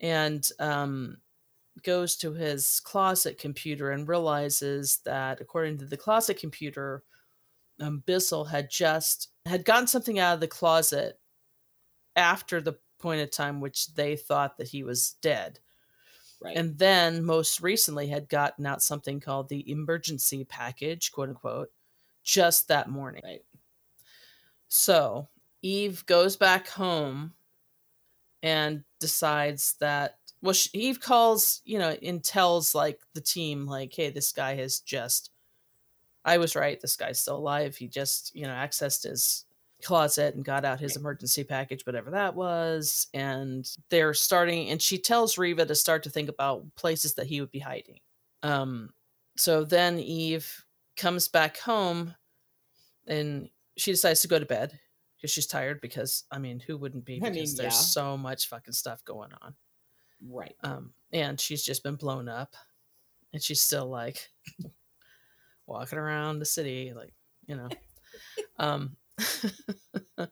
And 0.00 0.46
um, 0.58 1.18
goes 1.82 2.16
to 2.16 2.32
his 2.32 2.80
closet 2.80 3.38
computer 3.38 3.90
and 3.90 4.08
realizes 4.08 4.98
that, 5.04 5.40
according 5.40 5.78
to 5.78 5.86
the 5.86 5.96
closet 5.96 6.38
computer, 6.38 7.04
um, 7.80 8.02
Bissell 8.04 8.44
had 8.44 8.70
just 8.70 9.28
had 9.46 9.64
gotten 9.64 9.86
something 9.86 10.18
out 10.18 10.34
of 10.34 10.40
the 10.40 10.48
closet 10.48 11.18
after 12.16 12.60
the 12.60 12.74
point 12.98 13.22
of 13.22 13.30
time 13.30 13.60
which 13.60 13.94
they 13.94 14.16
thought 14.16 14.58
that 14.58 14.68
he 14.68 14.82
was 14.82 15.16
dead 15.22 15.58
Right. 16.42 16.56
And 16.56 16.78
then 16.78 17.24
most 17.24 17.60
recently 17.60 18.08
had 18.08 18.28
gotten 18.28 18.64
out 18.66 18.82
something 18.82 19.20
called 19.20 19.48
the 19.48 19.70
emergency 19.70 20.44
package, 20.44 21.12
quote 21.12 21.28
unquote, 21.28 21.70
just 22.22 22.68
that 22.68 22.88
morning. 22.88 23.22
Right. 23.24 23.42
So 24.68 25.28
Eve 25.62 26.06
goes 26.06 26.36
back 26.36 26.68
home 26.68 27.34
and 28.42 28.84
decides 28.98 29.74
that 29.80 30.18
well 30.42 30.52
she, 30.54 30.70
Eve 30.72 31.00
calls, 31.00 31.60
you 31.64 31.78
know, 31.78 31.90
and 32.02 32.24
tells 32.24 32.74
like 32.74 33.00
the 33.14 33.20
team 33.20 33.66
like, 33.66 33.92
"Hey, 33.94 34.10
this 34.10 34.32
guy 34.32 34.54
has 34.56 34.80
just 34.80 35.30
I 36.24 36.38
was 36.38 36.56
right. 36.56 36.80
This 36.80 36.96
guy's 36.96 37.20
still 37.20 37.38
alive. 37.38 37.76
He 37.76 37.88
just, 37.88 38.34
you 38.36 38.44
know, 38.46 38.52
accessed 38.54 39.04
his 39.04 39.46
closet 39.82 40.34
and 40.34 40.44
got 40.44 40.64
out 40.64 40.80
his 40.80 40.96
emergency 40.96 41.44
package, 41.44 41.86
whatever 41.86 42.10
that 42.10 42.34
was. 42.34 43.08
And 43.14 43.68
they're 43.88 44.14
starting, 44.14 44.70
and 44.70 44.80
she 44.80 44.98
tells 44.98 45.38
Reva 45.38 45.66
to 45.66 45.74
start 45.74 46.02
to 46.04 46.10
think 46.10 46.28
about 46.28 46.64
places 46.76 47.14
that 47.14 47.26
he 47.26 47.40
would 47.40 47.50
be 47.50 47.58
hiding. 47.58 48.00
Um, 48.42 48.90
so 49.36 49.64
then 49.64 49.98
Eve 49.98 50.64
comes 50.96 51.28
back 51.28 51.58
home 51.58 52.14
and 53.06 53.48
she 53.76 53.90
decides 53.90 54.20
to 54.22 54.28
go 54.28 54.38
to 54.38 54.46
bed 54.46 54.78
because 55.16 55.30
she's 55.30 55.46
tired. 55.46 55.80
Because, 55.80 56.24
I 56.30 56.38
mean, 56.38 56.60
who 56.60 56.76
wouldn't 56.76 57.04
be? 57.04 57.18
Because 57.18 57.30
I 57.30 57.32
mean, 57.32 57.56
there's 57.56 57.92
so 57.92 58.16
much 58.16 58.48
fucking 58.48 58.74
stuff 58.74 59.04
going 59.04 59.30
on. 59.42 59.54
Right. 60.28 60.54
Um, 60.62 60.92
and 61.12 61.40
she's 61.40 61.62
just 61.62 61.82
been 61.82 61.96
blown 61.96 62.28
up 62.28 62.54
and 63.32 63.42
she's 63.42 63.60
still 63.60 63.88
like 63.88 64.30
walking 65.66 65.98
around 65.98 66.38
the 66.38 66.44
city, 66.44 66.92
like, 66.94 67.14
you 67.46 67.56
know. 67.56 67.68
um, 68.58 68.96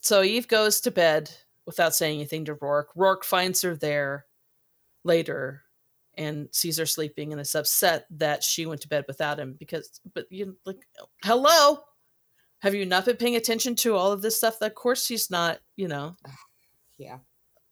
so 0.00 0.22
Eve 0.22 0.48
goes 0.48 0.80
to 0.80 0.90
bed 0.90 1.30
without 1.66 1.94
saying 1.94 2.16
anything 2.16 2.44
to 2.46 2.54
Roarke. 2.54 2.86
Roarke 2.96 3.24
finds 3.24 3.62
her 3.62 3.76
there 3.76 4.26
later 5.04 5.62
and 6.14 6.48
sees 6.52 6.76
her 6.78 6.86
sleeping 6.86 7.32
and 7.32 7.40
is 7.40 7.54
upset 7.54 8.06
that 8.10 8.42
she 8.42 8.66
went 8.66 8.80
to 8.82 8.88
bed 8.88 9.04
without 9.06 9.38
him 9.38 9.54
because 9.58 10.00
but 10.14 10.26
you 10.30 10.56
like 10.66 10.78
hello? 11.24 11.78
Have 12.60 12.74
you 12.74 12.84
not 12.84 13.06
been 13.06 13.16
paying 13.16 13.36
attention 13.36 13.74
to 13.76 13.94
all 13.94 14.12
of 14.12 14.20
this 14.20 14.36
stuff? 14.36 14.60
Of 14.60 14.74
course 14.74 15.06
he's 15.06 15.30
not 15.30 15.60
you 15.76 15.88
know. 15.88 16.16
Yeah. 16.98 17.20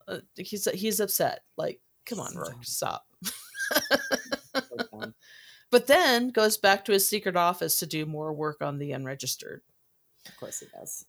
Uh, 0.06 0.20
he's 0.36 0.66
he's 0.70 1.00
upset. 1.00 1.40
Like 1.58 1.80
come 2.06 2.18
on 2.18 2.32
Roarke 2.32 2.64
stop. 2.64 3.04
But 5.70 5.86
then 5.86 6.30
goes 6.30 6.56
back 6.56 6.84
to 6.86 6.92
his 6.92 7.06
secret 7.06 7.36
office 7.36 7.78
to 7.80 7.86
do 7.86 8.06
more 8.06 8.32
work 8.32 8.62
on 8.62 8.78
the 8.78 8.92
unregistered 8.92 9.62
of 10.28 10.36
course 10.36 10.60
he 10.60 10.66
does. 10.78 11.04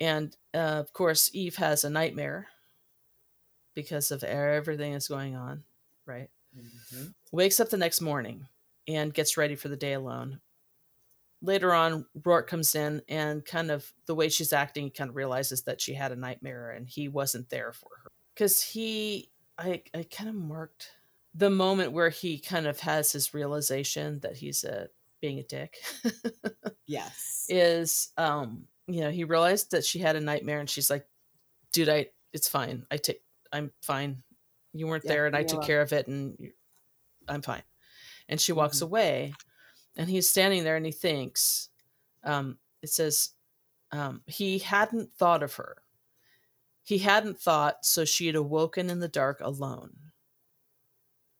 And 0.00 0.36
uh, 0.52 0.58
of 0.58 0.92
course, 0.92 1.30
Eve 1.32 1.56
has 1.56 1.84
a 1.84 1.90
nightmare 1.90 2.48
because 3.74 4.10
of 4.10 4.22
everything 4.22 4.92
that's 4.92 5.08
going 5.08 5.36
on, 5.36 5.64
right? 6.06 6.30
Mm-hmm. 6.56 7.06
Wakes 7.32 7.60
up 7.60 7.70
the 7.70 7.76
next 7.76 8.00
morning 8.00 8.46
and 8.86 9.14
gets 9.14 9.36
ready 9.36 9.54
for 9.54 9.68
the 9.68 9.76
day 9.76 9.92
alone. 9.92 10.40
Later 11.42 11.74
on, 11.74 12.06
Roarke 12.18 12.46
comes 12.46 12.74
in 12.74 13.02
and 13.08 13.44
kind 13.44 13.70
of 13.70 13.92
the 14.06 14.14
way 14.14 14.28
she's 14.28 14.52
acting, 14.52 14.90
kind 14.90 15.10
of 15.10 15.16
realizes 15.16 15.62
that 15.64 15.80
she 15.80 15.94
had 15.94 16.12
a 16.12 16.16
nightmare 16.16 16.70
and 16.70 16.88
he 16.88 17.08
wasn't 17.08 17.50
there 17.50 17.72
for 17.72 17.90
her. 18.02 18.10
Because 18.34 18.62
he, 18.62 19.30
I, 19.58 19.82
I 19.94 20.04
kind 20.04 20.30
of 20.30 20.36
marked 20.36 20.90
the 21.34 21.50
moment 21.50 21.92
where 21.92 22.08
he 22.08 22.38
kind 22.38 22.66
of 22.66 22.80
has 22.80 23.12
his 23.12 23.34
realization 23.34 24.20
that 24.20 24.36
he's 24.36 24.64
a 24.64 24.88
being 25.24 25.38
a 25.38 25.42
dick. 25.42 25.78
yes. 26.86 27.46
Is 27.48 28.12
um, 28.18 28.64
you 28.86 29.00
know, 29.00 29.10
he 29.10 29.24
realized 29.24 29.70
that 29.70 29.82
she 29.82 29.98
had 29.98 30.16
a 30.16 30.20
nightmare 30.20 30.60
and 30.60 30.68
she's 30.68 30.90
like, 30.90 31.06
dude, 31.72 31.88
I 31.88 32.08
it's 32.34 32.46
fine. 32.46 32.84
I 32.90 32.98
take 32.98 33.22
I'm 33.50 33.70
fine. 33.80 34.22
You 34.74 34.86
weren't 34.86 35.04
yeah, 35.04 35.12
there, 35.12 35.26
and 35.26 35.34
I 35.36 35.44
took 35.44 35.62
care 35.62 35.80
of 35.80 35.92
it, 35.92 36.08
and 36.08 36.36
I'm 37.28 37.40
fine." 37.40 37.62
And 38.28 38.40
she 38.40 38.52
walks 38.52 38.78
mm-hmm. 38.78 38.86
away, 38.86 39.34
and 39.96 40.10
he's 40.10 40.28
standing 40.28 40.64
there, 40.64 40.76
and 40.76 40.84
he 40.84 40.92
thinks, 40.92 41.68
um, 42.24 42.58
"It 42.82 42.90
says 42.90 43.30
um, 43.92 44.22
he 44.26 44.58
hadn't 44.58 45.14
thought 45.14 45.44
of 45.44 45.54
her. 45.54 45.76
He 46.82 46.98
hadn't 46.98 47.38
thought, 47.40 47.86
so 47.86 48.04
she 48.04 48.26
had 48.26 48.34
awoken 48.34 48.90
in 48.90 48.98
the 48.98 49.08
dark 49.08 49.40
alone." 49.40 49.92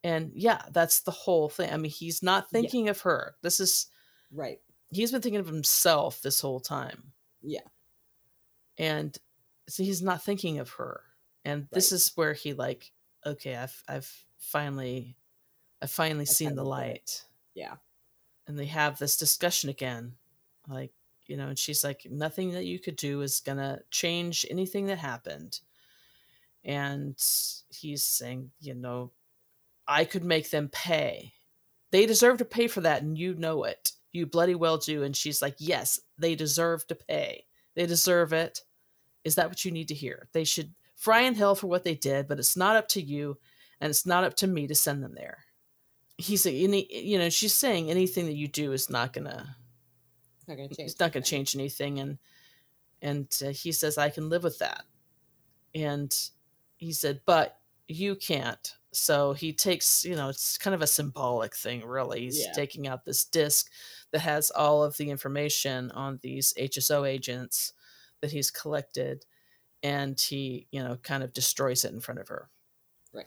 And 0.05 0.33
yeah, 0.35 0.61
that's 0.71 1.01
the 1.01 1.11
whole 1.11 1.49
thing. 1.49 1.73
I 1.73 1.79
mean, 1.79 1.91
he's 1.91 2.23
not 2.23 2.51
thinking 2.51 2.85
yeah. 2.85 2.91
of 2.91 3.01
her. 3.01 3.37
This 3.43 3.59
is 3.59 3.87
right. 4.31 4.59
He's 4.91 5.11
been 5.11 5.23
thinking 5.23 5.41
of 5.41 5.47
himself 5.47 6.21
this 6.21 6.43
whole 6.43 6.61
time. 6.61 7.13
Yeah. 7.43 7.61
And 8.77 9.17
so 9.67 9.83
he's 9.83 10.03
not 10.03 10.23
thinking 10.23 10.59
of 10.59 10.69
her. 10.73 11.01
And 11.47 11.63
right. 11.63 11.71
this 11.73 11.91
is 11.91 12.13
where 12.17 12.35
he 12.35 12.53
like, 12.53 12.93
okay, 13.25 13.57
I've 13.57 13.83
I've 13.89 14.25
finally 14.37 15.17
I've 15.81 15.91
finally 15.91 16.23
I 16.23 16.25
seen 16.25 16.55
the 16.55 16.65
light. 16.65 17.25
Yeah. 17.55 17.77
And 18.47 18.59
they 18.59 18.67
have 18.67 18.99
this 18.99 19.17
discussion 19.17 19.71
again. 19.71 20.13
Like, 20.69 20.93
you 21.27 21.39
know, 21.39 21.49
and 21.49 21.59
she's 21.59 21.83
like, 21.83 22.07
nothing 22.11 22.53
that 22.53 22.67
you 22.67 22.79
could 22.79 22.97
do 22.97 23.23
is 23.23 23.41
gonna 23.41 23.81
change 23.91 24.45
anything 24.51 24.85
that 24.87 24.99
happened. 24.99 25.61
And 26.63 27.17
he's 27.71 28.05
saying, 28.05 28.51
you 28.61 28.75
know, 28.75 29.13
I 29.87 30.05
could 30.05 30.25
make 30.25 30.51
them 30.51 30.69
pay. 30.69 31.33
They 31.91 32.07
deserve 32.07 32.39
to 32.39 32.45
pay 32.45 32.69
for 32.69 32.81
that, 32.81 33.03
and 33.03 33.17
you 33.17 33.35
know 33.35 33.65
it. 33.65 33.93
You 34.13 34.27
bloody 34.27 34.55
well 34.55 34.79
do. 34.79 35.03
And 35.03 35.17
she's 35.17 35.43
like, 35.43 35.57
Yes, 35.59 36.01
they 36.19 36.35
deserve 36.35 36.87
to 36.89 36.95
pay. 36.95 37.47
They 37.75 37.87
deserve 37.87 38.33
it. 38.33 38.61
Is 39.25 39.35
that 39.37 39.49
what 39.49 39.65
you 39.65 39.71
need 39.71 39.89
to 39.89 39.95
hear? 39.95 40.29
They 40.33 40.45
should 40.45 40.75
fry 40.95 41.23
in 41.23 41.35
hell 41.35 41.55
for 41.55 41.67
what 41.67 41.85
they 41.85 41.95
did, 41.95 42.29
but 42.29 42.39
it's 42.39 42.57
not 42.57 42.77
up 42.77 42.89
to 42.89 43.03
you, 43.03 43.39
and 43.81 43.91
it's 43.91 44.07
not 44.07 44.25
up 44.25 44.35
to 44.37 44.47
me 44.47 44.67
to 44.67 44.75
send 44.75 45.03
them 45.03 45.15
there. 45.15 45.45
He's 46.17 46.47
any, 46.47 46.87
you 46.91 47.19
know, 47.19 47.29
she's 47.29 47.53
saying 47.53 47.91
anything 47.91 48.27
that 48.27 48.37
you 48.37 48.47
do 48.47 48.73
is 48.73 48.89
not 48.89 49.13
gonna, 49.13 49.57
not 50.47 50.57
gonna 50.57 50.69
change. 50.69 50.91
It's 50.91 51.01
not 51.01 51.13
gonna 51.13 51.25
change 51.25 51.55
anything, 51.57 51.99
and 51.99 52.19
and 53.03 53.29
uh, 53.45 53.49
he 53.49 53.73
says 53.73 53.99
I 53.99 54.11
can 54.11 54.29
live 54.29 54.45
with 54.45 54.59
that, 54.61 54.85
and 55.75 56.15
he 56.77 56.93
said, 56.93 57.21
but 57.27 57.59
you 57.89 58.15
can't 58.15 58.75
so 58.95 59.33
he 59.33 59.53
takes, 59.53 60.05
you 60.05 60.17
know, 60.17 60.29
it's 60.29 60.59
kind 60.59 60.75
of 60.75 60.83
a 60.83 60.87
symbolic 60.87 61.55
thing, 61.55 61.85
really. 61.85 62.21
He's 62.21 62.41
yeah. 62.41 62.53
taking 62.53 62.87
out 62.87 63.05
this 63.05 63.25
disc 63.25 63.71
that 64.13 64.21
has 64.21 64.51
all 64.51 64.85
of 64.85 64.97
the 64.97 65.11
information 65.11 65.91
on 65.93 66.19
these 66.23 66.55
HSO 66.59 67.09
agents 67.09 67.73
that 68.21 68.31
he's 68.31 68.51
collected, 68.51 69.25
and 69.83 70.19
he, 70.19 70.67
you 70.71 70.83
know, 70.83 70.97
kind 71.03 71.23
of 71.23 71.33
destroys 71.33 71.85
it 71.85 71.93
in 71.93 72.01
front 72.01 72.21
of 72.21 72.29
her. 72.29 72.49
Right. 73.13 73.27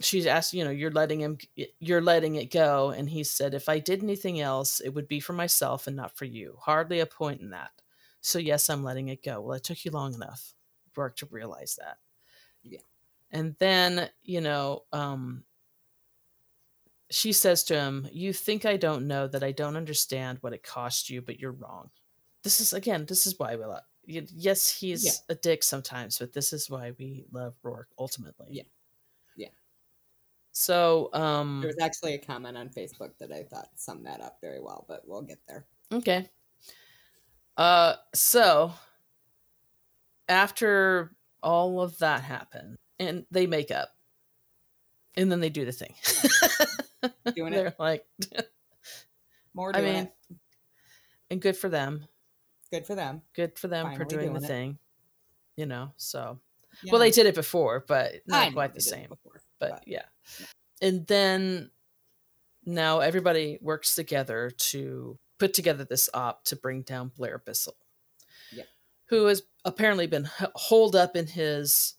She's 0.00 0.26
asked, 0.26 0.52
you 0.52 0.64
know, 0.64 0.70
you're 0.70 0.90
letting 0.90 1.20
him, 1.20 1.38
you're 1.78 2.02
letting 2.02 2.34
it 2.34 2.50
go, 2.50 2.90
and 2.90 3.08
he 3.08 3.22
said, 3.24 3.54
if 3.54 3.68
I 3.68 3.78
did 3.78 4.02
anything 4.02 4.40
else, 4.40 4.80
it 4.80 4.90
would 4.90 5.06
be 5.06 5.20
for 5.20 5.32
myself 5.32 5.86
and 5.86 5.96
not 5.96 6.16
for 6.16 6.24
you. 6.24 6.56
Hardly 6.60 7.00
a 7.00 7.06
point 7.06 7.40
in 7.40 7.50
that. 7.50 7.70
So 8.20 8.38
yes, 8.38 8.68
I'm 8.70 8.82
letting 8.82 9.08
it 9.08 9.22
go. 9.22 9.40
Well, 9.40 9.56
it 9.56 9.62
took 9.62 9.84
you 9.84 9.90
long 9.90 10.14
enough, 10.14 10.54
work 10.96 11.16
to 11.16 11.28
realize 11.30 11.78
that. 11.78 11.98
Yeah. 12.62 12.80
And 13.34 13.56
then, 13.58 14.08
you 14.22 14.40
know, 14.40 14.84
um, 14.92 15.42
she 17.10 17.32
says 17.32 17.64
to 17.64 17.74
him, 17.74 18.08
You 18.12 18.32
think 18.32 18.64
I 18.64 18.76
don't 18.76 19.08
know 19.08 19.26
that 19.26 19.42
I 19.42 19.50
don't 19.50 19.76
understand 19.76 20.38
what 20.40 20.52
it 20.52 20.62
cost 20.62 21.10
you, 21.10 21.20
but 21.20 21.40
you're 21.40 21.52
wrong. 21.52 21.90
This 22.44 22.60
is, 22.60 22.72
again, 22.72 23.06
this 23.06 23.26
is 23.26 23.38
why 23.38 23.56
we 23.56 23.64
love. 23.64 23.82
Yes, 24.06 24.70
he's 24.70 25.04
yeah. 25.04 25.12
a 25.30 25.34
dick 25.34 25.64
sometimes, 25.64 26.18
but 26.18 26.32
this 26.32 26.52
is 26.52 26.70
why 26.70 26.92
we 26.98 27.24
love 27.32 27.54
Roarke 27.64 27.86
ultimately. 27.98 28.48
Yeah. 28.50 28.62
Yeah. 29.36 29.48
So, 30.52 31.10
um, 31.12 31.60
there 31.60 31.68
was 31.68 31.78
actually 31.80 32.14
a 32.14 32.18
comment 32.18 32.56
on 32.56 32.68
Facebook 32.68 33.18
that 33.18 33.32
I 33.32 33.42
thought 33.42 33.70
summed 33.74 34.06
that 34.06 34.20
up 34.20 34.38
very 34.40 34.60
well, 34.60 34.84
but 34.86 35.02
we'll 35.06 35.22
get 35.22 35.38
there. 35.48 35.66
Okay. 35.90 36.28
Uh, 37.56 37.94
so 38.14 38.72
after 40.28 41.16
all 41.42 41.80
of 41.80 41.98
that 41.98 42.22
happened, 42.22 42.76
and 42.98 43.26
they 43.30 43.46
make 43.46 43.70
up 43.70 43.90
and 45.16 45.30
then 45.30 45.40
they 45.40 45.50
do 45.50 45.64
the 45.64 45.72
thing 45.72 45.94
doing 47.34 47.52
they're 47.52 47.74
like 47.78 48.04
more 49.54 49.74
i 49.74 49.80
mean 49.80 49.94
it. 49.96 50.14
and 51.30 51.40
good 51.40 51.56
for 51.56 51.68
them 51.68 52.06
good 52.70 52.86
for 52.86 52.94
them 52.94 53.22
good 53.34 53.58
for 53.58 53.68
them 53.68 53.86
Finally 53.86 53.98
for 53.98 54.04
doing, 54.04 54.26
doing 54.28 54.40
the 54.40 54.44
it. 54.44 54.48
thing 54.48 54.78
you 55.56 55.66
know 55.66 55.92
so 55.96 56.38
yeah. 56.82 56.92
well 56.92 57.00
they 57.00 57.10
did 57.10 57.26
it 57.26 57.34
before 57.34 57.84
but 57.86 58.14
not 58.26 58.52
quite 58.52 58.74
the 58.74 58.80
same 58.80 59.08
before, 59.08 59.40
but, 59.58 59.70
but 59.70 59.82
yeah. 59.86 60.02
yeah 60.40 60.46
and 60.82 61.06
then 61.06 61.70
now 62.66 63.00
everybody 63.00 63.58
works 63.60 63.94
together 63.94 64.50
to 64.56 65.18
put 65.38 65.54
together 65.54 65.84
this 65.84 66.08
op 66.14 66.44
to 66.44 66.56
bring 66.56 66.82
down 66.82 67.12
blair 67.16 67.38
bissell 67.38 67.76
yeah. 68.52 68.64
who 69.08 69.26
has 69.26 69.42
apparently 69.64 70.06
been 70.06 70.28
holed 70.54 70.96
up 70.96 71.16
in 71.16 71.26
his 71.26 71.94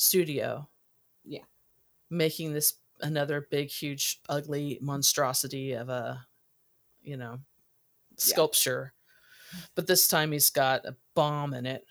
studio. 0.00 0.66
Yeah. 1.24 1.44
Making 2.08 2.52
this 2.52 2.74
another 3.00 3.46
big, 3.50 3.70
huge, 3.70 4.20
ugly 4.28 4.78
monstrosity 4.80 5.72
of 5.72 5.88
a, 5.88 6.26
you 7.02 7.16
know, 7.16 7.38
sculpture. 8.16 8.94
Yeah. 9.52 9.60
But 9.74 9.86
this 9.86 10.08
time 10.08 10.32
he's 10.32 10.50
got 10.50 10.86
a 10.86 10.96
bomb 11.14 11.54
in 11.54 11.66
it. 11.66 11.84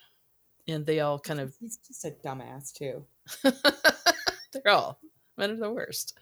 And 0.68 0.84
they 0.84 1.00
all 1.00 1.18
kind 1.18 1.40
of. 1.40 1.54
He's 1.58 1.78
just 1.78 2.04
a 2.04 2.10
dumbass, 2.10 2.72
too. 2.72 3.04
They're 3.42 4.72
all. 4.72 5.00
Men 5.36 5.52
are 5.52 5.56
the 5.56 5.70
worst. 5.70 6.18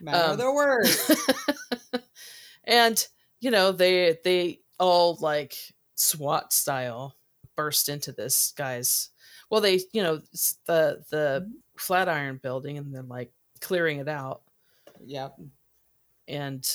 Men 0.00 0.14
um, 0.14 0.30
are 0.30 0.36
the 0.36 0.52
worst. 0.52 1.12
and, 2.64 3.06
you 3.40 3.50
know, 3.50 3.72
they 3.72 4.18
they 4.24 4.60
all 4.78 5.18
like 5.20 5.56
SWAT 5.94 6.52
style 6.52 7.16
burst 7.54 7.88
into 7.88 8.12
this 8.12 8.52
guy's 8.56 9.10
well 9.52 9.60
they 9.60 9.80
you 9.92 10.02
know 10.02 10.16
the 10.66 11.04
the 11.10 11.48
flatiron 11.76 12.40
building 12.42 12.78
and 12.78 12.92
they're 12.92 13.02
like 13.02 13.30
clearing 13.60 13.98
it 13.98 14.08
out. 14.08 14.40
Yeah. 15.04 15.28
And 16.26 16.66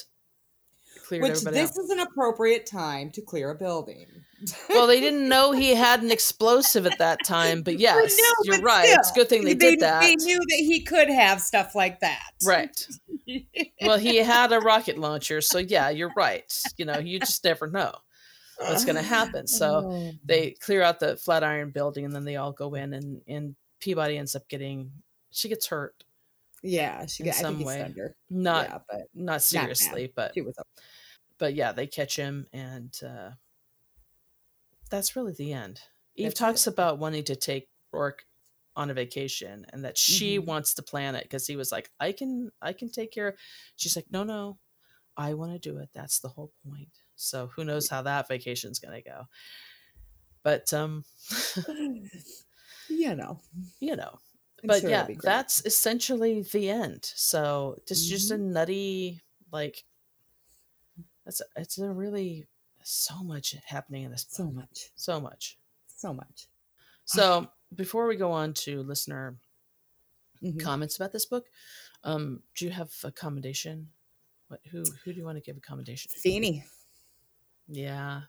which 1.10 1.42
this 1.42 1.78
out. 1.78 1.84
is 1.84 1.90
an 1.90 2.00
appropriate 2.00 2.66
time 2.66 3.10
to 3.12 3.22
clear 3.22 3.50
a 3.50 3.56
building. 3.56 4.06
Well 4.70 4.86
they 4.86 5.00
didn't 5.00 5.28
know 5.30 5.54
he 5.54 5.74
had 5.74 6.04
an 6.04 6.12
explosive 6.12 6.86
at 6.86 7.00
that 7.00 7.20
time 7.26 7.64
but 7.64 7.80
yes 7.80 8.16
no, 8.16 8.44
you're 8.44 8.62
but 8.62 8.66
right. 8.66 8.86
still, 8.86 9.00
it's 9.00 9.12
a 9.12 9.14
good 9.16 9.30
thing 9.30 9.44
they, 9.44 9.56
they, 9.56 9.72
did 9.72 9.80
that. 9.80 10.02
they 10.02 10.16
knew 10.16 10.38
that 10.38 10.60
he 10.60 10.82
could 10.82 11.10
have 11.10 11.42
stuff 11.42 11.74
like 11.74 12.00
that. 12.02 12.32
Right. 12.46 12.88
Well 13.82 13.98
he 13.98 14.18
had 14.18 14.54
a 14.54 14.60
rocket 14.60 14.98
launcher 14.98 15.42
so 15.42 15.58
yeah 15.58 15.90
you're 15.90 16.14
right. 16.16 16.52
You 16.78 16.86
know 16.86 17.00
you 17.00 17.20
just 17.20 17.44
never 17.44 17.68
know 17.68 17.94
what's 18.60 18.86
going 18.86 18.96
to 18.96 19.02
happen. 19.02 19.48
So 19.48 19.90
oh. 19.92 20.12
they 20.26 20.52
clear 20.52 20.82
out 20.82 21.00
the 21.00 21.18
Flatiron 21.18 21.72
building, 21.72 22.06
and 22.06 22.14
then 22.14 22.26
they 22.26 22.36
all 22.36 22.52
go 22.52 22.74
in, 22.76 22.94
and 22.94 23.22
and 23.28 23.56
Peabody 23.80 24.18
ends 24.18 24.36
up 24.36 24.48
getting 24.48 24.92
she 25.32 25.50
gets 25.50 25.68
hurt. 25.68 26.04
Yeah, 26.64 27.06
she 27.06 27.24
in 27.24 27.34
some 27.34 27.64
way. 27.64 27.94
Not 28.30 28.70
yeah, 28.70 28.78
but 28.90 29.02
not 29.14 29.42
seriously, 29.42 30.04
not 30.04 30.16
but 30.16 30.34
she 30.34 30.42
was 30.42 30.58
up. 30.58 30.68
but 31.38 31.54
yeah, 31.54 31.72
they 31.72 31.88
catch 31.88 32.16
him, 32.16 32.48
and 32.52 32.94
uh, 33.06 33.32
that's 34.90 35.16
really 35.16 35.34
the 35.34 35.54
end. 35.54 35.80
Eve 36.16 36.30
that's 36.30 36.40
talks 36.40 36.68
it. 36.68 36.74
about 36.74 36.98
wanting 37.00 37.24
to 37.26 37.36
take 37.36 37.70
Roarke 37.94 38.26
on 38.76 38.90
a 38.92 38.94
vacation 38.94 39.66
and 39.74 39.84
that 39.84 39.98
she 39.98 40.38
mm-hmm. 40.38 40.46
wants 40.46 40.76
to 40.76 40.84
plan 40.84 41.16
it 41.16 41.24
because 41.24 41.48
he 41.48 41.56
was 41.56 41.72
like, 41.72 41.90
I 42.00 42.12
can 42.12 42.52
I 42.62 42.74
can 42.74 42.90
take 42.90 43.12
care. 43.12 43.36
She's 43.76 43.96
like, 43.96 44.06
no, 44.12 44.24
no, 44.24 44.58
I 45.18 45.34
want 45.34 45.54
to 45.54 45.60
do 45.60 45.78
it. 45.80 45.90
That's 45.94 46.20
the 46.20 46.30
whole 46.30 46.52
point. 46.68 46.90
So 47.18 47.48
who 47.56 47.66
knows 47.66 47.90
how 47.90 48.02
that 48.04 48.28
vacation's 48.28 48.80
going 48.80 49.02
to 49.02 49.10
go. 49.10 49.24
But 50.44 50.72
um 50.74 51.04
you 52.90 53.16
know. 53.16 53.42
You 53.80 53.96
know. 53.96 54.20
I'm 54.64 54.68
but 54.68 54.82
sure 54.82 54.90
yeah, 54.90 55.08
that's 55.22 55.64
essentially 55.66 56.42
the 56.42 56.70
end. 56.70 57.02
So 57.04 57.78
just 57.88 58.06
mm-hmm. 58.06 58.12
just 58.12 58.32
a 58.32 58.36
mm-hmm. 58.36 58.54
nutty 58.54 59.22
like 59.52 59.84
that's 61.26 61.42
a, 61.42 61.46
it's 61.58 61.78
a 61.78 61.92
really 61.92 62.48
so 62.84 63.22
much 63.24 63.56
happening 63.66 64.04
in 64.04 64.12
this 64.12 64.24
book. 64.24 64.36
so 64.36 64.52
much 64.52 64.90
so 64.96 65.20
much 65.20 65.58
so 65.88 66.14
much 66.14 66.48
so 67.06 67.48
before 67.76 68.08
we 68.08 68.16
go 68.16 68.32
on 68.32 68.54
to 68.54 68.82
listener 68.82 69.36
mm-hmm. 70.42 70.58
comments 70.60 70.96
about 70.96 71.12
this 71.12 71.26
book 71.26 71.48
um 72.06 72.42
do 72.56 72.66
you 72.66 72.72
have 72.72 72.92
a 73.04 73.12
commendation 73.12 73.90
what 74.48 74.62
who 74.72 74.84
who 75.04 75.12
do 75.12 75.20
you 75.20 75.26
want 75.26 75.38
to 75.38 75.44
give 75.44 75.58
a 75.58 75.62
commendation 75.62 76.10
Feeney 76.16 76.64
yeah. 77.68 78.22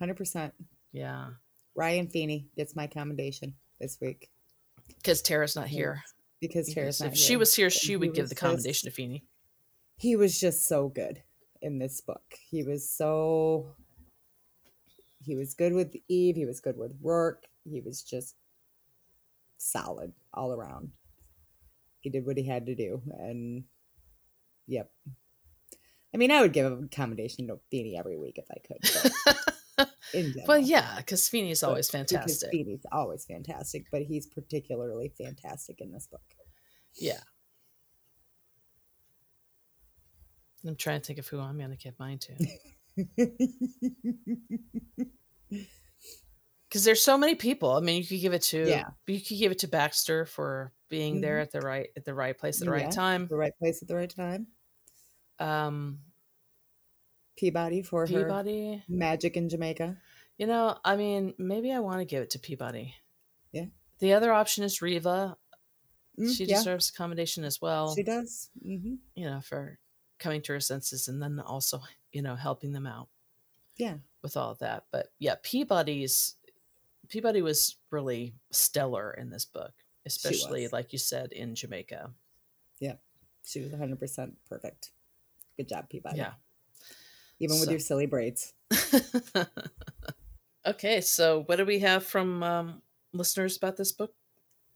100%. 0.00 0.52
Yeah. 0.92 1.30
Ryan 1.74 2.08
Feeney 2.08 2.48
gets 2.56 2.74
my 2.74 2.86
commendation 2.86 3.54
this 3.80 3.98
week. 4.00 4.30
Because 4.86 5.22
Tara's 5.22 5.56
not 5.56 5.68
here. 5.68 6.02
Because 6.40 6.72
Tara's 6.72 7.00
not 7.00 7.08
if 7.08 7.14
here. 7.14 7.22
she 7.22 7.36
was 7.36 7.54
here, 7.54 7.70
she 7.70 7.96
would 7.96 8.14
give 8.14 8.28
the 8.28 8.34
commendation 8.34 8.72
just, 8.72 8.84
to 8.84 8.90
Feeney. 8.90 9.24
He 9.96 10.16
was 10.16 10.38
just 10.38 10.66
so 10.66 10.88
good 10.88 11.22
in 11.60 11.78
this 11.78 12.00
book. 12.00 12.22
He 12.50 12.62
was 12.62 12.88
so 12.88 13.74
he 15.20 15.34
was 15.34 15.54
good 15.54 15.72
with 15.74 15.94
Eve, 16.08 16.36
he 16.36 16.46
was 16.46 16.60
good 16.60 16.78
with 16.78 17.00
Roarke, 17.02 17.44
he 17.64 17.80
was 17.80 18.02
just 18.02 18.34
solid 19.58 20.12
all 20.32 20.52
around. 20.52 20.92
he 22.00 22.10
did 22.10 22.24
what 22.24 22.38
he 22.38 22.44
had 22.44 22.66
to 22.66 22.74
do, 22.74 23.02
and 23.18 23.64
yep. 24.66 24.90
I 26.14 26.16
mean, 26.16 26.30
I 26.30 26.40
would 26.40 26.52
give 26.52 26.70
a 26.70 26.88
commendation 26.88 27.48
to 27.48 27.58
Feeney 27.70 27.98
every 27.98 28.18
week 28.18 28.38
if 28.38 28.46
I 28.50 28.58
could. 28.66 29.88
well, 30.46 30.58
yeah, 30.58 30.94
because 30.96 31.28
Feeney's 31.28 31.62
always 31.62 31.90
fantastic. 31.90 32.50
Feeney's 32.50 32.86
always 32.90 33.24
fantastic, 33.24 33.86
but 33.92 34.02
he's 34.02 34.26
particularly 34.26 35.12
fantastic 35.18 35.80
in 35.80 35.92
this 35.92 36.06
book. 36.06 36.22
Yeah. 36.94 37.20
I'm 40.66 40.76
trying 40.76 41.00
to 41.00 41.06
think 41.06 41.18
of 41.18 41.28
who 41.28 41.40
I'm 41.40 41.58
going 41.58 41.70
to 41.70 41.76
give 41.76 41.98
mine 41.98 42.18
to. 42.18 42.34
Because 46.68 46.84
there's 46.84 47.02
so 47.02 47.16
many 47.16 47.34
people. 47.34 47.72
I 47.72 47.80
mean, 47.80 48.02
you 48.02 48.06
could 48.06 48.20
give 48.20 48.34
it 48.34 48.42
to 48.42 48.68
yeah. 48.68 48.88
You 49.06 49.20
could 49.20 49.38
give 49.38 49.52
it 49.52 49.60
to 49.60 49.68
Baxter 49.68 50.26
for 50.26 50.72
being 50.90 51.14
mm-hmm. 51.14 51.22
there 51.22 51.38
at 51.38 51.50
the 51.50 51.60
right 51.60 51.88
at 51.96 52.04
the 52.04 52.12
right 52.12 52.36
place 52.36 52.60
at 52.60 52.68
the 52.68 52.76
yeah, 52.76 52.84
right 52.84 52.92
time. 52.92 53.26
The 53.26 53.36
right 53.36 53.56
place 53.58 53.80
at 53.80 53.88
the 53.88 53.96
right 53.96 54.14
time. 54.14 54.48
Um, 55.38 56.00
Peabody 57.36 57.82
for 57.82 58.06
Peabody. 58.06 58.76
her 58.76 58.82
magic 58.88 59.36
in 59.36 59.48
Jamaica. 59.48 59.96
You 60.38 60.46
know, 60.46 60.78
I 60.84 60.96
mean, 60.96 61.34
maybe 61.38 61.72
I 61.72 61.80
want 61.80 62.00
to 62.00 62.04
give 62.04 62.22
it 62.22 62.30
to 62.30 62.38
Peabody. 62.38 62.94
Yeah. 63.52 63.66
The 64.00 64.14
other 64.14 64.32
option 64.32 64.64
is 64.64 64.82
Reva. 64.82 65.36
Mm, 66.18 66.36
she 66.36 66.44
yeah. 66.44 66.56
deserves 66.56 66.90
accommodation 66.90 67.44
as 67.44 67.60
well. 67.60 67.94
She 67.94 68.02
does. 68.02 68.50
Mm-hmm. 68.64 68.94
You 69.14 69.24
know, 69.24 69.40
for 69.40 69.78
coming 70.18 70.42
to 70.42 70.52
her 70.52 70.60
senses 70.60 71.08
and 71.08 71.22
then 71.22 71.40
also, 71.40 71.80
you 72.12 72.22
know, 72.22 72.34
helping 72.34 72.72
them 72.72 72.86
out. 72.86 73.08
Yeah. 73.76 73.94
With 74.22 74.36
all 74.36 74.50
of 74.50 74.58
that. 74.58 74.84
But 74.90 75.08
yeah, 75.18 75.36
Peabody's 75.42 76.34
Peabody 77.08 77.42
was 77.42 77.76
really 77.90 78.34
stellar 78.50 79.12
in 79.12 79.30
this 79.30 79.44
book, 79.44 79.72
especially 80.06 80.68
like 80.68 80.92
you 80.92 80.98
said 80.98 81.32
in 81.32 81.54
Jamaica. 81.54 82.10
Yeah. 82.80 82.94
She 83.44 83.60
was 83.60 83.72
100% 83.72 84.32
perfect. 84.48 84.90
Good 85.58 85.68
job, 85.68 85.88
Peabody. 85.90 86.18
Yeah. 86.18 86.32
Even 87.40 87.56
so. 87.56 87.60
with 87.60 87.70
your 87.70 87.80
silly 87.80 88.06
braids. 88.06 88.54
okay, 90.66 91.00
so 91.00 91.42
what 91.46 91.56
do 91.56 91.64
we 91.64 91.80
have 91.80 92.04
from 92.04 92.42
um, 92.42 92.82
listeners 93.12 93.56
about 93.56 93.76
this 93.76 93.92
book? 93.92 94.12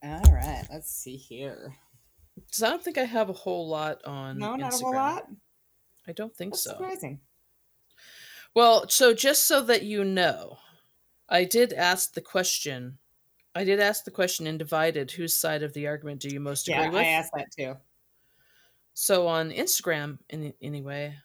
All 0.03 0.23
right, 0.33 0.67
let's 0.71 0.91
see 0.91 1.17
here. 1.17 1.77
Because 2.35 2.63
I 2.63 2.71
don't 2.71 2.83
think 2.83 2.99
I 2.99 3.05
have 3.05 3.29
a 3.29 3.35
whole 3.35 3.69
lot 3.69 4.05
on. 4.05 4.39
No, 4.39 4.57
not 4.57 4.73
Instagram. 4.73 4.81
a 4.81 4.85
whole 4.85 4.95
lot. 4.95 5.27
I 6.09 6.13
don't 6.13 6.35
think 6.35 6.55
That's 6.55 6.65
so. 6.65 6.71
Surprising. 6.73 7.21
Well, 8.55 8.89
so 8.89 9.15
just 9.15 9.47
so 9.47 9.63
that 9.63 9.85
you 9.85 10.05
know, 10.05 10.59
I 11.29 11.45
did 11.45 11.73
ask 11.73 12.15
the 12.15 12.21
question. 12.21 12.99
I 13.55 13.65
did 13.65 13.81
ask 13.81 14.05
the 14.05 14.11
question 14.11 14.47
in 14.47 14.59
divided. 14.59 15.13
Whose 15.13 15.35
side 15.35 15.63
of 15.63 15.73
the 15.75 15.87
argument 15.87 16.21
do 16.21 16.29
you 16.29 16.41
most 16.41 16.69
agree 16.69 16.83
yeah, 16.83 16.91
with? 16.91 17.01
I 17.01 17.07
asked 17.07 17.33
that 17.37 17.49
too. 17.57 17.77
So 18.95 19.27
on 19.27 19.51
Instagram, 19.51 20.19
in 20.29 20.53
anyway, 20.61 21.17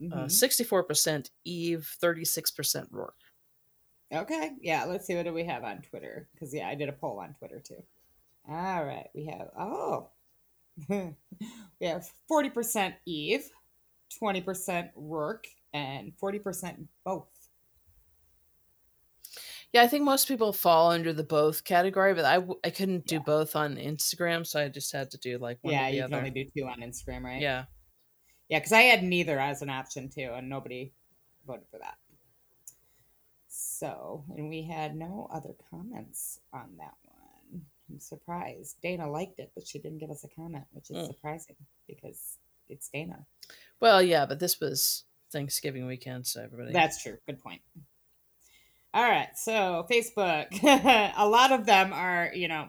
uh, 0.00 0.04
mm-hmm. 0.04 0.18
uh, 0.18 0.28
sixty-four 0.28 0.84
percent 0.84 1.30
Eve, 1.44 1.88
thirty-six 2.00 2.50
percent 2.50 2.92
Roarke. 2.92 3.10
Okay, 4.12 4.52
yeah. 4.60 4.84
Let's 4.84 5.06
see 5.06 5.16
what 5.16 5.24
do 5.24 5.34
we 5.34 5.44
have 5.44 5.64
on 5.64 5.82
Twitter 5.82 6.28
because 6.32 6.54
yeah, 6.54 6.68
I 6.68 6.74
did 6.74 6.88
a 6.88 6.92
poll 6.92 7.18
on 7.18 7.34
Twitter 7.38 7.60
too. 7.60 7.82
All 8.48 8.84
right, 8.84 9.08
we 9.14 9.26
have 9.26 9.48
oh, 9.58 10.08
we 10.88 11.86
have 11.86 12.08
forty 12.26 12.50
percent 12.50 12.94
Eve, 13.04 13.50
twenty 14.18 14.40
percent 14.40 14.90
Roarke, 14.96 15.46
and 15.74 16.12
forty 16.18 16.38
percent 16.38 16.88
both. 17.04 17.28
Yeah, 19.72 19.82
I 19.82 19.86
think 19.86 20.04
most 20.04 20.28
people 20.28 20.52
fall 20.52 20.90
under 20.90 21.12
the 21.12 21.24
both 21.24 21.62
category, 21.64 22.14
but 22.14 22.24
I, 22.24 22.42
I 22.64 22.70
couldn't 22.70 23.06
do 23.06 23.16
yeah. 23.16 23.22
both 23.22 23.54
on 23.54 23.76
Instagram, 23.76 24.46
so 24.46 24.60
I 24.60 24.68
just 24.68 24.92
had 24.92 25.10
to 25.10 25.18
do 25.18 25.36
like 25.38 25.58
one. 25.60 25.74
Yeah, 25.74 25.88
you 25.88 26.02
other. 26.04 26.08
can 26.08 26.18
only 26.18 26.30
do 26.30 26.44
two 26.56 26.66
on 26.66 26.80
Instagram, 26.80 27.22
right? 27.22 27.40
Yeah. 27.40 27.64
Yeah, 28.48 28.60
because 28.60 28.72
I 28.72 28.82
had 28.82 29.02
neither 29.02 29.38
as 29.38 29.60
an 29.60 29.68
option 29.68 30.08
too, 30.08 30.30
and 30.34 30.48
nobody 30.48 30.92
voted 31.46 31.66
for 31.70 31.78
that. 31.80 31.96
So, 33.48 34.24
and 34.36 34.48
we 34.48 34.62
had 34.62 34.96
no 34.96 35.28
other 35.32 35.54
comments 35.70 36.40
on 36.52 36.76
that 36.78 36.94
one. 37.02 37.62
I'm 37.90 38.00
surprised. 38.00 38.76
Dana 38.82 39.10
liked 39.10 39.38
it, 39.38 39.52
but 39.54 39.66
she 39.66 39.78
didn't 39.78 39.98
give 39.98 40.10
us 40.10 40.24
a 40.24 40.28
comment, 40.28 40.64
which 40.72 40.90
is 40.90 40.96
mm. 40.96 41.06
surprising 41.08 41.56
because 41.86 42.38
it's 42.68 42.88
Dana. 42.88 43.26
Well, 43.80 44.02
yeah, 44.02 44.24
but 44.26 44.40
this 44.40 44.60
was 44.60 45.04
Thanksgiving 45.30 45.86
weekend, 45.86 46.26
so 46.26 46.42
everybody. 46.42 46.72
That's 46.72 47.02
true. 47.02 47.18
Good 47.26 47.42
point. 47.42 47.60
All 48.94 49.02
right. 49.02 49.28
So, 49.36 49.86
Facebook, 49.90 50.46
a 51.16 51.28
lot 51.28 51.52
of 51.52 51.66
them 51.66 51.92
are, 51.92 52.30
you 52.34 52.48
know, 52.48 52.68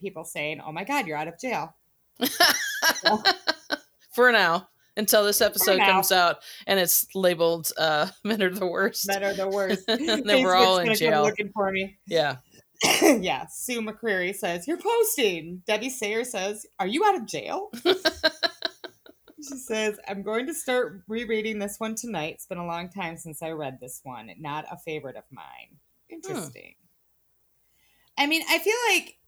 people 0.00 0.24
saying, 0.24 0.60
oh 0.64 0.72
my 0.72 0.84
God, 0.84 1.06
you're 1.06 1.16
out 1.16 1.28
of 1.28 1.38
jail. 1.38 1.74
For 4.12 4.32
now 4.32 4.68
until 4.96 5.24
this 5.24 5.40
episode 5.40 5.78
comes 5.78 6.10
out 6.10 6.38
and 6.66 6.80
it's 6.80 7.06
labeled 7.14 7.70
uh, 7.78 8.08
"Men 8.24 8.42
are 8.42 8.50
the 8.50 8.66
worst." 8.66 9.06
Men 9.06 9.22
are 9.22 9.34
the 9.34 9.48
worst. 9.48 9.86
then 9.86 10.42
we're 10.42 10.54
all 10.54 10.78
in 10.78 10.94
jail. 10.94 11.22
looking 11.22 11.50
for 11.52 11.70
me. 11.70 11.98
Yeah. 12.06 12.36
yeah. 13.02 13.46
Sue 13.46 13.82
McCreary 13.82 14.34
says 14.34 14.66
you're 14.66 14.78
posting. 14.78 15.62
Debbie 15.66 15.90
Sayer 15.90 16.24
says, 16.24 16.66
"Are 16.78 16.86
you 16.86 17.04
out 17.04 17.16
of 17.16 17.26
jail?" 17.26 17.70
She 19.48 19.56
says, 19.56 19.98
"I'm 20.08 20.22
going 20.22 20.46
to 20.46 20.54
start 20.54 21.02
rereading 21.08 21.58
this 21.58 21.78
one 21.78 21.94
tonight. 21.94 22.34
It's 22.34 22.46
been 22.46 22.58
a 22.58 22.66
long 22.66 22.88
time 22.88 23.16
since 23.16 23.42
I 23.42 23.50
read 23.50 23.78
this 23.80 24.00
one. 24.02 24.30
Not 24.38 24.66
a 24.70 24.76
favorite 24.76 25.16
of 25.16 25.24
mine. 25.30 25.78
Interesting. 26.08 26.74
Hmm. 28.16 28.22
I 28.22 28.26
mean, 28.26 28.42
I 28.48 28.58
feel 28.58 28.76
like 28.90 29.18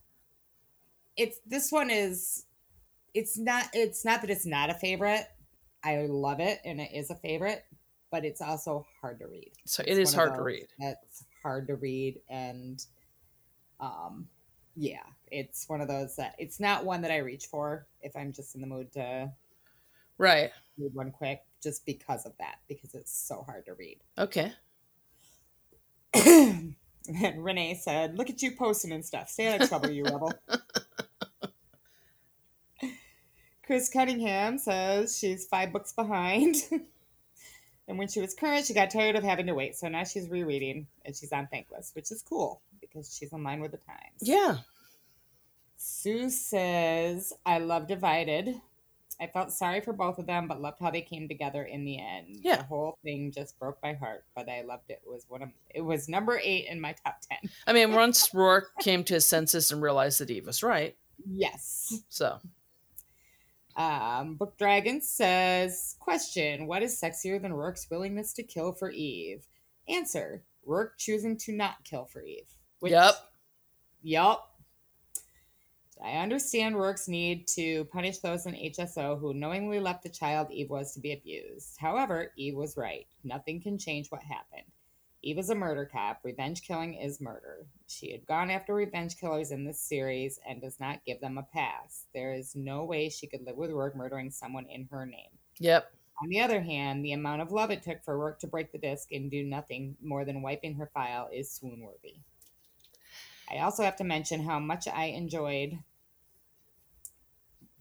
it's 1.16 1.38
this 1.46 1.70
one 1.70 1.90
is 1.90 2.44
it's 3.12 3.36
not 3.36 3.68
it's 3.72 4.04
not 4.04 4.20
that 4.22 4.30
it's 4.30 4.46
not 4.46 4.70
a 4.70 4.74
favorite 4.74 5.26
I 5.84 6.06
love 6.06 6.40
it 6.40 6.60
and 6.64 6.80
it 6.80 6.90
is 6.92 7.10
a 7.10 7.14
favorite, 7.14 7.64
but 8.10 8.24
it's 8.24 8.40
also 8.40 8.86
hard 9.00 9.20
to 9.20 9.26
read. 9.26 9.52
So 9.64 9.82
it 9.86 9.98
it's 9.98 10.10
is 10.10 10.14
hard 10.14 10.34
to 10.34 10.42
read. 10.42 10.66
It's 10.78 11.24
hard 11.42 11.66
to 11.68 11.76
read 11.76 12.20
and 12.28 12.84
um 13.80 14.28
yeah, 14.76 15.02
it's 15.30 15.68
one 15.68 15.80
of 15.80 15.88
those 15.88 16.16
that 16.16 16.34
it's 16.38 16.60
not 16.60 16.84
one 16.84 17.02
that 17.02 17.10
I 17.10 17.18
reach 17.18 17.46
for 17.46 17.86
if 18.00 18.14
I'm 18.16 18.32
just 18.32 18.54
in 18.54 18.60
the 18.60 18.66
mood 18.66 18.92
to 18.92 19.30
right 20.18 20.50
read 20.78 20.94
one 20.94 21.10
quick 21.10 21.42
just 21.62 21.84
because 21.84 22.24
of 22.24 22.32
that 22.38 22.56
because 22.68 22.94
it's 22.94 23.12
so 23.12 23.42
hard 23.42 23.66
to 23.66 23.74
read. 23.74 23.98
Okay. 24.16 24.52
and 26.14 26.74
Renee 27.36 27.74
said, 27.74 28.16
"Look 28.16 28.30
at 28.30 28.40
you 28.42 28.52
posting 28.52 28.92
and 28.92 29.04
stuff. 29.04 29.28
Stay 29.28 29.52
out 29.52 29.60
of 29.60 29.68
trouble, 29.68 29.90
you 29.90 30.04
rebel." 30.04 30.32
Chris 33.66 33.90
Cunningham 33.90 34.56
says 34.56 35.18
she's 35.18 35.46
five 35.46 35.72
books 35.72 35.92
behind. 35.92 36.56
and 37.88 37.98
when 37.98 38.08
she 38.08 38.20
was 38.20 38.34
current, 38.34 38.64
she 38.64 38.72
got 38.72 38.90
tired 38.90 39.14
of 39.14 39.22
having 39.22 39.46
to 39.46 39.54
wait. 39.54 39.76
So 39.76 39.88
now 39.88 40.04
she's 40.04 40.30
rereading 40.30 40.86
and 41.04 41.14
she's 41.14 41.32
on 41.32 41.48
Thankless, 41.48 41.90
which 41.94 42.10
is 42.10 42.22
cool 42.22 42.62
because 42.80 43.14
she's 43.14 43.30
in 43.30 43.42
line 43.42 43.60
with 43.60 43.72
the 43.72 43.78
times. 43.78 44.22
Yeah. 44.22 44.58
Sue 45.76 46.30
says, 46.30 47.34
I 47.44 47.58
love 47.58 47.86
Divided. 47.86 48.58
I 49.20 49.26
felt 49.26 49.52
sorry 49.52 49.80
for 49.80 49.92
both 49.92 50.18
of 50.18 50.26
them, 50.26 50.46
but 50.46 50.60
loved 50.60 50.78
how 50.80 50.90
they 50.90 51.00
came 51.00 51.28
together 51.28 51.64
in 51.64 51.84
the 51.84 51.98
end. 51.98 52.38
Yeah. 52.42 52.56
The 52.56 52.62
whole 52.64 52.98
thing 53.02 53.32
just 53.32 53.58
broke 53.58 53.78
my 53.82 53.94
heart, 53.94 54.24
but 54.36 54.48
I 54.48 54.62
loved 54.62 54.90
it. 54.90 55.00
It 55.04 55.10
was 55.10 55.24
one 55.28 55.42
of 55.42 55.48
it 55.74 55.80
was 55.80 56.08
number 56.08 56.40
eight 56.42 56.66
in 56.68 56.80
my 56.80 56.94
top 57.04 57.16
ten. 57.28 57.50
I 57.66 57.72
mean, 57.72 57.92
once 57.94 58.28
Roarke 58.30 58.68
came 58.80 59.02
to 59.04 59.14
his 59.14 59.26
senses 59.26 59.72
and 59.72 59.82
realized 59.82 60.20
that 60.20 60.30
Eve 60.30 60.46
was 60.46 60.62
right. 60.62 60.96
Yes. 61.26 62.00
So 62.08 62.38
um, 63.78 64.34
Book 64.34 64.58
Dragon 64.58 65.00
says, 65.00 65.96
Question 66.00 66.66
What 66.66 66.82
is 66.82 67.00
sexier 67.00 67.40
than 67.40 67.52
Roarke's 67.52 67.88
willingness 67.88 68.32
to 68.34 68.42
kill 68.42 68.72
for 68.72 68.90
Eve? 68.90 69.46
Answer 69.88 70.42
Roarke 70.66 70.98
choosing 70.98 71.38
to 71.38 71.52
not 71.52 71.76
kill 71.84 72.04
for 72.04 72.20
Eve. 72.22 72.50
Which, 72.80 72.92
yep. 72.92 73.14
Yep. 74.02 74.38
I 76.04 76.18
understand 76.18 76.76
Roarke's 76.76 77.08
need 77.08 77.46
to 77.48 77.84
punish 77.86 78.18
those 78.18 78.46
in 78.46 78.54
HSO 78.54 79.18
who 79.18 79.34
knowingly 79.34 79.80
left 79.80 80.02
the 80.02 80.08
child 80.08 80.50
Eve 80.50 80.70
was 80.70 80.92
to 80.94 81.00
be 81.00 81.12
abused. 81.12 81.76
However, 81.78 82.32
Eve 82.36 82.54
was 82.54 82.76
right. 82.76 83.06
Nothing 83.24 83.60
can 83.60 83.78
change 83.78 84.08
what 84.10 84.22
happened. 84.22 84.66
Eve 85.22 85.38
is 85.38 85.50
a 85.50 85.54
murder 85.54 85.84
cop. 85.84 86.20
Revenge 86.22 86.62
killing 86.62 86.94
is 86.94 87.20
murder. 87.20 87.66
She 87.88 88.12
had 88.12 88.24
gone 88.26 88.50
after 88.50 88.72
revenge 88.72 89.18
killers 89.18 89.50
in 89.50 89.64
this 89.64 89.80
series 89.80 90.38
and 90.48 90.60
does 90.60 90.78
not 90.78 91.04
give 91.04 91.20
them 91.20 91.38
a 91.38 91.42
pass. 91.42 92.04
There 92.14 92.32
is 92.32 92.54
no 92.54 92.84
way 92.84 93.08
she 93.08 93.26
could 93.26 93.44
live 93.44 93.56
with 93.56 93.70
Roarke 93.70 93.96
murdering 93.96 94.30
someone 94.30 94.66
in 94.66 94.88
her 94.92 95.04
name. 95.04 95.30
Yep. 95.58 95.90
On 96.22 96.28
the 96.28 96.40
other 96.40 96.60
hand, 96.60 97.04
the 97.04 97.12
amount 97.12 97.42
of 97.42 97.52
love 97.52 97.70
it 97.70 97.82
took 97.82 98.04
for 98.04 98.16
Roarke 98.16 98.38
to 98.40 98.46
break 98.46 98.70
the 98.70 98.78
disc 98.78 99.10
and 99.10 99.30
do 99.30 99.42
nothing 99.42 99.96
more 100.00 100.24
than 100.24 100.42
wiping 100.42 100.74
her 100.76 100.90
file 100.94 101.28
is 101.32 101.50
swoon 101.50 101.80
worthy. 101.80 102.18
I 103.50 103.58
also 103.58 103.82
have 103.82 103.96
to 103.96 104.04
mention 104.04 104.44
how 104.44 104.58
much 104.58 104.86
I 104.86 105.06
enjoyed 105.06 105.78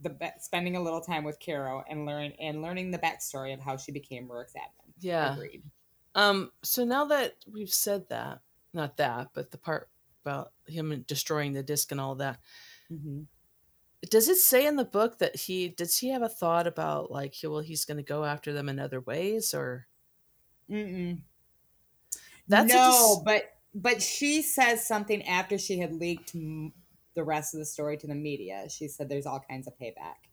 the 0.01 0.15
spending 0.39 0.75
a 0.75 0.81
little 0.81 1.01
time 1.01 1.23
with 1.23 1.37
Caro 1.43 1.83
and 1.89 2.05
learn 2.05 2.33
and 2.39 2.61
learning 2.61 2.91
the 2.91 2.99
backstory 2.99 3.53
of 3.53 3.59
how 3.59 3.77
she 3.77 3.91
became 3.91 4.27
Roarke's 4.27 4.53
admin. 4.53 4.93
Yeah. 4.99 5.33
Agreed. 5.33 5.63
Um, 6.15 6.51
so 6.63 6.83
now 6.83 7.05
that 7.05 7.35
we've 7.51 7.73
said 7.73 8.09
that, 8.09 8.41
not 8.73 8.97
that, 8.97 9.29
but 9.33 9.51
the 9.51 9.57
part 9.57 9.89
about 10.23 10.51
him 10.65 11.03
destroying 11.07 11.53
the 11.53 11.63
disc 11.63 11.91
and 11.91 12.01
all 12.01 12.15
that, 12.15 12.39
mm-hmm. 12.91 13.21
does 14.09 14.27
it 14.27 14.37
say 14.37 14.65
in 14.65 14.75
the 14.75 14.85
book 14.85 15.19
that 15.19 15.35
he 15.35 15.69
does 15.69 15.97
he 15.97 16.09
have 16.09 16.21
a 16.21 16.29
thought 16.29 16.67
about 16.67 17.11
like 17.11 17.35
well 17.43 17.59
he's 17.59 17.85
going 17.85 17.97
to 17.97 18.03
go 18.03 18.23
after 18.25 18.51
them 18.51 18.67
in 18.67 18.79
other 18.79 18.99
ways 18.99 19.53
or 19.53 19.87
Mm-mm. 20.69 21.21
That's 22.47 22.73
no, 22.73 22.91
dis- 22.91 23.23
but 23.23 23.43
but 23.73 24.01
she 24.01 24.41
says 24.41 24.85
something 24.85 25.25
after 25.27 25.57
she 25.57 25.79
had 25.79 25.93
leaked 25.93 26.33
the 27.17 27.23
rest 27.23 27.55
of 27.55 27.59
the 27.59 27.65
story 27.65 27.97
to 27.97 28.07
the 28.07 28.15
media. 28.15 28.69
She 28.69 28.87
said 28.87 29.09
there's 29.09 29.25
all 29.25 29.43
kinds 29.49 29.67
of 29.67 29.73
payback. 29.81 30.29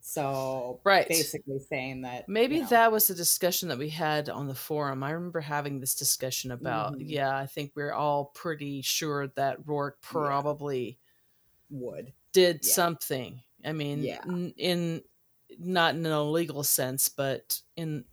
So 0.00 0.80
right, 0.84 1.06
basically 1.06 1.58
saying 1.58 2.00
that 2.02 2.28
maybe 2.30 2.56
you 2.56 2.62
know, 2.62 2.68
that 2.68 2.90
was 2.90 3.08
the 3.08 3.14
discussion 3.14 3.68
that 3.68 3.76
we 3.76 3.90
had 3.90 4.30
on 4.30 4.48
the 4.48 4.54
forum. 4.54 5.02
I 5.02 5.10
remember 5.10 5.40
having 5.40 5.80
this 5.80 5.94
discussion 5.94 6.50
about 6.50 6.94
mm-hmm. 6.94 7.02
yeah, 7.08 7.36
I 7.36 7.44
think 7.44 7.72
we're 7.74 7.92
all 7.92 8.26
pretty 8.34 8.80
sure 8.80 9.26
that 9.36 9.62
Roarke 9.66 10.00
probably 10.00 10.98
yeah. 11.68 11.78
would 11.78 12.12
did 12.32 12.60
yeah. 12.62 12.72
something. 12.72 13.42
I 13.66 13.72
mean, 13.72 14.02
yeah. 14.02 14.22
in, 14.24 14.54
in 14.56 15.02
not 15.58 15.94
in 15.94 16.06
a 16.06 16.22
legal 16.22 16.62
sense, 16.62 17.10
but 17.10 17.60
in 17.76 18.04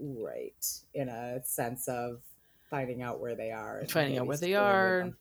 right 0.00 0.66
in 0.92 1.08
a 1.08 1.40
sense 1.44 1.86
of 1.86 2.20
finding 2.68 3.02
out 3.02 3.20
where 3.20 3.36
they 3.36 3.52
are, 3.52 3.84
finding 3.88 4.18
out 4.18 4.26
where 4.26 4.38
they 4.38 4.54
are, 4.54 5.12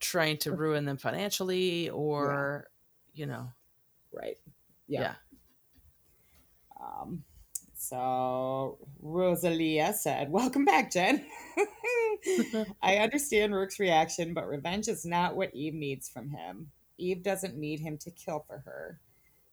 trying 0.00 0.38
to 0.38 0.52
ruin 0.52 0.84
them 0.84 0.96
financially, 0.96 1.90
or 1.90 2.68
yeah. 3.14 3.20
you 3.20 3.26
know, 3.26 3.52
right? 4.12 4.36
Yeah. 4.88 5.00
yeah. 5.00 5.14
Um, 6.80 7.24
so 7.74 8.78
Rosalia 9.00 9.92
said, 9.92 10.30
Welcome 10.30 10.64
back, 10.64 10.90
Jen. 10.90 11.24
I 12.82 12.96
understand 12.96 13.52
Roarke's 13.52 13.78
reaction, 13.78 14.34
but 14.34 14.48
revenge 14.48 14.88
is 14.88 15.04
not 15.04 15.36
what 15.36 15.54
Eve 15.54 15.74
needs 15.74 16.08
from 16.08 16.30
him. 16.30 16.70
Eve 16.98 17.22
doesn't 17.22 17.56
need 17.56 17.80
him 17.80 17.98
to 17.98 18.10
kill 18.10 18.44
for 18.46 18.58
her. 18.64 19.00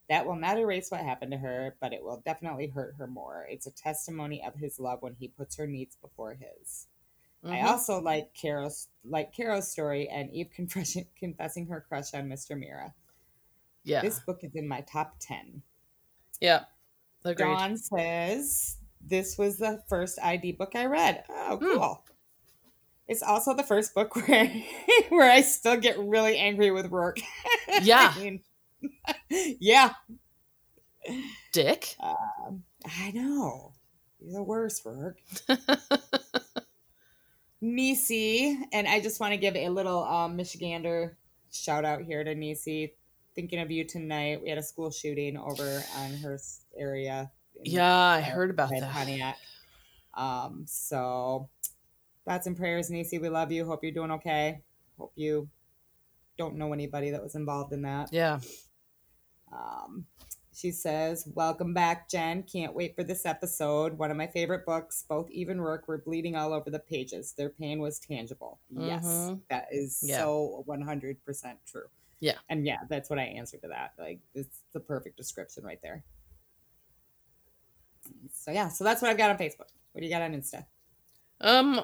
That 0.10 0.26
will 0.26 0.36
not 0.36 0.58
erase 0.58 0.90
what 0.90 1.02
happened 1.02 1.32
to 1.32 1.38
her, 1.38 1.76
but 1.80 1.94
it 1.94 2.04
will 2.04 2.22
definitely 2.26 2.68
hurt 2.68 2.96
her 2.98 3.08
more. 3.08 3.46
It's 3.50 3.68
a 3.68 3.72
testimony 3.72 4.44
of 4.46 4.56
his 4.56 4.80
love 4.80 5.02
when 5.02 5.16
he 5.20 5.28
puts 5.28 5.56
her 5.58 5.68
needs 5.68 5.96
before 5.96 6.36
his. 6.36 6.88
Mm-hmm. 7.44 7.54
I 7.54 7.70
also 7.70 8.00
like 8.00 8.34
Caro's 8.34 8.88
like 9.04 9.36
Caro's 9.36 9.70
story 9.70 10.08
and 10.08 10.32
Eve 10.34 10.50
confessing 10.56 11.06
confessing 11.20 11.68
her 11.68 11.86
crush 11.88 12.14
on 12.14 12.30
Mr. 12.30 12.58
Mira. 12.58 12.94
Yeah. 13.84 14.02
This 14.02 14.20
book 14.20 14.40
is 14.44 14.56
in 14.56 14.68
my 14.68 14.82
top 14.82 15.16
ten. 15.20 15.62
Yeah. 16.40 16.64
Agreed. 17.26 17.46
Dawn 17.46 17.78
says 17.78 18.78
this 19.06 19.38
was 19.38 19.58
the 19.58 19.82
first 19.90 20.20
ID 20.22 20.54
book 20.54 20.72
I 20.76 20.86
read. 20.86 21.24
Oh, 21.30 21.58
hmm. 21.58 21.66
cool. 21.66 21.80
Mm. 21.80 22.14
It's 23.10 23.24
also 23.24 23.54
the 23.54 23.64
first 23.64 23.94
book 23.94 24.16
where 24.28 24.50
where 25.10 25.30
I 25.30 25.42
still 25.42 25.78
get 25.78 26.00
really 26.00 26.38
angry 26.38 26.72
with 26.72 26.90
Roarke. 26.90 27.22
Yeah. 27.82 28.14
I 28.16 28.20
mean, 28.20 28.42
yeah. 29.30 29.94
Dick. 31.52 31.96
Uh, 32.00 32.14
I 32.86 33.12
know. 33.12 33.74
You're 34.20 34.34
the 34.34 34.44
worst, 34.44 34.86
Roarke. 34.86 35.18
Nisi, 37.64 38.60
and 38.74 38.88
I 38.90 39.00
just 39.00 39.22
want 39.22 39.32
to 39.32 39.38
give 39.38 39.56
a 39.56 39.70
little 39.70 40.04
um, 40.04 40.38
Michigander 40.38 41.16
shout 41.50 41.86
out 41.86 42.02
here 42.02 42.22
to 42.22 42.36
Nisi 42.36 42.94
thinking 43.36 43.60
of 43.60 43.72
you 43.72 43.86
tonight. 43.86 44.42
We 44.44 44.50
had 44.50 44.58
a 44.58 44.64
school 44.64 44.92
shooting 44.92 45.38
over 45.38 45.82
on 45.98 46.12
her 46.16 46.38
area. 46.78 47.32
Yeah, 47.64 47.96
I 47.96 48.20
heard 48.20 48.50
about 48.50 48.70
that. 48.70 48.92
Pontiac. 48.92 49.38
Um, 50.14 50.66
so 50.68 51.50
thoughts 52.26 52.48
and 52.48 52.58
prayers, 52.58 52.90
Nisi. 52.90 53.18
We 53.18 53.30
love 53.30 53.50
you. 53.52 53.66
Hope 53.66 53.80
you're 53.82 53.94
doing 53.94 54.12
okay. 54.12 54.62
Hope 54.98 55.14
you 55.16 55.48
don't 56.38 56.56
know 56.58 56.74
anybody 56.74 57.12
that 57.12 57.24
was 57.24 57.36
involved 57.36 57.72
in 57.72 57.84
that. 57.84 58.10
Yeah. 58.12 58.40
Um, 59.54 60.06
she 60.54 60.72
says, 60.72 61.28
Welcome 61.34 61.74
back, 61.74 62.10
Jen. 62.10 62.44
Can't 62.44 62.76
wait 62.76 62.96
for 62.96 63.04
this 63.04 63.26
episode. 63.26 63.98
One 63.98 64.12
of 64.12 64.18
my 64.18 64.28
favorite 64.28 64.66
books. 64.66 65.04
Both 65.08 65.30
Eve 65.32 65.50
and 65.50 65.60
Roarke 65.60 65.88
were 65.88 65.98
bleeding 65.98 66.36
all 66.36 66.54
over 66.54 66.70
the 66.70 66.80
pages. 66.80 67.34
Their 67.38 67.50
pain 67.50 67.80
was 67.80 68.00
tangible. 68.00 68.60
Mm-hmm. 68.74 68.88
Yes, 68.88 69.32
that 69.50 69.68
is 69.72 70.00
yeah. 70.04 70.20
so 70.20 70.64
100% 70.68 71.16
true. 71.66 71.88
Yeah. 72.20 72.36
And 72.50 72.66
yeah, 72.66 72.80
that's 72.90 73.10
what 73.10 73.20
I 73.20 73.24
answered 73.24 73.62
to 73.64 73.68
that. 73.68 73.94
Like 74.00 74.20
it's 74.34 74.62
the 74.74 74.80
perfect 74.80 75.18
description 75.18 75.64
right 75.64 75.80
there. 75.84 76.04
So 78.34 78.52
yeah, 78.52 78.70
so 78.70 78.84
that's 78.84 79.02
what 79.02 79.12
I've 79.12 79.18
got 79.18 79.30
on 79.30 79.38
Facebook. 79.38 79.72
What 79.92 80.00
do 80.02 80.06
you 80.06 80.10
got 80.10 80.22
on 80.22 80.34
Insta? 80.34 80.66
Um 81.42 81.82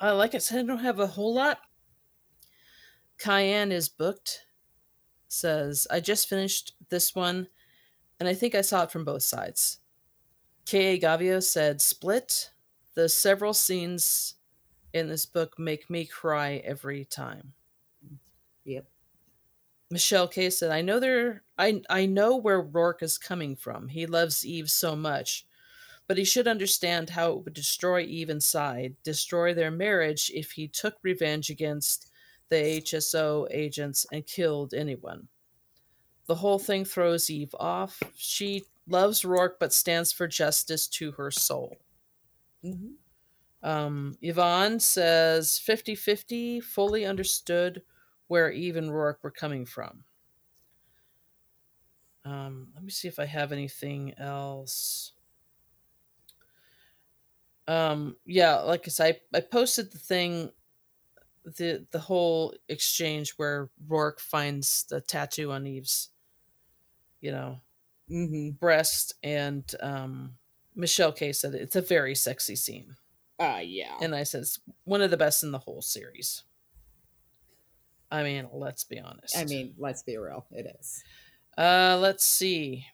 uh, 0.00 0.16
like 0.16 0.34
I 0.34 0.38
said, 0.38 0.58
I 0.58 0.62
don't 0.66 0.78
have 0.78 0.98
a 0.98 1.06
whole 1.06 1.34
lot. 1.34 1.58
Cayenne 3.18 3.70
is 3.70 3.88
booked. 3.88 4.40
Says, 5.32 5.86
I 5.90 6.00
just 6.00 6.28
finished 6.28 6.74
this 6.90 7.14
one 7.14 7.48
and 8.20 8.28
I 8.28 8.34
think 8.34 8.54
I 8.54 8.60
saw 8.60 8.82
it 8.82 8.90
from 8.90 9.04
both 9.04 9.22
sides. 9.22 9.78
K.A. 10.66 11.00
Gavio 11.00 11.42
said, 11.42 11.80
Split. 11.80 12.50
The 12.94 13.08
several 13.08 13.54
scenes 13.54 14.34
in 14.92 15.08
this 15.08 15.24
book 15.24 15.58
make 15.58 15.88
me 15.88 16.04
cry 16.04 16.60
every 16.64 17.06
time. 17.06 17.54
Yep. 18.66 18.84
Michelle 19.90 20.28
K 20.28 20.50
said, 20.50 20.70
I 20.70 20.82
know 20.82 21.00
there 21.00 21.42
I 21.56 21.80
I 21.88 22.04
know 22.04 22.36
where 22.36 22.62
Roarke 22.62 23.02
is 23.02 23.16
coming 23.16 23.56
from. 23.56 23.88
He 23.88 24.04
loves 24.04 24.44
Eve 24.44 24.70
so 24.70 24.94
much. 24.94 25.46
But 26.06 26.18
he 26.18 26.24
should 26.24 26.46
understand 26.46 27.08
how 27.08 27.32
it 27.32 27.44
would 27.44 27.54
destroy 27.54 28.02
Eve 28.02 28.28
inside, 28.28 28.96
destroy 29.02 29.54
their 29.54 29.70
marriage 29.70 30.30
if 30.34 30.52
he 30.52 30.68
took 30.68 30.96
revenge 31.02 31.48
against 31.48 32.11
the 32.52 32.82
HSO 32.82 33.46
agents 33.50 34.04
and 34.12 34.26
killed 34.26 34.74
anyone. 34.74 35.26
The 36.26 36.34
whole 36.34 36.58
thing 36.58 36.84
throws 36.84 37.30
Eve 37.30 37.54
off. 37.58 37.98
She 38.14 38.64
loves 38.86 39.22
Roarke 39.22 39.54
but 39.58 39.72
stands 39.72 40.12
for 40.12 40.28
justice 40.28 40.86
to 40.88 41.12
her 41.12 41.30
soul. 41.30 41.78
Mm-hmm. 42.62 43.66
Um, 43.66 44.18
Yvonne 44.20 44.80
says 44.80 45.58
50 45.58 45.94
50, 45.94 46.60
fully 46.60 47.06
understood 47.06 47.80
where 48.26 48.52
Eve 48.52 48.76
and 48.76 48.90
Roarke 48.90 49.22
were 49.22 49.30
coming 49.30 49.64
from. 49.64 50.04
Um, 52.26 52.68
let 52.74 52.84
me 52.84 52.90
see 52.90 53.08
if 53.08 53.18
I 53.18 53.24
have 53.24 53.50
anything 53.50 54.12
else. 54.18 55.12
Um, 57.66 58.16
yeah, 58.26 58.56
like 58.56 58.82
I 58.86 58.90
said, 58.90 59.20
I, 59.32 59.38
I 59.38 59.40
posted 59.40 59.90
the 59.90 59.98
thing, 59.98 60.50
the 61.44 61.86
the 61.90 61.98
whole 61.98 62.54
exchange 62.68 63.34
where 63.36 63.70
Roarke 63.88 64.20
finds 64.20 64.84
the 64.88 65.00
tattoo 65.00 65.52
on 65.52 65.66
Eve's, 65.66 66.08
you 67.20 67.32
know, 67.32 67.60
mm-hmm. 68.10 68.50
breast, 68.50 69.14
and 69.22 69.64
um, 69.80 70.34
Michelle 70.74 71.12
K 71.12 71.32
said 71.32 71.54
it's 71.54 71.76
a 71.76 71.82
very 71.82 72.14
sexy 72.14 72.56
scene. 72.56 72.96
Uh 73.38 73.60
yeah. 73.62 73.96
And 74.00 74.14
I 74.14 74.22
says 74.22 74.60
one 74.84 75.02
of 75.02 75.10
the 75.10 75.16
best 75.16 75.42
in 75.42 75.50
the 75.50 75.58
whole 75.58 75.82
series. 75.82 76.44
I 78.12 78.22
mean, 78.22 78.46
let's 78.52 78.84
be 78.84 79.00
honest. 79.00 79.36
I 79.36 79.44
mean, 79.44 79.74
let's 79.78 80.02
be 80.02 80.18
real. 80.18 80.44
It 80.50 80.66
is. 80.78 81.02
Uh, 81.56 81.98
let's 81.98 82.24
see. 82.24 82.84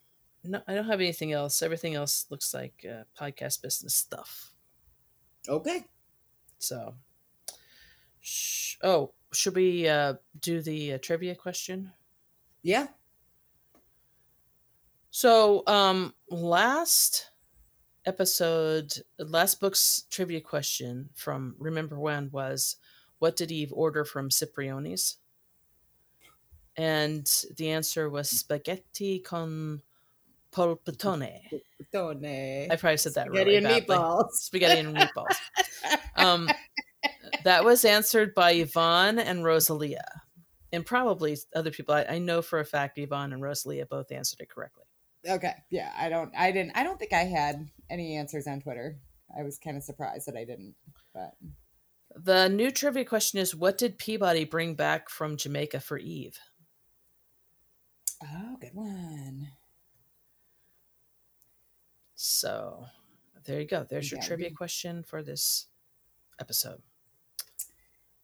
No, 0.44 0.62
I 0.68 0.74
don't 0.74 0.86
have 0.86 1.00
anything 1.00 1.32
else. 1.32 1.60
Everything 1.60 1.96
else 1.96 2.26
looks 2.30 2.54
like 2.54 2.86
uh, 2.88 3.02
podcast 3.20 3.60
business 3.60 3.96
stuff. 3.96 4.52
Okay. 5.48 5.84
So, 6.60 6.94
sh- 8.20 8.76
oh, 8.82 9.12
should 9.32 9.54
we 9.54 9.88
uh, 9.88 10.14
do 10.40 10.60
the 10.60 10.94
uh, 10.94 10.98
trivia 11.00 11.34
question? 11.34 11.92
Yeah. 12.62 12.88
So, 15.10 15.62
um, 15.66 16.14
last 16.30 17.30
episode, 18.06 18.92
last 19.18 19.60
book's 19.60 20.04
trivia 20.10 20.40
question 20.40 21.10
from 21.14 21.54
Remember 21.58 21.98
When 21.98 22.30
was 22.30 22.76
what 23.18 23.36
did 23.36 23.50
Eve 23.50 23.72
order 23.72 24.04
from 24.04 24.30
Cipriani's? 24.30 25.16
And 26.76 27.28
the 27.56 27.70
answer 27.70 28.08
was 28.08 28.30
spaghetti 28.30 29.18
con 29.18 29.82
polpettone. 30.52 31.40
Polpettone. 31.92 32.70
I 32.70 32.76
probably 32.76 32.96
said 32.98 33.14
that 33.14 33.26
spaghetti 33.26 33.50
really 33.50 33.56
and 33.56 33.66
badly. 33.66 33.96
meatballs. 33.96 34.30
Spaghetti 34.32 34.80
and 34.80 34.96
meatballs. 34.96 35.36
um, 36.16 36.48
that 37.44 37.64
was 37.64 37.84
answered 37.84 38.34
by 38.34 38.52
Yvonne 38.52 39.18
and 39.18 39.44
Rosalia, 39.44 40.04
and 40.72 40.84
probably 40.84 41.36
other 41.54 41.70
people. 41.70 41.94
I, 41.94 42.04
I 42.04 42.18
know 42.18 42.42
for 42.42 42.60
a 42.60 42.64
fact 42.64 42.98
Yvonne 42.98 43.32
and 43.32 43.42
Rosalia 43.42 43.86
both 43.86 44.12
answered 44.12 44.40
it 44.40 44.50
correctly. 44.50 44.84
Okay, 45.28 45.54
yeah, 45.70 45.92
I 45.98 46.08
don't, 46.08 46.32
I 46.36 46.52
didn't, 46.52 46.72
I 46.76 46.84
don't 46.84 46.98
think 46.98 47.12
I 47.12 47.24
had 47.24 47.68
any 47.90 48.16
answers 48.16 48.46
on 48.46 48.60
Twitter. 48.60 48.98
I 49.38 49.42
was 49.42 49.58
kind 49.58 49.76
of 49.76 49.82
surprised 49.82 50.26
that 50.26 50.36
I 50.36 50.44
didn't, 50.44 50.74
but 51.12 51.34
the 52.14 52.48
new 52.48 52.70
trivia 52.70 53.04
question 53.04 53.38
is 53.38 53.54
What 53.54 53.78
did 53.78 53.98
Peabody 53.98 54.44
bring 54.44 54.74
back 54.74 55.08
from 55.08 55.36
Jamaica 55.36 55.80
for 55.80 55.98
Eve? 55.98 56.38
Oh, 58.22 58.56
good 58.60 58.74
one. 58.74 59.48
So 62.14 62.86
there 63.44 63.60
you 63.60 63.66
go. 63.66 63.86
There's 63.88 64.10
your 64.10 64.20
trivia 64.20 64.50
question 64.50 65.04
for 65.04 65.22
this 65.22 65.66
episode. 66.40 66.82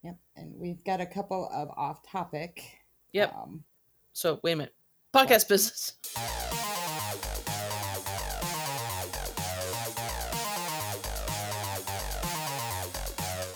Yep. 0.04 0.16
And 0.36 0.54
we've 0.56 0.84
got 0.84 1.00
a 1.00 1.06
couple 1.06 1.48
of 1.52 1.68
off 1.76 2.06
topic. 2.08 2.62
Yep. 3.12 3.34
Um, 3.34 3.64
So 4.12 4.38
wait 4.42 4.52
a 4.52 4.56
minute. 4.56 4.74
Podcast 5.12 5.48
business. 5.48 5.94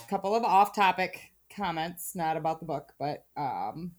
couple 0.09 0.35
of 0.35 0.43
off-topic 0.43 1.21
comments, 1.55 2.15
not 2.15 2.35
about 2.35 2.59
the 2.59 2.65
book, 2.65 2.93
but 2.97 3.25
um, 3.37 3.91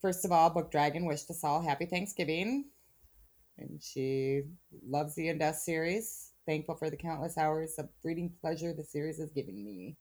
first 0.00 0.24
of 0.24 0.32
all, 0.32 0.48
Book 0.48 0.70
Dragon 0.70 1.04
wished 1.04 1.28
us 1.30 1.44
all 1.44 1.60
happy 1.60 1.84
Thanksgiving, 1.84 2.64
and 3.58 3.82
she 3.82 4.44
loves 4.88 5.14
the 5.14 5.28
In 5.28 5.36
Death 5.36 5.58
series. 5.58 6.32
Thankful 6.46 6.74
for 6.74 6.88
the 6.88 6.96
countless 6.96 7.36
hours 7.36 7.74
of 7.78 7.90
reading 8.02 8.32
pleasure 8.40 8.72
the 8.72 8.82
series 8.82 9.18
has 9.18 9.30
given 9.30 9.62
me, 9.62 9.98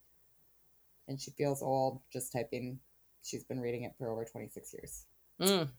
and 1.07 1.19
she 1.19 1.31
feels 1.31 1.61
old 1.61 2.01
just 2.11 2.31
typing. 2.31 2.79
She's 3.23 3.43
been 3.43 3.59
reading 3.59 3.83
it 3.83 3.93
for 3.97 4.09
over 4.09 4.25
twenty 4.25 4.49
six 4.49 4.73
years. 4.73 5.05
Mm. 5.41 5.69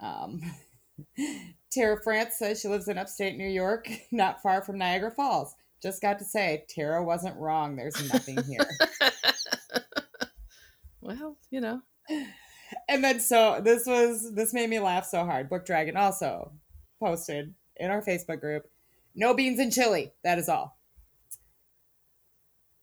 Um, 0.00 0.40
Tara 1.72 2.00
France 2.02 2.36
says 2.38 2.60
she 2.60 2.68
lives 2.68 2.88
in 2.88 2.98
upstate 2.98 3.36
New 3.36 3.48
York, 3.48 3.88
not 4.12 4.42
far 4.42 4.62
from 4.62 4.78
Niagara 4.78 5.10
Falls. 5.10 5.54
Just 5.82 6.02
got 6.02 6.18
to 6.18 6.24
say, 6.24 6.64
Tara 6.68 7.04
wasn't 7.04 7.36
wrong. 7.36 7.76
There's 7.76 8.12
nothing 8.12 8.38
here. 8.44 8.66
well, 11.00 11.36
you 11.50 11.60
know. 11.60 11.82
And 12.88 13.04
then 13.04 13.20
so 13.20 13.60
this 13.62 13.86
was 13.86 14.34
this 14.34 14.52
made 14.52 14.68
me 14.68 14.80
laugh 14.80 15.06
so 15.06 15.24
hard. 15.24 15.48
Book 15.48 15.64
Dragon 15.64 15.96
also 15.96 16.52
posted 17.00 17.54
in 17.76 17.90
our 17.90 18.02
Facebook 18.02 18.40
group, 18.40 18.64
no 19.14 19.34
beans 19.34 19.60
and 19.60 19.72
chili. 19.72 20.12
That 20.24 20.38
is 20.38 20.48
all. 20.48 20.78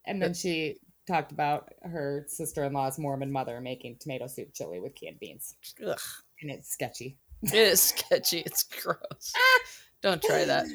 And 0.08 0.22
then 0.22 0.34
she 0.34 0.78
talked 1.08 1.32
about 1.32 1.74
her 1.84 2.26
sister-in-law's 2.28 3.00
Mormon 3.00 3.32
mother 3.32 3.62
making 3.62 3.98
tomato 4.00 4.28
soup 4.28 4.54
chili 4.54 4.80
with 4.80 4.96
canned 4.96 5.20
beans. 5.20 5.56
Ugh. 5.86 6.00
And 6.42 6.52
it's 6.52 6.70
sketchy. 6.70 7.18
It 7.44 7.54
is 7.54 7.82
sketchy. 7.82 8.40
It's 8.40 8.64
gross. 8.64 9.34
Don't 10.02 10.22
try 10.22 10.46
that. 10.46 10.66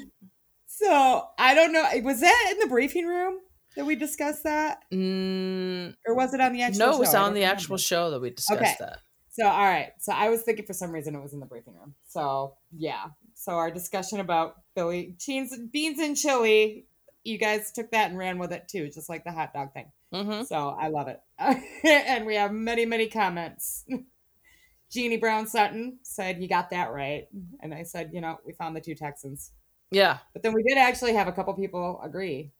So 0.67 1.29
I 1.39 1.55
don't 1.55 1.73
know. 1.73 1.87
Was 2.03 2.21
that 2.21 2.49
in 2.53 2.59
the 2.59 2.67
briefing 2.67 3.07
room 3.07 3.39
that 3.77 3.85
we 3.85 3.97
discussed 3.97 4.45
that, 4.45 4.81
mm, 4.91 5.95
or 6.07 6.15
was 6.15 6.33
it 6.33 6.41
on 6.41 6.53
the 6.53 6.63
actual? 6.63 6.87
No, 6.87 6.97
it 6.97 7.01
was 7.01 7.15
on 7.15 7.35
the 7.35 7.45
actual 7.45 7.77
show 7.77 8.11
that 8.11 8.21
we 8.21 8.31
discussed 8.31 8.61
okay. 8.61 8.75
that. 8.81 9.01
So 9.31 9.47
all 9.47 9.65
right. 9.65 9.93
So 9.99 10.13
I 10.13 10.31
was 10.31 10.43
thinking 10.43 10.65
for 10.65 10.73
some 10.73 10.91
reason 10.91 11.15
it 11.15 11.23
was 11.23 11.35
in 11.35 11.41
the 11.41 11.47
briefing 11.47 11.75
room. 11.75 11.95
So 12.09 12.55
yeah. 12.77 13.07
So 13.35 13.53
our 13.53 13.71
discussion 13.71 14.21
about 14.21 14.57
Billy 14.75 15.17
beans, 15.27 15.57
beans 15.71 15.99
and 15.99 16.17
chili, 16.17 16.87
you 17.25 17.39
guys 17.39 17.73
took 17.73 17.91
that 17.91 18.11
and 18.11 18.19
ran 18.19 18.39
with 18.39 18.53
it 18.53 18.67
too, 18.69 18.89
just 18.89 19.09
like 19.09 19.25
the 19.25 19.33
hot 19.33 19.53
dog 19.53 19.73
thing. 19.73 19.93
Mm-hmm. 20.13 20.45
So 20.45 20.77
I 20.81 20.89
love 20.89 21.09
it, 21.09 21.21
and 21.85 22.27
we 22.27 22.35
have 22.35 22.53
many 22.53 22.85
many 22.85 23.09
comments. 23.09 23.85
Jeannie 24.91 25.19
Brown 25.19 25.47
Sutton 25.47 25.99
said, 26.03 26.43
"You 26.43 26.49
got 26.49 26.71
that 26.71 26.93
right," 26.93 27.29
and 27.61 27.73
I 27.73 27.85
said, 27.85 28.11
"You 28.13 28.21
know, 28.21 28.39
we 28.45 28.53
found 28.53 28.75
the 28.75 28.81
two 28.81 28.95
Texans." 28.95 29.53
Yeah. 29.91 30.19
But 30.33 30.43
then 30.43 30.53
we 30.53 30.63
did 30.63 30.79
actually 30.79 31.15
have 31.15 31.29
a 31.29 31.33
couple 31.33 31.53
people 31.55 32.01
agree. 32.03 32.53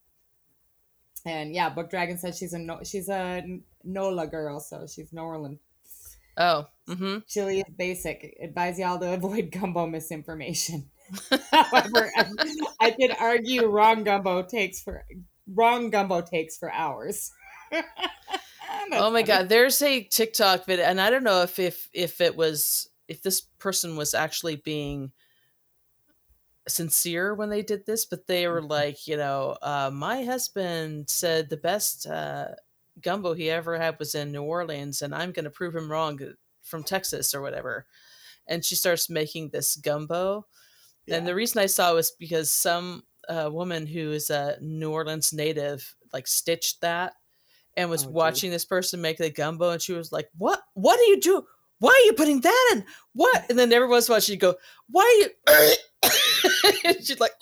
And 1.25 1.53
yeah, 1.53 1.69
Book 1.69 1.89
Dragon 1.89 2.17
said 2.17 2.35
she's 2.35 2.53
a 2.53 2.59
no, 2.59 2.79
she's 2.83 3.09
a 3.09 3.43
NOLA 3.83 4.27
girl, 4.27 4.59
so 4.59 4.85
she's 4.87 5.13
New 5.13 5.21
Orleans. 5.21 5.59
Oh, 6.37 6.65
mm-hmm. 6.87 7.19
Chili 7.27 7.59
is 7.59 7.73
basic. 7.77 8.37
Advise 8.41 8.79
y'all 8.79 8.99
to 8.99 9.13
avoid 9.13 9.51
gumbo 9.51 9.85
misinformation. 9.85 10.89
However, 11.51 12.11
I, 12.15 12.25
I 12.79 12.91
could 12.91 13.15
argue 13.19 13.67
wrong 13.67 14.03
gumbo 14.03 14.43
takes 14.43 14.81
for 14.81 15.05
wrong 15.53 15.89
gumbo 15.89 16.21
takes 16.21 16.57
for 16.57 16.71
hours. 16.71 17.31
oh 17.73 18.87
my 18.89 18.97
funny. 18.97 19.23
god, 19.23 19.49
there's 19.49 19.81
a 19.81 20.03
TikTok 20.03 20.65
video, 20.65 20.85
and 20.85 20.99
I 20.99 21.09
don't 21.09 21.23
know 21.23 21.41
if 21.41 21.59
if 21.59 21.89
if 21.93 22.21
it 22.21 22.35
was 22.35 22.89
if 23.07 23.21
this 23.21 23.41
person 23.41 23.95
was 23.95 24.13
actually 24.13 24.55
being 24.55 25.11
sincere 26.67 27.33
when 27.33 27.49
they 27.49 27.61
did 27.61 27.85
this, 27.85 28.05
but 28.05 28.27
they 28.27 28.47
were 28.47 28.61
mm-hmm. 28.61 28.71
like, 28.71 29.07
you 29.07 29.17
know, 29.17 29.57
uh, 29.61 29.89
my 29.91 30.23
husband 30.23 31.09
said 31.09 31.49
the 31.49 31.57
best 31.57 32.07
uh, 32.07 32.49
gumbo 33.01 33.33
he 33.33 33.49
ever 33.49 33.77
had 33.77 33.97
was 33.99 34.15
in 34.15 34.31
New 34.31 34.43
Orleans, 34.43 35.01
and 35.01 35.13
I'm 35.13 35.31
going 35.31 35.45
to 35.45 35.51
prove 35.51 35.75
him 35.75 35.91
wrong 35.91 36.21
uh, 36.21 36.27
from 36.63 36.83
Texas 36.83 37.33
or 37.33 37.41
whatever. 37.41 37.85
And 38.47 38.63
she 38.63 38.75
starts 38.75 39.09
making 39.09 39.49
this 39.49 39.75
gumbo. 39.75 40.45
Yeah. 41.05 41.15
And 41.15 41.27
the 41.27 41.35
reason 41.35 41.61
I 41.61 41.67
saw 41.67 41.93
was 41.93 42.11
because 42.11 42.51
some 42.51 43.03
uh, 43.29 43.49
woman 43.51 43.85
who 43.87 44.11
is 44.11 44.29
a 44.29 44.57
New 44.61 44.91
Orleans 44.91 45.33
native 45.33 45.95
like 46.13 46.27
stitched 46.27 46.81
that 46.81 47.13
and 47.77 47.89
was 47.89 48.05
oh, 48.05 48.09
watching 48.09 48.51
this 48.51 48.65
person 48.65 49.01
make 49.01 49.17
the 49.17 49.29
gumbo, 49.29 49.71
and 49.71 49.81
she 49.81 49.93
was 49.93 50.11
like, 50.11 50.29
"What? 50.37 50.61
What 50.73 50.97
do 50.97 51.03
you 51.09 51.19
do? 51.19 51.45
Why 51.79 51.89
are 51.89 52.05
you 52.05 52.13
putting 52.13 52.41
that 52.41 52.69
in? 52.73 52.85
What?" 53.13 53.45
And 53.49 53.57
then 53.57 53.71
every 53.73 53.87
once 53.87 54.07
in 54.07 54.11
a 54.11 54.15
while 54.15 54.21
she'd 54.21 54.39
go, 54.39 54.55
"Why 54.89 55.29
are 55.47 55.63
you?" 55.63 55.71
She's 57.01 57.19
like, 57.19 57.31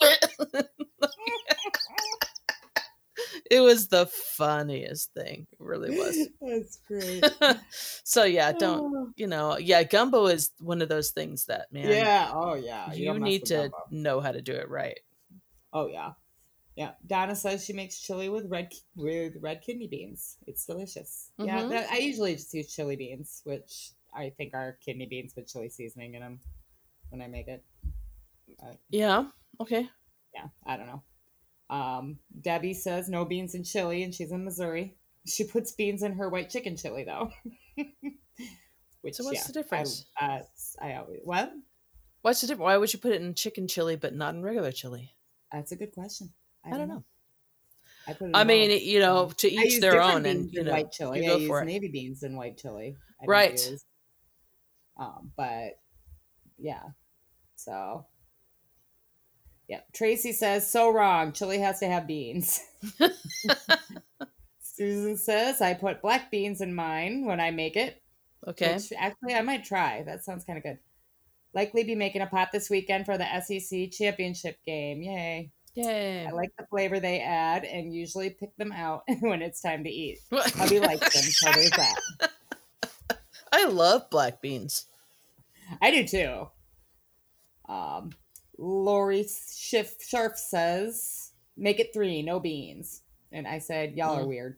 it 3.50 3.60
was 3.60 3.88
the 3.88 4.06
funniest 4.06 5.12
thing. 5.14 5.46
It 5.52 5.58
really 5.60 5.96
was. 5.98 6.28
That's 6.40 6.78
great. 6.86 7.24
so 8.04 8.24
yeah, 8.24 8.52
don't 8.52 8.94
oh. 8.94 9.08
you 9.16 9.26
know? 9.26 9.58
Yeah, 9.58 9.82
gumbo 9.82 10.26
is 10.26 10.50
one 10.60 10.82
of 10.82 10.88
those 10.88 11.10
things 11.10 11.46
that 11.46 11.66
man. 11.72 11.88
Yeah. 11.88 12.30
Oh 12.32 12.54
yeah. 12.54 12.92
You, 12.92 13.12
you 13.12 13.18
need 13.18 13.46
to 13.46 13.54
gumbo. 13.54 13.76
know 13.90 14.20
how 14.20 14.32
to 14.32 14.42
do 14.42 14.52
it 14.52 14.68
right. 14.68 15.00
Oh 15.72 15.86
yeah. 15.86 16.12
Yeah, 16.80 16.92
Donna 17.06 17.36
says 17.36 17.62
she 17.62 17.74
makes 17.74 18.00
chili 18.00 18.30
with 18.30 18.46
red 18.48 18.72
with 18.96 19.34
red 19.42 19.60
kidney 19.60 19.86
beans. 19.86 20.38
It's 20.46 20.64
delicious. 20.64 21.28
Mm-hmm. 21.38 21.46
Yeah, 21.46 21.66
that, 21.66 21.90
I 21.90 21.98
usually 21.98 22.34
just 22.34 22.54
use 22.54 22.74
chili 22.74 22.96
beans, 22.96 23.42
which 23.44 23.90
I 24.14 24.32
think 24.38 24.54
are 24.54 24.78
kidney 24.82 25.04
beans 25.04 25.34
with 25.36 25.46
chili 25.46 25.68
seasoning 25.68 26.14
in 26.14 26.22
them 26.22 26.40
when 27.10 27.20
I 27.20 27.26
make 27.26 27.48
it. 27.48 27.62
Yeah. 28.88 29.24
Okay. 29.60 29.90
Yeah. 30.34 30.46
I 30.66 30.78
don't 30.78 30.86
know. 30.86 31.02
Um, 31.68 32.18
Debbie 32.40 32.72
says 32.72 33.10
no 33.10 33.26
beans 33.26 33.54
in 33.54 33.62
chili, 33.62 34.02
and 34.02 34.14
she's 34.14 34.32
in 34.32 34.42
Missouri. 34.42 34.96
She 35.26 35.44
puts 35.44 35.72
beans 35.72 36.02
in 36.02 36.14
her 36.14 36.30
white 36.30 36.48
chicken 36.48 36.78
chili, 36.78 37.04
though. 37.04 37.30
Which, 39.02 39.16
so 39.16 39.24
what's 39.24 39.40
yeah, 39.40 39.46
the 39.48 39.52
difference? 39.52 40.06
I, 40.18 40.24
uh, 40.24 40.42
I 40.80 40.94
always 40.94 41.20
what? 41.24 41.52
What's 42.22 42.40
the 42.40 42.46
difference? 42.46 42.64
Why 42.64 42.78
would 42.78 42.90
you 42.90 43.00
put 43.00 43.12
it 43.12 43.20
in 43.20 43.34
chicken 43.34 43.68
chili 43.68 43.96
but 43.96 44.14
not 44.14 44.32
in 44.32 44.42
regular 44.42 44.72
chili? 44.72 45.12
That's 45.52 45.72
a 45.72 45.76
good 45.76 45.92
question. 45.92 46.32
I, 46.64 46.68
I 46.68 46.78
don't, 46.78 46.88
know. 46.88 46.94
know. 46.94 47.04
I, 48.06 48.12
put 48.12 48.30
I 48.34 48.44
mean, 48.44 48.70
it, 48.70 48.82
you 48.82 48.98
know, 48.98 49.30
to 49.38 49.50
each 49.50 49.80
their 49.80 50.00
own, 50.00 50.26
and 50.26 50.50
you 50.52 50.64
know, 50.64 50.72
white 50.72 50.92
chili. 50.92 51.24
You 51.24 51.32
I 51.32 51.36
use 51.36 51.62
navy 51.64 51.88
beans 51.88 52.22
and 52.22 52.36
white 52.36 52.56
chili. 52.56 52.96
right. 53.26 53.52
Use. 53.52 53.84
Um, 54.98 55.32
but 55.36 55.78
yeah, 56.58 56.82
so 57.56 58.06
yeah. 59.70 59.80
Tracy 59.94 60.32
says, 60.32 60.70
so 60.70 60.92
wrong. 60.92 61.32
Chili 61.32 61.58
has 61.60 61.78
to 61.78 61.86
have 61.86 62.08
beans. 62.08 62.60
Susan 64.60 65.16
says, 65.16 65.60
I 65.60 65.74
put 65.74 66.02
black 66.02 66.28
beans 66.28 66.60
in 66.60 66.74
mine 66.74 67.24
when 67.24 67.38
I 67.38 67.52
make 67.52 67.76
it. 67.76 68.02
Okay. 68.48 68.74
Which 68.74 68.92
actually, 68.98 69.34
I 69.34 69.42
might 69.42 69.62
try. 69.62 70.02
That 70.02 70.24
sounds 70.24 70.44
kind 70.44 70.56
of 70.56 70.64
good. 70.64 70.78
Likely 71.54 71.84
be 71.84 71.94
making 71.94 72.20
a 72.20 72.26
pot 72.26 72.48
this 72.52 72.68
weekend 72.68 73.06
for 73.06 73.16
the 73.16 73.26
SEC 73.42 73.92
championship 73.92 74.56
game. 74.66 75.02
Yay. 75.02 75.52
Yay. 75.74 76.26
I 76.26 76.30
like 76.30 76.50
the 76.58 76.66
flavor 76.66 76.98
they 76.98 77.20
add 77.20 77.64
and 77.64 77.94
usually 77.94 78.30
pick 78.30 78.56
them 78.56 78.72
out 78.72 79.04
when 79.20 79.42
it's 79.42 79.60
time 79.60 79.84
to 79.84 79.90
eat. 79.90 80.18
Hubby 80.32 80.80
likes 80.80 81.14
them, 81.14 81.22
so 81.30 81.52
there's 81.52 81.70
that. 81.70 82.30
I 83.52 83.66
love 83.66 84.10
black 84.10 84.40
beans. 84.40 84.86
I 85.80 85.90
do 85.90 86.06
too. 86.06 86.48
Um, 87.68 88.10
Lori 88.58 89.24
Schiff 89.24 89.96
Sharf 90.00 90.36
says, 90.36 91.32
make 91.56 91.78
it 91.78 91.92
three, 91.92 92.22
no 92.22 92.40
beans. 92.40 93.02
And 93.32 93.46
I 93.46 93.58
said, 93.58 93.96
y'all 93.96 94.16
mm. 94.16 94.22
are 94.22 94.26
weird. 94.26 94.56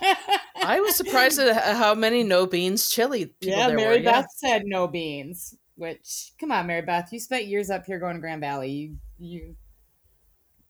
I 0.00 0.80
was 0.80 0.96
surprised 0.96 1.38
at 1.38 1.76
how 1.76 1.94
many 1.94 2.22
no 2.22 2.46
beans 2.46 2.90
chili 2.90 3.26
people 3.26 3.58
yeah, 3.58 3.68
Mary 3.68 3.98
were. 3.98 4.04
Beth 4.04 4.26
yeah. 4.42 4.48
said 4.48 4.62
no 4.66 4.86
beans, 4.86 5.54
which, 5.76 6.32
come 6.38 6.52
on, 6.52 6.66
Mary 6.66 6.82
Beth, 6.82 7.08
you 7.12 7.20
spent 7.20 7.46
years 7.46 7.70
up 7.70 7.84
here 7.86 7.98
going 7.98 8.14
to 8.14 8.20
Grand 8.20 8.40
Valley. 8.40 8.70
You, 8.70 8.96
you 9.18 9.56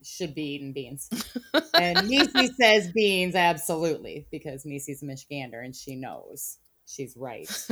should 0.02 0.34
be 0.34 0.54
eating 0.54 0.72
beans. 0.72 1.08
and 1.74 2.08
Nisi 2.08 2.48
says 2.60 2.92
beans, 2.92 3.34
absolutely, 3.34 4.26
because 4.30 4.64
Nisi's 4.64 5.02
a 5.02 5.06
Michigander 5.06 5.64
and 5.64 5.74
she 5.74 5.96
knows. 5.96 6.58
She's 6.86 7.16
right. 7.16 7.48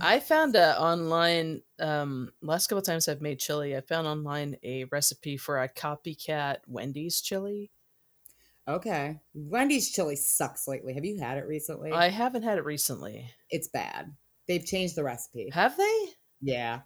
I 0.00 0.20
found 0.20 0.56
a 0.56 0.80
online 0.80 1.62
um 1.78 2.32
last 2.40 2.66
couple 2.66 2.82
times 2.82 3.08
I've 3.08 3.20
made 3.20 3.38
chili. 3.38 3.76
I 3.76 3.82
found 3.82 4.06
online 4.06 4.56
a 4.64 4.84
recipe 4.84 5.36
for 5.36 5.62
a 5.62 5.68
copycat 5.68 6.58
Wendy's 6.66 7.20
chili. 7.20 7.70
Okay. 8.66 9.20
Wendy's 9.34 9.90
chili 9.92 10.16
sucks 10.16 10.66
lately. 10.66 10.94
Have 10.94 11.04
you 11.04 11.20
had 11.20 11.38
it 11.38 11.46
recently? 11.46 11.92
I 11.92 12.08
haven't 12.08 12.42
had 12.42 12.58
it 12.58 12.64
recently. 12.64 13.30
It's 13.50 13.68
bad. 13.68 14.14
They've 14.48 14.64
changed 14.64 14.96
the 14.96 15.04
recipe. 15.04 15.50
Have 15.52 15.76
they? 15.76 16.08
Yeah. 16.40 16.80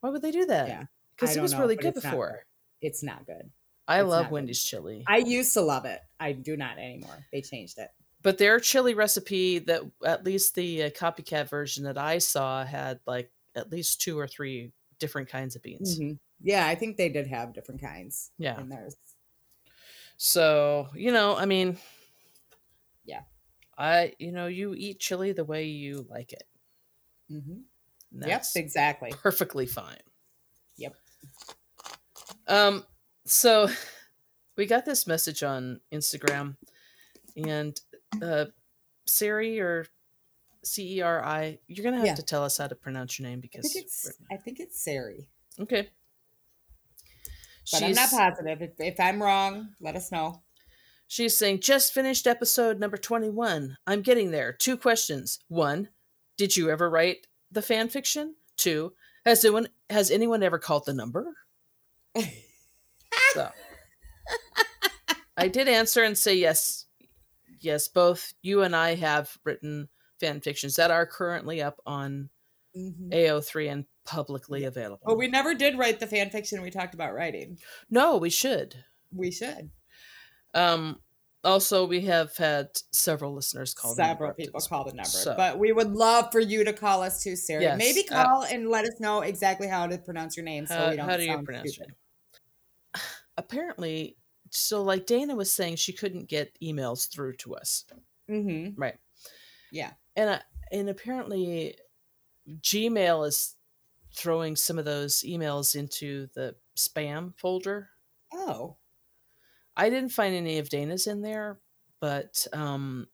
Why 0.00 0.10
would 0.10 0.22
they 0.22 0.30
do 0.30 0.46
that? 0.46 0.68
Yeah. 0.68 0.84
Because 1.16 1.36
it 1.36 1.40
was 1.42 1.52
know, 1.52 1.60
really 1.60 1.76
good 1.76 1.94
it's 1.96 2.02
before. 2.02 2.30
Not 2.30 2.38
it's 2.80 3.02
not 3.02 3.26
good. 3.26 3.50
I 3.88 4.00
it's 4.00 4.08
love 4.08 4.30
Wendy's 4.30 4.62
good. 4.62 4.68
chili. 4.68 5.04
I 5.06 5.18
used 5.18 5.52
to 5.54 5.60
love 5.60 5.84
it. 5.84 6.00
I 6.18 6.32
do 6.32 6.56
not 6.56 6.78
anymore. 6.78 7.24
They 7.32 7.40
changed 7.42 7.78
it. 7.78 7.88
but 8.22 8.38
their 8.38 8.60
chili 8.60 8.94
recipe 8.94 9.58
that 9.60 9.82
at 10.04 10.24
least 10.24 10.54
the 10.54 10.84
uh, 10.84 10.90
copycat 10.90 11.48
version 11.48 11.84
that 11.84 11.98
I 11.98 12.18
saw 12.18 12.64
had 12.64 13.00
like 13.06 13.30
at 13.56 13.70
least 13.70 14.00
two 14.00 14.18
or 14.18 14.26
three 14.28 14.72
different 14.98 15.28
kinds 15.28 15.56
of 15.56 15.62
beans. 15.62 15.98
Mhm. 16.00 16.18
Yeah, 16.40 16.66
I 16.66 16.74
think 16.76 16.96
they 16.96 17.08
did 17.08 17.26
have 17.28 17.52
different 17.52 17.80
kinds 17.80 18.30
Yeah. 18.38 18.60
in 18.60 18.68
theirs. 18.68 18.96
So, 20.16 20.88
you 20.94 21.12
know, 21.12 21.36
I 21.36 21.46
mean, 21.46 21.78
Yeah. 23.04 23.22
I, 23.76 24.14
you 24.18 24.30
know, 24.32 24.46
you 24.46 24.74
eat 24.74 25.00
chili 25.00 25.32
the 25.32 25.44
way 25.44 25.66
you 25.66 26.06
like 26.08 26.32
it. 26.32 26.44
Mm-hmm. 27.30 27.52
and 27.52 28.20
Yep, 28.20 28.28
that's 28.28 28.56
exactly. 28.56 29.10
perfectly 29.12 29.66
fine. 29.66 29.96
Yep. 30.76 30.94
Um, 32.48 32.84
so 33.24 33.68
we 34.56 34.66
got 34.66 34.84
this 34.84 35.06
message 35.06 35.42
on 35.42 35.80
Instagram, 35.92 36.56
and 37.36 37.78
uh, 38.22 38.46
Siri 39.06 39.60
or 39.60 39.86
C 40.64 40.98
E 40.98 41.00
R 41.02 41.24
I, 41.24 41.58
you're 41.68 41.84
gonna 41.84 41.98
have 41.98 42.06
Yeah. 42.06 42.14
to 42.14 42.22
tell 42.22 42.44
us 42.44 42.58
how 42.58 42.66
to 42.66 42.74
pronounce 42.74 43.18
your 43.18 43.28
name 43.28 43.38
I 43.38 43.40
because 43.42 43.72
think 43.72 43.84
it's 43.84 44.12
I 44.30 44.36
think 44.36 44.60
it's 44.60 44.80
Sari. 44.82 45.28
okay. 45.60 45.88
But 47.70 47.82
I'm 47.84 47.92
not 47.92 48.10
positive. 48.10 48.60
If, 48.60 48.70
if 48.80 48.98
I'm 48.98 49.22
wrong, 49.22 49.68
let 49.80 49.94
us 49.94 50.10
know. 50.10 50.42
She's 51.06 51.36
saying, 51.36 51.60
just 51.60 51.94
finished 51.94 52.26
episode 52.26 52.80
number 52.80 52.96
21. 52.96 53.76
I'm 53.86 54.02
getting 54.02 54.30
there. 54.32 54.52
Two 54.54 54.76
questions. 54.76 55.38
One, 55.48 55.88
did 56.36 56.56
you 56.56 56.70
ever 56.70 56.90
write 56.90 57.28
the 57.52 57.62
fan 57.62 57.88
fiction? 57.88 58.34
Two, 58.56 58.94
has 59.24 59.44
anyone 59.44 59.68
has 59.90 60.10
anyone 60.10 60.42
ever 60.42 60.58
called 60.58 60.84
the 60.86 60.94
number? 60.94 61.34
So 63.32 63.50
I 65.36 65.48
did 65.48 65.68
answer 65.68 66.02
and 66.02 66.16
say 66.16 66.34
yes. 66.34 66.86
Yes, 67.60 67.88
both 67.88 68.34
you 68.42 68.62
and 68.62 68.74
I 68.76 68.94
have 68.96 69.38
written 69.44 69.88
fan 70.20 70.40
fictions 70.40 70.76
that 70.76 70.90
are 70.90 71.06
currently 71.06 71.62
up 71.62 71.80
on 71.86 72.28
Mhm. 72.76 73.12
AO3 73.12 73.68
and 73.70 73.84
publicly 74.04 74.64
available. 74.64 75.02
But 75.06 75.18
we 75.18 75.28
never 75.28 75.54
did 75.54 75.78
write 75.78 76.00
the 76.00 76.06
fan 76.06 76.30
fiction 76.30 76.60
we 76.62 76.70
talked 76.70 76.94
about 76.94 77.14
writing. 77.14 77.58
no, 77.90 78.16
we 78.16 78.30
should. 78.30 78.84
We 79.14 79.30
should. 79.30 79.70
Um 80.54 81.00
also 81.44 81.86
we 81.86 82.00
have 82.02 82.36
had 82.36 82.68
several 82.92 83.34
listeners 83.34 83.74
call 83.74 83.94
Several 83.94 84.32
people 84.32 84.60
call 84.60 84.84
the 84.84 84.92
number. 84.92 85.08
So- 85.08 85.34
But 85.36 85.58
we 85.58 85.72
would 85.72 85.92
love 85.92 86.30
for 86.32 86.40
you 86.40 86.64
to 86.64 86.72
call 86.72 87.02
us 87.02 87.22
too, 87.22 87.36
Sarah. 87.36 87.62
Yes, 87.62 87.78
Maybe 87.78 88.08
uh, 88.10 88.24
call 88.24 88.42
and 88.44 88.68
let 88.68 88.84
us 88.84 89.00
know 89.00 89.20
exactly 89.22 89.66
how 89.66 89.86
to 89.86 89.98
pronounce 89.98 90.36
your 90.36 90.44
name 90.44 90.66
so 90.66 90.74
How, 90.74 90.90
we 90.90 90.96
don't 90.96 91.08
how 91.08 91.16
do 91.16 91.24
you 91.24 91.42
pronounce 91.42 91.72
stupid. 91.74 91.94
it? 92.94 93.00
Apparently, 93.36 94.16
so 94.50 94.82
like 94.82 95.06
Dana 95.06 95.34
was 95.34 95.50
saying, 95.50 95.76
she 95.76 95.92
couldn't 95.92 96.28
get 96.28 96.56
emails 96.62 97.08
through 97.10 97.36
to 97.38 97.54
us, 97.54 97.84
Mm-hmm. 98.30 98.80
right? 98.80 98.96
Yeah. 99.70 99.92
And 100.16 100.30
I, 100.30 100.40
and 100.70 100.88
apparently, 100.90 101.74
Gmail 102.60 103.26
is 103.26 103.56
throwing 104.14 104.56
some 104.56 104.78
of 104.78 104.84
those 104.84 105.20
emails 105.26 105.74
into 105.74 106.28
the 106.34 106.54
spam 106.76 107.32
folder. 107.38 107.88
Oh. 108.32 108.76
I 109.76 109.88
didn't 109.90 110.10
find 110.12 110.34
any 110.34 110.58
of 110.58 110.68
Dana's 110.68 111.06
in 111.06 111.22
there, 111.22 111.58
but 112.00 112.46
um, 112.52 113.06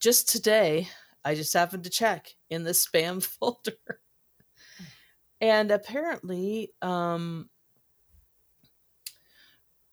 just 0.00 0.28
today, 0.28 0.88
I 1.24 1.34
just 1.34 1.52
happened 1.54 1.84
to 1.84 1.90
check 1.90 2.28
in 2.50 2.64
the 2.64 2.72
spam 2.72 3.22
folder, 3.40 3.72
and 5.40 5.70
apparently, 5.70 6.72
um, 6.82 7.48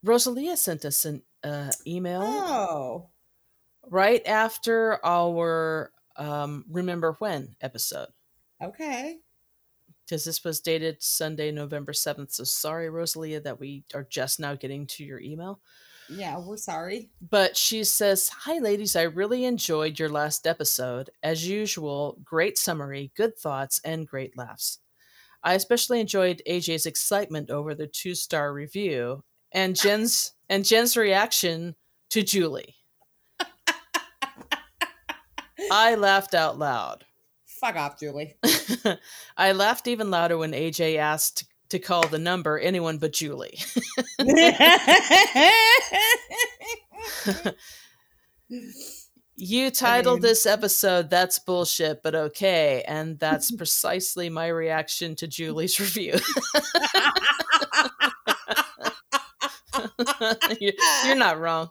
Rosalia 0.02 0.56
sent 0.56 0.84
us 0.84 1.04
an 1.04 1.22
uh, 1.44 1.70
email 1.86 2.22
Oh. 2.24 3.10
right 3.88 4.24
after 4.26 5.04
our 5.04 5.92
um, 6.16 6.64
"Remember 6.68 7.16
When" 7.20 7.56
episode 7.60 8.08
Okay. 8.60 9.20
because 10.04 10.24
this 10.24 10.44
was 10.44 10.60
dated 10.60 11.02
Sunday, 11.02 11.50
November 11.52 11.92
seventh. 11.92 12.32
So 12.32 12.44
sorry, 12.44 12.90
Rosalia, 12.90 13.40
that 13.40 13.60
we 13.60 13.84
are 13.94 14.04
just 14.04 14.40
now 14.40 14.54
getting 14.56 14.86
to 14.88 15.04
your 15.04 15.20
email. 15.20 15.60
Yeah, 16.08 16.38
we're 16.38 16.56
sorry. 16.56 17.10
But 17.20 17.56
she 17.56 17.84
says, 17.84 18.28
Hi, 18.28 18.58
ladies. 18.58 18.96
I 18.96 19.02
really 19.02 19.44
enjoyed 19.44 19.98
your 19.98 20.08
last 20.08 20.46
episode. 20.46 21.10
As 21.22 21.48
usual, 21.48 22.18
great 22.24 22.58
summary, 22.58 23.12
good 23.16 23.38
thoughts, 23.38 23.80
and 23.84 24.06
great 24.06 24.36
laughs. 24.36 24.78
I 25.42 25.54
especially 25.54 26.00
enjoyed 26.00 26.42
AJ's 26.48 26.86
excitement 26.86 27.50
over 27.50 27.74
the 27.74 27.86
two 27.86 28.14
star 28.14 28.52
review 28.52 29.24
and 29.52 29.76
Jen's 29.76 30.34
and 30.48 30.64
Jen's 30.64 30.96
reaction 30.96 31.74
to 32.10 32.22
Julie. 32.22 32.76
I 35.70 35.94
laughed 35.94 36.34
out 36.34 36.58
loud. 36.58 37.04
Fuck 37.46 37.76
off, 37.76 37.98
Julie. 37.98 38.34
I 39.36 39.52
laughed 39.52 39.86
even 39.86 40.10
louder 40.10 40.36
when 40.36 40.52
AJ 40.52 40.96
asked 40.96 41.44
to 41.72 41.78
call 41.78 42.06
the 42.06 42.18
number 42.18 42.58
anyone 42.58 42.98
but 42.98 43.12
Julie. 43.12 43.58
You 49.36 49.70
titled 49.70 50.20
mean- 50.20 50.28
this 50.28 50.46
episode 50.46 51.10
"That's 51.10 51.38
Bullshit," 51.38 52.02
but 52.02 52.14
okay, 52.14 52.84
and 52.86 53.18
that's 53.18 53.50
precisely 53.56 54.28
my 54.28 54.46
reaction 54.48 55.16
to 55.16 55.26
Julie's 55.26 55.80
review. 55.80 56.18
You- 60.60 60.72
You're 61.06 61.14
not 61.16 61.40
wrong. 61.40 61.70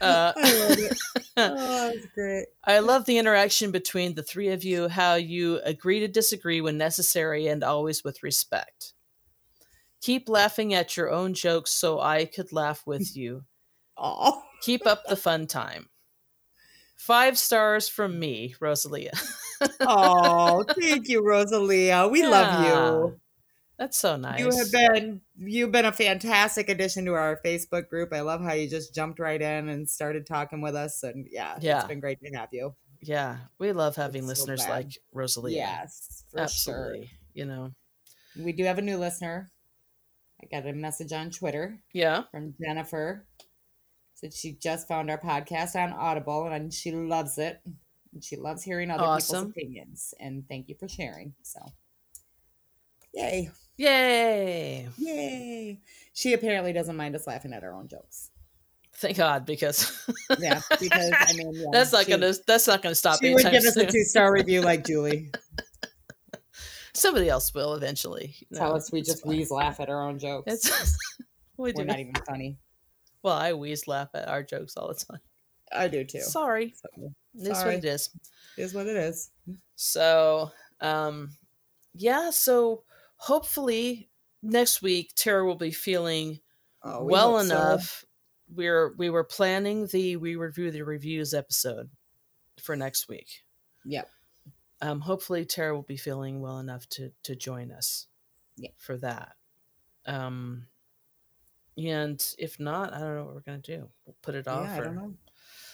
Uh, 0.00 0.32
I 0.36 0.58
love 0.58 0.78
it. 0.78 0.98
Oh, 1.36 1.92
great. 2.14 2.46
I 2.64 2.78
love 2.78 3.04
the 3.04 3.18
interaction 3.18 3.72
between 3.72 4.14
the 4.14 4.22
three 4.22 4.48
of 4.48 4.62
you, 4.64 4.88
how 4.88 5.14
you 5.16 5.60
agree 5.64 6.00
to 6.00 6.08
disagree 6.08 6.60
when 6.60 6.78
necessary 6.78 7.48
and 7.48 7.64
always 7.64 8.04
with 8.04 8.22
respect. 8.22 8.92
Keep 10.06 10.28
laughing 10.28 10.72
at 10.72 10.96
your 10.96 11.10
own 11.10 11.34
jokes 11.34 11.72
so 11.72 11.98
I 12.00 12.26
could 12.26 12.52
laugh 12.52 12.84
with 12.86 13.16
you. 13.16 13.42
Keep 14.62 14.86
up 14.86 15.02
the 15.08 15.16
fun 15.16 15.48
time. 15.48 15.88
Five 16.96 17.36
stars 17.36 17.88
from 17.88 18.16
me, 18.18 18.54
Rosalia. 18.60 19.10
Oh, 19.80 20.62
thank 20.78 21.08
you, 21.08 21.26
Rosalia. 21.26 22.06
We 22.08 22.24
love 22.26 22.66
you. 22.66 23.18
That's 23.78 23.96
so 23.96 24.16
nice. 24.16 24.38
You 24.38 24.50
have 24.54 24.70
been 24.70 25.22
you've 25.38 25.72
been 25.72 25.86
a 25.86 25.92
fantastic 25.92 26.68
addition 26.68 27.06
to 27.06 27.14
our 27.14 27.40
Facebook 27.42 27.88
group. 27.88 28.12
I 28.12 28.20
love 28.20 28.42
how 28.42 28.52
you 28.52 28.68
just 28.68 28.94
jumped 28.94 29.18
right 29.18 29.40
in 29.40 29.70
and 29.70 29.88
started 29.88 30.26
talking 30.26 30.60
with 30.60 30.74
us 30.76 31.02
and 31.02 31.26
yeah, 31.30 31.56
Yeah. 31.60 31.78
it's 31.78 31.88
been 31.88 32.00
great 32.00 32.20
to 32.20 32.30
have 32.36 32.50
you. 32.52 32.74
yeah, 33.00 33.38
we 33.58 33.72
love 33.72 33.96
having 33.96 34.20
It's 34.24 34.28
listeners 34.28 34.66
glad. 34.66 34.74
like 34.84 34.98
Rosalia. 35.14 35.56
Yes, 35.56 36.22
for 36.30 36.40
absolutely. 36.40 37.10
You 37.32 37.46
know. 37.46 37.72
We 38.38 38.52
do 38.52 38.62
have 38.64 38.76
a 38.78 38.82
new 38.82 38.98
listener. 38.98 39.50
I 40.52 40.60
got 40.60 40.68
a 40.68 40.72
message 40.72 41.12
on 41.12 41.30
Twitter 41.30 41.78
yeah. 41.92 42.22
from 42.30 42.54
Jennifer. 42.62 43.26
Said 44.14 44.32
she 44.32 44.52
just 44.52 44.88
found 44.88 45.10
our 45.10 45.18
podcast 45.20 45.76
on 45.76 45.92
Audible 45.92 46.46
and 46.46 46.72
she 46.72 46.92
loves 46.92 47.38
it. 47.38 47.60
And 48.14 48.24
she 48.24 48.36
loves 48.36 48.62
hearing 48.62 48.90
other 48.90 49.02
Awesome. 49.04 49.48
people's 49.48 49.50
opinions. 49.56 50.14
And 50.20 50.48
thank 50.48 50.68
you 50.68 50.74
for 50.78 50.88
sharing. 50.88 51.34
So 51.42 51.60
Yay. 53.14 53.50
Yay! 53.78 54.88
Yay. 54.98 55.80
She 56.14 56.32
apparently 56.32 56.72
doesn't 56.72 56.96
mind 56.96 57.14
us 57.14 57.26
laughing 57.26 57.52
at 57.52 57.62
our 57.64 57.74
own 57.74 57.88
jokes. 57.88 58.30
Thank 58.94 59.18
God, 59.18 59.44
because 59.44 59.92
Yeah, 60.38 60.60
because 60.80 61.12
I 61.12 61.32
mean, 61.34 61.50
yeah, 61.54 61.64
that's 61.72 61.92
not 61.92 62.04
she- 62.04 62.10
gonna 62.10 62.32
that's 62.46 62.66
not 62.66 62.82
gonna 62.82 62.94
stop. 62.94 63.20
She 63.22 63.34
would 63.34 63.42
give 63.50 63.64
us 63.64 63.76
a 63.76 63.84
two 63.86 64.04
star 64.04 64.32
review 64.32 64.62
like 64.62 64.84
Julie. 64.86 65.30
Somebody 66.96 67.28
else 67.28 67.52
will 67.54 67.74
eventually. 67.74 68.34
you 68.50 68.56
Tell 68.56 68.74
us 68.74 68.90
we 68.92 69.02
just 69.02 69.22
fine. 69.22 69.36
wheeze 69.36 69.50
laugh 69.50 69.80
at 69.80 69.88
our 69.88 70.02
own 70.08 70.18
jokes. 70.18 70.52
It's 70.52 70.96
we 71.56 71.72
we're 71.72 71.84
not 71.84 71.98
even 72.00 72.14
funny. 72.26 72.58
Well, 73.22 73.34
I 73.36 73.52
wheeze 73.52 73.86
laugh 73.88 74.08
at 74.14 74.28
our 74.28 74.42
jokes 74.42 74.76
all 74.76 74.88
the 74.88 74.94
time. 74.94 75.20
I 75.72 75.88
do 75.88 76.04
too. 76.04 76.20
Sorry, 76.20 76.74
So, 76.76 77.12
this 77.34 77.48
what 77.48 77.56
Sorry. 77.58 77.74
it 77.76 77.84
is. 77.84 78.10
is 78.56 78.72
what 78.72 78.86
it 78.86 78.96
is. 78.96 79.30
So, 79.74 80.52
um, 80.80 81.32
yeah. 81.92 82.30
So 82.30 82.84
hopefully 83.16 84.08
next 84.42 84.80
week 84.82 85.12
Tara 85.16 85.44
will 85.44 85.56
be 85.56 85.70
feeling 85.72 86.40
Oh, 86.82 87.02
we 87.04 87.12
well 87.12 87.36
hope 87.38 87.46
so. 87.48 87.54
enough. 87.56 88.04
We're 88.54 88.94
we 88.96 89.10
were 89.10 89.24
planning 89.24 89.88
the 89.88 90.16
we 90.16 90.36
review 90.36 90.70
the 90.70 90.82
reviews 90.82 91.34
episode 91.34 91.90
for 92.60 92.76
next 92.76 93.08
week. 93.08 93.42
Yep. 93.84 94.08
Um, 94.82 95.00
hopefully 95.00 95.44
Tara 95.44 95.74
will 95.74 95.82
be 95.82 95.96
feeling 95.96 96.40
well 96.40 96.58
enough 96.58 96.88
to 96.90 97.10
to 97.24 97.34
join 97.36 97.70
us. 97.72 98.06
Yeah. 98.56 98.70
For 98.76 98.96
that. 98.98 99.36
Um, 100.06 100.66
and 101.76 102.24
if 102.38 102.58
not, 102.58 102.92
I 102.94 103.00
don't 103.00 103.16
know 103.16 103.24
what 103.24 103.34
we're 103.34 103.40
gonna 103.40 103.58
do. 103.58 103.88
We'll 104.04 104.16
put 104.22 104.34
it 104.34 104.48
off. 104.48 104.66
Yeah, 104.66 104.76
I 104.76 104.80
don't 104.80 104.94
know. 104.96 105.14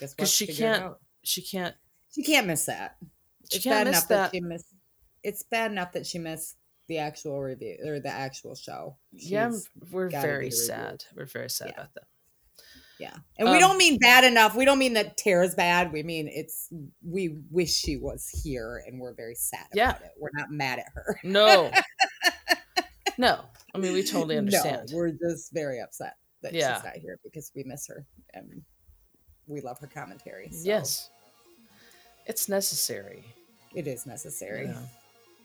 Guess 0.01 0.15
'Cause 0.15 0.19
we'll 0.19 0.27
she 0.27 0.47
can't- 0.55 0.97
She 1.23 1.43
can't. 1.43 1.77
She 2.13 2.23
can't 2.25 2.47
miss 2.47 2.65
that. 2.67 2.97
She 3.51 3.57
it's 3.57 3.65
can't 3.65 3.85
bad 3.85 3.87
miss 3.87 3.97
enough 3.99 4.09
that. 4.09 4.31
she 4.33 4.41
missed. 4.41 4.67
It's 5.23 5.43
bad 5.45 5.71
enough 5.71 5.93
that 5.93 6.07
she 6.07 6.19
missed 6.19 6.57
the 6.89 6.99
actual 6.99 7.41
review 7.41 7.79
or 7.87 8.01
the 8.01 8.09
actual 8.11 8.55
show. 8.57 8.97
yeah, 9.13 9.53
we're 9.93 10.09
very 10.11 10.23
do 10.23 10.27
the 10.27 10.39
review. 10.39 10.51
sad. 10.51 11.05
We're 11.15 11.27
very 11.27 11.49
sad 11.51 11.69
Yeah. 11.69 11.75
about 11.75 11.95
that. 11.95 12.05
Yeah. 13.03 13.17
And 13.37 13.49
um, 13.49 13.55
we 13.55 13.59
don't 13.59 13.79
mean 13.79 13.99
bad 13.99 14.23
enough. 14.23 14.55
We 14.55 14.65
don't 14.65 14.79
mean 14.79 14.93
that 14.93 15.17
Tara's 15.17 15.57
bad. 15.57 15.93
We 15.93 16.05
mean 16.05 16.29
it's 16.29 16.69
we 17.05 17.37
wish 17.51 17.75
she 17.75 17.97
was 17.97 18.29
here 18.29 18.81
and 18.87 19.01
we're 19.01 19.13
very 19.13 19.35
sad 19.35 19.67
yeah. 19.75 19.91
about 19.91 20.03
it. 20.03 20.11
We're 20.21 20.31
not 20.35 20.53
mad 20.53 20.79
at 20.79 20.87
her. 20.95 21.19
No. 21.25 21.73
no. 23.19 23.41
I 23.75 23.79
mean 23.79 23.93
we 23.93 24.05
totally 24.05 24.39
understand. 24.39 24.91
No, 24.91 24.97
we're 24.97 25.11
just 25.11 25.53
very 25.53 25.81
upset 25.81 26.15
that 26.43 26.55
yeah. 26.55 26.77
she's 26.77 26.85
not 26.85 26.97
here 26.97 27.19
because 27.25 27.51
we 27.57 27.65
miss 27.65 27.89
her 27.89 28.07
and 28.35 28.63
we 29.49 29.61
love 29.61 29.81
her 29.81 29.89
commentary. 29.89 30.53
So. 30.53 30.61
Yes. 30.63 31.11
It's 32.27 32.49
necessary. 32.49 33.25
It 33.75 33.89
is 33.89 34.07
necessary. 34.07 34.67
Yeah. 34.67 34.79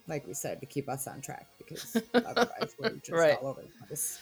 Like 0.08 0.28
we 0.28 0.36
said, 0.36 0.60
to 0.60 0.68
keep 0.68 0.90
us 0.90 1.08
on 1.08 1.22
track 1.22 1.48
because 1.58 1.98
otherwise 2.14 2.76
we're 2.80 2.92
just 2.92 3.10
right. 3.10 3.38
all 3.42 3.48
over 3.50 3.62
the 3.62 3.88
place. 3.88 4.20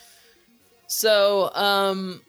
So, 0.88 1.53
um, 1.53 2.22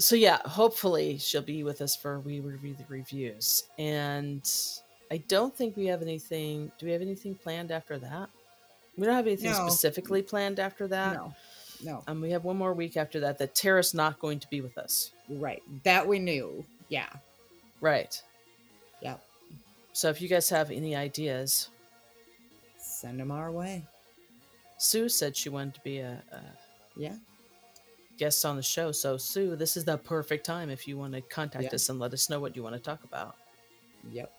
so 0.00 0.16
yeah, 0.16 0.38
hopefully 0.46 1.18
she'll 1.18 1.42
be 1.42 1.62
with 1.62 1.80
us 1.80 1.94
for 1.94 2.20
we 2.20 2.40
review 2.40 2.74
the 2.74 2.84
reviews. 2.88 3.64
And 3.78 4.50
I 5.10 5.18
don't 5.28 5.54
think 5.54 5.76
we 5.76 5.86
have 5.86 6.02
anything. 6.02 6.72
Do 6.78 6.86
we 6.86 6.92
have 6.92 7.02
anything 7.02 7.34
planned 7.34 7.70
after 7.70 7.98
that? 7.98 8.30
We 8.96 9.06
don't 9.06 9.14
have 9.14 9.26
anything 9.26 9.52
no. 9.52 9.68
specifically 9.68 10.22
planned 10.22 10.58
after 10.58 10.88
that. 10.88 11.14
No, 11.14 11.34
no. 11.84 12.02
Um, 12.06 12.20
we 12.20 12.30
have 12.30 12.44
one 12.44 12.56
more 12.56 12.72
week 12.72 12.96
after 12.96 13.20
that. 13.20 13.38
That 13.38 13.54
Tara's 13.54 13.94
not 13.94 14.18
going 14.18 14.40
to 14.40 14.48
be 14.48 14.60
with 14.60 14.76
us. 14.78 15.12
Right. 15.28 15.62
That 15.84 16.06
we 16.06 16.18
knew. 16.18 16.64
Yeah. 16.88 17.08
Right. 17.80 18.20
Yep. 19.02 19.22
So 19.92 20.08
if 20.08 20.20
you 20.20 20.28
guys 20.28 20.48
have 20.50 20.70
any 20.70 20.96
ideas, 20.96 21.68
send 22.78 23.20
them 23.20 23.30
our 23.30 23.50
way. 23.50 23.84
Sue 24.78 25.08
said 25.08 25.36
she 25.36 25.50
wanted 25.50 25.74
to 25.74 25.80
be 25.82 25.98
a, 25.98 26.22
a 26.32 26.40
yeah 26.96 27.14
guest 28.20 28.44
on 28.44 28.54
the 28.54 28.62
show. 28.62 28.92
So 28.92 29.16
Sue, 29.16 29.56
this 29.56 29.78
is 29.78 29.84
the 29.84 29.96
perfect 29.96 30.44
time 30.44 30.68
if 30.68 30.86
you 30.86 30.98
want 30.98 31.14
to 31.14 31.22
contact 31.22 31.64
yeah. 31.64 31.74
us 31.74 31.88
and 31.88 31.98
let 31.98 32.12
us 32.12 32.28
know 32.28 32.38
what 32.38 32.54
you 32.54 32.62
want 32.62 32.74
to 32.74 32.80
talk 32.80 33.02
about. 33.02 33.34
Yep. 34.12 34.30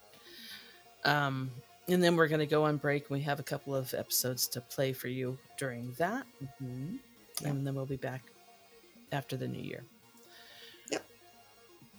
Um, 1.04 1.50
and 1.88 2.02
then 2.02 2.16
we're 2.16 2.28
going 2.28 2.40
to 2.40 2.46
go 2.46 2.64
on 2.64 2.78
break. 2.78 3.10
We 3.10 3.22
have 3.22 3.40
a 3.40 3.44
couple 3.44 3.76
of 3.76 3.92
episodes 3.96 4.48
to 4.50 4.62
play 4.62 4.94
for 4.94 5.08
you 5.08 5.36
during 5.58 5.94
that, 5.98 6.28
mm-hmm. 6.64 6.98
and 7.44 7.66
then 7.66 7.74
we'll 7.74 7.88
be 7.88 7.98
back 7.98 8.22
after 9.12 9.36
the 9.36 9.48
new 9.48 9.60
year. 9.60 9.84
Yep. 10.92 11.04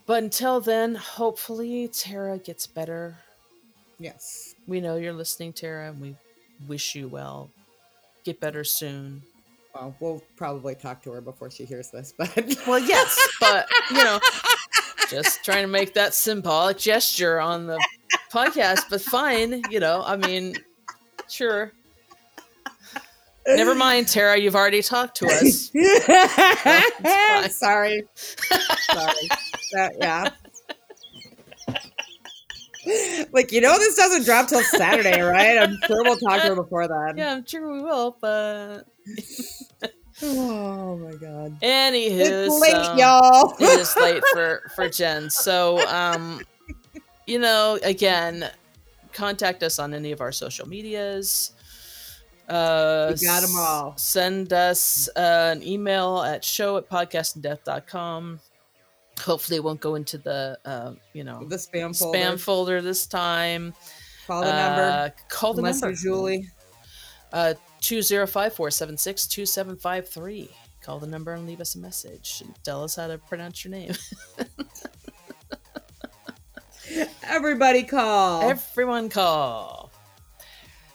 But 0.06 0.22
until 0.22 0.60
then, 0.60 0.94
hopefully 0.94 1.88
Tara 1.88 2.38
gets 2.38 2.64
better. 2.64 3.16
Yes. 3.98 4.54
We 4.68 4.80
know 4.80 4.96
you're 4.96 5.12
listening, 5.12 5.52
Tara, 5.52 5.88
and 5.88 6.00
we 6.00 6.14
wish 6.68 6.94
you 6.94 7.09
well. 7.09 7.50
Get 8.22 8.38
better 8.38 8.62
soon. 8.62 9.22
Well, 9.74 9.94
we'll 10.00 10.22
probably 10.36 10.74
talk 10.74 11.02
to 11.04 11.12
her 11.12 11.20
before 11.20 11.50
she 11.50 11.64
hears 11.64 11.90
this, 11.90 12.12
but 12.16 12.30
well, 12.66 12.78
yes, 12.78 13.18
but 13.40 13.66
you 13.90 14.04
know, 14.04 14.20
just 15.08 15.44
trying 15.44 15.62
to 15.62 15.68
make 15.68 15.94
that 15.94 16.12
symbolic 16.14 16.76
gesture 16.78 17.40
on 17.40 17.66
the 17.66 17.82
podcast, 18.30 18.82
but 18.90 19.00
fine, 19.00 19.62
you 19.70 19.80
know, 19.80 20.02
I 20.04 20.16
mean, 20.16 20.56
sure. 21.28 21.72
Never 23.46 23.74
mind, 23.74 24.08
Tara. 24.08 24.38
You've 24.38 24.54
already 24.54 24.82
talked 24.82 25.16
to 25.16 25.26
us. 25.26 25.72
Sorry. 27.58 28.04
Sorry. 28.14 29.28
Uh, 29.76 29.88
yeah. 29.98 30.28
like 33.32 33.50
you 33.52 33.60
know 33.60 33.78
this 33.78 33.96
doesn't 33.96 34.24
drop 34.24 34.48
till 34.48 34.60
Saturday, 34.62 35.20
right? 35.20 35.58
I'm 35.58 35.76
sure 35.86 36.04
we'll 36.04 36.18
talk 36.18 36.42
to 36.42 36.48
her 36.48 36.54
before 36.54 36.86
then. 36.86 37.16
Yeah, 37.16 37.34
I'm 37.34 37.46
sure 37.46 37.72
we 37.72 37.82
will, 37.82 38.16
but 38.20 38.86
oh 40.22 40.96
my 40.96 41.12
god. 41.14 41.58
Anywho, 41.60 42.46
it's 42.46 42.60
late, 42.60 42.72
so, 42.72 42.96
y'all. 42.96 43.54
it 43.58 43.80
is 43.80 43.96
late 43.96 44.22
for 44.32 44.70
for 44.74 44.88
Jen. 44.88 45.30
So 45.30 45.86
um, 45.88 46.40
you 47.26 47.38
know, 47.38 47.78
again, 47.82 48.50
contact 49.12 49.62
us 49.62 49.78
on 49.78 49.94
any 49.94 50.12
of 50.12 50.20
our 50.20 50.32
social 50.32 50.68
medias. 50.68 51.52
Uh, 52.48 53.14
we 53.18 53.26
got 53.26 53.42
them 53.42 53.56
all. 53.56 53.96
Send 53.96 54.52
us 54.52 55.08
uh, 55.16 55.54
an 55.56 55.62
email 55.62 56.20
at 56.20 56.44
show 56.44 56.76
at 56.76 56.88
podcastindeath.com 56.90 58.40
hopefully 59.22 59.56
it 59.56 59.64
won't 59.64 59.80
go 59.80 59.94
into 59.94 60.18
the 60.18 60.58
uh, 60.64 60.92
you 61.12 61.24
know 61.24 61.44
the 61.48 61.56
spam 61.56 61.96
folder. 61.96 62.18
spam 62.18 62.40
folder 62.40 62.82
this 62.82 63.06
time. 63.06 63.72
Call 64.26 64.42
the 64.42 64.52
number. 64.52 64.82
Uh, 64.82 65.10
call 65.28 65.52
the 65.54 65.58
Unless 65.58 65.82
number. 65.82 65.96
Julie. 65.96 66.48
Uh, 67.32 67.54
205-476-2753. 67.82 70.48
Call 70.80 70.98
the 70.98 71.06
number 71.06 71.32
and 71.32 71.46
leave 71.46 71.60
us 71.60 71.74
a 71.74 71.78
message. 71.78 72.42
And 72.44 72.54
tell 72.64 72.82
us 72.82 72.96
how 72.96 73.09
to 73.09 73.18
pronounce 73.18 73.64
your 73.64 73.72
name. 73.72 73.92
Everybody 77.24 77.84
call. 77.84 78.42
Everyone 78.42 79.09
call. 79.09 79.90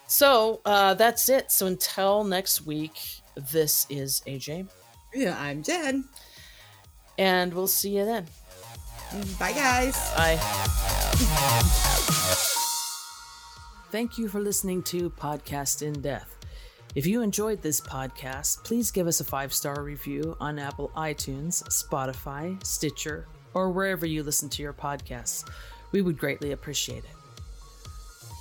So 0.07 0.61
uh, 0.65 0.93
that's 0.95 1.30
it. 1.30 1.51
So 1.51 1.68
until 1.68 2.23
next 2.23 2.65
week, 2.65 2.99
this 3.51 3.85
is 3.89 4.22
AJ. 4.26 4.68
Yeah, 5.14 5.38
I'm 5.39 5.64
Jen. 5.64 6.05
And 7.18 7.53
we'll 7.53 7.68
see 7.68 7.97
you 7.97 8.05
then. 8.05 8.26
Bye, 9.39 9.53
guys. 9.53 9.95
Bye. 10.15 10.38
Thank 13.89 14.18
you 14.18 14.27
for 14.27 14.39
listening 14.39 14.84
to 14.84 15.09
Podcast 15.11 15.81
in 15.81 16.01
Death. 16.01 16.36
If 16.98 17.06
you 17.06 17.22
enjoyed 17.22 17.61
this 17.61 17.80
podcast, 17.80 18.64
please 18.64 18.90
give 18.90 19.06
us 19.06 19.19
a 19.19 19.24
five 19.24 19.53
star 19.53 19.84
review 19.84 20.36
on 20.40 20.57
Apple 20.57 20.91
iTunes, 20.98 21.61
Spotify, 21.65 22.57
Stitcher, 22.65 23.28
or 23.53 23.69
wherever 23.69 24.07
you 24.07 24.24
listen 24.24 24.49
to 24.49 24.64
your 24.64 24.74
podcasts. 24.74 25.48
We 25.91 26.02
would 26.02 26.18
greatly 26.18 26.53
appreciate 26.53 27.03
it. 27.03 27.15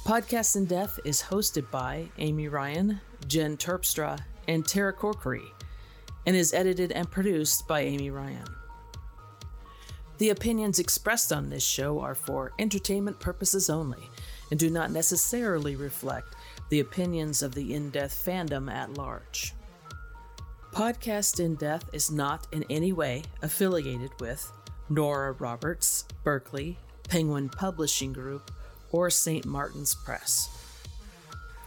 Podcast 0.07 0.57
in 0.57 0.65
Death 0.65 0.99
is 1.05 1.20
hosted 1.20 1.70
by 1.70 2.09
Amy 2.16 2.49
Ryan, 2.49 2.99
Jen 3.27 3.59
Terpstra, 3.59 4.19
and 4.49 4.66
Tara 4.66 4.95
Corkery, 4.95 5.51
and 6.24 6.35
is 6.35 6.55
edited 6.55 6.93
and 6.93 7.11
produced 7.11 7.69
by 7.69 7.81
Amy 7.83 8.09
Ryan. 8.09 8.47
The 10.16 10.31
opinions 10.31 10.78
expressed 10.78 11.31
on 11.31 11.51
this 11.51 11.62
show 11.62 12.01
are 12.01 12.15
for 12.15 12.55
entertainment 12.59 13.20
purposes 13.20 13.69
only 13.69 14.09
and 14.51 14.59
do 14.59 14.70
not 14.70 14.93
necessarily 14.93 15.77
reflect 15.77 16.35
the 16.68 16.80
opinions 16.80 17.43
of 17.43 17.55
the 17.55 17.74
In 17.74 17.90
Death 17.90 18.22
fandom 18.26 18.70
at 18.72 18.94
large. 18.94 19.55
Podcast 20.72 21.40
In 21.40 21.55
Death 21.55 21.88
is 21.93 22.10
not 22.10 22.47
in 22.52 22.64
any 22.68 22.93
way 22.93 23.22
affiliated 23.43 24.10
with 24.20 24.52
Nora 24.88 25.32
Roberts, 25.32 26.05
Berkley, 26.22 26.78
Penguin 27.09 27.48
Publishing 27.48 28.12
Group, 28.12 28.51
or 28.90 29.09
St. 29.10 29.47
Martin's 29.47 29.94
Press. 29.94 30.48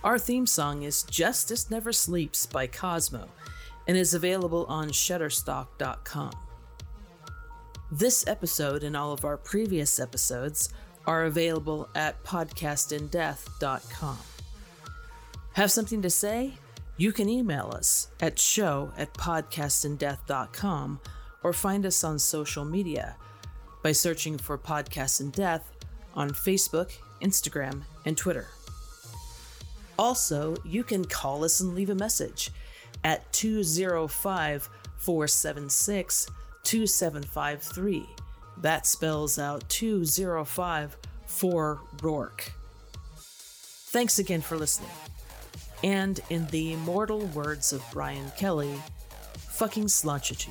Our 0.04 0.20
theme 0.20 0.48
song 0.48 0.84
is 0.84 1.04
Justice 1.04 1.70
Never 1.70 1.92
Sleeps 1.92 2.46
by 2.46 2.68
Cosmo 2.68 3.28
and 3.88 3.98
is 3.98 4.14
available 4.14 4.66
on 4.70 4.90
Shutterstock.com. 4.90 6.32
This 7.92 8.28
episode 8.28 8.84
and 8.84 8.96
all 8.96 9.12
of 9.12 9.26
our 9.26 9.38
previous 9.38 10.00
episodes 10.00 10.70
are 11.08 11.26
available 11.26 11.90
at 11.96 12.24
podcastindeath.com. 12.24 14.18
Have 15.54 15.72
something 15.72 16.02
to 16.02 16.10
say? 16.10 16.54
You 16.98 17.12
can 17.12 17.30
email 17.30 17.72
us 17.74 18.10
at 18.20 18.38
show 18.38 18.92
at 18.98 19.14
podcastindeath.com 19.14 21.00
or 21.44 21.54
find 21.54 21.86
us 21.86 22.04
on 22.04 22.20
social 22.20 22.66
media 22.66 23.16
by 23.82 23.94
searching 23.94 24.38
for 24.38 24.58
Podcast 24.58 25.22
in 25.22 25.32
Death 25.32 25.72
on 26.14 26.30
Facebook, 26.32 26.92
Instagram, 27.22 27.84
and 28.06 28.18
Twitter. 28.18 28.48
Also, 29.98 30.56
you 30.66 30.84
can 30.84 31.04
call 31.06 31.44
us 31.44 31.60
and 31.60 31.74
leave 31.76 31.90
a 31.90 31.96
message 31.96 32.52
at 33.04 33.32
205 33.34 34.70
476 34.98 36.28
2753. 36.64 38.06
That 38.58 38.86
spells 38.86 39.40
out 39.40 39.68
205 39.70 40.98
for 41.26 41.80
Roarke. 41.98 42.50
Thanks 43.16 44.20
again 44.20 44.42
for 44.42 44.58
listening 44.58 44.92
and 45.84 46.20
in 46.30 46.48
the 46.48 46.74
immortal 46.74 47.20
words 47.28 47.72
of 47.74 47.84
Brian 47.92 48.32
Kelly, 48.38 48.74
fucking 49.38 49.86
slotchity. 49.86 50.50